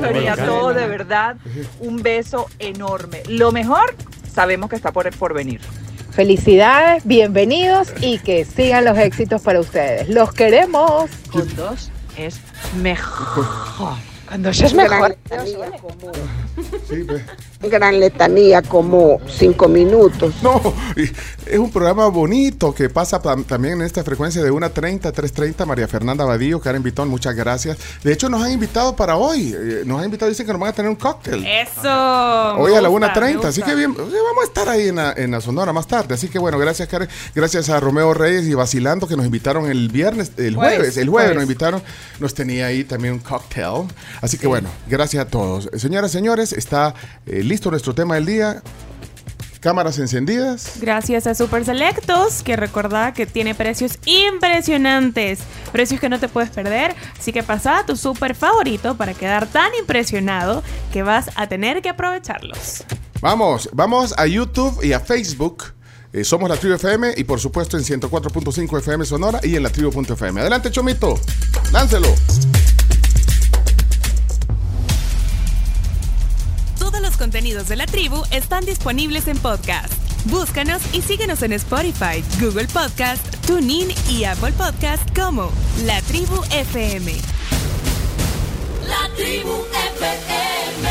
[0.00, 1.36] Pero y a todos, de verdad,
[1.80, 3.22] un beso enorme.
[3.28, 3.94] Lo mejor,
[4.32, 5.60] sabemos que está por, por venir.
[6.12, 10.08] Felicidades, bienvenidos y que sigan los éxitos para ustedes.
[10.08, 11.10] Los queremos.
[11.30, 12.40] Con dos es
[12.82, 13.96] mejor.
[14.28, 15.10] Cuando ya es Gran mejor.
[15.10, 16.12] letanía como-
[16.88, 17.06] Sí.
[17.68, 20.34] Gran letanía, como cinco minutos.
[20.42, 20.60] No,
[20.96, 25.64] es un programa bonito que pasa tam- también en esta frecuencia de 1.30 a 3.30.
[25.66, 27.78] María Fernanda Badillo, Karen Vitón, muchas gracias.
[28.04, 29.54] De hecho, nos han invitado para hoy.
[29.56, 31.44] eh, Nos han invitado, dicen que nos van a tener un cóctel.
[31.46, 32.54] Eso.
[32.58, 35.12] Hoy a la gusta, 1.30, me así que bien, vamos a estar ahí en la,
[35.16, 36.14] en la Sonora más tarde.
[36.14, 39.88] Así que bueno, gracias Karen, gracias a Romeo Reyes y Vacilando que nos invitaron el
[39.88, 41.34] viernes, el jueves, Jueves, el jueves jueves.
[41.34, 41.82] nos invitaron,
[42.20, 43.48] nos tenía ahí también un cóctel.
[44.20, 45.68] Así que bueno, gracias a todos.
[45.76, 46.94] Señoras, señores, está
[47.26, 48.62] eh, listo nuestro tema del día.
[49.60, 50.74] Cámaras encendidas.
[50.80, 55.40] Gracias a Super Selectos, que recordá que tiene precios impresionantes.
[55.72, 56.94] Precios que no te puedes perder.
[57.18, 60.62] Así que pasa a tu super favorito para quedar tan impresionado
[60.92, 62.84] que vas a tener que aprovecharlos.
[63.20, 65.64] Vamos, vamos a YouTube y a Facebook.
[66.12, 69.70] Eh, somos la Tribu FM y por supuesto en 104.5 FM Sonora y en la
[69.70, 70.40] tribu.fm.
[70.40, 71.18] Adelante, Chomito.
[71.72, 72.08] Láncelo.
[77.28, 79.92] Contenidos de la tribu están disponibles en podcast.
[80.30, 85.52] Búscanos y síguenos en Spotify, Google Podcast, TuneIn y Apple Podcast como
[85.84, 87.12] La Tribu FM.
[88.86, 89.52] La tribu
[89.92, 90.88] FM.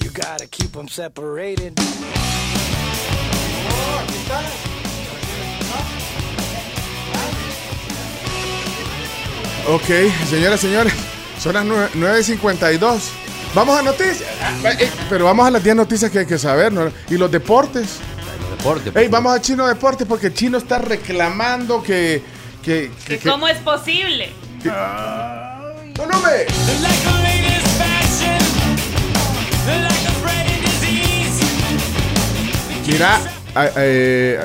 [0.00, 1.80] You gotta keep them separated.
[9.68, 9.84] Ok,
[10.28, 10.92] señoras, señores,
[11.40, 13.02] son las nueve- 9.52.
[13.54, 14.22] Vamos a noticias.
[14.64, 16.72] Ah, eh, Pero vamos a las 10 noticias que hay que saber.
[16.72, 16.90] ¿no?
[17.10, 17.98] Y los deportes.
[18.56, 18.92] Deporte.
[18.98, 22.22] Ey, vamos a Chino Deportes porque Chino está reclamando que...
[22.62, 24.30] que, que- que- ¿Cómo es posible?
[24.64, 26.46] ¡No, no me!
[32.86, 33.20] Mira,
[33.54, 34.38] ah, eh,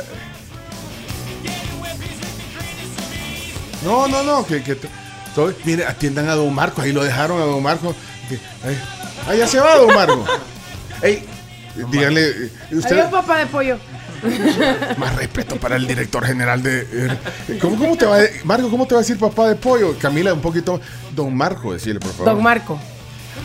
[3.84, 4.77] no, no, no, que, que
[5.38, 7.95] todo- mire, atiendan a Don Marco, ahí lo dejaron a Don Marco.
[8.27, 8.77] que- ay,
[9.30, 10.26] ah, ya se va Don Marco.
[11.03, 11.23] Ey,
[11.91, 13.77] díganle, eh, usted, Adiós, papá de pollo.
[14.97, 16.88] más respeto para el director general de...
[16.91, 19.95] eh, ¿Cómo, cómo te va a, Marco, cómo te va a decir papá de pollo?
[19.99, 20.81] Camila, un poquito,
[21.15, 22.34] Don Marco, decirle, por favor.
[22.34, 22.80] Don Marco.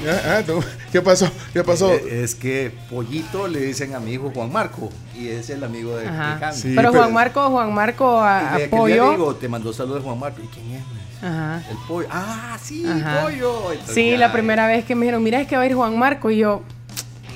[0.08, 1.30] Ah, ah, don- ¿Qué pasó?
[1.52, 1.92] ¿Qué pasó?
[1.92, 5.94] Eh, Es que Pollito le dicen a mi hijo Juan Marco y es el amigo
[5.96, 6.52] de, de.
[6.54, 9.10] Sí, pero pero- Juan Marco, Juan Marco a, a pollo.
[9.10, 10.40] digo, te mandó saludos de Juan Marco.
[10.42, 10.81] ¿Y quién es?
[11.22, 11.62] Ajá.
[11.70, 12.08] El pollo.
[12.10, 13.22] Ah, sí, Ajá.
[13.22, 13.72] pollo.
[13.72, 15.74] Entonces Sí, ya- la primera vez que me dijeron, mira, es que va a ir
[15.74, 16.30] Juan Marco.
[16.30, 16.62] Y yo,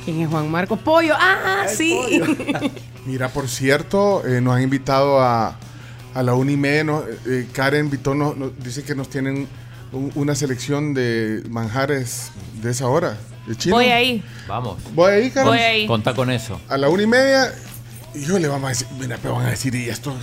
[0.05, 0.77] ¿quién es Juan Marco?
[0.77, 1.15] Pollo.
[1.19, 2.21] Ah, El sí.
[2.21, 2.71] pollo.
[3.07, 5.57] Mira, por cierto, eh, nos han invitado a,
[6.15, 6.83] a la Unime.
[6.83, 9.47] no, eh, Karen Vitón nos, nos dice que nos tienen
[9.93, 13.17] un- una selección de manjares de esa hora.
[13.47, 13.77] de chino.
[13.77, 14.25] Voy ahí.
[14.49, 14.79] Vamos.
[14.93, 15.49] Voy ahí, Karen.
[15.51, 15.87] Voy ahí.
[15.87, 16.61] Conta con eso.
[16.69, 17.53] A la una y media.
[18.13, 20.17] Y yo le vamos a decir, mira, me van a decir, y estos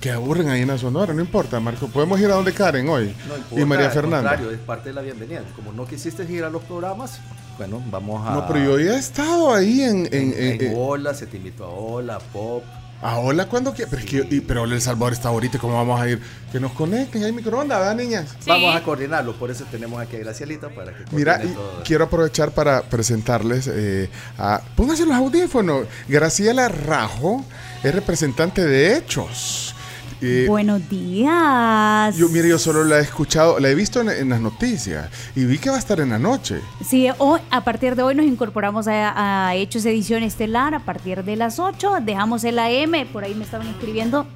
[0.00, 1.88] que aburren ahí en la Sonora, no importa, Marco.
[1.88, 3.14] Podemos ir a donde Karen hoy.
[3.28, 4.30] No importa, y María al Fernanda.
[4.30, 5.42] contrario, es parte de la bienvenida.
[5.56, 7.18] Como no quisiste ir a los programas,
[7.58, 8.32] bueno, vamos a.
[8.34, 10.06] No, pero yo ya he estado ahí en.
[10.06, 12.62] en, En, en- en en- Hola, se te invitó a Hola, Pop.
[13.02, 13.94] a Hola, cuando quieras.
[13.94, 16.20] Pero, es que, pero El Salvador está ahorita, ¿cómo vamos a ir?
[16.52, 18.28] Que nos conecten, hay microondas, ¿verdad, niñas?
[18.40, 18.48] Sí.
[18.50, 21.82] Vamos a coordinarlo, por eso tenemos aquí a Gracielita para que Mira, coordine y todo.
[21.84, 24.60] quiero aprovechar para presentarles eh, a.
[24.76, 25.86] Pónganse los audífonos.
[26.08, 27.44] Graciela Rajo
[27.82, 29.72] es representante de Hechos.
[30.22, 32.16] Eh, Buenos días.
[32.16, 35.44] yo, mire, yo solo la he escuchado, la he visto en, en las noticias y
[35.44, 36.60] vi que va a estar en la noche.
[36.86, 41.22] Sí, hoy, a partir de hoy nos incorporamos a, a Hechos Edición Estelar a partir
[41.22, 41.98] de las 8.
[42.02, 44.26] Dejamos el AM, por ahí me estaban escribiendo.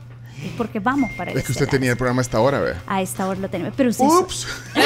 [0.44, 2.72] Es porque vamos para Es que usted tenía el programa a esta hora, ¿ve?
[2.86, 3.74] A esta hora lo tenemos.
[3.76, 4.04] Pero usted.
[4.06, 4.46] ¡Ups!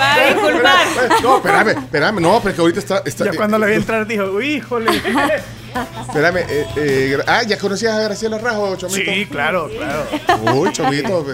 [0.00, 1.22] Va a disculpar.
[1.22, 3.02] No, espérame, espérame, no, porque ahorita está.
[3.04, 4.90] está Ya cuando le vi entrar dijo, híjole.
[6.06, 9.10] Espérame, eh, eh, ah, ¿ya conocías a Graciela Rajo, Chomito?
[9.10, 10.06] Sí, claro, claro.
[10.54, 11.24] Uy, Chomito.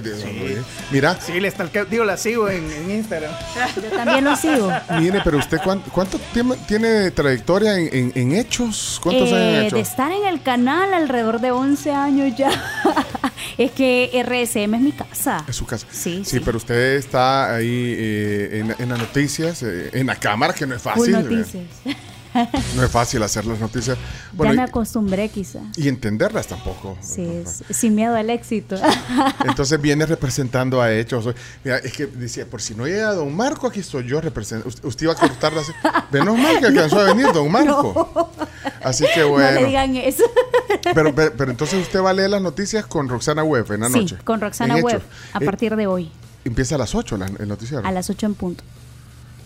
[0.90, 3.32] Mira, Sí, le stalkeo- digo, la sigo en, en Instagram.
[3.76, 4.70] Yo también lo sigo.
[5.00, 9.00] mire, pero usted, ¿cuánto, cuánto tiempo tiene de trayectoria en, en- en hechos?
[9.02, 12.50] ¿Cuántos años en Eh, de estar en el canal alrededor de 11 años ya.
[13.58, 15.44] es que RSM es mi casa.
[15.46, 15.86] En su casa.
[15.90, 20.52] Sí, Sí, pero usted está ahí eh, en, en las noticias, eh, en la cámara,
[20.54, 21.12] que no es fácil.
[21.12, 21.64] noticias.
[22.76, 23.96] No es fácil hacer las noticias.
[23.96, 25.60] ya Bueno, me y- acostumbré quizá.
[25.76, 26.96] y, entenderlas tampoco.
[27.00, 28.76] Sí, es- sin miedo al éxito.
[29.44, 31.28] Entonces viene representando a Hechos.
[31.64, 34.68] Mira, es que decía, por si no llega Don Marco, aquí estoy yo representando.
[34.68, 35.72] Usted, usted iba a cortarla así.
[36.12, 38.30] Menos mal que alcanzó a venir Don Marco.
[38.82, 39.66] Así que No le bueno.
[39.66, 40.24] digan eso.
[40.94, 43.88] pero, pero, pero entonces usted va a leer las noticias con Roxana Webb en la
[43.88, 44.16] sí, noche.
[44.24, 45.02] con Roxana Webb,
[45.32, 46.10] a Eh, partir de hoy,
[46.44, 47.86] empieza a las 8 la- el noticiero.
[47.86, 48.64] a las 8 en punto.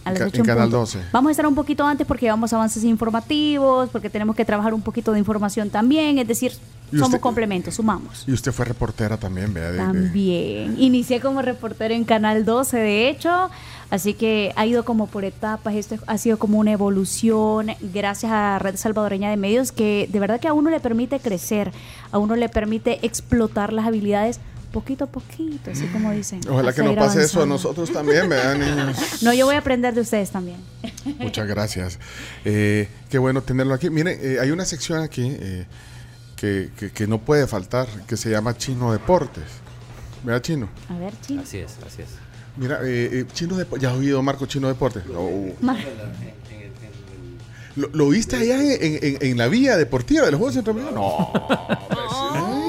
[0.05, 0.79] A las Ca- 8 en Canal punto.
[0.79, 0.99] 12.
[1.12, 4.83] Vamos a estar un poquito antes porque llevamos avances informativos, porque tenemos que trabajar un
[4.83, 6.53] poquito de información también, es decir,
[6.91, 8.24] ¿Y somos usted- complementos, sumamos.
[8.27, 9.70] Y usted fue reportera también, vea.
[9.70, 10.74] de- También.
[10.79, 13.49] Inicié como reportera en Canal 12, de hecho,
[13.91, 18.59] así que ha ido como por etapas, esto ha sido como una evolución gracias a
[18.59, 21.73] Red Salvadoreña de Medios que de verdad que a uno le permite crecer,
[22.11, 24.41] a uno le permite explotar las habilidades
[24.73, 26.40] poquito a poquito, así como dicen.
[26.49, 28.97] Ojalá que no pase eso a nosotros también, ¿verdad, niños?
[29.23, 30.57] No, yo voy a aprender de ustedes también.
[31.19, 31.99] Muchas gracias.
[32.44, 33.89] Eh, qué bueno tenerlo aquí.
[33.90, 35.66] Miren, eh, hay una sección aquí eh,
[36.36, 39.44] que, que- que no puede faltar, que se llama Chino Deportes.
[40.24, 40.69] ¿Verdad, Chino?
[40.89, 41.43] A ver, chino.
[41.43, 42.09] Así es, así es.
[42.57, 43.82] Mira, eh, eh, Chino Deportes.
[43.82, 45.05] ¿Ya has oído, Marco, Chino Deportes?
[45.07, 45.28] No.
[45.61, 45.77] Mar-
[47.74, 51.03] ¿Lo, lo viste allá en, en- en- la vía deportiva de los Juegos Centroamericanos?
[51.03, 52.61] No.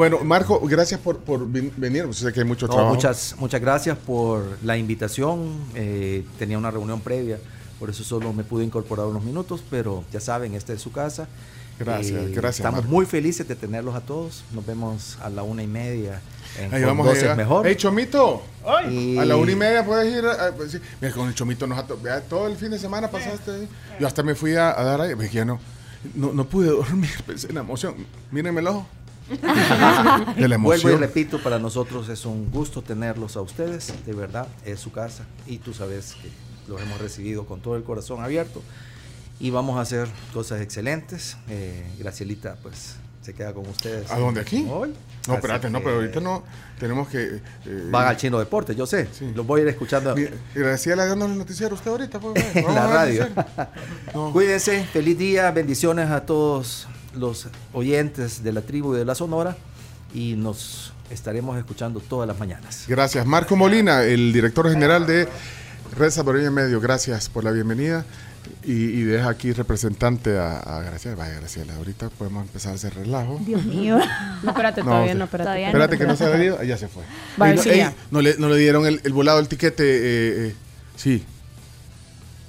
[0.00, 2.04] Bueno, Marco, gracias por, por ven- venir.
[2.04, 2.94] Pues sé que hay mucho No, trabajo.
[2.94, 5.52] muchas, muchas gracias por la invitación.
[5.74, 7.38] Eh, tenía una reunión previa,
[7.78, 11.24] por eso solo me pude incorporar unos minutos, pero ya saben, esta es su casa.
[11.24, 11.26] Eh,
[11.80, 12.90] Gracias, gracias, Estamos Marco.
[12.94, 14.42] muy felices de tenerlos a todos.
[14.54, 16.22] Nos vemos a la una y media.
[16.58, 17.36] En Ahí vamos a 12 llegar.
[17.36, 17.66] mejor.
[17.66, 18.42] Hey, Chomito.
[18.90, 20.24] Y- A la una y media puedes ir.
[20.24, 20.78] a- pues, sí.
[21.02, 23.68] Mira, con el Chomito nos vea, todo el fin de semana pasaste ahí.
[24.00, 25.14] Yo hasta me fui a, a dar ahí.
[25.14, 25.60] Pues, ya no,
[26.14, 27.10] no, no pude dormir.
[27.26, 27.96] Pensé en la emoción.
[28.30, 28.86] Mírenme el ojo.
[30.36, 31.00] De la Vuelvo y emoción.
[31.00, 35.58] repito, para nosotros es un gusto tenerlos a ustedes, de verdad, es su casa y
[35.58, 36.28] tú sabes que
[36.70, 38.62] los hemos recibido con todo el corazón abierto
[39.38, 41.36] y vamos a hacer cosas excelentes.
[41.48, 44.10] Eh, Gracielita, pues se queda con ustedes.
[44.10, 44.66] ¿A dónde aquí?
[44.70, 44.92] Hoy.
[45.28, 46.42] No, espérate, no, pero ahorita no.
[46.78, 47.40] Tenemos que.
[47.66, 49.08] eh, Van al Chino Deporte, yo sé.
[49.34, 50.14] Los voy a ir escuchando
[50.54, 52.18] Graciela dando el noticiero usted ahorita.
[52.18, 53.28] Pues, vamos la radio.
[54.32, 59.56] Cuídense, feliz día, bendiciones a todos los oyentes de la tribu y de la Sonora
[60.14, 62.84] y nos estaremos escuchando todas las mañanas.
[62.88, 63.26] Gracias.
[63.26, 65.28] Marco Molina, el director general de
[65.96, 66.80] Red Salvadoreña Medio.
[66.80, 68.04] Gracias por la bienvenida.
[68.64, 71.16] Y, y deja aquí representante a, a Graciela.
[71.16, 73.38] Vaya, Graciela, ahorita podemos empezar a hacer relajo.
[73.44, 73.98] Dios mío.
[74.42, 75.44] No, espérate, todavía no, espérate.
[75.46, 76.56] Todavía Espérate que no se ha ido.
[76.60, 77.02] Ah, Ya se fue.
[77.36, 77.92] No, sí ey, ya.
[78.10, 79.84] no le, no le dieron el, el volado, el tiquete.
[79.84, 80.54] eh, eh,
[80.96, 81.24] sí.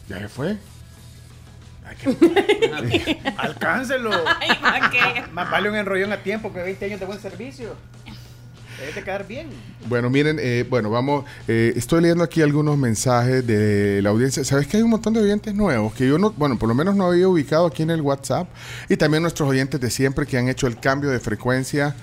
[0.07, 0.57] ¿Ya se fue?
[3.37, 4.11] Alcáncelo.
[5.33, 7.75] Más vale un enrollón a tiempo que 20 años de buen servicio.
[8.79, 9.47] Debe de quedar bien.
[9.87, 14.43] Bueno, miren, eh, bueno, vamos, eh, estoy leyendo aquí algunos mensajes de la audiencia.
[14.43, 16.95] Sabes que hay un montón de oyentes nuevos que yo no, bueno, por lo menos
[16.95, 18.47] no había ubicado aquí en el WhatsApp
[18.89, 21.95] y también nuestros oyentes de siempre que han hecho el cambio de frecuencia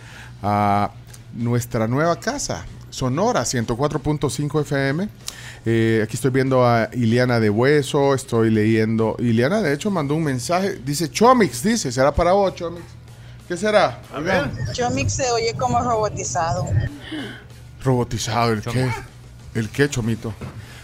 [0.42, 0.92] a
[1.34, 2.64] nuestra nueva casa,
[2.98, 5.08] Sonora 104.5 FM.
[5.64, 10.24] Eh, aquí estoy viendo a Iliana de Hueso, estoy leyendo, Iliana de hecho mandó un
[10.24, 12.82] mensaje, dice Chomix, dice, ¿será para vos, Chomix?
[13.46, 14.02] ¿Qué será?
[14.72, 16.66] Chomix se oye como robotizado.
[17.84, 18.90] Robotizado, ¿el qué?
[19.54, 20.34] ¿El qué, Chomito?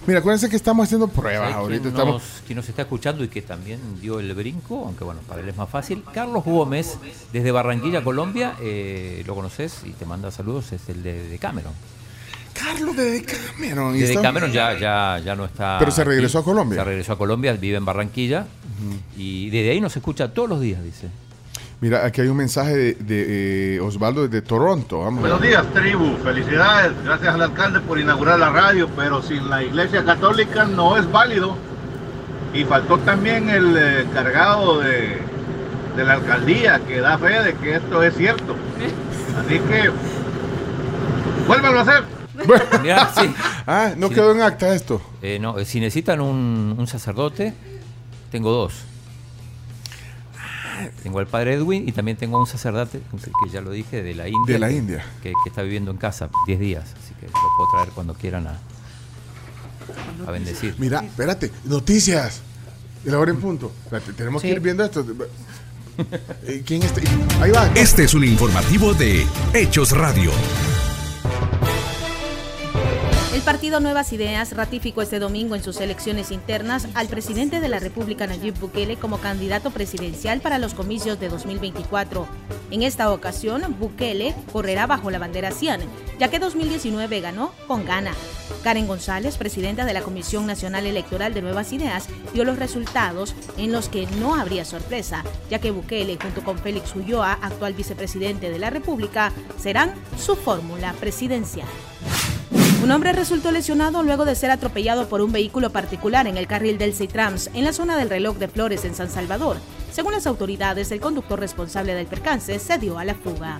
[0.06, 1.82] Mira, acuérdense que estamos haciendo pruebas ¿Sabe ahorita.
[1.82, 2.22] quién Estamos...
[2.22, 5.48] nos, quién nos está escuchando y que también dio el brinco, aunque bueno, para él
[5.48, 6.04] es más fácil.
[6.14, 6.96] Carlos Gómez,
[7.32, 11.72] desde Barranquilla, Colombia, eh, lo conoces y te manda saludos, es el de, de Cameron.
[12.54, 13.94] Carlos de Cameron.
[13.96, 15.76] y Desde está- Cameron ya, ya, ya no está.
[15.78, 16.44] Pero se regresó aquí.
[16.44, 16.78] a Colombia.
[16.78, 18.46] Se regresó a Colombia, vive en Barranquilla
[19.16, 21.08] y desde ahí nos escucha todos los días, dice.
[21.80, 25.00] Mira, aquí hay un mensaje de, de, eh, Osvaldo desde Toronto.
[25.00, 25.20] Vamos.
[25.20, 26.16] Buenos días, tribu.
[26.22, 26.92] Felicidades.
[27.04, 31.56] Gracias al alcalde por inaugurar la radio, pero sin la iglesia católica no es válido.
[32.54, 35.18] Y faltó también el eh, cargado de,
[35.96, 38.54] de la alcaldía que da fe de que esto es cierto.
[39.44, 39.90] Así que,
[41.46, 42.04] vuélvanlo a hacer.
[42.82, 43.32] Mira, sí.
[43.66, 44.14] Ah, no Sí.
[44.14, 45.00] quedó en acta esto.
[45.22, 47.54] Eh, no, eh, si necesitan un, un sacerdote,
[48.30, 48.74] tengo dos.
[51.02, 53.00] Tengo al padre Edwin y también tengo un sacerdote,
[53.44, 54.54] que ya lo dije, de la India.
[54.54, 55.04] De la que- India.
[55.22, 58.48] Que, que está viviendo en casa 10 días, así que lo puedo traer cuando quieran
[58.48, 58.58] a,
[60.26, 60.74] a bendecir.
[60.78, 62.40] Mira, espérate, noticias.
[63.04, 63.70] De la hora en punto.
[63.84, 65.04] Espérate, tenemos que ir viendo esto.
[66.42, 67.00] Eh, ¿Quién está?
[67.40, 67.68] Ahí va.
[67.76, 70.32] Este es un informativo de Hechos Radio.
[73.34, 77.80] El partido Nuevas Ideas ratificó este domingo en sus elecciones internas al presidente de la
[77.80, 82.28] República Nayib Bukele como candidato presidencial para los comicios de 2024.
[82.70, 85.80] En esta ocasión, Bukele correrá bajo la bandera CIAN,
[86.20, 88.12] ya que 2019 ganó con gana.
[88.62, 93.72] Karen González, presidenta de la Comisión Nacional Electoral de Nuevas Ideas, dio los resultados en
[93.72, 98.60] los que no habría sorpresa, ya que Bukele, junto con Félix Ulloa, actual vicepresidente de
[98.60, 101.66] la República, serán su fórmula presidencial.
[102.84, 106.76] Un hombre resultó lesionado luego de ser atropellado por un vehículo particular en el carril
[106.76, 109.56] del Citrams en la zona del reloj de Flores en San Salvador.
[109.90, 113.56] Según las autoridades, el conductor responsable del percance se dio a la fuga.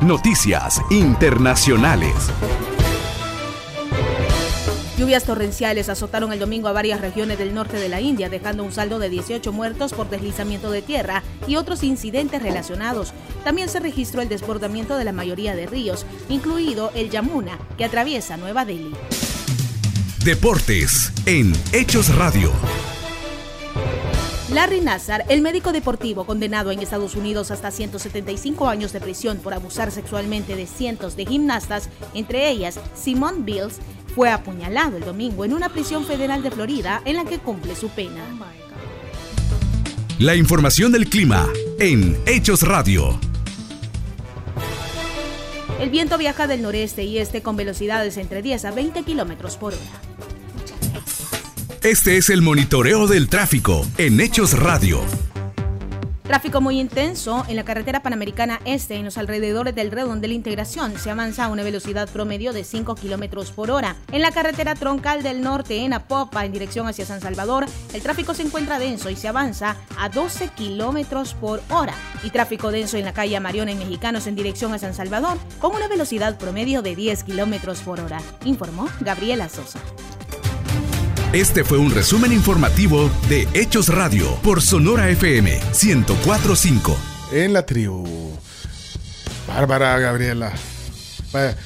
[0.00, 2.14] Noticias internacionales.
[4.96, 8.70] Lluvias torrenciales azotaron el domingo a varias regiones del norte de la India, dejando un
[8.70, 13.12] saldo de 18 muertos por deslizamiento de tierra y otros incidentes relacionados.
[13.42, 18.36] También se registró el desbordamiento de la mayoría de ríos, incluido el Yamuna, que atraviesa
[18.36, 18.92] Nueva Delhi.
[20.24, 22.52] Deportes en Hechos Radio.
[24.52, 29.52] Larry Nassar, el médico deportivo condenado en Estados Unidos hasta 175 años de prisión por
[29.52, 33.80] abusar sexualmente de cientos de gimnastas, entre ellas Simone Bills,
[34.14, 37.88] fue apuñalado el domingo en una prisión federal de Florida en la que cumple su
[37.88, 38.22] pena.
[40.18, 41.48] La información del clima
[41.80, 43.18] en Hechos Radio.
[45.80, 49.74] El viento viaja del noreste y este con velocidades entre 10 a 20 kilómetros por
[49.74, 49.82] hora.
[51.82, 55.00] Este es el monitoreo del tráfico en Hechos Radio.
[56.24, 60.34] Tráfico muy intenso en la carretera panamericana este en los alrededores del redón de la
[60.34, 60.98] integración.
[60.98, 63.96] Se avanza a una velocidad promedio de 5 kilómetros por hora.
[64.10, 68.32] En la carretera troncal del norte en Apopa en dirección hacia San Salvador, el tráfico
[68.32, 71.94] se encuentra denso y se avanza a 12 kilómetros por hora.
[72.22, 75.76] Y tráfico denso en la calle Mariona en Mexicanos en dirección a San Salvador con
[75.76, 78.18] una velocidad promedio de 10 kilómetros por hora.
[78.46, 79.78] Informó Gabriela Sosa.
[81.34, 86.96] Este fue un resumen informativo de Hechos Radio por Sonora FM 1045.
[87.32, 88.38] En la tribu.
[89.48, 90.52] Bárbara, Gabriela.
[91.32, 91.56] Vaya.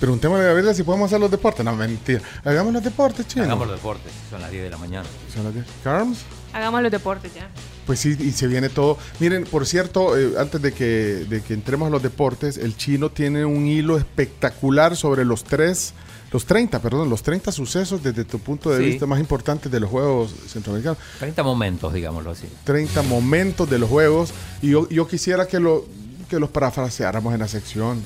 [0.00, 1.62] Preguntémosle a Gabriela si podemos hacer los deportes.
[1.66, 2.22] No, mentira.
[2.42, 3.44] Hagamos los deportes, chino.
[3.44, 5.06] Hagamos los deportes, son las 10 de la mañana.
[5.34, 5.66] Son las 10.
[5.84, 6.20] ¿Carms?
[6.54, 7.50] Hagamos los deportes ya.
[7.84, 8.96] Pues sí, y se viene todo.
[9.20, 13.10] Miren, por cierto, eh, antes de que, de que entremos a los deportes, el chino
[13.10, 15.92] tiene un hilo espectacular sobre los tres,
[16.34, 18.84] los 30, perdón, los 30 sucesos desde tu punto de Sí.
[18.90, 20.98] vista más importantes de los Juegos Centroamericanos.
[21.20, 22.48] 30 momentos, digámoslo así.
[22.64, 24.34] 30 momentos de los Juegos.
[24.60, 25.84] Y yo, yo quisiera que, lo,
[26.28, 28.02] que los parafraseáramos en la sección.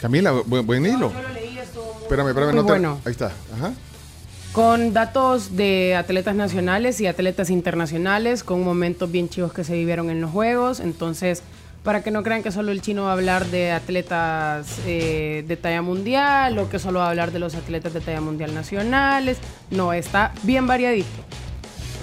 [0.00, 1.12] Camila, buen, buen hilo.
[2.02, 3.00] Espérame, espérame, Muy no te- bueno.
[3.04, 3.32] Ahí está.
[3.56, 3.72] Ajá.
[4.52, 10.10] Con datos de atletas nacionales y atletas internacionales, con momentos bien chivos que se vivieron
[10.10, 10.80] en los Juegos.
[10.80, 11.42] Entonces,
[11.88, 15.56] para que no crean que solo el chino va a hablar de atletas eh, de
[15.56, 19.38] talla mundial o que solo va a hablar de los atletas de talla mundial nacionales.
[19.70, 21.08] No, está bien variadito.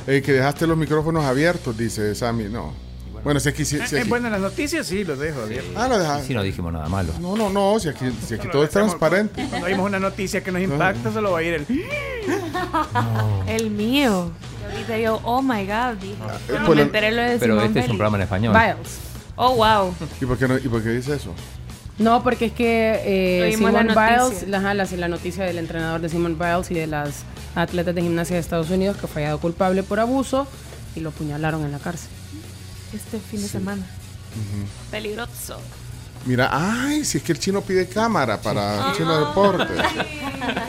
[0.08, 2.46] Eh, que dejaste los micrófonos abiertos, dice Sammy.
[2.46, 2.74] No.
[3.24, 3.64] Bueno, si aquí...
[3.64, 5.72] Si, si Eh, aquí- bueno, las noticias sí, los dejo abiertos.
[5.76, 6.26] Ah, lo dejaste.
[6.30, 7.14] Sí, no dijimos nada malo.
[7.22, 9.46] No, no, no, si aquí, si aquí todo es transparente.
[9.52, 11.66] Cuando vimos una noticia que nos impacta, solo va a ir el.
[13.48, 14.32] El mío.
[14.66, 16.16] Y ahorita yo, oh my god, dije.
[16.48, 18.52] Cuando pues me enteré lo de Pero este es un programa en español.
[18.52, 19.15] Biles.
[19.36, 19.94] Oh, wow.
[20.22, 21.34] ¿Y por qué, no, ¿y por qué dice eso?
[21.98, 24.24] No, porque es que eh, la Simone noticia.
[24.28, 27.24] Biles, la, la, la noticia del entrenador de Simone Biles y de las
[27.56, 30.48] atletas de gimnasia de Estados Unidos que fue hallado culpable por abuso
[30.96, 32.10] y lo apuñalaron en la cárcel.
[32.94, 33.82] Este fin de semana.
[34.92, 35.58] Peligroso.
[36.26, 39.74] Mira, ay, si es que el chino pide cámara para el chino deporte.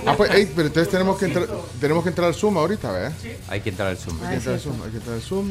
[0.06, 1.46] Ah, pues, ey, pero entonces tenemos que entrar,
[1.80, 3.12] tenemos que entrar al Zoom ahorita, ¿verdad?
[3.48, 4.16] Hay que entrar al Zoom.
[4.22, 5.50] Hay que entrar al Zoom, hay que entrar al Zoom.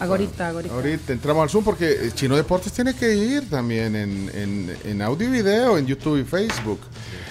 [0.00, 0.74] Ahorita, ahorita.
[0.74, 5.02] Ahorita entramos al Zoom porque el Chino Deportes tiene que ir también en, en, en
[5.02, 6.80] audio y video, en YouTube y Facebook.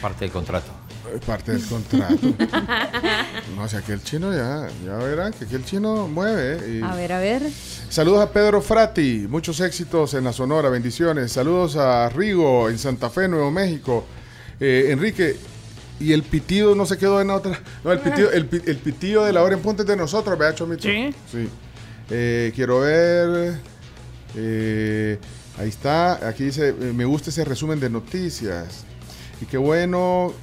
[0.02, 0.72] Parte del contrato.
[1.26, 2.16] Parte del contrato.
[3.56, 6.58] no, o sea, que el chino ya, ya verán que aquí el chino mueve.
[6.62, 6.80] ¿eh?
[6.80, 7.42] Y- A ver, a ver.
[7.90, 11.32] Saludos a Pedro Frati, muchos éxitos en la Sonora, bendiciones.
[11.32, 14.06] Saludos a Rigo en Santa Fe, Nuevo México.
[14.60, 15.38] Eh, Enrique,
[16.00, 17.60] y el pitido no se quedó en otra.
[17.84, 20.56] No, el pitido, el, el pitido de la hora en punta es de nosotros, ¿verdad,
[20.56, 20.84] Chomito?
[20.84, 21.14] Sí.
[21.32, 21.50] Sí.
[22.10, 23.60] Eh, quiero ver.
[24.36, 25.18] eh,
[25.58, 26.28] ahí está.
[26.28, 28.84] Aquí dice: eh, Me gusta ese resumen de noticias.
[29.42, 30.34] Y qué bueno.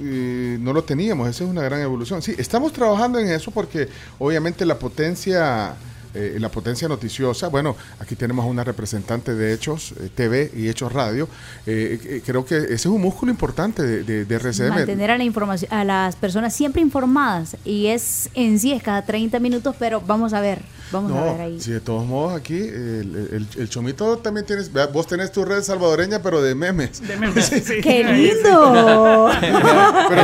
[0.00, 2.22] eh, no lo teníamos, esa es una gran evolución.
[2.22, 3.88] Sí, estamos trabajando en eso porque
[4.18, 5.74] obviamente la potencia,
[6.14, 10.68] eh, la potencia noticiosa, bueno, aquí tenemos a una representante de Hechos eh, TV y
[10.68, 11.28] Hechos Radio,
[11.66, 14.68] eh, eh, creo que ese es un músculo importante de, de, de RCM.
[14.70, 17.56] Mantener a la información, a las personas siempre informadas.
[17.64, 20.62] Y es en sí, es cada 30 minutos, pero vamos a ver.
[20.90, 21.60] Vamos a ver ahí.
[21.60, 25.62] sí, de todos modos aquí el, el- el Chomito también tienes, vos tenés tu red
[25.62, 27.06] salvadoreña pero de memes.
[27.06, 27.74] De memes, sí.
[27.82, 29.30] ¡Qué lindo!
[30.08, 30.22] Pero,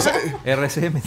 [0.62, 1.02] RCM.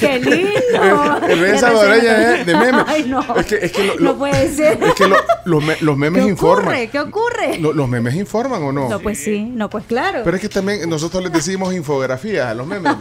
[0.00, 1.26] ¡Qué lindo!
[1.28, 2.84] el red salvadoreña eh, de memes.
[2.88, 3.20] Ay, no.
[3.36, 4.82] Es que, es que lo- No puede ser.
[4.82, 6.64] Es que lo- los, me- los memes ¿Qué informan.
[6.66, 6.88] ocurre?
[6.88, 7.58] ¿Qué ocurre?
[7.58, 8.88] Lo- ¿Los memes informan o no?
[8.88, 10.20] No, pues sí, no, pues claro.
[10.24, 12.92] Pero es que también nosotros les decimos infografías a los memes.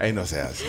[0.00, 0.64] Ahí no sea así.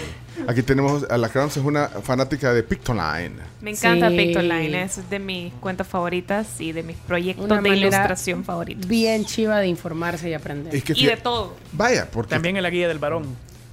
[0.48, 3.36] Aquí tenemos a la Crowns, es una fanática de Pictoline.
[3.62, 4.18] Me encanta Sí.
[4.18, 8.88] Pictoline, es de mis cuentas favoritas y de mis proyectos Una de ilustración favoritos.
[8.88, 10.74] Bien chiva de informarse y aprender.
[10.76, 11.56] Es que Y de todo.
[11.74, 13.26] Vaya, porque También en la guía del varón.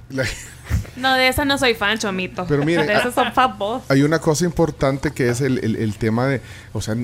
[0.09, 0.25] la-
[0.95, 2.45] No, de esa no soy fan, chomito.
[2.47, 3.83] Pero miren, de esas son fan vos.
[3.87, 6.41] hay una cosa importante que es el, el- el tema de,
[6.73, 6.95] o sea,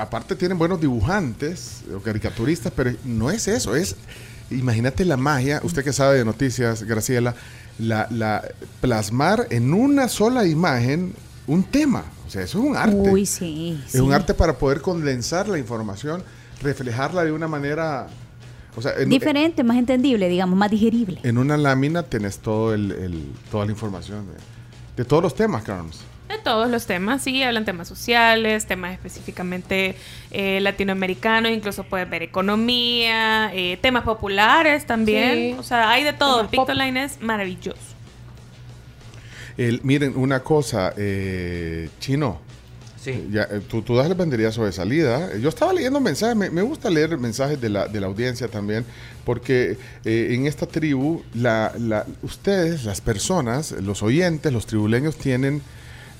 [0.00, 3.96] aparte tienen buenos dibujantes o caricaturistas, pero no es eso, es
[4.50, 7.34] imagínate la magia, usted que sabe de noticias, Graciela,
[7.78, 8.42] la, la
[8.80, 11.14] plasmar en una sola imagen
[11.46, 12.04] un tema.
[12.26, 12.94] O sea, eso es un arte.
[13.10, 13.82] Uy, sí.
[13.86, 16.22] Es un arte para poder condensar la información,
[16.62, 18.06] reflejarla de una manera.
[18.76, 21.18] O sea, en, Diferente, más entendible, digamos, más digerible.
[21.22, 24.34] en una lámina tenés todo el, el- toda la información de,
[25.02, 26.00] de todos los temas, Carlos.
[26.28, 29.94] De todos los temas, sí, hablan temas sociales, temas específicamente
[30.32, 35.34] eh, latinoamericanos, incluso puedes ver economía, eh, temas populares también.
[35.54, 35.56] Sí.
[35.58, 36.48] O sea, hay de todo.
[36.48, 37.78] Pictoline es maravilloso.
[39.56, 42.40] El- miren, una cosa, eh, Chino.
[43.06, 43.28] Sí.
[43.30, 45.30] Ya, eh, tú, tú das el banderillazo de salida.
[45.32, 48.48] Eh, Yo estaba leyendo mensajes, me, me gusta leer mensajes de la, de la audiencia
[48.48, 48.84] también,
[49.24, 55.62] porque eh, en esta tribu, la, la- ustedes, las personas, los oyentes, los tribuleños tienen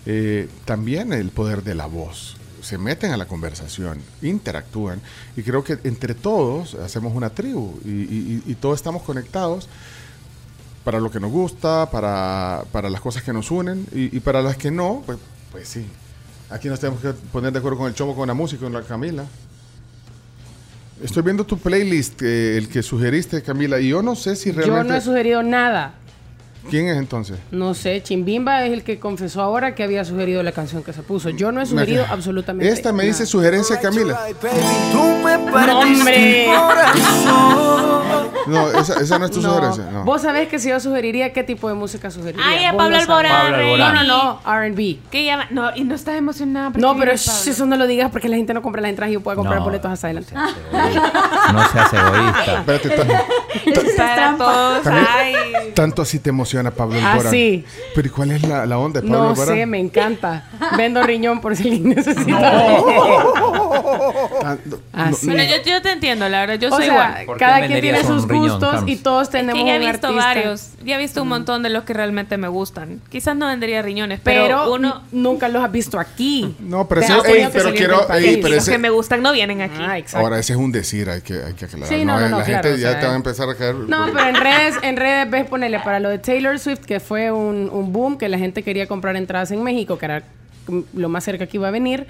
[0.06, 2.36] eh, también el poder de la voz.
[2.62, 5.00] Se meten a la conversación, interactúan,
[5.36, 9.68] y creo que entre todos hacemos una tribu y- y todos estamos conectados
[10.84, 14.40] para lo que nos gusta, para, para las cosas que nos unen y, y para
[14.40, 15.18] las que no, pues,
[15.50, 15.84] pues sí.
[16.51, 18.82] Aquí nos tenemos que poner de acuerdo con el chomo, con la música, con la
[18.82, 19.24] Camila.
[21.02, 24.59] Estoy viendo tu playlist, eh, el que sugeriste, Camila, y yo no sé si Yo
[24.59, 24.89] realmente...
[24.89, 25.94] no he sugerido nada.
[26.70, 27.38] ¿Quién es entonces?
[27.51, 31.02] No sé, Chimbimba es el que confesó ahora que había sugerido la canción que se
[31.02, 31.30] puso.
[31.30, 34.18] Yo no he sugerido Me- absolutamente Esta me dice sugerencia, Camila.
[34.93, 36.47] No, hombre.
[38.47, 39.48] No, esa, esa no es tu No.
[39.55, 39.84] sugerencia.
[39.93, 40.05] No.
[40.05, 42.47] Vos sabés que si yo sugeriría, ¿qué tipo de música sugeriría?
[42.47, 42.97] Ay, a Pablo.
[42.97, 43.52] Alborán.
[43.78, 44.98] No, no, no, R&B.
[45.10, 45.47] ¿Qué llama?
[45.51, 46.70] No, y no estás emocionada.
[46.76, 49.14] No, pero shh, eso no lo digas porque la gente no compra las entradas y
[49.14, 50.32] yo puedo comprar No, boletos hasta adelante.
[50.34, 52.59] No seas egoísta.
[52.60, 53.24] Espérate, ta-
[53.97, 55.72] Para todos, También- ay.
[55.74, 57.32] tanto así te emociona Pablo Ah, Alborán.
[57.32, 57.64] sí.
[57.94, 59.56] Pero ¿y cuál es la, la onda de Pablo No Alborán?
[59.56, 60.44] sé, me encanta.
[60.76, 62.82] Vendo riñón por si necesita.
[64.92, 65.26] Así.
[65.26, 67.26] Bueno, yo, yo te entiendo, la verdad, yo O soy sea, igual.
[67.26, 68.90] ¿Por qué cada quien tiene sus riñón, gustos Carlos?
[68.90, 70.24] y todos Es que tenemos ya he visto artista.
[70.26, 73.00] varios, ya he visto un montón de los que realmente me gustan.
[73.10, 75.02] Quizás no vendería riñones, pero, Pero uno...
[75.12, 76.54] nunca los has visto aquí.
[76.60, 77.08] No, pero ey,
[77.52, 79.76] pero salir quiero- ey, pero los que me gustan no vienen aquí.
[79.80, 80.24] Ah, exacto.
[80.24, 81.88] Ahora, ese es un decir, hay que, hay que aclarar.
[81.88, 83.54] Sí, no, no, no, la claro, gente o ya sea, te va a empezar a
[83.54, 83.74] caer.
[83.74, 87.30] No, pero en redes, en redes ves ponerle para lo de Taylor Swift, que fue
[87.30, 90.22] un, un boom, que la gente quería comprar entradas en México, que era
[90.68, 92.06] mm, lo más cerca que iba a venir.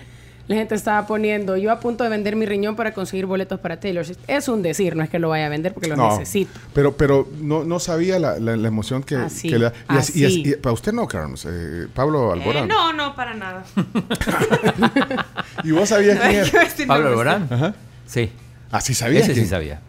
[0.49, 3.81] La gente estaba poniendo, yo a punto de vender mi riñón para conseguir boletos para
[3.81, 4.19] Taylor Swift.
[4.29, 6.53] Es un decir, no es que lo vaya a vender porque lo No, necesito.
[6.73, 9.73] Pero, pero no, no sabía la, la, la emoción que, Así, que le da.
[9.91, 10.51] Y así- y así- así.
[10.53, 11.45] y para usted no, Carlos.
[11.51, 12.69] eh, Pablo Eh, Alborán.
[12.69, 13.65] no, no, para nada.
[15.65, 16.51] ¿Y vos sabías quién era?
[16.87, 17.09] Pablo.
[17.09, 17.49] Alborán.
[17.51, 17.75] Ajá.
[18.07, 18.31] Sí.
[18.71, 19.81] Así sabías Ese sí sabía.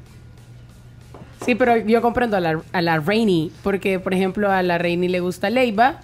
[1.45, 5.07] Sí, pero yo comprendo a la, a la Rainy, porque por ejemplo a la Rainy
[5.07, 6.01] le gusta Leiva.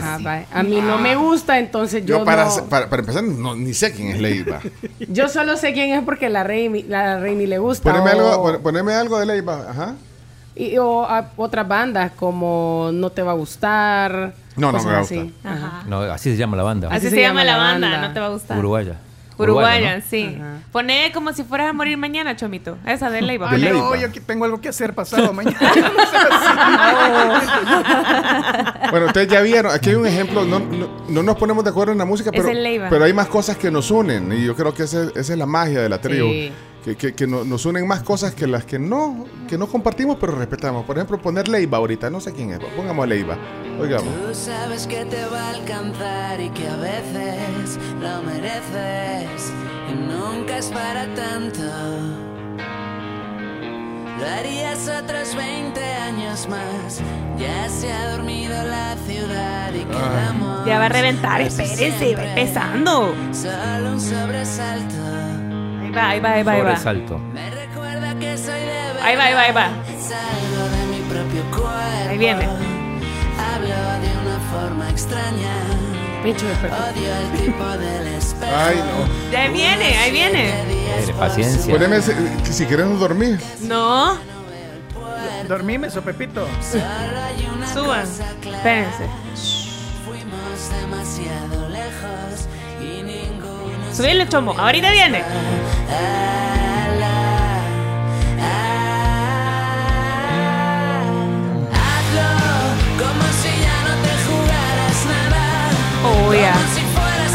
[0.00, 0.46] Ajá.
[0.52, 3.74] A mí no me gusta, entonces yo, Yo, para, no- para, para empezar, no, ni
[3.74, 4.60] sé quién es Leiva.
[5.08, 7.90] yo solo sé quién es porque la Rainy, la Rainy le gusta.
[7.92, 9.66] poneme, o- algo, pon- poneme algo de Leiva.
[9.70, 9.94] Ajá.
[10.54, 14.34] Y, o a otras bandas como No te va a gustar.
[14.56, 15.20] No, no me va a así.
[15.20, 15.52] gustar.
[15.52, 15.82] Ajá.
[15.86, 16.88] No, así se llama la banda.
[16.90, 18.58] Así, se, llama la banda, no te va a gustar.
[18.58, 18.96] Uruguaya.
[19.38, 20.02] Uruguaya, ¿no?
[20.08, 20.38] sí.
[20.72, 22.76] Poné como si fueras a morir mañana, Chomito.
[22.86, 23.52] Esa de Leiva.
[23.56, 23.78] Leiva.
[23.78, 25.58] no, yo aquí tengo algo que hacer pasado mañana.
[28.90, 31.92] Bueno, ustedes ya vieron, aquí hay un ejemplo, no, no, no nos ponemos de acuerdo
[31.92, 32.44] en la música, pero,
[32.88, 35.46] pero hay más cosas que nos unen y yo creo que ese- esa es la
[35.46, 36.52] magia de la tribu, Sí.
[36.86, 40.16] Que, que- que no- nos unen más cosas que las que no, que no compartimos
[40.20, 40.84] pero respetamos.
[40.86, 43.36] Por ejemplo, poner Leiva ahorita, no sé quién es, pongamos Leiva,
[43.80, 44.04] oigamos.
[44.28, 49.52] Tú sabes que te va a alcanzar y que a veces lo mereces
[49.90, 51.62] y nunca es para tanto.
[54.18, 57.00] Lo harías otros 20 años más.
[57.38, 60.64] Ya se ha dormido la ciudad y quedamos.
[60.66, 63.14] Ya va a reventar, espérense, va empezando.
[63.32, 64.94] Solo un sobresalto.
[65.98, 66.76] Ahí va, ahí va, ahí va, ahí va.
[66.76, 67.20] Sobresalto.
[69.02, 69.68] Ahí va, ahí va, ahí va.
[69.98, 72.08] Salgo de mi propio cuerpo.
[72.10, 72.44] Ahí viene.
[72.44, 75.52] Hablo de una forma extraña.
[76.22, 76.52] Pincho de.
[78.56, 79.30] Ay, no.
[79.32, 80.52] Ya ahí viene, ahí viene.
[81.18, 81.72] Paciencia.
[81.72, 82.14] Poneme, ese-
[82.44, 83.40] que si queremos dormir.
[83.60, 84.18] No,
[85.48, 86.46] Dormime, Sopepito.
[86.60, 88.02] Solo hay una suban.
[88.02, 89.06] Espérense.
[90.04, 92.48] Fuimos demasiado lejos
[92.80, 93.25] y ninguno
[93.96, 95.22] Subirle chomo, ahorita viene.
[101.72, 102.30] Hazlo
[102.98, 105.42] como si ya no te jugaras nada.
[106.04, 106.86] Oh, a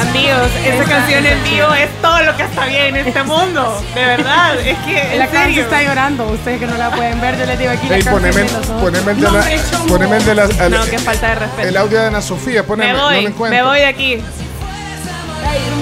[0.02, 3.82] Amigos, esta Esta canción en vivo es todo lo que está bien en este mundo.
[3.94, 5.18] De verdad, es que.
[5.18, 5.64] La en serio.
[5.64, 6.26] está llorando.
[6.28, 9.12] Ustedes que no la pueden ver, yo les digo aquí la Ey, canción poneme, poneme
[9.12, 9.86] el de No, la, chomo.
[9.88, 11.68] poneme el de la, el, No, qué falta de respeto.
[11.68, 13.50] el audio de Ana Sofía, poneme, me no voy, encuentro.
[13.60, 14.16] me voy de aquí.
[14.18, 15.81] La queremos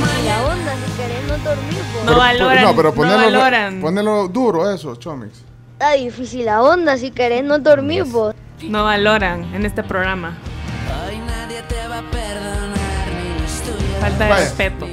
[1.44, 1.80] dormir.
[2.06, 2.64] No valoran.
[2.64, 3.82] No, pero no ponelo, valoran.
[3.82, 5.32] ponelo duro eso, Chomix.
[5.74, 8.36] Está difícil la onda, si querés no dormir vos.
[8.64, 10.38] No valoran en este programa.
[14.02, 14.44] Falta de Vaya.
[14.46, 14.86] respeto.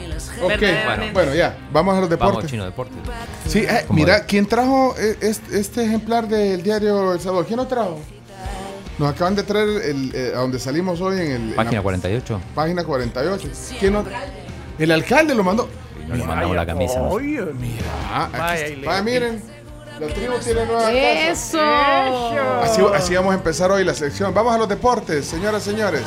[0.42, 2.36] Ok, bueno, ya, vamos a los deportes.
[2.36, 2.92] Vamos, chino deporte.
[3.46, 7.46] Sí, eh, mira, ¿quién trajo este, este ejemplar del diario El Salvador?
[7.46, 7.98] ¿Quién lo trajo?
[8.98, 11.82] Nos acaban de traer el, eh, a donde salimos hoy en el en Página la
[11.82, 12.40] 48.
[12.54, 13.48] página 48.
[13.78, 14.04] ¿Quién no-
[14.78, 15.68] El alcalde lo mandó.
[16.08, 16.98] No le mandamos la camisa.
[16.98, 17.08] ¿no?
[17.08, 17.84] Oye, mira.
[18.26, 18.68] Aquí Vaya, está.
[18.68, 19.42] y le- Vaya, miren.
[19.98, 21.56] La tribu tiene nueva ¡Eso!
[21.58, 22.62] casa.
[22.64, 24.34] Así, así vamos a empezar hoy la sección.
[24.34, 26.02] Vamos a los deportes, señoras y señores.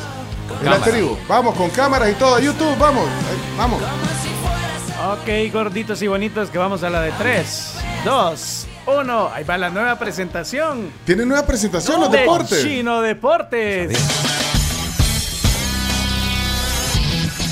[0.62, 1.16] En la tribu.
[1.28, 2.38] Vamos, con cámaras y todo.
[2.38, 3.04] YouTube, vamos.
[3.58, 3.82] Vamos.
[5.12, 7.74] Ok, gorditos y bonitos, que vamos a la de 3,
[8.04, 9.30] 2, 1.
[9.34, 10.90] Ahí va la nueva presentación.
[11.04, 12.62] Tienen nueva presentación los de deportes.
[12.62, 13.98] Chino Deportes.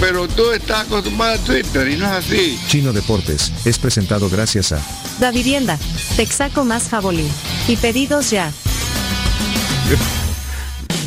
[0.00, 2.58] Pero tú estás acostumbrado a Twitter y no es así.
[2.68, 4.80] Chino Deportes es presentado gracias a
[5.18, 5.78] Da Vivienda,
[6.16, 7.28] Texaco más Jabolí.
[7.68, 8.50] Y pedidos ya.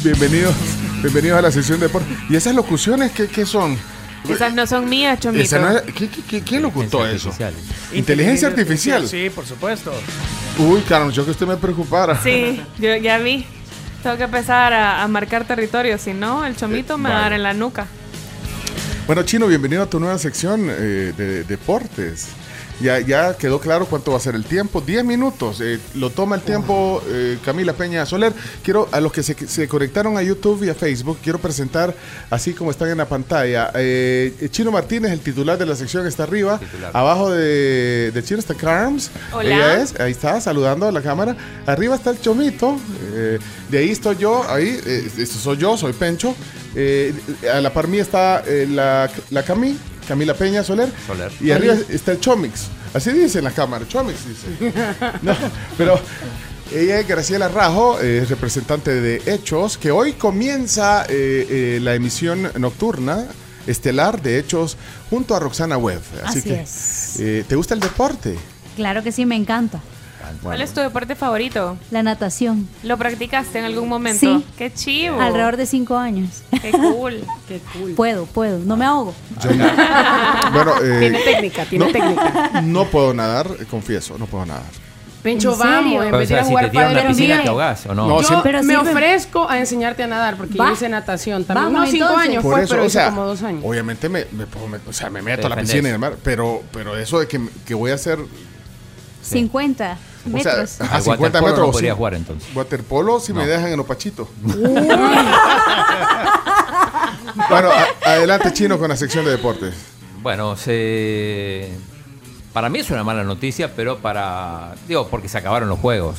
[0.03, 0.53] Bienvenidos,
[1.01, 2.15] bienvenidos a la sección de deportes.
[2.29, 3.77] ¿Y esas locuciones qué, qué son?
[4.29, 5.43] Esas no son mías, Chomito.
[5.43, 7.33] Esa no es- ¿qué- qué- qué- ¿Quién locutó eso?
[7.93, 9.07] Inteligencia artificial.
[9.07, 9.91] Sí, por supuesto.
[10.59, 12.21] Uy, Carlos, yo que usted me preocupara.
[12.21, 13.45] Sí, yo ya vi.
[14.03, 17.33] Tengo que empezar a, a marcar territorio, si no, el chomito me va a dar
[17.33, 17.87] en la nuca.
[19.05, 22.29] Bueno, Chino, bienvenido a tu nueva sección eh, de deportes.
[22.81, 24.81] Ya, ya quedó claro cuánto va a ser el tiempo.
[24.81, 25.61] 10 minutos.
[25.61, 28.33] eh, lo toma el tiempo eh, Camila Peña Soler.
[28.63, 31.93] Quiero, a los que se, se conectaron a YouTube y a Facebook, quiero presentar,
[32.29, 36.23] así como están en la pantalla, eh, Chino Martínez, el titular de la sección, está
[36.23, 36.59] arriba.
[36.93, 39.11] Abajo de, de Chino está Carms.
[39.31, 39.55] Hola.
[39.55, 41.35] Ella es, ahí está, saludando a la cámara.
[41.65, 42.77] Arriba está el Chomito.
[43.13, 43.39] eh,
[43.69, 44.79] de ahí estoy yo, ahí,
[45.25, 46.35] soy yo, soy Pencho.
[46.75, 47.13] Eh,
[47.53, 49.77] a la par mía está eh, la, la Cami,
[50.07, 50.89] Camila Peña Soler.
[51.07, 51.31] Soler.
[51.41, 52.67] Y arriba está el Chomix.
[52.93, 54.73] Así dice en la cámara, Chomix dice.
[55.21, 55.35] No,
[55.77, 55.99] pero
[56.73, 61.95] ella es Graciela Rajo, eh, es representante de Hechos, que hoy comienza eh, eh, la
[61.95, 63.25] emisión nocturna
[63.67, 64.77] estelar de Hechos
[65.09, 66.01] junto a Roxana Webb.
[66.25, 67.19] Así, Así que, es.
[67.19, 68.35] eh, ¿te gusta el deporte?
[68.75, 69.81] Claro que sí, me encanta.
[70.41, 71.77] ¿Cuál es tu deporte favorito?
[71.91, 72.67] La natación.
[72.83, 74.19] ¿Lo practicaste en algún momento?
[74.19, 74.45] Sí.
[74.57, 75.19] ¡Qué chivo!
[75.19, 76.43] Alrededor de cinco años.
[76.61, 77.23] ¡Qué cool!
[77.47, 77.93] ¡Qué cool!
[77.93, 78.59] Puedo, puedo.
[78.59, 79.13] No me ahogo.
[80.53, 82.61] Bueno, eh, Tiene técnica, tiene no, técnica.
[82.61, 84.63] No puedo nadar, eh, confieso, no puedo nadar.
[85.23, 87.41] Pencho, vamos, en O vez de ir sea, a si jugar te pádel una piscina.
[87.43, 88.07] ¿te ahogás o no?
[88.07, 90.67] No, Yo Pero me ofrezco a enseñarte a nadar porque Va.
[90.67, 91.67] yo hice natación también.
[91.67, 92.29] Vamos, Unos cinco entonces.
[92.29, 93.63] años Por fue, eso, pero o hice sea, como dos años.
[93.65, 96.97] obviamente me, me o sea, me meto a la piscina y el mar, pero, pero
[96.97, 98.19] eso de que, que voy a hacer
[99.23, 100.81] 50 O sea, metros.
[100.81, 101.65] a Al 50 waterpolo metros.
[101.67, 101.97] no podría sí.
[101.97, 102.55] jugar entonces.
[102.55, 104.27] Waterpolo si me dejan en Opachito.
[107.49, 109.73] bueno, a- adelante Chino con la sección de deportes.
[110.21, 111.69] Bueno, se...
[112.53, 114.75] para mí es una mala noticia, pero para...
[114.87, 116.17] Digo, porque se acabaron los juegos.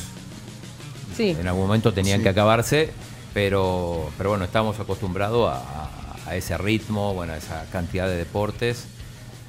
[1.15, 1.35] Sí.
[1.39, 2.23] En algún momento tenían Sí.
[2.23, 2.91] que acabarse,
[3.33, 5.89] pero, pero bueno, estamos acostumbrados a, a-
[6.27, 8.85] a ese ritmo, bueno, a esa cantidad de deportes.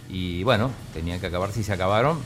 [0.09, 2.19] Y bueno, tenían que acabarse y se acabaron.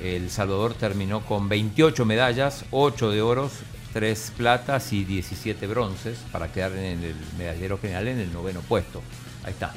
[0.00, 3.52] El Salvador terminó con 28 medallas, 8 de oros,
[3.92, 9.00] 3 platas y 17 bronces para quedar en el medallero general en el noveno puesto.
[9.44, 9.72] Ahí está.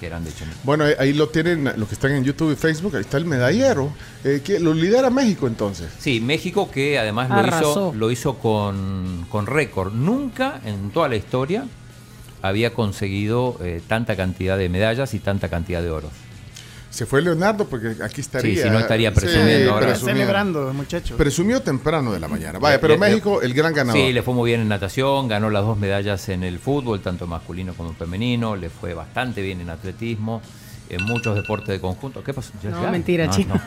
[0.00, 0.58] Qué grande Chomito.
[0.64, 2.96] Bueno, ahí- ahí lo tienen los que están en YouTube y Facebook.
[2.96, 3.90] Ahí está el medallero.
[4.24, 5.88] Eh, que lo lidera México entonces.
[5.98, 7.70] Sí, México que además lo Arrasó.
[7.70, 9.94] hizo, lo hizo con, con récord.
[9.94, 11.64] Nunca en toda la historia
[12.42, 16.10] había conseguido eh, tanta cantidad de medallas y tanta cantidad de oros.
[16.96, 18.56] Se fue Leonardo porque aquí estaría.
[18.56, 19.88] Sí, si no estaría presumiendo ahora.
[19.88, 20.14] presumió.
[20.14, 21.14] Celebrando, muchachos.
[21.18, 22.58] Presumió temprano de la mañana.
[22.58, 24.00] Vaya, pero le- México, el gran ganador.
[24.00, 27.26] Sí, le fue muy bien en natación, ganó las dos medallas en el fútbol, tanto
[27.26, 30.40] masculino como femenino, le fue bastante bien en atletismo,
[30.88, 32.24] en muchos deportes de conjunto.
[32.24, 32.52] ¿Qué pasó?
[32.62, 32.90] ¿Ya- No, ya?
[32.90, 33.34] mentira, No.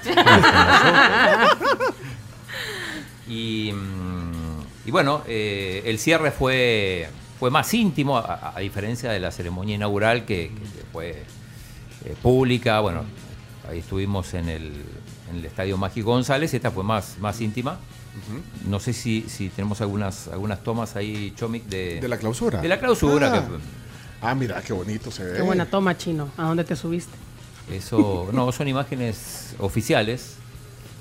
[3.28, 7.08] Y, mm, y bueno, eh, el cierre fue,
[7.40, 10.50] fue más íntimo, a, diferencia de la ceremonia inaugural que
[10.92, 11.12] fue
[12.06, 12.80] eh, pública.
[12.80, 13.04] Bueno,
[13.70, 14.72] ahí estuvimos en el,
[15.30, 17.78] en el Estadio Mágico González, esta fue más, más íntima.
[18.68, 22.60] No sé si, si tenemos algunas, algunas tomas ahí, Chomic, de, De la clausura.
[22.62, 23.34] De la clausura.
[23.34, 23.42] Ah.
[23.48, 23.80] que-
[24.22, 25.38] Ah, mira, qué bonito se ve.
[25.38, 26.30] Qué buena toma, chino.
[26.38, 27.14] ¿A dónde te subiste?
[27.72, 30.36] eso, no, son imágenes oficiales.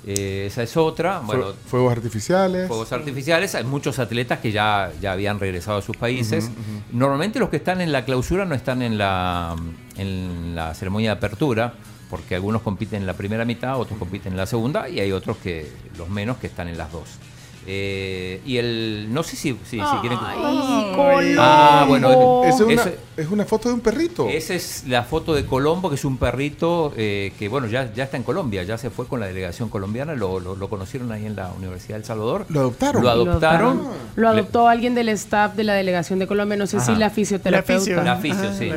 [0.06, 1.20] Eh, esa es otra.
[1.20, 2.68] Bueno, Fue- fuegos artificiales.
[2.68, 6.50] Fuegos artificiales, hay muchos atletas que ya, ya habían regresado a sus países.
[6.92, 9.56] Normalmente los que están en la clausura no están en la,
[9.96, 11.74] en la ceremonia de apertura,
[12.08, 15.36] porque algunos compiten en la primera mitad, otros compiten en la segunda, y hay otros
[15.38, 17.18] que, los menos, que están en las dos.
[17.70, 20.18] Eh, y el, no sé si, si, si quieren...
[21.38, 24.26] Ah, bueno, es una, ese- es una foto de un perrito.
[24.28, 28.04] esa es la foto de Colombo, que es un perrito eh, que, bueno, ya, ya
[28.04, 31.26] está en Colombia, ya se fue con la delegación colombiana, lo, lo- lo conocieron ahí
[31.26, 32.46] en la Universidad de El Salvador.
[32.48, 33.02] Lo adoptaron.
[33.02, 33.82] Lo adoptaron.
[34.16, 38.02] Lo adoptó alguien del staff de la delegación de Colombia, no sé si la fisioterapeuta.
[38.02, 38.70] La fisio, sí.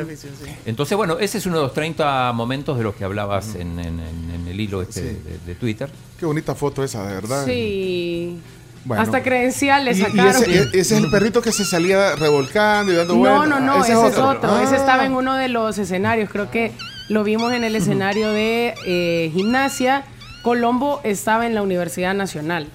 [0.66, 4.00] Entonces, bueno, ese es uno de los 30 momentos de los que hablabas en, en-
[4.00, 5.06] en- en el hilo este Sí.
[5.24, 5.88] de, de Twitter.
[6.18, 7.44] Qué bonita foto esa, de verdad.
[7.46, 8.38] Sí.
[8.84, 9.02] Bueno.
[9.02, 10.42] Hasta credenciales y sacaron.
[10.42, 13.48] ese, ese es el perrito que se salía revolcando y dando No, vueltas.
[13.48, 14.58] no, no, ese, es otro.
[14.60, 14.78] Ese Ah.
[14.78, 16.28] estaba en uno de los escenarios.
[16.30, 16.72] Creo que
[17.08, 20.04] lo vimos en el escenario de eh, gimnasia.
[20.42, 22.66] Colombo estaba en la Universidad Nacional,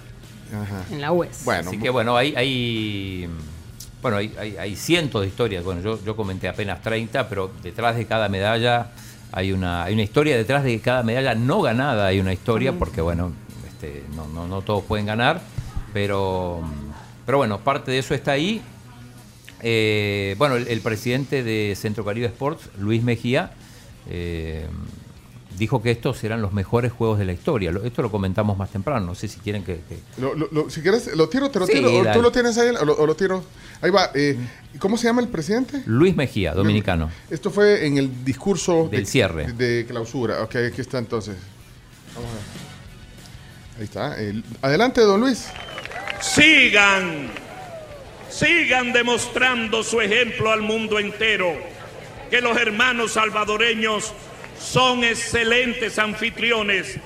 [0.53, 0.83] Ajá.
[0.91, 1.45] en la UES.
[1.49, 3.27] Así que bueno, hay, hay
[4.01, 5.65] bueno, hay, hay- hay cientos de historias.
[5.65, 8.87] Bueno, yo, yo comenté apenas 30, pero detrás de cada medalla
[9.33, 13.01] hay una, hay una historia, detrás de cada medalla no ganada hay una historia, porque
[13.01, 13.33] bueno,
[13.67, 15.41] este, no, no, no todos pueden ganar,
[15.97, 16.61] pero,
[17.25, 18.61] pero bueno, parte de eso está ahí.
[19.63, 23.49] Eh, bueno, el, el presidente de Centro Caribe Sports, Luis Mejía,
[24.07, 24.67] eh,
[25.57, 27.73] dijo que estos eran los mejores juegos de la historia.
[27.83, 30.81] Esto lo comentamos más temprano, no sé si quieren que- que, Lo- lo- lo- si
[30.81, 31.89] quieres, lo tiro, te lo Sí, tiro.
[31.91, 32.11] O.
[32.13, 33.43] ¿Tú lo tienes ahí o lo, o lo tiro?
[33.81, 34.11] Ahí va.
[34.13, 34.37] eh,
[34.77, 35.81] ¿Cómo se llama el presidente?
[35.87, 37.09] Luis Mejía, dominicano.
[37.31, 39.51] Esto fue en el discurso Del de, cierre.
[39.53, 40.43] de clausura.
[40.43, 41.35] Ok, aquí está entonces.
[42.13, 42.43] Vamos a ver.
[43.79, 44.21] Ahí está.
[44.21, 45.47] El- adelante, don Luis.
[46.19, 47.29] Sigan,
[48.29, 51.55] sigan demostrando su ejemplo al mundo entero,
[52.29, 54.13] que los hermanos salvadoreños
[54.59, 56.97] son excelentes anfitriones,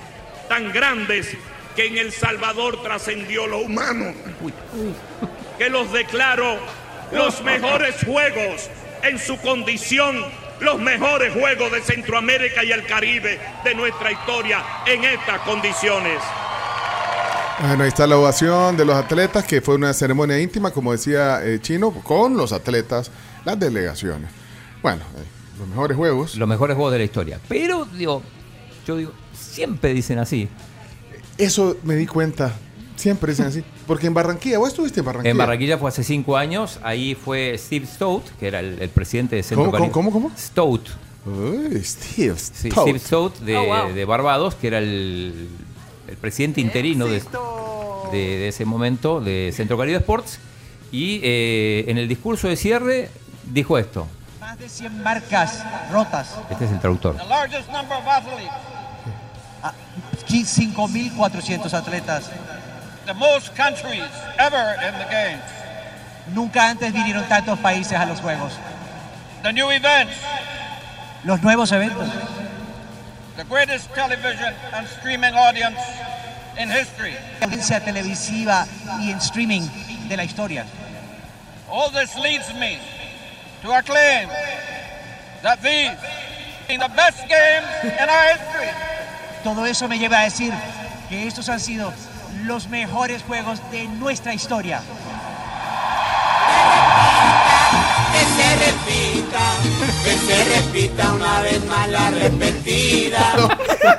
[0.48, 1.36] tan grandes
[1.76, 4.14] que en El Salvador trascendió lo humano.
[5.58, 6.58] Que los declaro
[7.12, 8.70] los mejores juegos
[9.02, 10.24] en su condición,
[10.60, 16.18] los mejores juegos de Centroamérica y el Caribe de nuestra historia en estas condiciones.
[17.60, 21.44] Bueno, ahí está la ovación de los atletas, que fue una ceremonia íntima, como decía
[21.44, 23.10] eh, Chino, con los atletas,
[23.44, 24.30] las delegaciones.
[24.82, 25.24] Bueno, eh,
[25.58, 26.34] los mejores juegos.
[26.36, 27.40] Los mejores juegos de la historia.
[27.48, 28.22] Pero, digo,
[28.86, 30.48] yo digo, siempre dicen así.
[31.38, 32.52] Eso me di cuenta.
[32.96, 33.62] Siempre dicen así.
[33.86, 35.30] Porque en Barranquilla, ¿vos estuviste en Barranquilla?
[35.30, 39.36] En Barranquilla fue hace cinco años, ahí fue Steve Stout, que era el, el presidente
[39.36, 40.32] de Centro ¿Cómo, cómo, cómo?
[40.36, 40.88] Stout.
[41.24, 42.82] Uy, Steve Sí, Stout.
[42.88, 43.92] Steve Stout de, Oh, wow.
[43.94, 45.48] de Barbados, que era el,
[46.12, 47.20] el presidente interino de,
[48.12, 50.38] de- de ese momento de Centro Caribe Sports.
[50.92, 53.08] Y eh, en el discurso de cierre
[53.44, 54.06] dijo esto.
[54.40, 56.36] Más de 100 marcas rotas.
[56.50, 57.16] Este es el traductor.
[57.16, 58.50] The largest number of athletes.
[59.62, 59.72] Ah,
[60.28, 62.30] 5.400 atletas.
[63.06, 64.04] The most countries
[64.38, 65.42] ever in the games.
[66.34, 68.52] Nunca antes vinieron tantos países a los Juegos.
[69.42, 70.14] The new events,
[71.24, 72.06] Los nuevos eventos.
[73.36, 75.80] The greatest television and streaming audience
[76.58, 77.14] in history.
[77.40, 78.66] La audiencia televisiva
[79.00, 79.68] y en streaming
[80.08, 80.66] de la historia.
[81.70, 82.78] All this leads me
[83.62, 84.28] to acclaim
[85.42, 85.96] that these
[86.68, 88.68] are the best games in our history.
[89.42, 90.52] Todo eso me lleva a decir
[91.08, 91.92] que estos han sido
[92.44, 94.82] los mejores juegos de nuestra historia.
[99.32, 103.32] Que se repita, que se repita una vez más la repetida.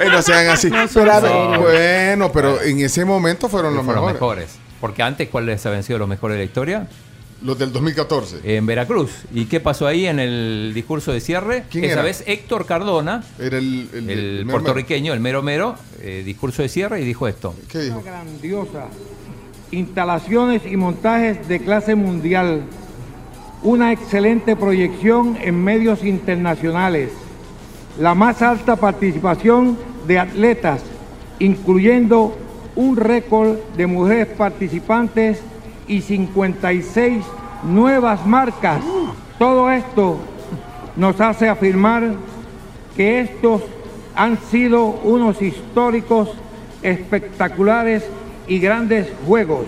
[0.00, 0.70] Eh, no sean así.
[0.70, 4.20] No Pero, bueno, pero en ese momento fueron los Fueron mejores.
[4.48, 4.58] mejores.
[4.80, 6.88] Porque antes, ¿cuáles habían sido los mejores de la historia?
[7.42, 8.40] Los del 2014.
[8.56, 9.10] En Veracruz.
[9.32, 11.64] ¿Y qué pasó ahí en el discurso de cierre?
[11.70, 12.02] ¿Quién Esa era?
[12.02, 16.62] vez Héctor Cardona, Era el, el- el, el mero puertorriqueño, el mero mero, eh, discurso
[16.62, 17.54] de cierre y dijo esto.
[17.68, 18.02] ¿Qué dijo?
[18.02, 18.86] grandiosa,
[19.70, 22.62] instalaciones y montajes de clase mundial,
[23.62, 27.10] una excelente proyección en medios internacionales,
[27.98, 30.82] la más alta participación de atletas,
[31.38, 32.36] incluyendo
[32.74, 35.40] un récord de mujeres participantes
[35.86, 37.24] y 56
[37.64, 38.82] nuevas marcas.
[39.38, 40.18] Todo esto
[40.96, 42.14] nos hace afirmar
[42.96, 43.62] que estos
[44.14, 46.30] han sido unos históricos,
[46.82, 48.04] espectaculares
[48.48, 49.66] y grandes juegos.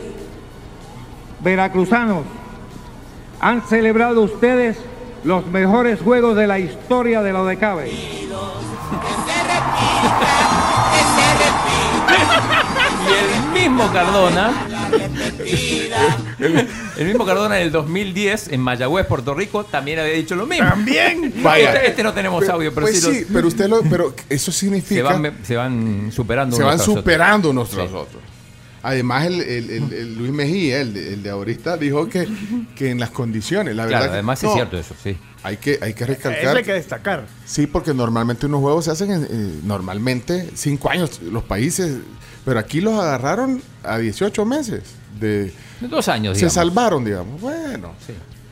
[1.41, 2.25] Veracruzanos,
[3.45, 4.79] han celebrado ustedes
[5.23, 7.91] los mejores juegos de la historia de lo de Cabe.
[7.91, 8.29] Y
[13.59, 14.53] el mismo Cardona,
[16.97, 20.67] el mismo Cardona en el 2010 en Mayagüez, Puerto Rico, también había dicho lo mismo.
[20.69, 21.33] También.
[21.37, 25.09] Este, este no tenemos audio, pero Pues sí, los- pero usted lo, pero eso significa
[25.09, 26.57] se van, se van superando.
[26.57, 27.03] se unos van tras otros.
[27.05, 27.95] superando unos tras Sí.
[27.95, 28.23] otros.
[28.85, 32.29] Además, el, el- el- el Luis Mejía, el de, el de ahorita, dijo que,
[32.77, 34.07] que en las condiciones, la Claro, verdad.
[34.09, 35.17] que- además es no, cierto eso, sí.
[35.43, 36.57] Hay que, hay que Eso recalcar.
[36.59, 37.27] hay que destacar.
[37.47, 41.97] Sí, porque normalmente unos juegos se hacen en, eh, normalmente cinco años los países,
[42.45, 44.83] pero aquí los agarraron a 18 meses.
[45.19, 46.53] De, Dos años, Se digamos.
[46.55, 47.41] salvaron, digamos.
[47.41, 47.93] Bueno,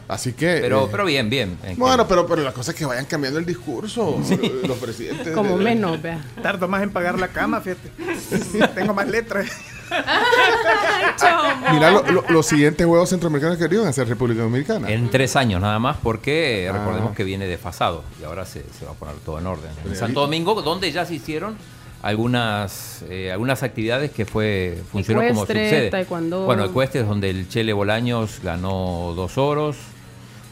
[0.08, 0.58] así que.
[0.60, 1.58] Pero, eh, pero bien, bien.
[1.62, 4.78] En que- bueno, pero, pero la cosa es que vayan cambiando el discurso eh, los
[4.78, 5.34] presidentes.
[5.34, 6.24] Como de- menos, vea.
[6.42, 7.90] Tardo más en pagar la cama, fíjate.
[8.74, 9.46] Tengo más letras.
[11.72, 14.90] Mira lo- lo- los siguientes juegos centroamericanos que iban a ser República Dominicana.
[14.90, 16.76] En tres años nada más, porque Ah.
[16.78, 19.70] recordemos que viene desfasado y ahora se, se va a poner todo en orden.
[19.84, 21.56] En Santo Domingo, donde ya se hicieron
[22.02, 25.90] algunas eh, algunas actividades que fue funcionó como sucede.
[25.90, 26.44] taekwondo.
[26.44, 29.76] Bueno, Ecuestre es donde el Chele Bolaños ganó dos oros.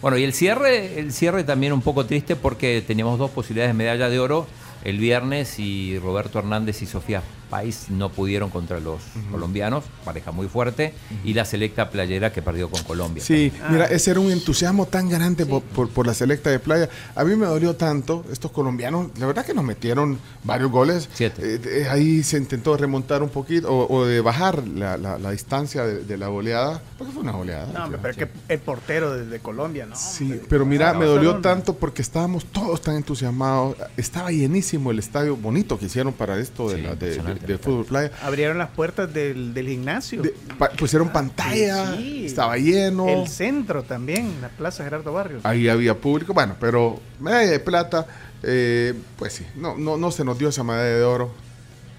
[0.00, 3.78] Bueno, y el cierre, el cierre también un poco triste porque teníamos dos posibilidades de
[3.78, 4.46] medalla de oro
[4.84, 10.46] el viernes y Roberto Hernández y Sofía País no pudieron contra los colombianos, pareja muy
[10.48, 13.22] fuerte, y la selecta playera que perdió con Colombia.
[13.24, 13.68] Sí, Ah.
[13.70, 16.88] mira, ese era un entusiasmo tan grande por, por- por la selecta de playa.
[17.16, 21.08] A mí me dolió tanto, estos colombianos, la verdad que nos metieron varios goles.
[21.18, 25.30] Eh, eh, ahí se intentó remontar un poquito o, o de bajar la, la- la
[25.32, 27.66] distancia de, de la goleada, porque fue una goleada.
[27.88, 29.96] No, pero es que el portero de, de Colombia, ¿no?
[29.96, 33.76] Sí, pero mira, me dolió tanto porque estábamos todos tan entusiasmados.
[33.96, 37.84] Estaba llenísimo el estadio bonito que hicieron para esto de, la- de- de- de fútbol
[37.84, 38.10] playa.
[38.22, 40.22] Abrieron las puertas del, del gimnasio.
[40.58, 42.26] Pa- pusieron pantalla, Sí.
[42.26, 43.08] estaba lleno.
[43.08, 45.44] El centro también, la Plaza Gerardo Barrios.
[45.44, 48.06] Ahí había público, bueno, pero medalla de plata,
[48.42, 51.30] eh, pues sí, no, no, no se nos dio esa medalla de oro.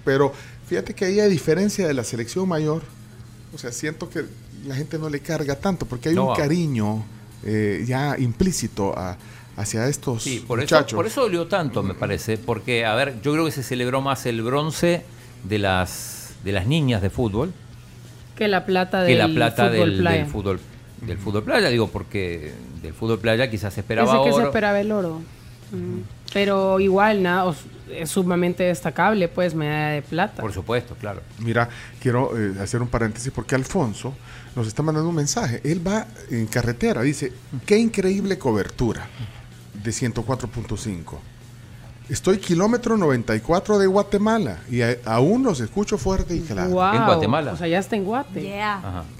[0.04, 0.32] Pero
[0.68, 2.82] fíjate que ahí, a diferencia de la selección mayor,
[3.54, 4.24] o sea, siento que
[4.66, 6.28] la gente no le carga tanto porque hay No.
[6.30, 7.04] un cariño
[7.44, 9.16] eh, ya implícito a-
[9.56, 10.96] hacia estos Sí, por eso, muchachos.
[10.96, 14.24] por eso dolió tanto, me parece, porque, a ver, yo creo que se celebró más
[14.26, 15.02] el bronce
[15.44, 17.52] de las, de las niñas de fútbol
[18.36, 20.18] Que la plata que del la plata fútbol del, playa.
[20.18, 20.60] del fútbol
[21.02, 24.46] del fútbol playa, digo, porque del fútbol playa quizás se esperaba Ese que se oro.
[24.46, 25.20] esperaba el oro.
[25.72, 25.98] Mm.
[26.32, 27.52] Pero igual, nada,
[27.90, 30.40] es sumamente destacable, pues, medalla de plata.
[30.40, 31.20] Por supuesto, claro.
[31.40, 31.68] Mira,
[32.00, 34.14] quiero eh, hacer un paréntesis porque Alfonso
[34.54, 35.60] nos está mandando un mensaje.
[35.64, 37.32] Él va en carretera, dice,
[37.66, 39.08] qué increíble cobertura
[39.82, 41.18] de 104.5.
[42.08, 46.70] Estoy kilómetro 94 de Guatemala y a- aún los escucho fuerte y claro.
[46.70, 46.82] Wow,
[47.52, 48.40] O sea, ya está en Guate.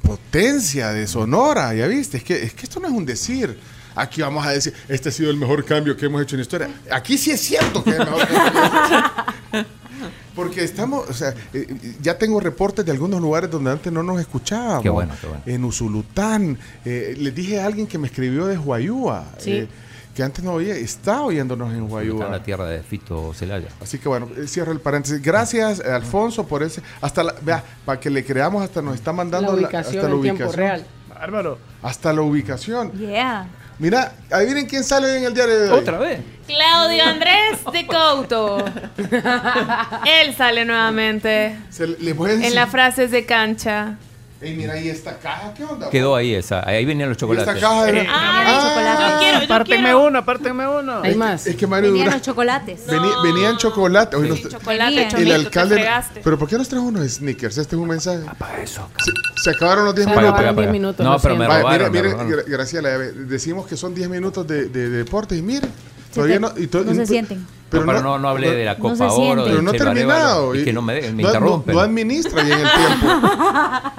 [0.03, 3.59] Potencia de Sonora, ya viste, es que, es que esto no es un decir.
[3.95, 6.43] Aquí vamos a decir, este ha sido el mejor cambio que hemos hecho en la
[6.43, 6.71] historia.
[6.91, 9.67] Aquí sí es cierto que es el mejor cambio que hemos hecho.
[10.35, 11.67] Porque estamos, o sea, eh,
[12.01, 14.83] ya tengo reportes de algunos lugares donde antes no nos escuchábamos.
[14.83, 15.43] Qué bueno, qué bueno.
[15.45, 16.59] En Usulután.
[16.87, 19.27] eh, les dije a alguien que me escribió de Huayúa.
[19.39, 19.53] Sí.
[19.53, 19.69] eh,
[20.15, 22.27] que antes no oía, está oyéndonos en Está Huayúa.
[22.27, 23.69] en la tierra de Fito Celaya.
[23.81, 25.23] Así que bueno, eh, cierro el paréntesis.
[25.23, 26.83] Gracias, eh, Alfonso, por ese.
[27.01, 30.15] Hasta la, vea, para que le creamos, hasta nos está mandando La la- ubicación hasta
[30.15, 30.87] la tiempo real.
[31.09, 31.59] Bárbaro.
[31.83, 32.93] Hasta la ubicación.
[32.93, 33.47] Yeah.
[33.79, 35.79] Mira, adivinen quién sale en el diario de hoy.
[35.81, 36.21] Otra vez.
[36.47, 38.65] Claudio Andrés de Couto.
[40.07, 41.57] Él sale nuevamente.
[41.71, 43.97] Se le, le voy a En las frases de cancha.
[44.43, 45.89] Ey, mira ahí esta caja, ¿qué onda?
[45.89, 47.61] Quedó ahí esa, ahí venían los chocolates.
[47.63, 50.05] caja de- Ah, yo quiero, yo Apártenme quiero.
[50.05, 51.05] uno, apártenme uno.
[51.05, 52.19] Es que- Es que Mario Venían Durán.
[52.19, 52.87] los chocolates.
[52.89, 54.17] veni- venían chocolate.
[54.17, 55.77] Hoy nos- Chocolate, el alcalde.
[56.15, 56.21] te.
[56.25, 57.57] Pero ¿por qué nos trajo unos sneakers?
[57.59, 58.25] Este es un mensaje.
[58.37, 58.89] Para eso.
[58.99, 59.13] Se,
[59.45, 60.37] se acabaron los 10 Paga, minutos.
[60.41, 60.61] paga, paga.
[60.63, 62.15] 10 minutos, No, lo pero me robaron, mire,
[62.49, 65.69] Graciela, ve, decimos que son 10 minutos de, de, de deporte y mire.
[66.13, 66.53] Todavía no.
[66.57, 67.47] y to- no se sienten.
[67.71, 69.45] Pero no, no, no hablé de la no Copa Oro.
[69.45, 70.55] Pero no he terminado.
[70.55, 71.75] Y y- que no me, me no- no- interrumpen.
[71.75, 73.07] No, administra bien el tiempo.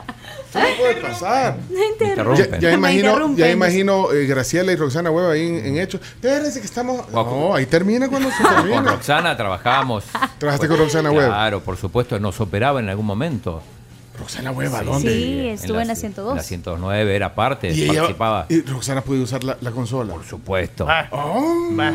[0.54, 1.58] ¿Qué puede pasar?
[2.00, 2.52] Interrumpen.
[2.52, 6.02] Ya, ya imagino, ya imagino eh, Graciela y Roxana Hueva ahí en, en hechos.
[6.02, 7.10] Espérense que estamos.
[7.12, 8.82] No, ahí termina cuando se Con termina.
[8.82, 10.06] Roxana trabajábamos.
[10.38, 11.28] ¿Trabajaste con Roxana Webb?
[11.28, 13.62] Claro, por supuesto, nos operaba en algún momento.
[14.24, 15.54] Roxana Hueva, Sí, ¿dónde?
[15.54, 16.36] estuve en la 102.
[16.38, 18.46] La 109 era parte, Y ella- participaba.
[18.50, 20.14] Y Roxana puede usar la, la consola.
[20.14, 20.86] Por supuesto.
[20.86, 21.08] Va.
[21.12, 21.86] ¡Hombre!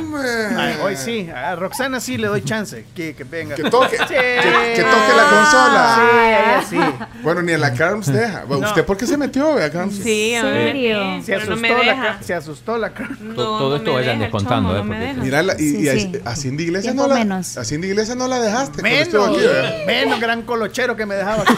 [0.54, 0.84] Va.
[0.84, 2.84] Hoy sí, a Roxana sí le doy chance.
[2.94, 3.54] Que, que venga.
[3.54, 4.04] Que toque, Sí.
[4.08, 5.96] que, que toque la consola.
[5.98, 7.06] Sí, ella sí.
[7.22, 8.44] Bueno, ni en la Carms deja.
[8.44, 8.68] Bueno, No.
[8.68, 9.94] ¿Usted por qué se metió, vea, Carms?
[9.96, 10.72] Sí, a ver.
[10.72, 11.22] serio?
[11.24, 13.10] Se no asustó, me la, se asustó la cara.
[13.20, 15.14] No, todo no esto vayan descontando, chomo, ¿eh?
[15.16, 15.24] no.
[15.24, 16.12] Mira, la- y, Sí, y a, sí.
[16.24, 17.56] a Cindy Iglesias Tiempo no la, menos.
[17.56, 18.82] a Cindy Iglesias no la dejaste.
[18.82, 19.28] Menos, estuvo
[19.86, 21.54] menos gran colochero que me dejaba aquí.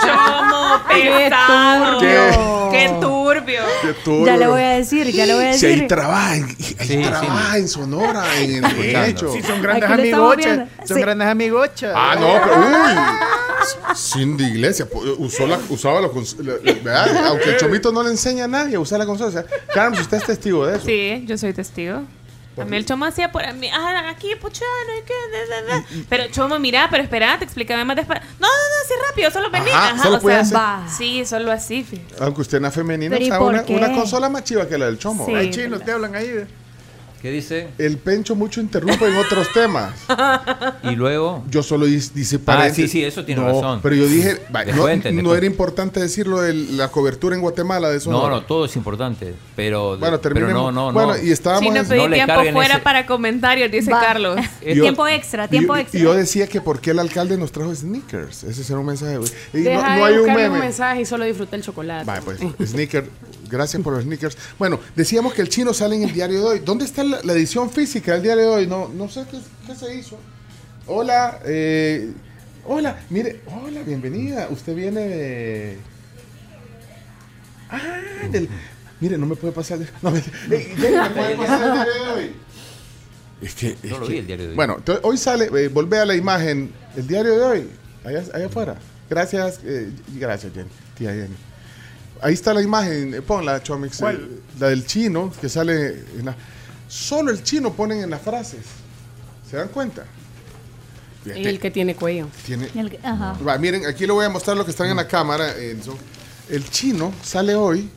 [0.00, 1.98] Chomo pesado.
[2.00, 2.30] ¿Qué?
[2.72, 3.62] Qué turbio.
[3.82, 4.26] Qué turbio.
[4.26, 5.82] Ya le voy a decir, ya le voy a Si decir.
[5.82, 9.32] ahí trabaja, en, ahí Sí, trabaja en Sonora, en el hecho.
[9.32, 10.68] Sí, son grandes amigochas.
[10.84, 11.00] Son Sí.
[11.02, 11.92] grandes amigochas.
[11.96, 13.96] Ah, no, pero uy.
[13.96, 16.54] Cindy Iglesia pu- usó la, usaba la consola.
[16.62, 17.26] ¿verdad?
[17.28, 19.28] Aunque el chomito no le enseña a nadie a usar la consola.
[19.30, 20.86] O sea, Carms, usted es testigo de eso.
[20.86, 22.02] Sí, yo soy testigo.
[22.58, 25.14] A mí el chomo hacía por mí, ah, aquí, pucha, no hay que.
[25.14, 25.84] da, da, da.
[26.08, 28.22] Pero chomo, mira, pero espérate, explícame más despacio.
[28.40, 29.70] No, no, no, así rápido, solo vení.
[29.70, 30.40] Ajá, Ajá, solo o sea,
[30.84, 30.96] hacer.
[30.96, 31.84] sí, solo así.
[31.84, 32.14] fíjate.
[32.24, 34.78] Aunque usted en la femenina ¿Pero y usa por una, una consola más chiva que
[34.78, 35.26] la del chomo.
[35.26, 35.32] Sí.
[35.34, 36.46] Ay, Ay, chino, te hablan ahí.
[37.26, 37.66] ¿Qué dice?
[37.78, 39.92] El pencho mucho interrumpe en otros temas.
[40.84, 41.42] Y luego.
[41.50, 42.84] Yo solo dice Ah, paréntesis.
[42.92, 43.80] sí, sí, eso tiene No, razón.
[43.82, 48.12] Pero yo dije, va, no, era importante decirlo de la cobertura en Guatemala de eso.
[48.12, 49.34] No, no, todo es importante.
[49.56, 50.72] Pero, Bueno, pero terminemos.
[50.72, 51.20] no, no, Bueno, no.
[51.24, 54.00] y estábamos Sí, no en- pedí No le tiempo fuera ese- para comentarios, dice Va.
[54.00, 54.38] Carlos.
[54.64, 55.98] Yo- tiempo extra, tiempo extra.
[55.98, 58.44] y yo decía que por qué el alcalde nos trajo sneakers.
[58.44, 59.14] Ese será un mensaje.
[59.52, 60.54] Y no, Deja no de hay un buscarle meme.
[60.54, 62.04] un mensaje y solo disfruta el chocolate.
[62.04, 62.38] Vale, pues,
[62.70, 63.04] sneaker.
[63.48, 64.36] Gracias por los sneakers.
[64.58, 66.58] Bueno, decíamos que el chino sale en el diario de hoy.
[66.64, 68.66] ¿Dónde está la, la edición física del diario de hoy?
[68.66, 70.18] No, no sé qué, qué se hizo.
[70.86, 72.12] Hola, eh,
[72.64, 74.48] hola, mire, hola, bienvenida.
[74.50, 75.78] Usted viene de...
[77.70, 77.80] Ah,
[78.30, 78.48] del...
[79.00, 79.78] Mire, no me puede pasar...
[79.78, 82.30] de- No, me, Ey, Jenny, ¿me puede pasar el diario de hoy?
[83.42, 84.56] Es que, es No lo que- vi el diario de hoy.
[84.56, 87.68] Bueno, hoy sale, eh, volvé a la imagen, el diario de hoy,
[88.04, 88.76] allá, allá afuera.
[89.10, 91.34] Gracias, eh, gracias, Jenny, tía Jenny.
[92.22, 94.16] Ahí está la imagen, eh, ponla, Chomix, ¿Cuál?
[94.16, 95.88] eh, la del chino, que sale
[96.18, 96.36] en la...
[96.88, 98.60] Solo el chino ponen en las frases.
[99.50, 100.04] ¿Se dan cuenta?
[101.24, 102.28] Fíjate, El que tiene cuello.
[102.44, 103.32] tiene, El- ajá.
[103.46, 105.56] Va, miren, aquí le voy a mostrar lo que están en la cámara.
[105.58, 105.96] Enzo.
[106.48, 107.90] El chino sale hoy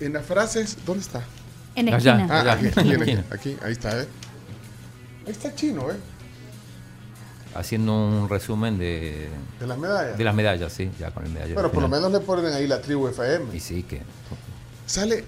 [0.00, 0.76] en las frases.
[0.86, 1.22] ¿Dónde está?
[1.74, 2.28] En Allá, esquina.
[2.30, 2.52] Ah, allá.
[2.52, 4.06] aquí, aquí, aquí, aquí, ahí está, ¿eh?
[5.26, 5.96] Ahí está el chino, ¿eh?
[7.54, 9.28] Haciendo un resumen de,
[9.60, 10.16] De las medallas.
[10.16, 11.54] de las medallas, sí, ya con el medallero.
[11.54, 13.54] Bueno, por lo menos le ponen ahí la tribu FM.
[13.54, 14.00] Y sí, que.
[14.86, 15.24] Sale,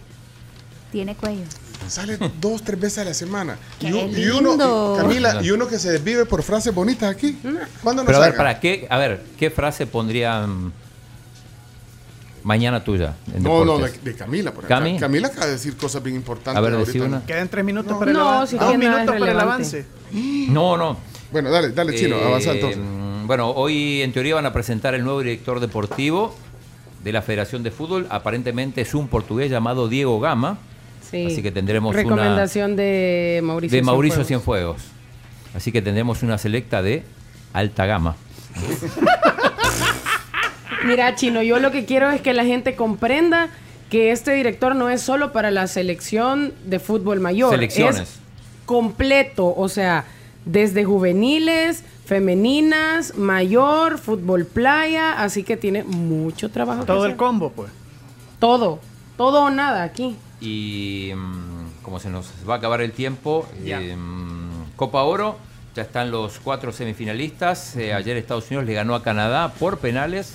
[0.90, 1.42] Tiene cuello.
[1.86, 3.56] sale dos, tres veces a la semana.
[3.78, 7.10] ¡Qué y, un- y uno, y- Camila, y uno que se desvive por frases bonitas
[7.14, 7.38] aquí.
[7.82, 8.36] ¿Cuándo nos Pero a ver?
[8.36, 8.86] ¿para qué?
[8.88, 10.72] A ver, ¿qué frase pondrían
[12.42, 13.14] mañana tuya?
[13.34, 14.76] En No, no, de, Camila, por acá.
[14.76, 14.98] ¿Cami?
[14.98, 16.56] Camila acaba de decir cosas bien importantes.
[16.56, 17.24] A ver, decí una.
[17.24, 17.98] Quedan tres minutos No.
[17.98, 18.50] para el No, avance.
[18.52, 19.86] si Dos tiene nada minutos para el avance.
[20.50, 21.13] No, no.
[21.34, 22.78] Bueno, dale, dale, chino, Eh, avanza entonces.
[23.26, 26.32] Bueno, hoy en teoría van a presentar el nuevo director deportivo
[27.02, 28.06] de la Federación de Fútbol.
[28.08, 30.58] Aparentemente es un portugués llamado Diego Gama.
[31.10, 31.26] Sí.
[31.26, 34.76] Así que tendremos una Recomendación de Mauricio de Mauricio Cienfuegos.
[34.76, 35.56] Cienfuegos.
[35.56, 37.02] Así que tendremos una selecta de
[37.52, 38.14] alta gama.
[40.86, 43.48] Mira, Chino, yo lo que quiero es que la gente comprenda
[43.90, 47.50] que este director no es solo para la selección de fútbol mayor.
[47.50, 48.00] Selecciones.
[48.02, 48.18] Es
[48.66, 50.04] completo, o sea,
[50.44, 56.80] desde juveniles, femeninas, mayor, fútbol playa, así que tiene mucho trabajo.
[56.80, 57.16] que Todo el hacer.
[57.16, 57.70] combo, pues.
[58.38, 58.78] Todo,
[59.16, 60.16] todo o nada aquí.
[60.40, 63.80] Y mm, como se nos va a acabar el tiempo, Ya.
[63.80, 65.36] eh, mm, Copa Oro,
[65.74, 67.76] ya están los cuatro semifinalistas.
[67.76, 70.34] Eh, ayer Estados Unidos le ganó a Canadá por penales.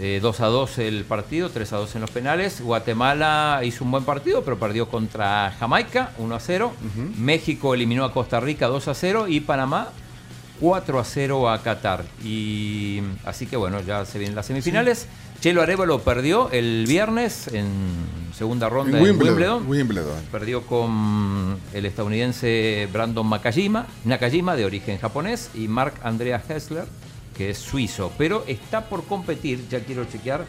[0.00, 2.60] Eh, 2 a 2 el partido, 3 a 2 en los penales.
[2.60, 6.72] Guatemala hizo un buen partido, pero perdió contra Jamaica, 1 a 0.
[7.18, 9.26] México eliminó a Costa Rica, 2 a 0.
[9.28, 9.88] Y Panamá,
[10.60, 12.04] 4 a 0 a Qatar.
[12.24, 15.08] Y así que bueno, ya se vienen las semifinales.
[15.40, 17.68] Chelo Arevalo perdió el viernes en
[18.36, 19.68] segunda ronda En en Wimbledon, Wimbledon.
[19.68, 20.24] Wimbledon.
[20.32, 26.86] Perdió con el estadounidense Brandon Nakajima, Nakajima de origen japonés, y Mark Andrea Hessler,
[27.38, 28.12] que es suizo.
[28.18, 30.44] Pero está por competir, ya quiero chequear.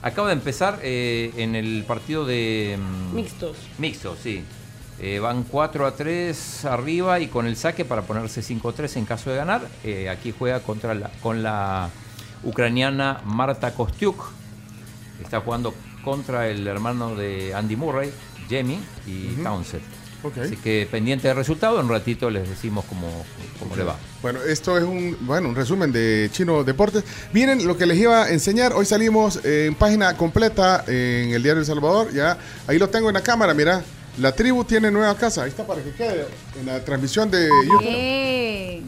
[0.00, 2.76] Acaba de empezar eh, en el partido de.
[2.78, 3.56] mm, Mixtos.
[3.78, 4.42] Mixto, sí.
[4.98, 8.96] Eh, van 4 a 3 arriba y con el saque para ponerse 5 a 3
[8.96, 9.62] en caso de ganar.
[9.84, 11.90] Eh, aquí juega contra la, con la
[12.42, 14.16] ucraniana Marta Kostiuk.
[15.22, 18.10] Está jugando contra el hermano de Andy Murray,
[18.50, 19.82] Jamie y Townsend.
[20.24, 20.38] Ok.
[20.38, 23.08] Así que pendiente del resultado, en un ratito les decimos cómo,
[23.58, 23.96] cómo le va.
[24.22, 27.02] Bueno, esto es un, bueno, un resumen de Chino Deportes.
[27.32, 28.72] Miren lo que les iba a enseñar.
[28.72, 32.12] Hoy salimos en página completa en el Diario El Salvador.
[32.12, 33.82] Ya, ahí lo tengo en la cámara, mira.
[34.18, 35.42] La tribu tiene nueva casa.
[35.42, 36.26] Ahí está para que quede
[36.60, 37.80] en la transmisión de YouTube.
[37.80, 38.84] Bien.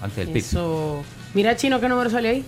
[0.00, 0.46] Antes del pico.
[0.48, 1.04] Eso.
[1.32, 2.44] Mira, Chino, ¿qué número sale ahí?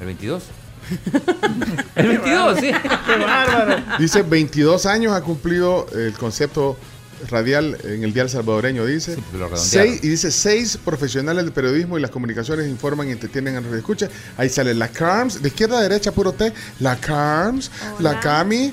[0.00, 0.44] ¿El 22?
[1.94, 2.70] el 22, sí.
[3.06, 3.82] ¡Qué bárbaro!
[3.98, 6.78] Dice 22 años ha cumplido el concepto
[7.28, 9.16] radial en el dial salvadoreño, dice.
[9.32, 9.58] redondearon.
[9.58, 13.76] Seis, y dice seis profesionales del periodismo y las comunicaciones informan y entretienen en radio
[13.76, 14.08] escucha.
[14.36, 16.52] Ahí sale la CARMS, de izquierda a derecha, puro T.
[16.80, 17.70] La CARMS,
[18.00, 18.72] la Cami,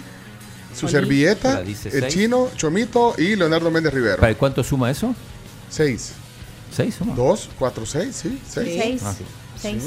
[0.75, 0.93] su Oli.
[0.93, 2.07] servilleta, el seis.
[2.07, 4.17] chino, Chomito y Leonardo Méndez Rivero.
[4.17, 5.15] ¿Para cuánto suma eso?
[5.69, 6.11] Seis.
[6.75, 7.15] ¿Seis suma?
[7.15, 8.39] Dos, cuatro, seis, sí.
[8.47, 8.79] Seis.
[8.81, 9.01] Seis.
[9.03, 9.23] Ah, sí.
[9.61, 9.83] Seis.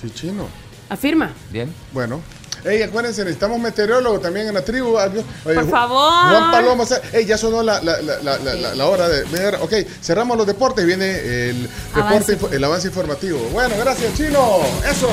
[0.00, 0.48] Sí, chino.
[0.88, 1.32] Afirma.
[1.50, 1.72] Bien.
[1.92, 2.20] Bueno,
[2.64, 4.96] Ey, acuérdense, necesitamos meteorólogo también en la tribu.
[4.96, 6.30] Oye, Por favor.
[6.30, 9.24] Juan Paloma, ey, ya sonó la, la, la, hora de.
[9.24, 9.56] ver.
[9.60, 10.84] Ok, cerramos los deportes.
[10.86, 13.38] Viene el deporte, el avance informativo.
[13.52, 14.60] Bueno, gracias, Chino.
[14.90, 15.08] Eso.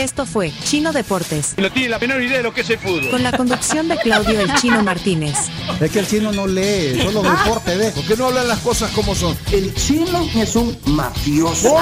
[0.00, 3.10] Esto fue Chino Deportes, No tiene la menor idea de lo que es el fútbol.
[3.10, 5.36] con la conducción de Claudio El Chino Martínez.
[5.78, 7.90] Es que el chino no lee, solo deporte ve.
[7.90, 9.36] ¿Por qué no hablan las cosas como son?
[9.52, 11.76] El chino es un mafioso.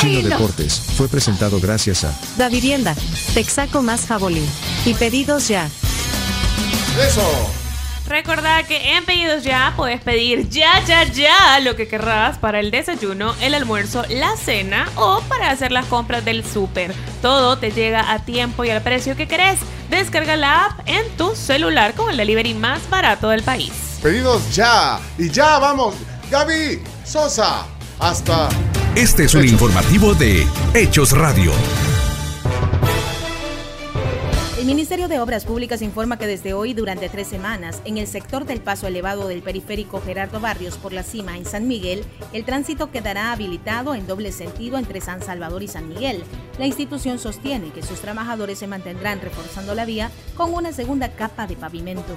[0.00, 2.96] Chino Deportes fue presentado gracias a Da Vivienda,
[3.32, 4.46] Texaco más Jabolín.
[4.84, 5.68] Y pedidos ya.
[7.06, 7.22] Eso.
[8.06, 12.70] Recordá que en Pedidos Ya puedes pedir ya, ya, ya lo que querrás para el
[12.70, 16.94] desayuno, el almuerzo, la cena o para hacer las compras del súper.
[17.20, 19.58] Todo te llega a tiempo y al precio que querés.
[19.90, 23.72] Descarga la app en tu celular con el delivery más barato del país.
[24.02, 25.00] Pedidos ya.
[25.18, 25.94] Y ya vamos.
[26.30, 27.66] Gaby Sosa.
[27.98, 28.48] Hasta.
[28.96, 31.52] Este es un informativo de Hechos Radio.
[34.62, 38.44] El Ministerio de Obras Públicas informa que desde hoy, durante tres semanas, en el sector
[38.44, 42.92] del paso elevado del periférico Gerardo Barrios por la cima en San Miguel, el tránsito
[42.92, 46.22] quedará habilitado en doble sentido entre San Salvador y San Miguel.
[46.60, 51.48] La institución sostiene que sus trabajadores se mantendrán reforzando la vía con una segunda capa
[51.48, 52.16] de pavimento.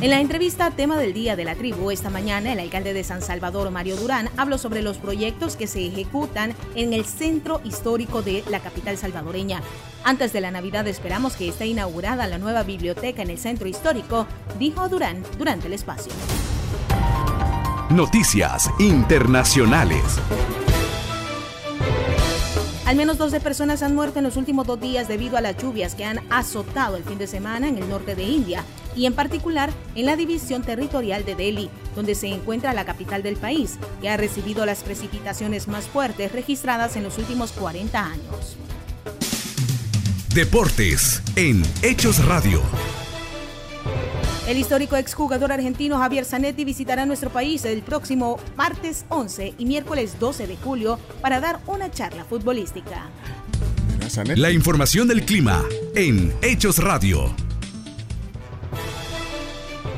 [0.00, 3.20] En la entrevista tema del Día de la Tribu, esta mañana el alcalde de San
[3.20, 8.44] Salvador, Mario Durán, habló sobre los proyectos que se ejecutan en el centro histórico de
[8.48, 9.60] la capital salvadoreña.
[10.04, 14.28] Antes de la Navidad esperamos que esté inaugurada la nueva biblioteca en el centro histórico,
[14.56, 16.12] dijo Durán durante el espacio.
[17.90, 20.04] Noticias Internacionales.
[22.86, 25.96] Al menos 12 personas han muerto en los últimos dos días debido a las lluvias
[25.96, 28.64] que han azotado el fin de semana en el norte de India
[28.98, 33.36] y en particular en la división territorial de Delhi, donde se encuentra la capital del
[33.36, 38.56] país, que ha recibido las precipitaciones más fuertes registradas en los últimos 40 años.
[40.34, 42.60] Deportes en Hechos Radio.
[44.48, 50.18] El histórico exjugador argentino Javier Zanetti visitará nuestro país el próximo martes 11 y miércoles
[50.18, 53.10] 12 de julio para dar una charla futbolística.
[54.36, 55.62] La información del clima
[55.94, 57.47] en Hechos Radio.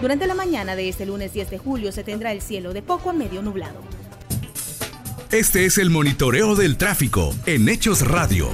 [0.00, 3.10] Durante la mañana de este lunes 10 de julio se tendrá el cielo de poco
[3.10, 3.80] a medio nublado.
[5.30, 8.48] Este es el monitoreo del tráfico en Hechos Radio.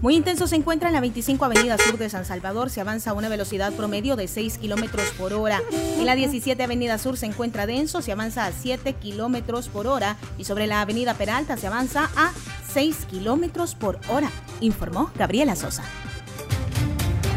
[0.00, 2.70] Muy intenso se encuentra en la 25 Avenida Sur de San Salvador.
[2.70, 5.62] Se avanza a una velocidad promedio de 6 kilómetros por hora.
[5.70, 8.02] En la 17 Avenida Sur se encuentra denso.
[8.02, 10.16] Se avanza a 7 kilómetros por hora.
[10.38, 12.32] Y sobre la Avenida Peralta se avanza a
[12.74, 14.28] 6 kilómetros por hora.
[14.60, 15.84] Informó Gabriela Sosa.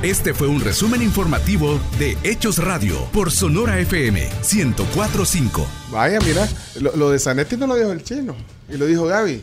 [0.02, 5.68] Este fue un resumen informativo de Hechos Radio por Sonora FM 1045.
[5.92, 6.48] Vaya, mira,
[6.80, 8.36] lo, lo de Zanetti no lo dijo el chino.
[8.70, 9.42] Y lo dijo Gaby.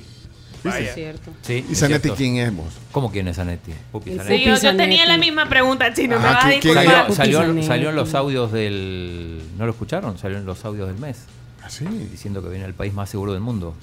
[0.62, 0.88] Vaya.
[0.90, 1.32] Es cierto.
[1.42, 2.72] Sí, ¿Y Zanetti quién es vos?
[2.92, 3.72] ¿Cómo quién es Zanetti?
[3.90, 4.44] Pupi Sí, Zanetti.
[4.44, 6.20] yo, yo tenía la misma pregunta, chino.
[6.20, 7.14] me Ajá, vas a.
[7.16, 9.42] Salió, salió en los audios del.
[9.58, 10.16] ¿No lo escucharon?
[10.18, 11.18] Salió en los audios del mes.
[11.64, 11.84] ¿Ah, sí?
[12.10, 13.74] Diciendo que viene el país más seguro del mundo.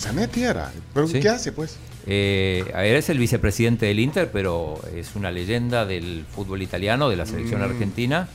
[0.00, 0.72] Zanetti era.
[0.94, 1.20] ¿Pero Sí.
[1.20, 1.76] qué hace, pues?
[2.06, 2.64] Eh,
[2.96, 7.60] es el vicepresidente del Inter, pero es una leyenda del fútbol italiano, de la selección
[7.60, 7.64] Mm.
[7.64, 8.28] argentina,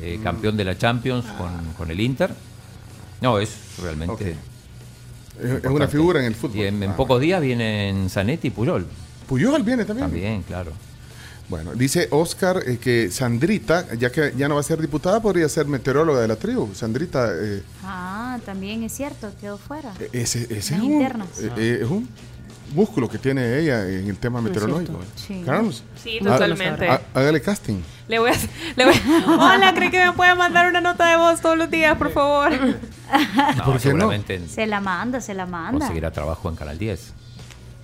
[0.00, 2.30] eh, campeón de la Champions con, con el Inter.
[3.20, 3.50] No, es
[3.82, 4.36] realmente.
[5.42, 6.56] Es- es una figura en el fútbol.
[6.56, 6.96] Y en, en Ah.
[6.96, 8.86] pocos días vienen Zanetti y Puyol.
[9.28, 10.08] Puyol viene también.
[10.10, 10.72] También, claro.
[11.50, 15.48] Bueno, dice Oscar eh, que Sandrita, ya que ya no va a ser diputada, podría
[15.48, 16.72] ser meteoróloga de la tribu.
[16.74, 19.92] Sandrita, eh, Ah, también es cierto, quedó fuera.
[20.12, 21.28] ese, ese Las es, un, internas.
[21.58, 22.08] eh, es un
[22.72, 25.00] músculo que tiene ella en el tema Es meteorológico.
[25.16, 25.42] sí.
[25.44, 26.88] Carlos, Sí, totalmente.
[27.12, 27.80] hágale casting.
[28.06, 28.34] Le voy a,
[28.76, 31.68] le voy a- Hola, ¿cree que me puede mandar una nota de voz todos los
[31.68, 32.52] días, por favor?
[33.56, 33.78] No, ¿Por qué no?
[33.80, 35.80] seguramente Se la manda, se la manda.
[35.80, 37.12] conseguirá trabajo en Canal 10.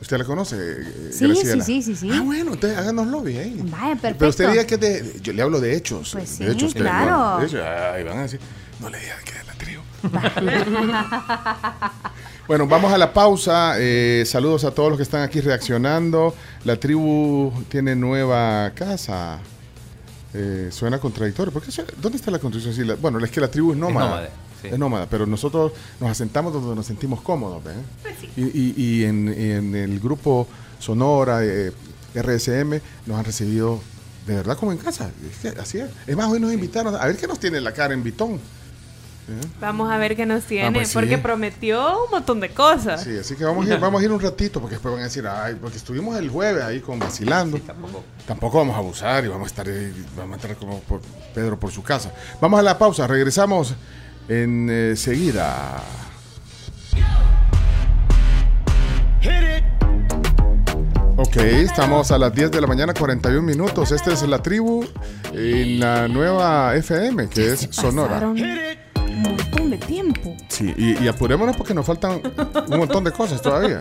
[0.00, 1.65] ¿Usted la conoce, eh, Sí, Graciela?
[1.65, 2.10] sí, sí, sí, sí.
[2.12, 3.57] Ah, bueno, entonces háganos lobby ahí.
[3.65, 4.16] Vaya, perfecto.
[4.18, 6.10] Pero usted diga que es de, yo le hablo de hechos.
[6.12, 7.39] Pues de hechos, claro.
[7.41, 8.39] de hechos, ay, van a decir,
[8.81, 9.83] no le digas que es la tribu.
[12.47, 13.75] Bueno, vamos a la pausa.
[13.78, 16.33] Eh, saludos a todos los que están aquí reaccionando.
[16.65, 19.41] La tribu tiene nueva casa.
[20.33, 21.52] Eh, suena contradictorio.
[21.52, 22.73] ¿Por qué suena- ¿Dónde está la contradicción?
[22.75, 24.07] Sí, la- bueno, es que la tribu es nómada.
[24.10, 24.28] nómada,
[24.68, 24.72] sí.
[24.74, 27.62] Es nómada, pero nosotros nos asentamos donde nos sentimos cómodos.
[27.64, 27.76] ¿ven?
[28.36, 30.46] Y, y- y en, en el grupo
[30.78, 31.72] Sonora, eh,
[32.14, 33.80] RSM, nos han recibido
[34.26, 35.10] de verdad como en casa.
[35.30, 35.90] Es que así es.
[36.06, 38.40] Es más, hoy nos invitaron a ver qué nos tiene la cara en Vitón.
[39.28, 39.40] ¿Eh?
[39.60, 40.94] Vamos a ver qué nos tiene, Ah, pues sí.
[40.94, 43.02] porque prometió un montón de cosas.
[43.02, 45.06] Sí, así que vamos a, ir, vamos a ir un ratito porque después van a
[45.06, 47.58] decir, ay, porque estuvimos el jueves ahí con vacilando.
[48.24, 48.58] tampoco.
[48.58, 51.00] vamos a abusar y vamos a estar, ahí, vamos a estar como por-
[51.34, 52.12] Pedro por su casa.
[52.40, 53.74] Vamos a la pausa, regresamos
[54.28, 55.82] enseguida.
[61.18, 63.90] Ok, estamos a las 10 de la mañana, 41 minutos.
[63.90, 64.84] Esta es la tribu
[65.32, 68.14] en la nueva FM, que es Sonora.
[68.14, 68.36] Pasaron
[69.78, 70.36] tiempo.
[70.48, 72.20] Sí, y, y apurémonos porque nos faltan
[72.68, 73.80] un montón de cosas todavía.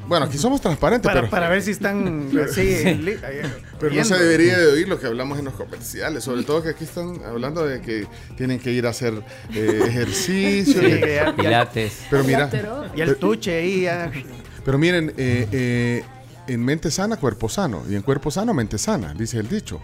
[0.08, 1.32] Bueno, aquí somos transparentes, Para, pero.
[1.32, 2.62] para ver si están así.
[2.62, 3.20] ahí,
[3.80, 6.70] Pero no se debería de oír lo que hablamos en los comerciales, sobre todo que
[6.70, 8.06] aquí están hablando de que
[8.38, 9.16] tienen que ir a hacer
[9.56, 10.80] eh, ejercicio.
[10.82, 12.02] Sí, que- que ya- Pilates.
[12.12, 12.48] Pero mira,
[12.96, 14.12] Y el tuche ahí ya.
[14.66, 16.04] Pero miren, eh, eh,
[16.48, 19.80] en mente sana, cuerpo sano, y en cuerpo sano, mente sana, dice el dicho.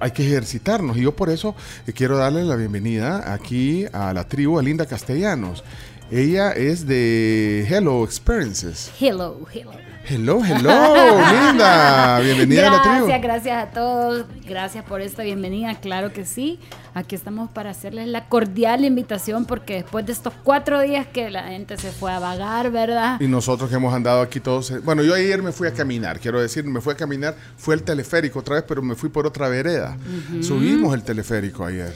[0.00, 1.56] Hay que ejercitarnos y yo por eso
[1.88, 5.64] eh, quiero darle la bienvenida aquí a la tribu a Linda Castellanos.
[6.10, 8.92] Ella es de Hello Experiences.
[9.00, 9.81] Hello, hello.
[10.08, 12.18] Hello, hello, Linda.
[12.20, 13.06] Bienvenida a la tribu.
[13.06, 14.26] Gracias, gracias a todos.
[14.44, 15.74] Gracias por esta bienvenida.
[15.80, 16.58] Claro que sí.
[16.94, 21.44] Aquí estamos para hacerles la cordial invitación porque después de estos cuatro días que la
[21.44, 23.20] gente se fue a vagar, ¿verdad?
[23.20, 24.70] Y nosotros que hemos andado aquí todos.
[24.72, 27.72] eh, Bueno, yo ayer me fui a caminar, quiero decir, me fui a caminar, fui
[27.74, 29.96] al teleférico otra vez, pero me fui por otra vereda.
[30.42, 31.94] Subimos el teleférico ayer.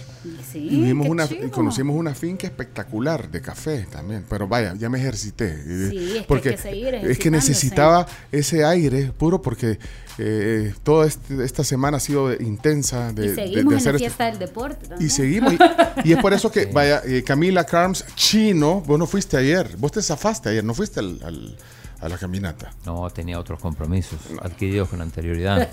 [0.52, 4.24] Sí, y vimos una, y conocimos una finca espectacular de café también.
[4.28, 5.56] Pero vaya, ya me ejercité.
[5.62, 9.78] Sí, es que hay porque que seguir es que necesitaba ese aire puro porque
[10.18, 13.76] eh, toda este- esta semana ha sido intensa de, y de- seguimos de en la
[13.76, 14.94] hacer este- fiesta del deporte.
[14.98, 15.52] y seguimos.
[15.54, 19.76] Y, y es por eso que, vaya, eh, Camila Carms, chino, vos no fuiste ayer.
[19.78, 21.56] Vos te zafaste ayer, no fuiste al- al-
[22.00, 22.72] a la caminata.
[22.84, 25.68] No, tenía otros compromisos adquiridos con anterioridad.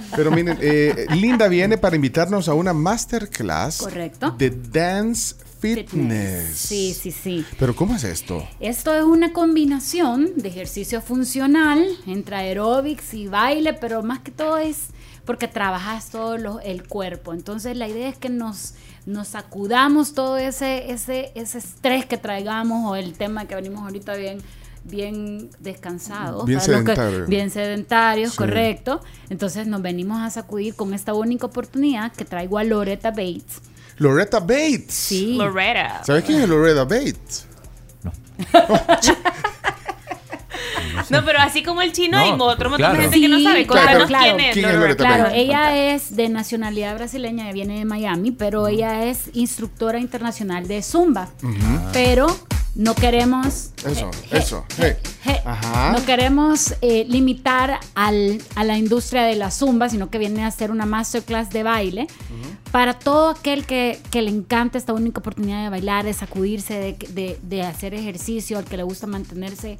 [0.16, 4.30] Pero miren, eh, Linda viene para invitarnos a una masterclass Correcto.
[4.38, 6.54] de Dance Fitness.
[6.56, 7.44] Sí, sí, sí.
[7.58, 8.46] Pero ¿cómo es esto?
[8.60, 14.58] Esto es una combinación de ejercicio funcional entre aeróbics y baile, pero más que todo
[14.58, 14.88] es
[15.24, 17.32] porque trabajas todo lo- el cuerpo.
[17.32, 18.74] Entonces la idea es que nos,
[19.06, 24.14] nos sacudamos todo ese, ese, ese estrés que traigamos o el tema que venimos ahorita
[24.14, 24.38] bien
[24.88, 27.26] bien descansados, Bien para los que- sedentario.
[27.26, 28.36] bien sedentarios, Sí.
[28.38, 29.00] correcto.
[29.30, 33.60] Entonces nos venimos a sacudir con esta única oportunidad que traigo a Loretta Bates.
[33.98, 34.84] Loretta Bates.
[34.94, 35.36] Sí.
[35.36, 36.04] Loretta.
[36.04, 37.46] ¿Sabes quién es Loretta Bates?
[41.10, 42.94] No, pero así como el chino No, hay otro montón claro.
[42.96, 43.66] de gente que no sabe.
[43.66, 44.52] claro, quién es.
[44.54, 44.78] ¿Quién es Loretta.
[44.78, 45.38] Loretta Claro, Bates?
[45.38, 51.28] ella es de nacionalidad brasileña, viene de Miami, pero ella es instructora internacional de Zumba.
[51.92, 52.26] Pero
[52.76, 53.70] no queremos...
[53.84, 54.64] Eso, je- eso.
[54.78, 54.92] Hey.
[55.24, 55.92] je- Ajá.
[55.92, 60.50] No queremos eh, limitar al- a la industria de la Zumba, sino que viene a
[60.50, 62.06] ser una masterclass de baile
[62.72, 66.92] para todo aquel que, que le encanta esta única oportunidad de bailar, de sacudirse, de,
[67.10, 69.78] de- de hacer ejercicio, al que le gusta mantenerse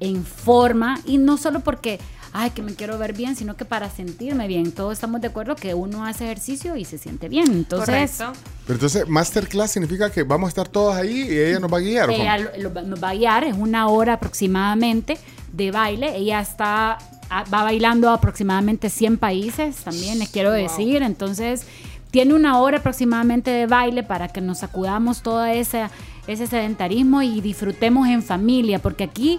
[0.00, 1.98] en forma y no solo porque,
[2.32, 4.72] ay, que me quiero ver bien, sino que para sentirme bien.
[4.72, 7.46] Todos estamos de acuerdo que uno hace ejercicio y se siente bien.
[7.50, 8.40] Entonces, Correcto.
[8.66, 11.80] Pero entonces, masterclass significa que vamos a estar todos ahí y ella nos va a
[11.80, 12.10] guiar.
[12.10, 15.18] ella lo- lo- nos va a guiar, es una hora aproximadamente
[15.52, 16.16] de baile.
[16.16, 16.98] Ella está,
[17.32, 21.02] va bailando a aproximadamente 100 países, también les quiero decir.
[21.02, 21.64] Entonces,
[22.10, 25.84] tiene una hora aproximadamente de baile para que nos sacudamos todo ese,
[26.26, 29.38] ese sedentarismo y disfrutemos en familia, porque aquí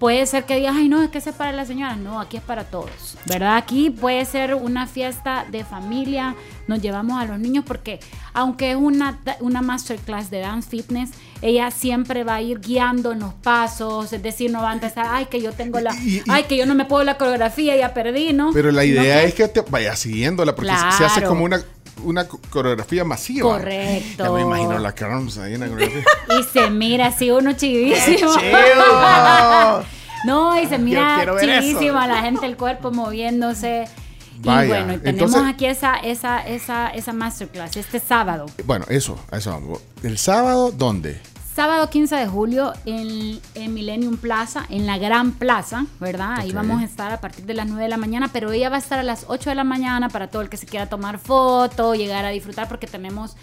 [0.00, 1.96] puede ser que digas, ay, no, es que ese es para las señoras.
[1.98, 3.56] No, aquí es para todos, ¿verdad?
[3.56, 6.34] Aquí puede ser una fiesta de familia,
[6.66, 8.00] nos llevamos a los niños, porque
[8.32, 11.10] aunque es una, una masterclass de dance fitness,
[11.42, 15.06] ella siempre va a ir guiando en los pasos, es decir, no va a empezar,
[15.08, 15.94] ay, que yo tengo la,
[16.28, 18.52] ay, que yo no me puedo la coreografía, ya perdí, ¿no?
[18.52, 21.62] Pero la idea es que te vayas siguiéndola porque se- se hace como una,
[22.04, 23.48] una co- coreografía masiva.
[23.50, 24.24] Correcto.
[24.24, 26.04] Ya me imagino la Carms ahí en la coreografía.
[26.40, 28.32] Y se mira así uno chivísimo.
[28.38, 29.84] chido!
[30.26, 33.86] no, y se mira chivísimo a la gente el cuerpo moviéndose.
[34.42, 38.46] Vaya, y bueno, y tenemos entonces- aquí esa, esa, esa, esa masterclass este sábado.
[38.64, 39.80] Bueno, eso, a eso vamos.
[40.02, 41.20] El sábado, ¿dónde?
[41.54, 46.34] Sábado 15 de julio en, en Millennium Plaza, en la Gran Plaza, ¿verdad?
[46.38, 48.76] Ahí vamos a estar a partir de las 9 de la mañana, pero ella va
[48.76, 51.18] a estar a las 8 de la mañana para todo el que se quiera tomar
[51.18, 53.36] foto, llegar a disfrutar, porque tenemos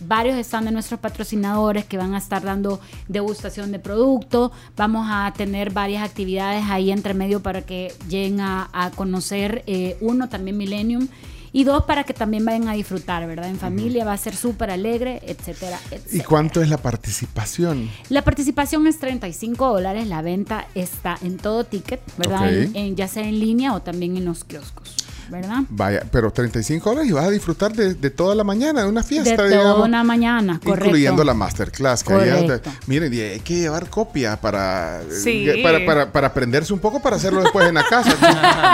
[0.00, 4.52] varios están de nuestros patrocinadores que van a estar dando degustación de producto.
[4.76, 9.96] Vamos a tener varias actividades ahí entre medio para que lleguen a, a conocer eh,
[10.02, 11.08] uno también Millennium
[11.54, 13.48] y dos para que también vayan a disfrutar, ¿verdad?
[13.48, 16.24] En familia va a ser súper alegre, etcétera, ¿Y etcétera.
[16.28, 17.88] cuánto es la participación?
[18.10, 22.52] La participación es 35 dólares, la venta está en todo ticket, ¿verdad?
[22.52, 24.96] En- ya sea en línea o también en los kioscos,
[25.28, 25.58] ¿verdad?
[25.68, 29.02] Vaya, pero 35 horas y vas a disfrutar de, de toda la mañana, de una
[29.02, 29.86] fiesta, de toda digamos.
[29.88, 30.86] una mañana, correcto.
[30.86, 32.04] Incluyendo la masterclass.
[32.04, 35.48] Que de- miren, y hay que llevar copia para, Sí.
[35.48, 38.14] eh, para, para, para aprenderse un poco para hacerlo después en la casa.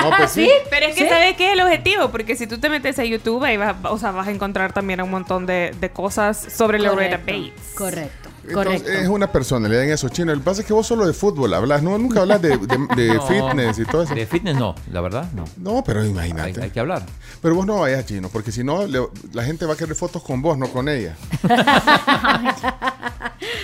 [0.02, 0.48] no, pues sí.
[0.70, 1.08] Pero es que Sí.
[1.08, 2.10] ¿sabes qué es el objetivo?
[2.10, 5.00] Porque si tú te metes a YouTube, ahí vas, o sea, vas a encontrar también
[5.00, 7.74] un montón de, de cosas sobre Loretta Correcto, Bates.
[7.74, 8.19] Correcto,
[8.50, 9.02] Entonces, correcto.
[9.02, 10.32] es una personalidad en eso, chino.
[10.32, 13.14] El pasa es que vos solo de fútbol hablas, no, nunca hablas de, de- de
[13.14, 14.14] No, fitness y todo eso.
[14.14, 15.44] De fitness no, la verdad, no.
[15.56, 16.62] No, pero Hay, imagínate.
[16.62, 17.02] hay que hablar.
[17.42, 20.22] Pero vos no vayas, chino, porque si no, le- la gente va a querer fotos
[20.22, 21.16] con vos, no con ella.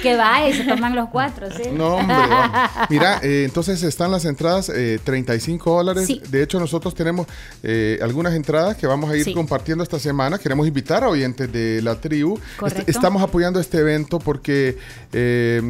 [0.02, 1.70] que va y se toman los cuatro, ¿sí?
[1.72, 2.16] No, hombre.
[2.16, 2.70] vamos.
[2.90, 6.06] Mira, eh, entonces están las entradas, eh, 35 dólares.
[6.06, 6.20] Sí.
[6.28, 7.26] De hecho, nosotros tenemos
[7.62, 9.34] eh, algunas entradas que vamos a ir Sí.
[9.34, 10.38] compartiendo esta semana.
[10.38, 12.38] Queremos invitar a oyentes de la tribu.
[12.58, 12.80] Correcto.
[12.82, 14.78] Est- estamos apoyando este evento porque,
[15.12, 15.60] eh,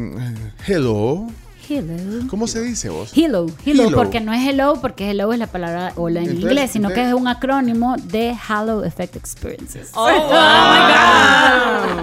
[0.67, 1.27] hello,
[1.69, 2.27] Hello.
[2.29, 3.11] ¿cómo se dice vos?
[3.15, 3.97] Hello, hello, Hello.
[3.97, 7.05] porque no es hello, porque hello es la palabra hola en Entonces, inglés, sino que
[7.07, 9.89] es un acrónimo de Halo Effect Experiences.
[9.93, 10.15] Oh, my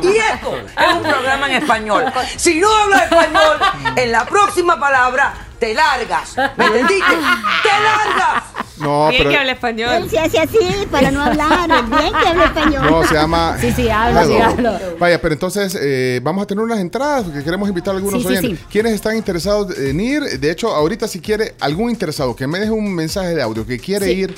[0.09, 2.05] Y esto es un programa en español.
[2.36, 3.57] Si no hablas español,
[3.97, 6.36] en la próxima palabra te largas.
[6.57, 7.15] ¿Me entendiste?
[7.62, 8.44] ¡Te largas!
[8.78, 9.91] No, Bien pero que habla español.
[9.94, 10.59] Él se hace así
[10.91, 11.69] para no hablar.
[11.89, 12.83] Bien que habla español.
[12.91, 13.57] no, se llama...
[13.61, 14.73] Sí, sí, hablo, sí, hablo.
[14.99, 18.28] Vaya, pero entonces eh, vamos a tener unas entradas porque queremos invitar a algunos Sí,
[18.28, 18.59] sí, oyentes.
[18.61, 18.67] sí.
[18.70, 20.23] ¿Quiénes están interesados en ir?
[20.41, 23.78] De hecho, ahorita si quiere algún interesado que me deje un mensaje de audio que
[23.78, 24.12] quiere Sí.
[24.12, 24.35] ir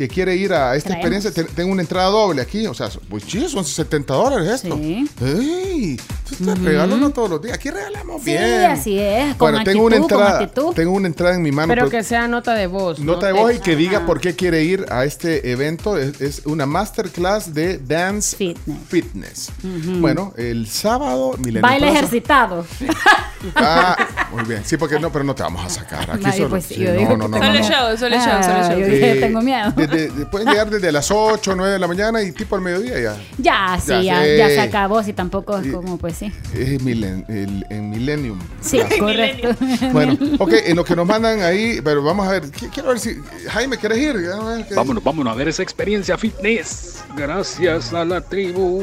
[0.00, 1.12] que quiere ir a esta Traemos.
[1.26, 4.74] experiencia, te- tengo una entrada doble aquí, o sea, pues sí, son 70 dólares esto.
[4.78, 5.06] Sí.
[5.22, 6.00] ¡Ey!
[6.40, 7.56] No todos los días.
[7.56, 8.64] Aquí regalamos Sí, bien.
[8.70, 11.68] así es, con Bueno, tengo una entrada, tengo una entrada en mi mano.
[11.68, 12.98] Pero pero- que sea nota de voz.
[12.98, 13.12] ¿no?
[13.12, 15.98] Nota de voz y que diga por qué quiere ir a este evento.
[15.98, 18.78] Es, es una masterclass de Dance Fitness.
[18.88, 19.52] Fitness.
[20.00, 21.98] Bueno, el sábado, Milenio Baile Plaza.
[21.98, 22.66] ejercitado.
[23.54, 23.96] Ah,
[24.32, 24.62] muy bien.
[24.66, 26.10] Sí, porque no, pero no te vamos a sacar.
[26.10, 26.50] Aquí Ay, solo.
[26.50, 28.68] pues sí, sí, yo no, digo no, no, Solo no, show, solo show, solo Ah,
[28.68, 28.78] show.
[28.78, 29.72] yo dije, Eh, tengo miedo.
[29.90, 33.16] Desde- pueden llegar desde las 8, 9 de la mañana y tipo al mediodía ya.
[33.38, 36.32] Ya, sí, Ya ya, se acabó, si tampoco es como, pues sí.
[36.54, 38.38] Es milen- el- en Millennium.
[38.60, 39.48] Sí, correcto.
[39.92, 42.98] Bueno, ok, en lo que nos mandan ahí, pero vamos a ver, qu- quiero ver
[43.00, 43.16] si.
[43.48, 44.16] Jaime, ¿quieres ir?
[44.32, 47.02] A ver, ¿qué- Vámonos, vámonos a ver esa experiencia fitness.
[47.16, 48.80] Gracias a la tribu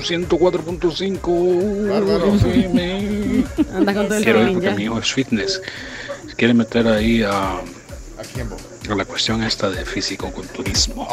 [0.00, 2.34] 104.5 Bárbaro.
[2.34, 3.44] FM.
[3.74, 5.60] Anda con todo el Quiero ir porque mi hijo es fitness.
[6.36, 7.60] Quiere meter ahí a, ¿A
[8.32, 8.60] quién vos?
[8.94, 11.06] A la cuestión esta de físico-culturismo.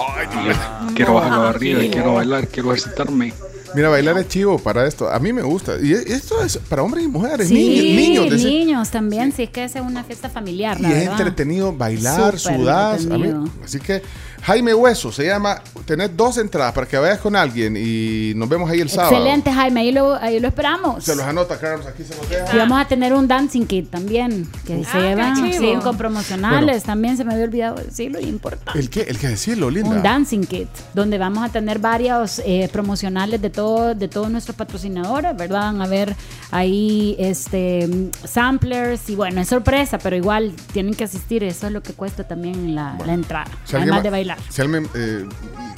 [0.89, 3.33] Y quiero bajar la barriga, quiero bailar, quiero ejercitarme.
[3.73, 5.09] Mira, bailar es chivo para esto.
[5.11, 5.73] A mí me gusta.
[5.81, 8.43] Y e- esto es para hombres y mujeres, Sí, niños, niños.
[8.43, 11.11] niños también, sí, es que es una fiesta familiar, y la es verdad.
[11.19, 12.99] entretenido bailar, Súper sudar.
[13.01, 13.49] entretenido.
[13.65, 14.01] Así que
[14.45, 15.61] Jaime Hueso se llama.
[15.85, 19.15] Tener dos entradas para que vayas con alguien y nos vemos ahí el sábado.
[19.15, 21.03] Excelente, Jaime, ahí lo, ahí lo esperamos.
[21.03, 21.85] Se los anota, Carlos.
[21.85, 22.55] Aquí se los deja.
[22.55, 26.77] Y vamos a tener un dancing kit también, que se qué llevan con promocionales.
[26.77, 26.85] Bueno.
[26.85, 28.79] También se me había olvidado decirlo, y importante.
[28.79, 29.01] ¿El qué?
[29.01, 29.91] El que decirlo, linda.
[29.91, 34.55] Un dancing kit, donde vamos a tener varios eh, promocionales de todo, de todos nuestros
[34.55, 35.61] patrocinadores, ¿verdad?
[35.61, 36.15] Van a ver
[36.49, 41.83] ahí este samplers y bueno, es sorpresa, pero igual tienen que asistir, eso es lo
[41.83, 44.34] que cuesta también la, la entrada, Si además de bailar.
[44.49, 45.25] Si alguien, eh,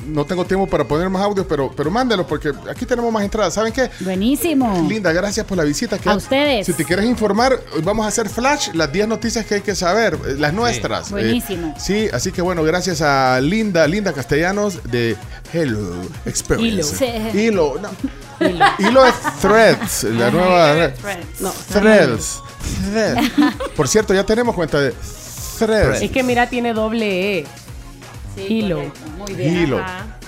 [0.07, 1.91] no tengo tiempo para poner más audios, pero, pero
[2.27, 3.53] porque aquí tenemos más entradas.
[3.53, 3.89] ¿Saben qué?
[4.01, 4.85] Buenísimo.
[4.87, 5.97] Linda, gracias por la visita.
[6.05, 6.65] A ustedes.
[6.65, 9.75] Si te quieres informar, hoy vamos a hacer flash, las 10 noticias que hay que
[9.75, 11.11] saber, eh, las nuestras.
[11.11, 11.73] Buenísimo.
[11.75, 15.15] Eh, sí, así que bueno, gracias a Linda, Linda Castellanos de
[15.53, 17.05] Hello Experience.
[17.05, 17.31] Hilo.
[17.31, 17.39] Sí.
[17.39, 17.89] Hilo, no.
[18.79, 19.11] Hilo de
[19.41, 20.91] Threads, la nueva.
[21.39, 22.41] No, Threads.
[22.91, 23.31] Threads.
[23.75, 24.93] Por cierto, ya tenemos cuenta de
[25.59, 26.01] Threads.
[26.01, 27.47] Es que mira, tiene doble E.
[28.37, 28.91] Hilo.
[29.17, 29.81] Muy Hilo.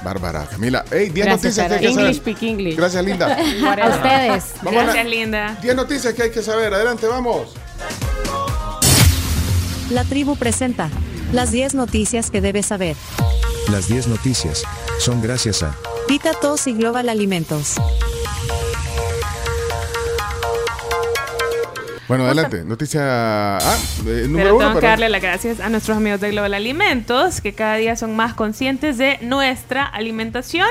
[0.04, 0.86] Bárbara, Camila.
[0.92, 2.06] Hey, 10 Gracias, noticias que hay que saber.
[2.06, 2.76] English speak English.
[2.76, 3.26] Gracias, Linda.
[3.84, 4.54] A ustedes.
[4.64, 5.58] Vamos a Gracias, linda.
[5.62, 6.74] 10 noticias que hay que saber.
[6.74, 7.54] Adelante, vamos.
[9.90, 10.90] La tribu presenta
[11.34, 12.96] las 10 noticias que debes saber.
[13.72, 14.64] Las 10 noticias
[15.00, 15.76] son gracias a
[16.08, 17.76] Pita Tos y Global Alimentos.
[22.10, 22.64] Bueno, adelante.
[22.64, 24.68] Noticia eh, número Pero uno.
[24.70, 28.16] tengo que darle las gracias a nuestros amigos de Global Alimentos, que cada día son
[28.16, 30.68] más conscientes de nuestra alimentación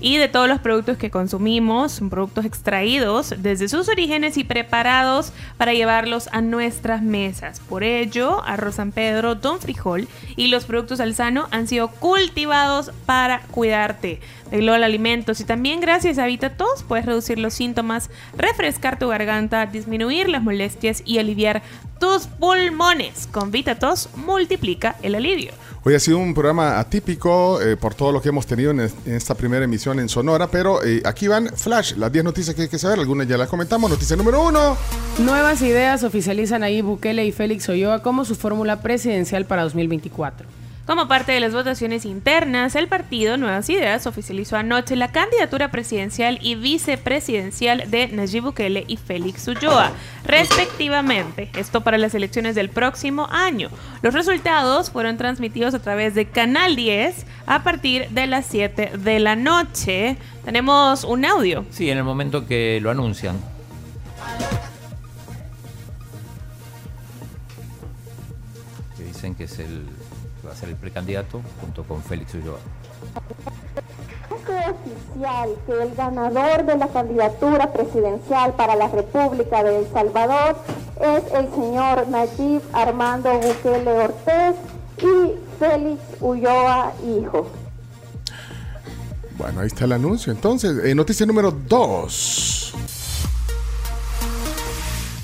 [0.00, 5.32] y de todos los productos que consumimos, son productos extraídos desde sus orígenes y preparados
[5.58, 7.60] para llevarlos a nuestras mesas.
[7.60, 13.42] Por ello, Arroz San Pedro, Don Frijol y los productos Alzano han sido cultivados para
[13.52, 14.20] cuidarte
[14.50, 19.66] de Global Alimentos y también gracias a VitaTos puedes reducir los síntomas, refrescar tu garganta,
[19.66, 21.62] disminuir las molestias y aliviar
[21.98, 23.28] tus pulmones.
[23.30, 25.52] Con VitaTos multiplica el alivio.
[25.82, 28.94] Hoy ha sido un programa atípico eh, por todo lo que hemos tenido en, es-
[29.06, 32.62] en esta primera emisión en Sonora, pero eh, aquí van Flash, las 10 noticias que
[32.62, 33.90] hay que saber, algunas ya las comentamos.
[33.90, 34.76] Noticia número uno.
[35.18, 40.46] Nuevas ideas oficializan ahí Bukele y Félix Olloa como su fórmula presidencial para 2024.
[40.90, 46.40] Como parte de las votaciones internas, el partido Nuevas Ideas oficializó anoche la candidatura presidencial
[46.42, 49.92] y vicepresidencial de Nayib Bukele y Félix Ulloa,
[50.24, 51.48] respectivamente.
[51.54, 53.70] Esto para las elecciones del próximo año.
[54.02, 59.20] Los resultados fueron transmitidos a través de Canal 10 a partir de las 7 de
[59.20, 60.16] la noche.
[60.44, 61.64] Tenemos un audio.
[61.70, 63.36] Sí, en el momento que lo anuncian.
[68.96, 69.84] Que dicen que es el
[70.50, 72.58] va a ser el precandidato junto con Félix Ulloa.
[74.48, 80.56] Es oficial que el ganador de la candidatura presidencial para la República de El Salvador
[81.00, 84.56] es el señor Nayib Armando Bukele Ortez
[84.98, 87.48] y Félix Ulloa Hijo.
[89.38, 90.32] Bueno, ahí está el anuncio.
[90.32, 92.74] Entonces, eh, noticia número 2.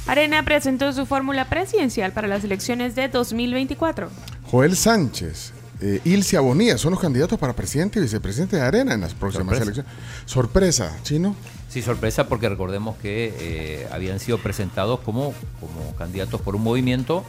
[0.07, 4.09] Arena presentó su fórmula presidencial para las elecciones de 2024.
[4.51, 9.01] Joel Sánchez, eh, Ilse Bonilla son los candidatos para presidente y vicepresidente de Arena en
[9.01, 9.63] las próximas Sorpresa.
[9.65, 9.93] elecciones.
[10.25, 11.37] Sorpresa, chino.
[11.69, 17.25] Sí, sorpresa porque recordemos que eh, habían sido presentados como, como candidatos por un movimiento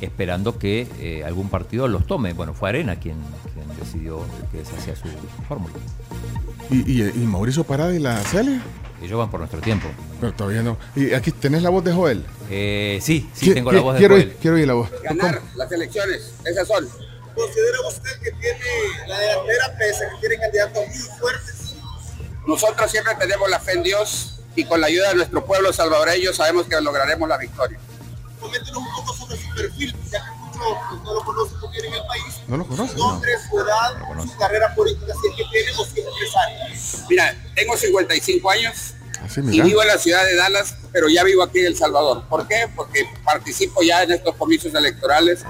[0.00, 2.32] esperando que eh, algún partido los tome.
[2.32, 3.16] Bueno, fue Arena quien,
[3.54, 5.08] quien decidió que esa sea su
[5.48, 5.74] fórmula.
[6.70, 8.62] ¿Y, y, y Mauricio Parada y la Celia?
[9.02, 9.88] Ellos van por nuestro tiempo.
[10.20, 10.76] Pero todavía no.
[10.96, 12.24] ¿Y aquí tenés la voz de Joel?
[12.50, 14.36] Eh, sí, sí, tengo la voz de quiero Joel.
[14.40, 14.90] quiero oír la voz.
[15.02, 16.34] ganar las elecciones.
[16.44, 16.88] Esas son.
[17.34, 18.58] ¿Considera usted que tiene
[19.06, 21.74] la delantera pese a que tiene candidatos muy fuertes?
[22.48, 26.32] Nosotros siempre tenemos la fe en Dios y con la ayuda de nuestro pueblo salvadoreño
[26.32, 27.78] sabemos que lograremos la victoria.
[28.40, 31.94] Coméntenos un poco sobre su perfil, ya que muchos no lo conocen muy bien en
[31.94, 32.34] el país.
[32.46, 32.92] No lo conoce.
[32.92, 37.06] Su nombre, su edad, su carrera política, si es que tiene o si es empresario.
[37.08, 41.42] Mira, tengo 55 años Así, y vivo en la ciudad de Dallas, pero ya vivo
[41.42, 42.24] aquí en El Salvador.
[42.28, 42.68] ¿Por qué?
[42.74, 45.44] Porque participo ya en estos comicios electorales.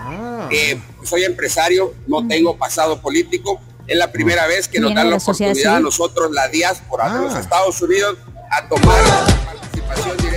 [0.50, 3.60] Eh, soy empresario, no tengo pasado político.
[3.86, 7.20] Es la primera vez que nos dan la la oportunidad a nosotros, la diáspora de
[7.20, 8.18] los Estados Unidos,
[8.50, 9.02] a tomar
[9.46, 10.27] participación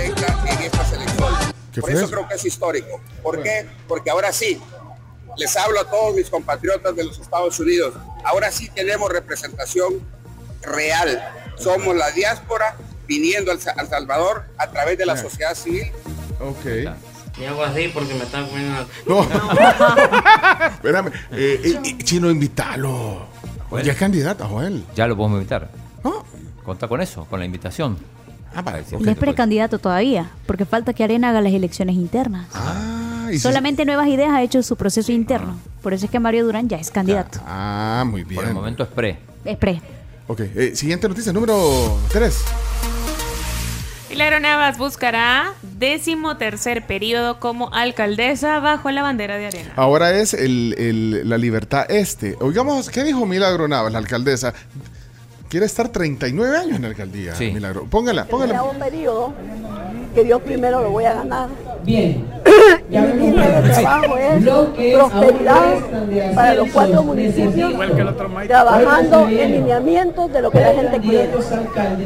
[1.80, 2.14] Por fue eso eso?
[2.14, 3.00] creo que es histórico.
[3.22, 3.66] ¿Por qué?
[3.88, 4.60] Porque ahora sí,
[5.36, 7.94] les hablo a todos mis compatriotas de los Estados Unidos.
[8.24, 9.94] Ahora sí tenemos representación
[10.62, 11.22] real.
[11.56, 12.76] Somos la diáspora
[13.06, 15.90] viniendo al, Sa- al Salvador a través de la sociedad civil.
[16.40, 16.66] Ok.
[17.38, 18.86] Y hago así porque me están comiendo la...
[19.06, 19.22] No.
[20.66, 21.08] Espérame.
[21.32, 23.26] Eh, eh, eh, chino, invítalo.
[23.70, 23.84] Joel.
[23.86, 24.84] Ya es candidata, Joel.
[24.94, 25.70] Ya lo podemos invitar.
[26.64, 27.96] Conta con eso, con la invitación.
[28.54, 28.84] Ah, vale.
[29.00, 32.46] No es precandidato todavía, porque falta que Arena haga las elecciones internas.
[32.54, 35.58] Ah, y si- Solamente Nuevas Ideas ha hecho su proceso interno.
[35.82, 37.40] Por eso es que Mario Durán ya es candidato.
[37.46, 38.36] Ah, muy bien.
[38.36, 39.18] Por el momento es pre.
[39.44, 39.80] Es pre.
[40.28, 42.42] Ok, eh, siguiente noticia, número 3.
[44.10, 49.72] Milagro Navas buscará décimo tercer periodo como alcaldesa bajo la bandera de Arena.
[49.76, 52.36] Ahora es el, el- la libertad este.
[52.40, 54.52] Oigamos, ¿qué dijo Milagro Navas, la alcaldesa?
[55.52, 57.84] Quiere estar 39 años en la alcaldía, Milagro.
[57.84, 58.62] Póngala, póngala.
[58.62, 59.34] un periodo
[60.14, 61.50] que yo primero lo voy a ganar.
[61.84, 62.26] Bien.
[62.92, 65.62] Y mi línea de trabajo es prosperidad
[66.34, 67.72] para los cuatro municipios,
[68.46, 71.30] trabajando en lineamientos de lo que la gente quiere.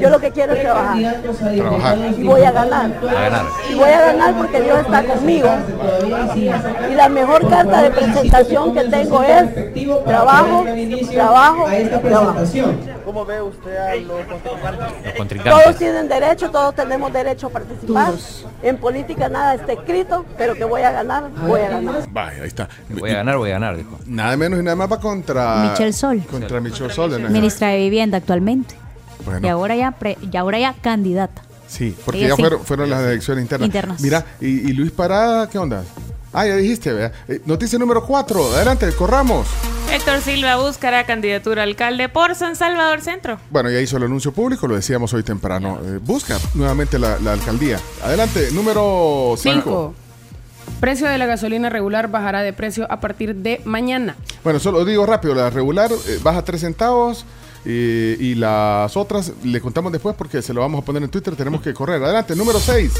[0.00, 1.23] Yo lo que quiero es trabajar.
[1.56, 1.98] Trabajar.
[2.16, 2.92] Y voy a ganar.
[3.08, 3.47] A ganar.
[3.68, 5.48] Y voy a ganar porque Dios está conmigo.
[6.89, 9.74] Y la mejor carta de presentación que tengo es
[10.05, 10.65] trabajo,
[11.12, 11.66] trabajo,
[12.00, 12.44] trabajo.
[13.05, 15.76] ¿Cómo ve usted a los Los Todos contrincantes.
[15.76, 18.12] tienen derecho, todos tenemos derecho a participar.
[18.62, 22.08] En política nada está escrito, pero que voy a ganar, voy a ganar.
[22.10, 22.68] Vaya, ahí está.
[22.88, 23.98] Voy a ganar, voy a ganar, dijo.
[24.06, 25.70] Nada menos y nada más va contra...
[25.70, 26.22] Michelle Sol.
[26.30, 27.10] Contra Michelle Sol.
[27.10, 28.74] de nuestra- Ministra de Vivienda actualmente.
[29.24, 29.46] Bueno.
[29.46, 31.42] Y ahora ya, pre- y ahora ya candidata.
[31.68, 32.42] Sí, porque Ella ya sí.
[32.42, 33.66] fueron, fueron las elecciones internas.
[33.66, 34.00] Internas.
[34.00, 35.82] Mira, y, y Luis Parada, ¿qué onda?
[36.32, 37.12] Ah, ya dijiste, ¿verdad?
[37.28, 39.46] Eh, noticia número 4, adelante, corramos.
[39.90, 43.38] Héctor Silva buscará candidatura a alcalde por San Salvador Centro.
[43.50, 45.78] Bueno, ya hizo el anuncio público, lo decíamos hoy temprano.
[45.82, 47.78] Eh, busca nuevamente la, la alcaldía.
[48.05, 49.94] Adelante, número 5.
[50.66, 50.80] 5.
[50.80, 54.16] Precio de la gasolina regular bajará de precio a partir de mañana.
[54.44, 57.24] Bueno, solo digo rápido, la regular eh, baja 3 centavos
[57.64, 57.70] Y,
[58.20, 61.34] y las otras le contamos después porque se lo vamos a poner en Twitter.
[61.34, 62.02] Tenemos que correr.
[62.02, 62.92] Adelante, número 6.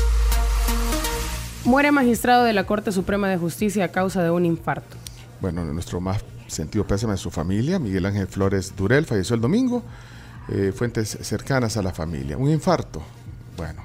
[1.65, 4.97] Muere magistrado de la Corte Suprema de Justicia a causa de un infarto.
[5.41, 7.79] Bueno, nuestro más sentido pésame a su familia.
[7.79, 9.83] Miguel Ángel Flores Durel falleció el domingo.
[10.49, 12.37] Eh, fuentes cercanas a la familia.
[12.37, 13.03] Un infarto.
[13.57, 13.83] Bueno,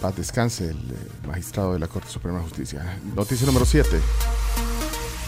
[0.00, 2.98] paz descanse el eh, magistrado de la Corte Suprema de Justicia.
[3.14, 3.88] Noticia número 7.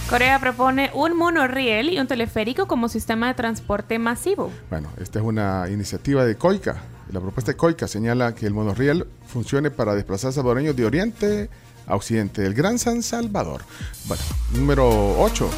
[0.09, 4.51] Corea propone un monorriel y un teleférico como sistema de transporte masivo.
[4.69, 6.83] Bueno, esta es una iniciativa de COICA.
[7.13, 11.51] La propuesta de COICA señala que el monorriel funcione para desplazar salvadoreños de oriente
[11.87, 13.63] a occidente del Gran San Salvador.
[14.07, 14.23] Bueno,
[14.55, 15.49] número 8.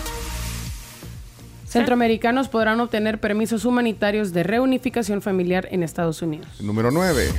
[1.67, 6.61] Centroamericanos podrán obtener permisos humanitarios de reunificación familiar en Estados Unidos.
[6.61, 7.31] Número 9.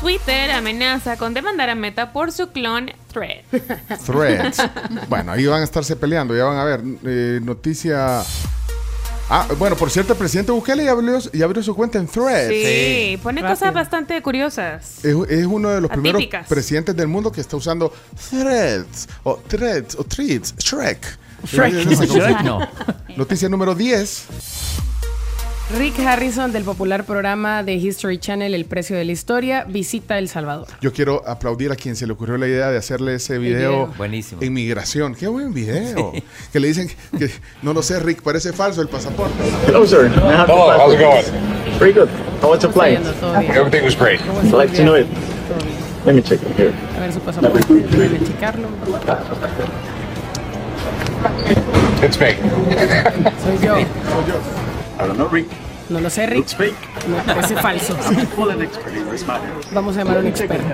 [0.00, 3.42] Twitter amenaza con demandar a Meta por su clon Thread.
[4.06, 4.58] Threads.
[5.08, 6.80] bueno, ahí van a estarse peleando, ya van a ver.
[7.04, 8.22] Eh, noticia.
[9.30, 12.50] Ah, bueno, por cierto, el presidente Bukele ya abrió, ya abrió su cuenta en Threads.
[12.50, 15.04] Sí, pone cosas bastante curiosas.
[15.04, 17.92] Es, es uno de los primeros presidentes del mundo que está usando
[18.30, 21.18] Threads, o Threads, o Threads, Shrek.
[21.46, 21.74] Shrek.
[21.74, 22.70] No se Shrek llama.
[23.16, 24.26] Noticia número 10.
[25.70, 30.28] Rick Harrison del popular programa de History Channel El Precio de la Historia visita El
[30.28, 30.66] Salvador.
[30.82, 33.94] Yo quiero aplaudir a quien se le ocurrió la idea de hacerle ese video, video.
[33.96, 34.42] Buenísimo.
[34.42, 35.14] en migración.
[35.14, 36.12] Qué buen video.
[36.52, 37.30] Que le dicen que,
[37.62, 39.42] no lo sé, Rick, parece falso el pasaporte.
[39.66, 40.12] Hello, sir.
[40.14, 41.78] Hello, your how's it going?
[41.78, 42.08] Very good.
[42.42, 43.00] How was the flight?
[43.56, 44.20] Everything was great.
[44.20, 45.06] I'd like to know it.
[46.04, 46.74] Let me check it here.
[46.94, 48.68] A ver su pasaporte, déjame checarlo.
[52.02, 52.36] It's me.
[53.42, 54.73] Soy yo.
[54.98, 55.48] I don't know, Rick.
[55.88, 56.38] No lo sé, Rick.
[56.38, 56.76] Looks fake.
[57.26, 57.94] Parece falso.
[57.94, 59.48] I'm full an expert in this matter.
[59.72, 60.64] Vamos a llamar a un experto.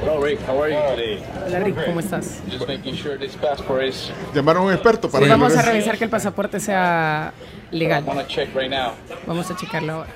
[0.00, 0.40] Hello, Rick.
[0.46, 1.22] How are you today?
[1.46, 2.40] Hola, Rick, ¿cómo estás?
[2.48, 4.12] Just making sure this passport is.
[4.34, 7.32] Llamaron a un experto para Sí, vamos a revisar que el pasaporte sea
[7.70, 8.04] legal.
[8.28, 8.92] Check right now.
[9.26, 10.10] Vamos a checarlo ahora.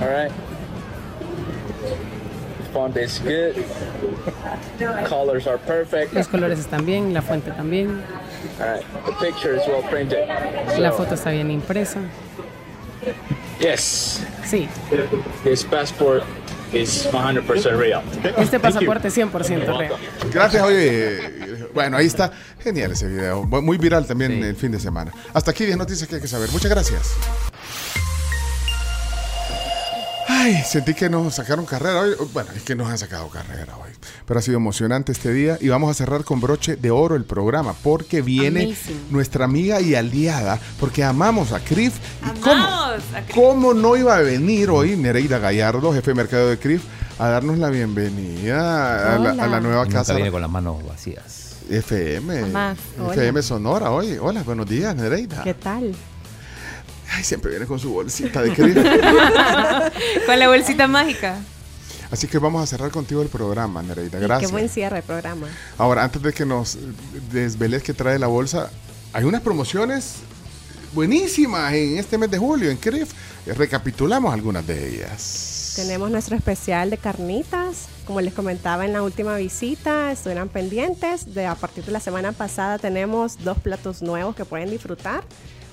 [0.00, 0.32] All right.
[2.72, 3.54] Font is good.
[5.08, 6.12] Colors are perfect.
[6.12, 8.02] Los colores están bien, la fuente también,
[8.60, 8.84] All right.
[9.06, 10.26] The picture is well printed.
[10.78, 12.00] la foto está bien impresa.
[13.60, 14.22] Yes.
[14.44, 14.68] Sí,
[15.44, 16.24] This passport
[16.72, 18.02] is 100% real.
[18.38, 19.92] este pasaporte es 100% real.
[20.32, 21.68] Gracias, oye.
[21.74, 22.30] Bueno, ahí está.
[22.60, 23.44] Genial ese video.
[23.44, 25.12] Muy viral también el fin de semana.
[25.32, 26.50] Hasta aquí 10 noticias que hay que saber.
[26.50, 27.14] Muchas gracias.
[30.44, 32.10] Ay, sentí que nos sacaron carrera hoy.
[32.34, 33.90] Bueno, es que nos han sacado carrera hoy.
[34.26, 35.56] Pero ha sido emocionante este día.
[35.58, 37.72] Y vamos a cerrar con broche de oro el programa.
[37.82, 39.06] Porque viene Amazing.
[39.10, 40.60] nuestra amiga y aliada.
[40.78, 41.94] Porque amamos a CRIF.
[42.26, 42.98] ¿Y cómo, a
[43.34, 46.82] cómo no iba a venir hoy Nereida Gallardo, jefe de mercado de CRIF,
[47.18, 50.12] a darnos la bienvenida a la, a la nueva Nunca casa?
[50.12, 51.56] viene con las manos vacías.
[51.70, 52.52] FM.
[53.12, 54.18] FM Sonora hoy.
[54.20, 55.42] Hola, buenos días, Nereida.
[55.42, 55.94] ¿Qué tal?
[57.10, 58.76] Ay, siempre viene con su bolsita de CRIF.
[60.26, 61.38] Con la bolsita mágica.
[62.10, 64.18] Así que vamos a cerrar contigo el programa, Nereida.
[64.18, 64.50] Gracias.
[64.50, 65.48] Qué buen cierre de programa.
[65.78, 66.78] Ahora, antes de que nos
[67.32, 68.70] desveles que trae la bolsa,
[69.12, 70.16] hay unas promociones
[70.92, 73.12] buenísimas en este mes de julio en CRIF.
[73.46, 75.72] Recapitulamos algunas de ellas.
[75.76, 77.86] Tenemos nuestro especial de carnitas.
[78.06, 81.34] Como les comentaba en la última visita, estuvieran pendientes.
[81.34, 85.24] De, a partir de la semana pasada tenemos dos platos nuevos que pueden disfrutar.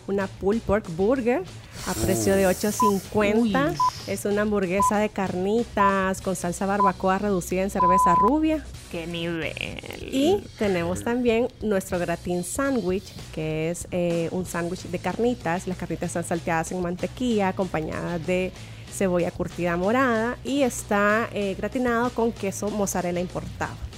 [0.07, 1.43] Una pulled pork burger
[1.87, 3.75] a precio de 8.50.
[4.07, 8.63] Es una hamburguesa de carnitas con salsa barbacoa reducida en cerveza rubia.
[8.91, 9.53] ¡Qué nivel!
[10.01, 15.67] Y tenemos también nuestro gratín sándwich, que es eh, un sándwich de carnitas.
[15.67, 18.51] Las carnitas están salteadas en mantequilla, acompañadas de
[18.91, 23.90] cebolla curtida morada y está eh, gratinado con queso mozzarella importado.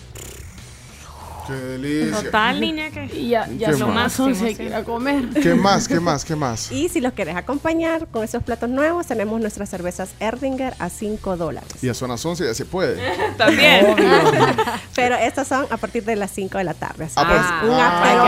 [1.48, 2.24] Qué delicia.
[2.24, 4.18] Total, niña, que Y ya, ya ¿Qué son más?
[4.18, 5.30] más 11 Sí, que ir a comer.
[5.42, 5.88] ¿Qué más?
[5.88, 6.24] ¿Qué más?
[6.26, 6.72] ¿Qué más?
[6.72, 11.38] Y si los quieres acompañar con esos platos nuevos, tenemos nuestras cervezas Erdinger a 5
[11.38, 11.70] dólares.
[11.82, 13.02] Y a zonas 11 ya se puede.
[13.38, 13.88] También.
[14.96, 17.06] Pero estas son a partir de las 5 de la tarde.
[17.06, 17.88] Así Ah, que pues, es un ah,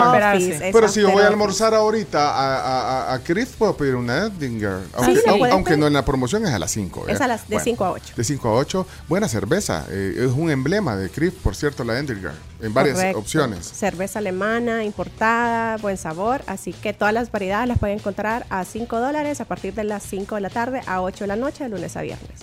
[0.09, 3.13] after hay que office, es Pero si yo voy a almorzar ahorita a, a, a,
[3.13, 4.79] a CRIF, puedo pedir una Erdinger.
[4.95, 5.21] Aunque, sí,
[5.51, 5.79] aunque pedir.
[5.79, 7.05] no en la promoción es a las 5.
[7.07, 8.13] Es a las de 5 a 8.
[8.15, 8.87] De 5 a 8.
[9.07, 9.85] Buena cerveza.
[9.89, 12.31] eh, es un emblema de CRIF, por cierto, la Erdinger.
[12.61, 13.19] En varias Correcto.
[13.19, 13.65] opciones.
[13.65, 16.41] Cerveza alemana, importada, buen sabor.
[16.47, 20.03] Así que todas las variedades las pueden encontrar a 5 dólares a partir de las
[20.03, 22.41] 5 de la tarde a 8 de la noche, de lunes a viernes.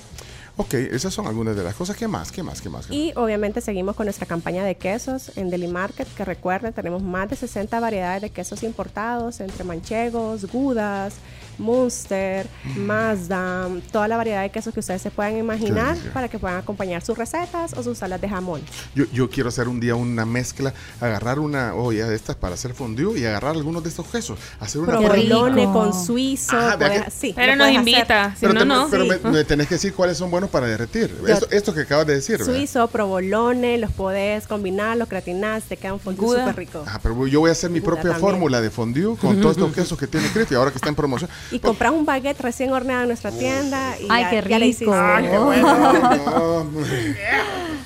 [0.56, 1.96] Ok, esas son algunas de las cosas.
[1.96, 2.30] ¿Qué más?
[2.30, 2.60] ¿Qué más?
[2.60, 2.86] ¿Qué más?
[2.86, 2.98] ¿Qué más?
[2.98, 7.30] Y obviamente seguimos con nuestra campaña de quesos en Deli Market, que recuerden, tenemos más
[7.30, 11.14] de 60 variedades de quesos importados, entre manchegos, gudas,
[11.58, 16.58] Munster, Mazda, toda la variedad de quesos que ustedes se puedan imaginar para que puedan
[16.58, 18.60] acompañar sus recetas o sus salas de jamón.
[18.94, 22.74] Yo, yo quiero hacer un día una mezcla, agarrar una olla de estas para hacer
[22.74, 24.38] fondue y agarrar algunos de estos quesos.
[24.60, 26.56] Hacer una Provolone con suizo.
[26.56, 28.88] Ajá, vea puedes- que- sí, Pero nos invita, si Pero, no, te- no.
[28.90, 29.10] pero Sí.
[29.24, 31.14] me, me tenés que decir cuáles son buenos para derretir.
[31.20, 32.38] Yo- Esto, esto que acabas de decir.
[32.38, 32.52] ¿verdad?
[32.54, 36.84] Suizo, provolone, los podés combinar, los gratinás, te queda un fondue súper rico.
[36.86, 38.20] Ah, pero yo voy a hacer mi propia también.
[38.20, 41.30] fórmula de fondue con todos estos quesos que tiene Crispy ahora que está en promoción.
[41.50, 43.96] Y compras un baguette recién horneado en nuestra tienda.
[44.00, 44.84] Y Ay, ya- qué ya le hiciste.
[44.86, 44.96] rico.
[44.96, 46.66] Ay, qué bueno.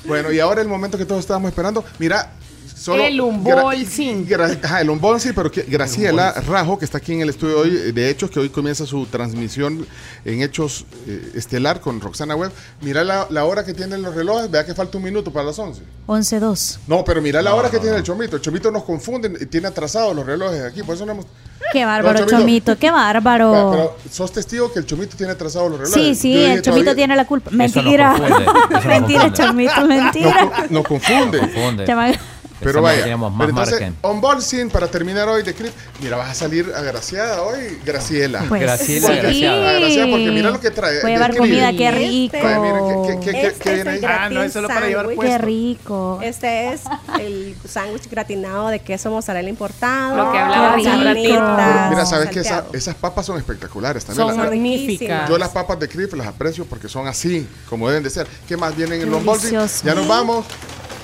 [0.07, 1.85] Bueno, y ahora el momento que todos estábamos esperando.
[1.99, 2.31] Mira,
[2.77, 3.03] solo.
[3.03, 4.29] El unboxing.
[4.63, 8.11] Ajá, el unboxing, pero que Graciela Rajo, que está aquí en el estudio hoy, de
[8.11, 9.87] Hechos, que hoy comienza su transmisión
[10.25, 12.53] en Hechos eh, Estelar con Roxana Web.
[12.83, 14.51] Mira la, la hora que tienen los relojes.
[14.51, 15.83] Vea que falta un minuto para las 11.
[16.07, 16.79] 11-2.
[16.87, 18.37] No, pero mira la hora que tiene el chomito.
[18.37, 20.83] El chomito nos confunde y tiene atrasados los relojes aquí.
[20.83, 21.27] Por eso no hemos.
[21.73, 23.71] Qué bárbaro, No, Chomito, qué bárbaro.
[23.73, 26.01] Pero sos testigo que el chomito tiene atrasados los relojes.
[26.01, 27.51] Sí, sí, dije el Chomito todavía- tiene la culpa.
[27.51, 28.11] Eso nos Mentira.
[28.13, 29.37] confunde, eso nos mentira, confunde.
[29.45, 30.45] Chomito, mentira.
[30.61, 31.39] Nos, nos confunde.
[31.41, 31.87] Confunde.
[32.61, 33.97] Pero que vaya, teníamos más pero entonces, margen.
[34.03, 35.73] unboxing para terminar hoy de Clip.
[36.01, 38.45] Mira, vas a salir agraciada hoy, Graciela.
[38.49, 39.15] Pues Graciela, sí.
[39.17, 39.71] Graciela.
[39.71, 41.01] Agraciada porque mira lo que trae.
[41.01, 42.37] Puede de llevar comida, qué rico.
[42.43, 44.01] Vaya, mira, ¿qué, qué, qué, qué- Este qué es viene ahí?
[44.07, 45.23] Ah, no, es solo para llevar puesto.
[45.23, 46.19] Qué rico.
[46.23, 46.83] Este es
[47.21, 50.17] el sándwich gratinado de queso mozzarella importado.
[50.17, 51.57] Lo que hablábamos hace ratito.
[51.91, 54.29] Mira, sabes que esa- esas papas son espectaculares también.
[54.29, 55.29] Son Las- magníficas.
[55.29, 58.27] yo las papas de Clip las aprecio porque son así, como deben de ser.
[58.49, 59.59] ¿Qué más vienen en el unboxing?
[59.85, 60.47] Ya nos vamos.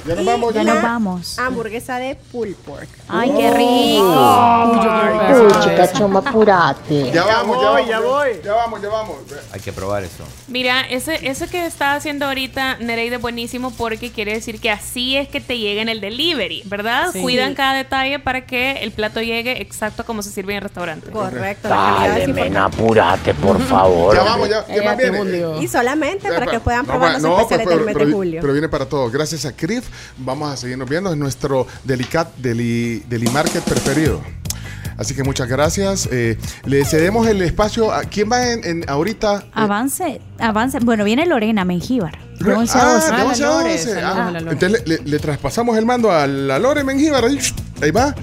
[0.06, 0.54] Ya nos vamos.
[0.54, 1.38] Ya nos vamos.
[1.38, 2.88] Hamburguesa de pulled pork.
[3.08, 4.72] Ay, qué Oh.
[4.72, 5.48] rico.
[5.48, 7.10] Pucha, choma, apurate.
[7.12, 7.88] Ya vamos, ya voy, vamos.
[7.88, 8.28] ya voy.
[8.44, 9.16] Ya vamos, ya vamos.
[9.52, 10.24] Hay que probar eso.
[10.48, 15.16] Mira, ese, ese que está haciendo ahorita Nereida es buenísimo porque quiere decir que así
[15.16, 17.10] es que te llega en el delivery, ¿verdad?
[17.12, 17.20] Sí.
[17.22, 21.10] Cuidan cada detalle para que el plato llegue exacto como se sirve en el restaurante.
[21.10, 21.68] Correcto.
[21.68, 24.14] la calidad es Dale, men, apurate, por favor.
[24.16, 24.64] Ya vamos, ya.
[24.64, 25.20] ¿Qué más viene?
[25.20, 25.62] hundió.
[25.62, 28.12] Y solamente para que puedan No, probar los no, especiales pero- del mes pero- de
[28.12, 28.40] julio.
[28.40, 29.12] Pero viene para todos.
[29.12, 31.10] Gracias a CRIF vamos a seguirnos viendo.
[31.10, 34.20] Es nuestro delicat, deli, deli market preferido.
[34.98, 36.08] Así que muchas gracias.
[36.12, 39.44] Eh, le cedemos el espacio a quién va en, en ahorita.
[39.46, 40.78] Eh, Avance, avance.
[40.80, 42.18] Bueno, viene Lorena Mengíbar.
[42.38, 43.12] De 11 a 12.
[43.16, 43.84] de 11 a la Lore, 12.
[43.84, 44.52] saludos Ah, a la Lore.
[44.52, 47.24] entonces le, le- le traspasamos el mando a la Lore Mengíbar.
[47.24, 47.38] Ahí,
[47.80, 48.14] ahí va.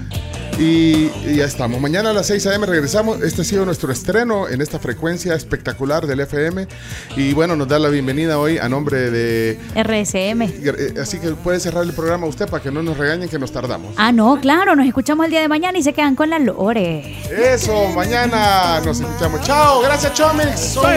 [0.60, 1.80] Y, y ya estamos.
[1.80, 2.66] Mañana a las 6 a.m.
[2.66, 3.22] regresamos.
[3.22, 6.68] Este ha sido nuestro estreno en esta frecuencia espectacular del FM.
[7.16, 10.42] Y bueno, nos da la bienvenida hoy a nombre de RSM.
[10.42, 13.52] Eh, Así que puede cerrar el programa usted para que no nos regañen que nos
[13.52, 13.94] tardamos.
[13.96, 17.16] Ah, no, claro, nos escuchamos el día de mañana y se quedan con la Lore.
[17.30, 19.40] Eso, mañana nos escuchamos.
[19.40, 20.60] Chao, gracias Chomix.
[20.60, 20.96] Soy.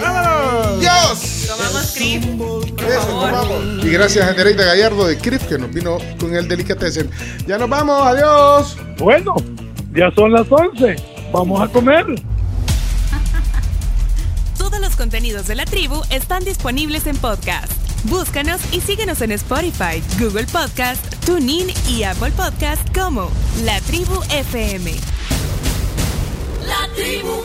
[0.00, 0.80] ¡Vámonos!
[0.80, 1.46] Dios.
[1.46, 2.22] Tomamos creep.
[2.24, 3.84] Eso, nos vamos.
[3.84, 7.08] Y gracias a Nereida Gallardo de CRIF que nos vino con el delicatessen.
[7.46, 8.71] Ya nos vamos, adiós.
[8.98, 9.34] Bueno,
[9.94, 10.96] ya son las 11.
[11.32, 12.04] Vamos a comer.
[14.58, 17.72] Todos los contenidos de la tribu están disponibles en podcast.
[18.04, 23.30] Búscanos y síguenos en Spotify, Google Podcast, TuneIn y Apple Podcast como
[23.64, 24.92] La Tribu FM.
[26.66, 27.44] La tribu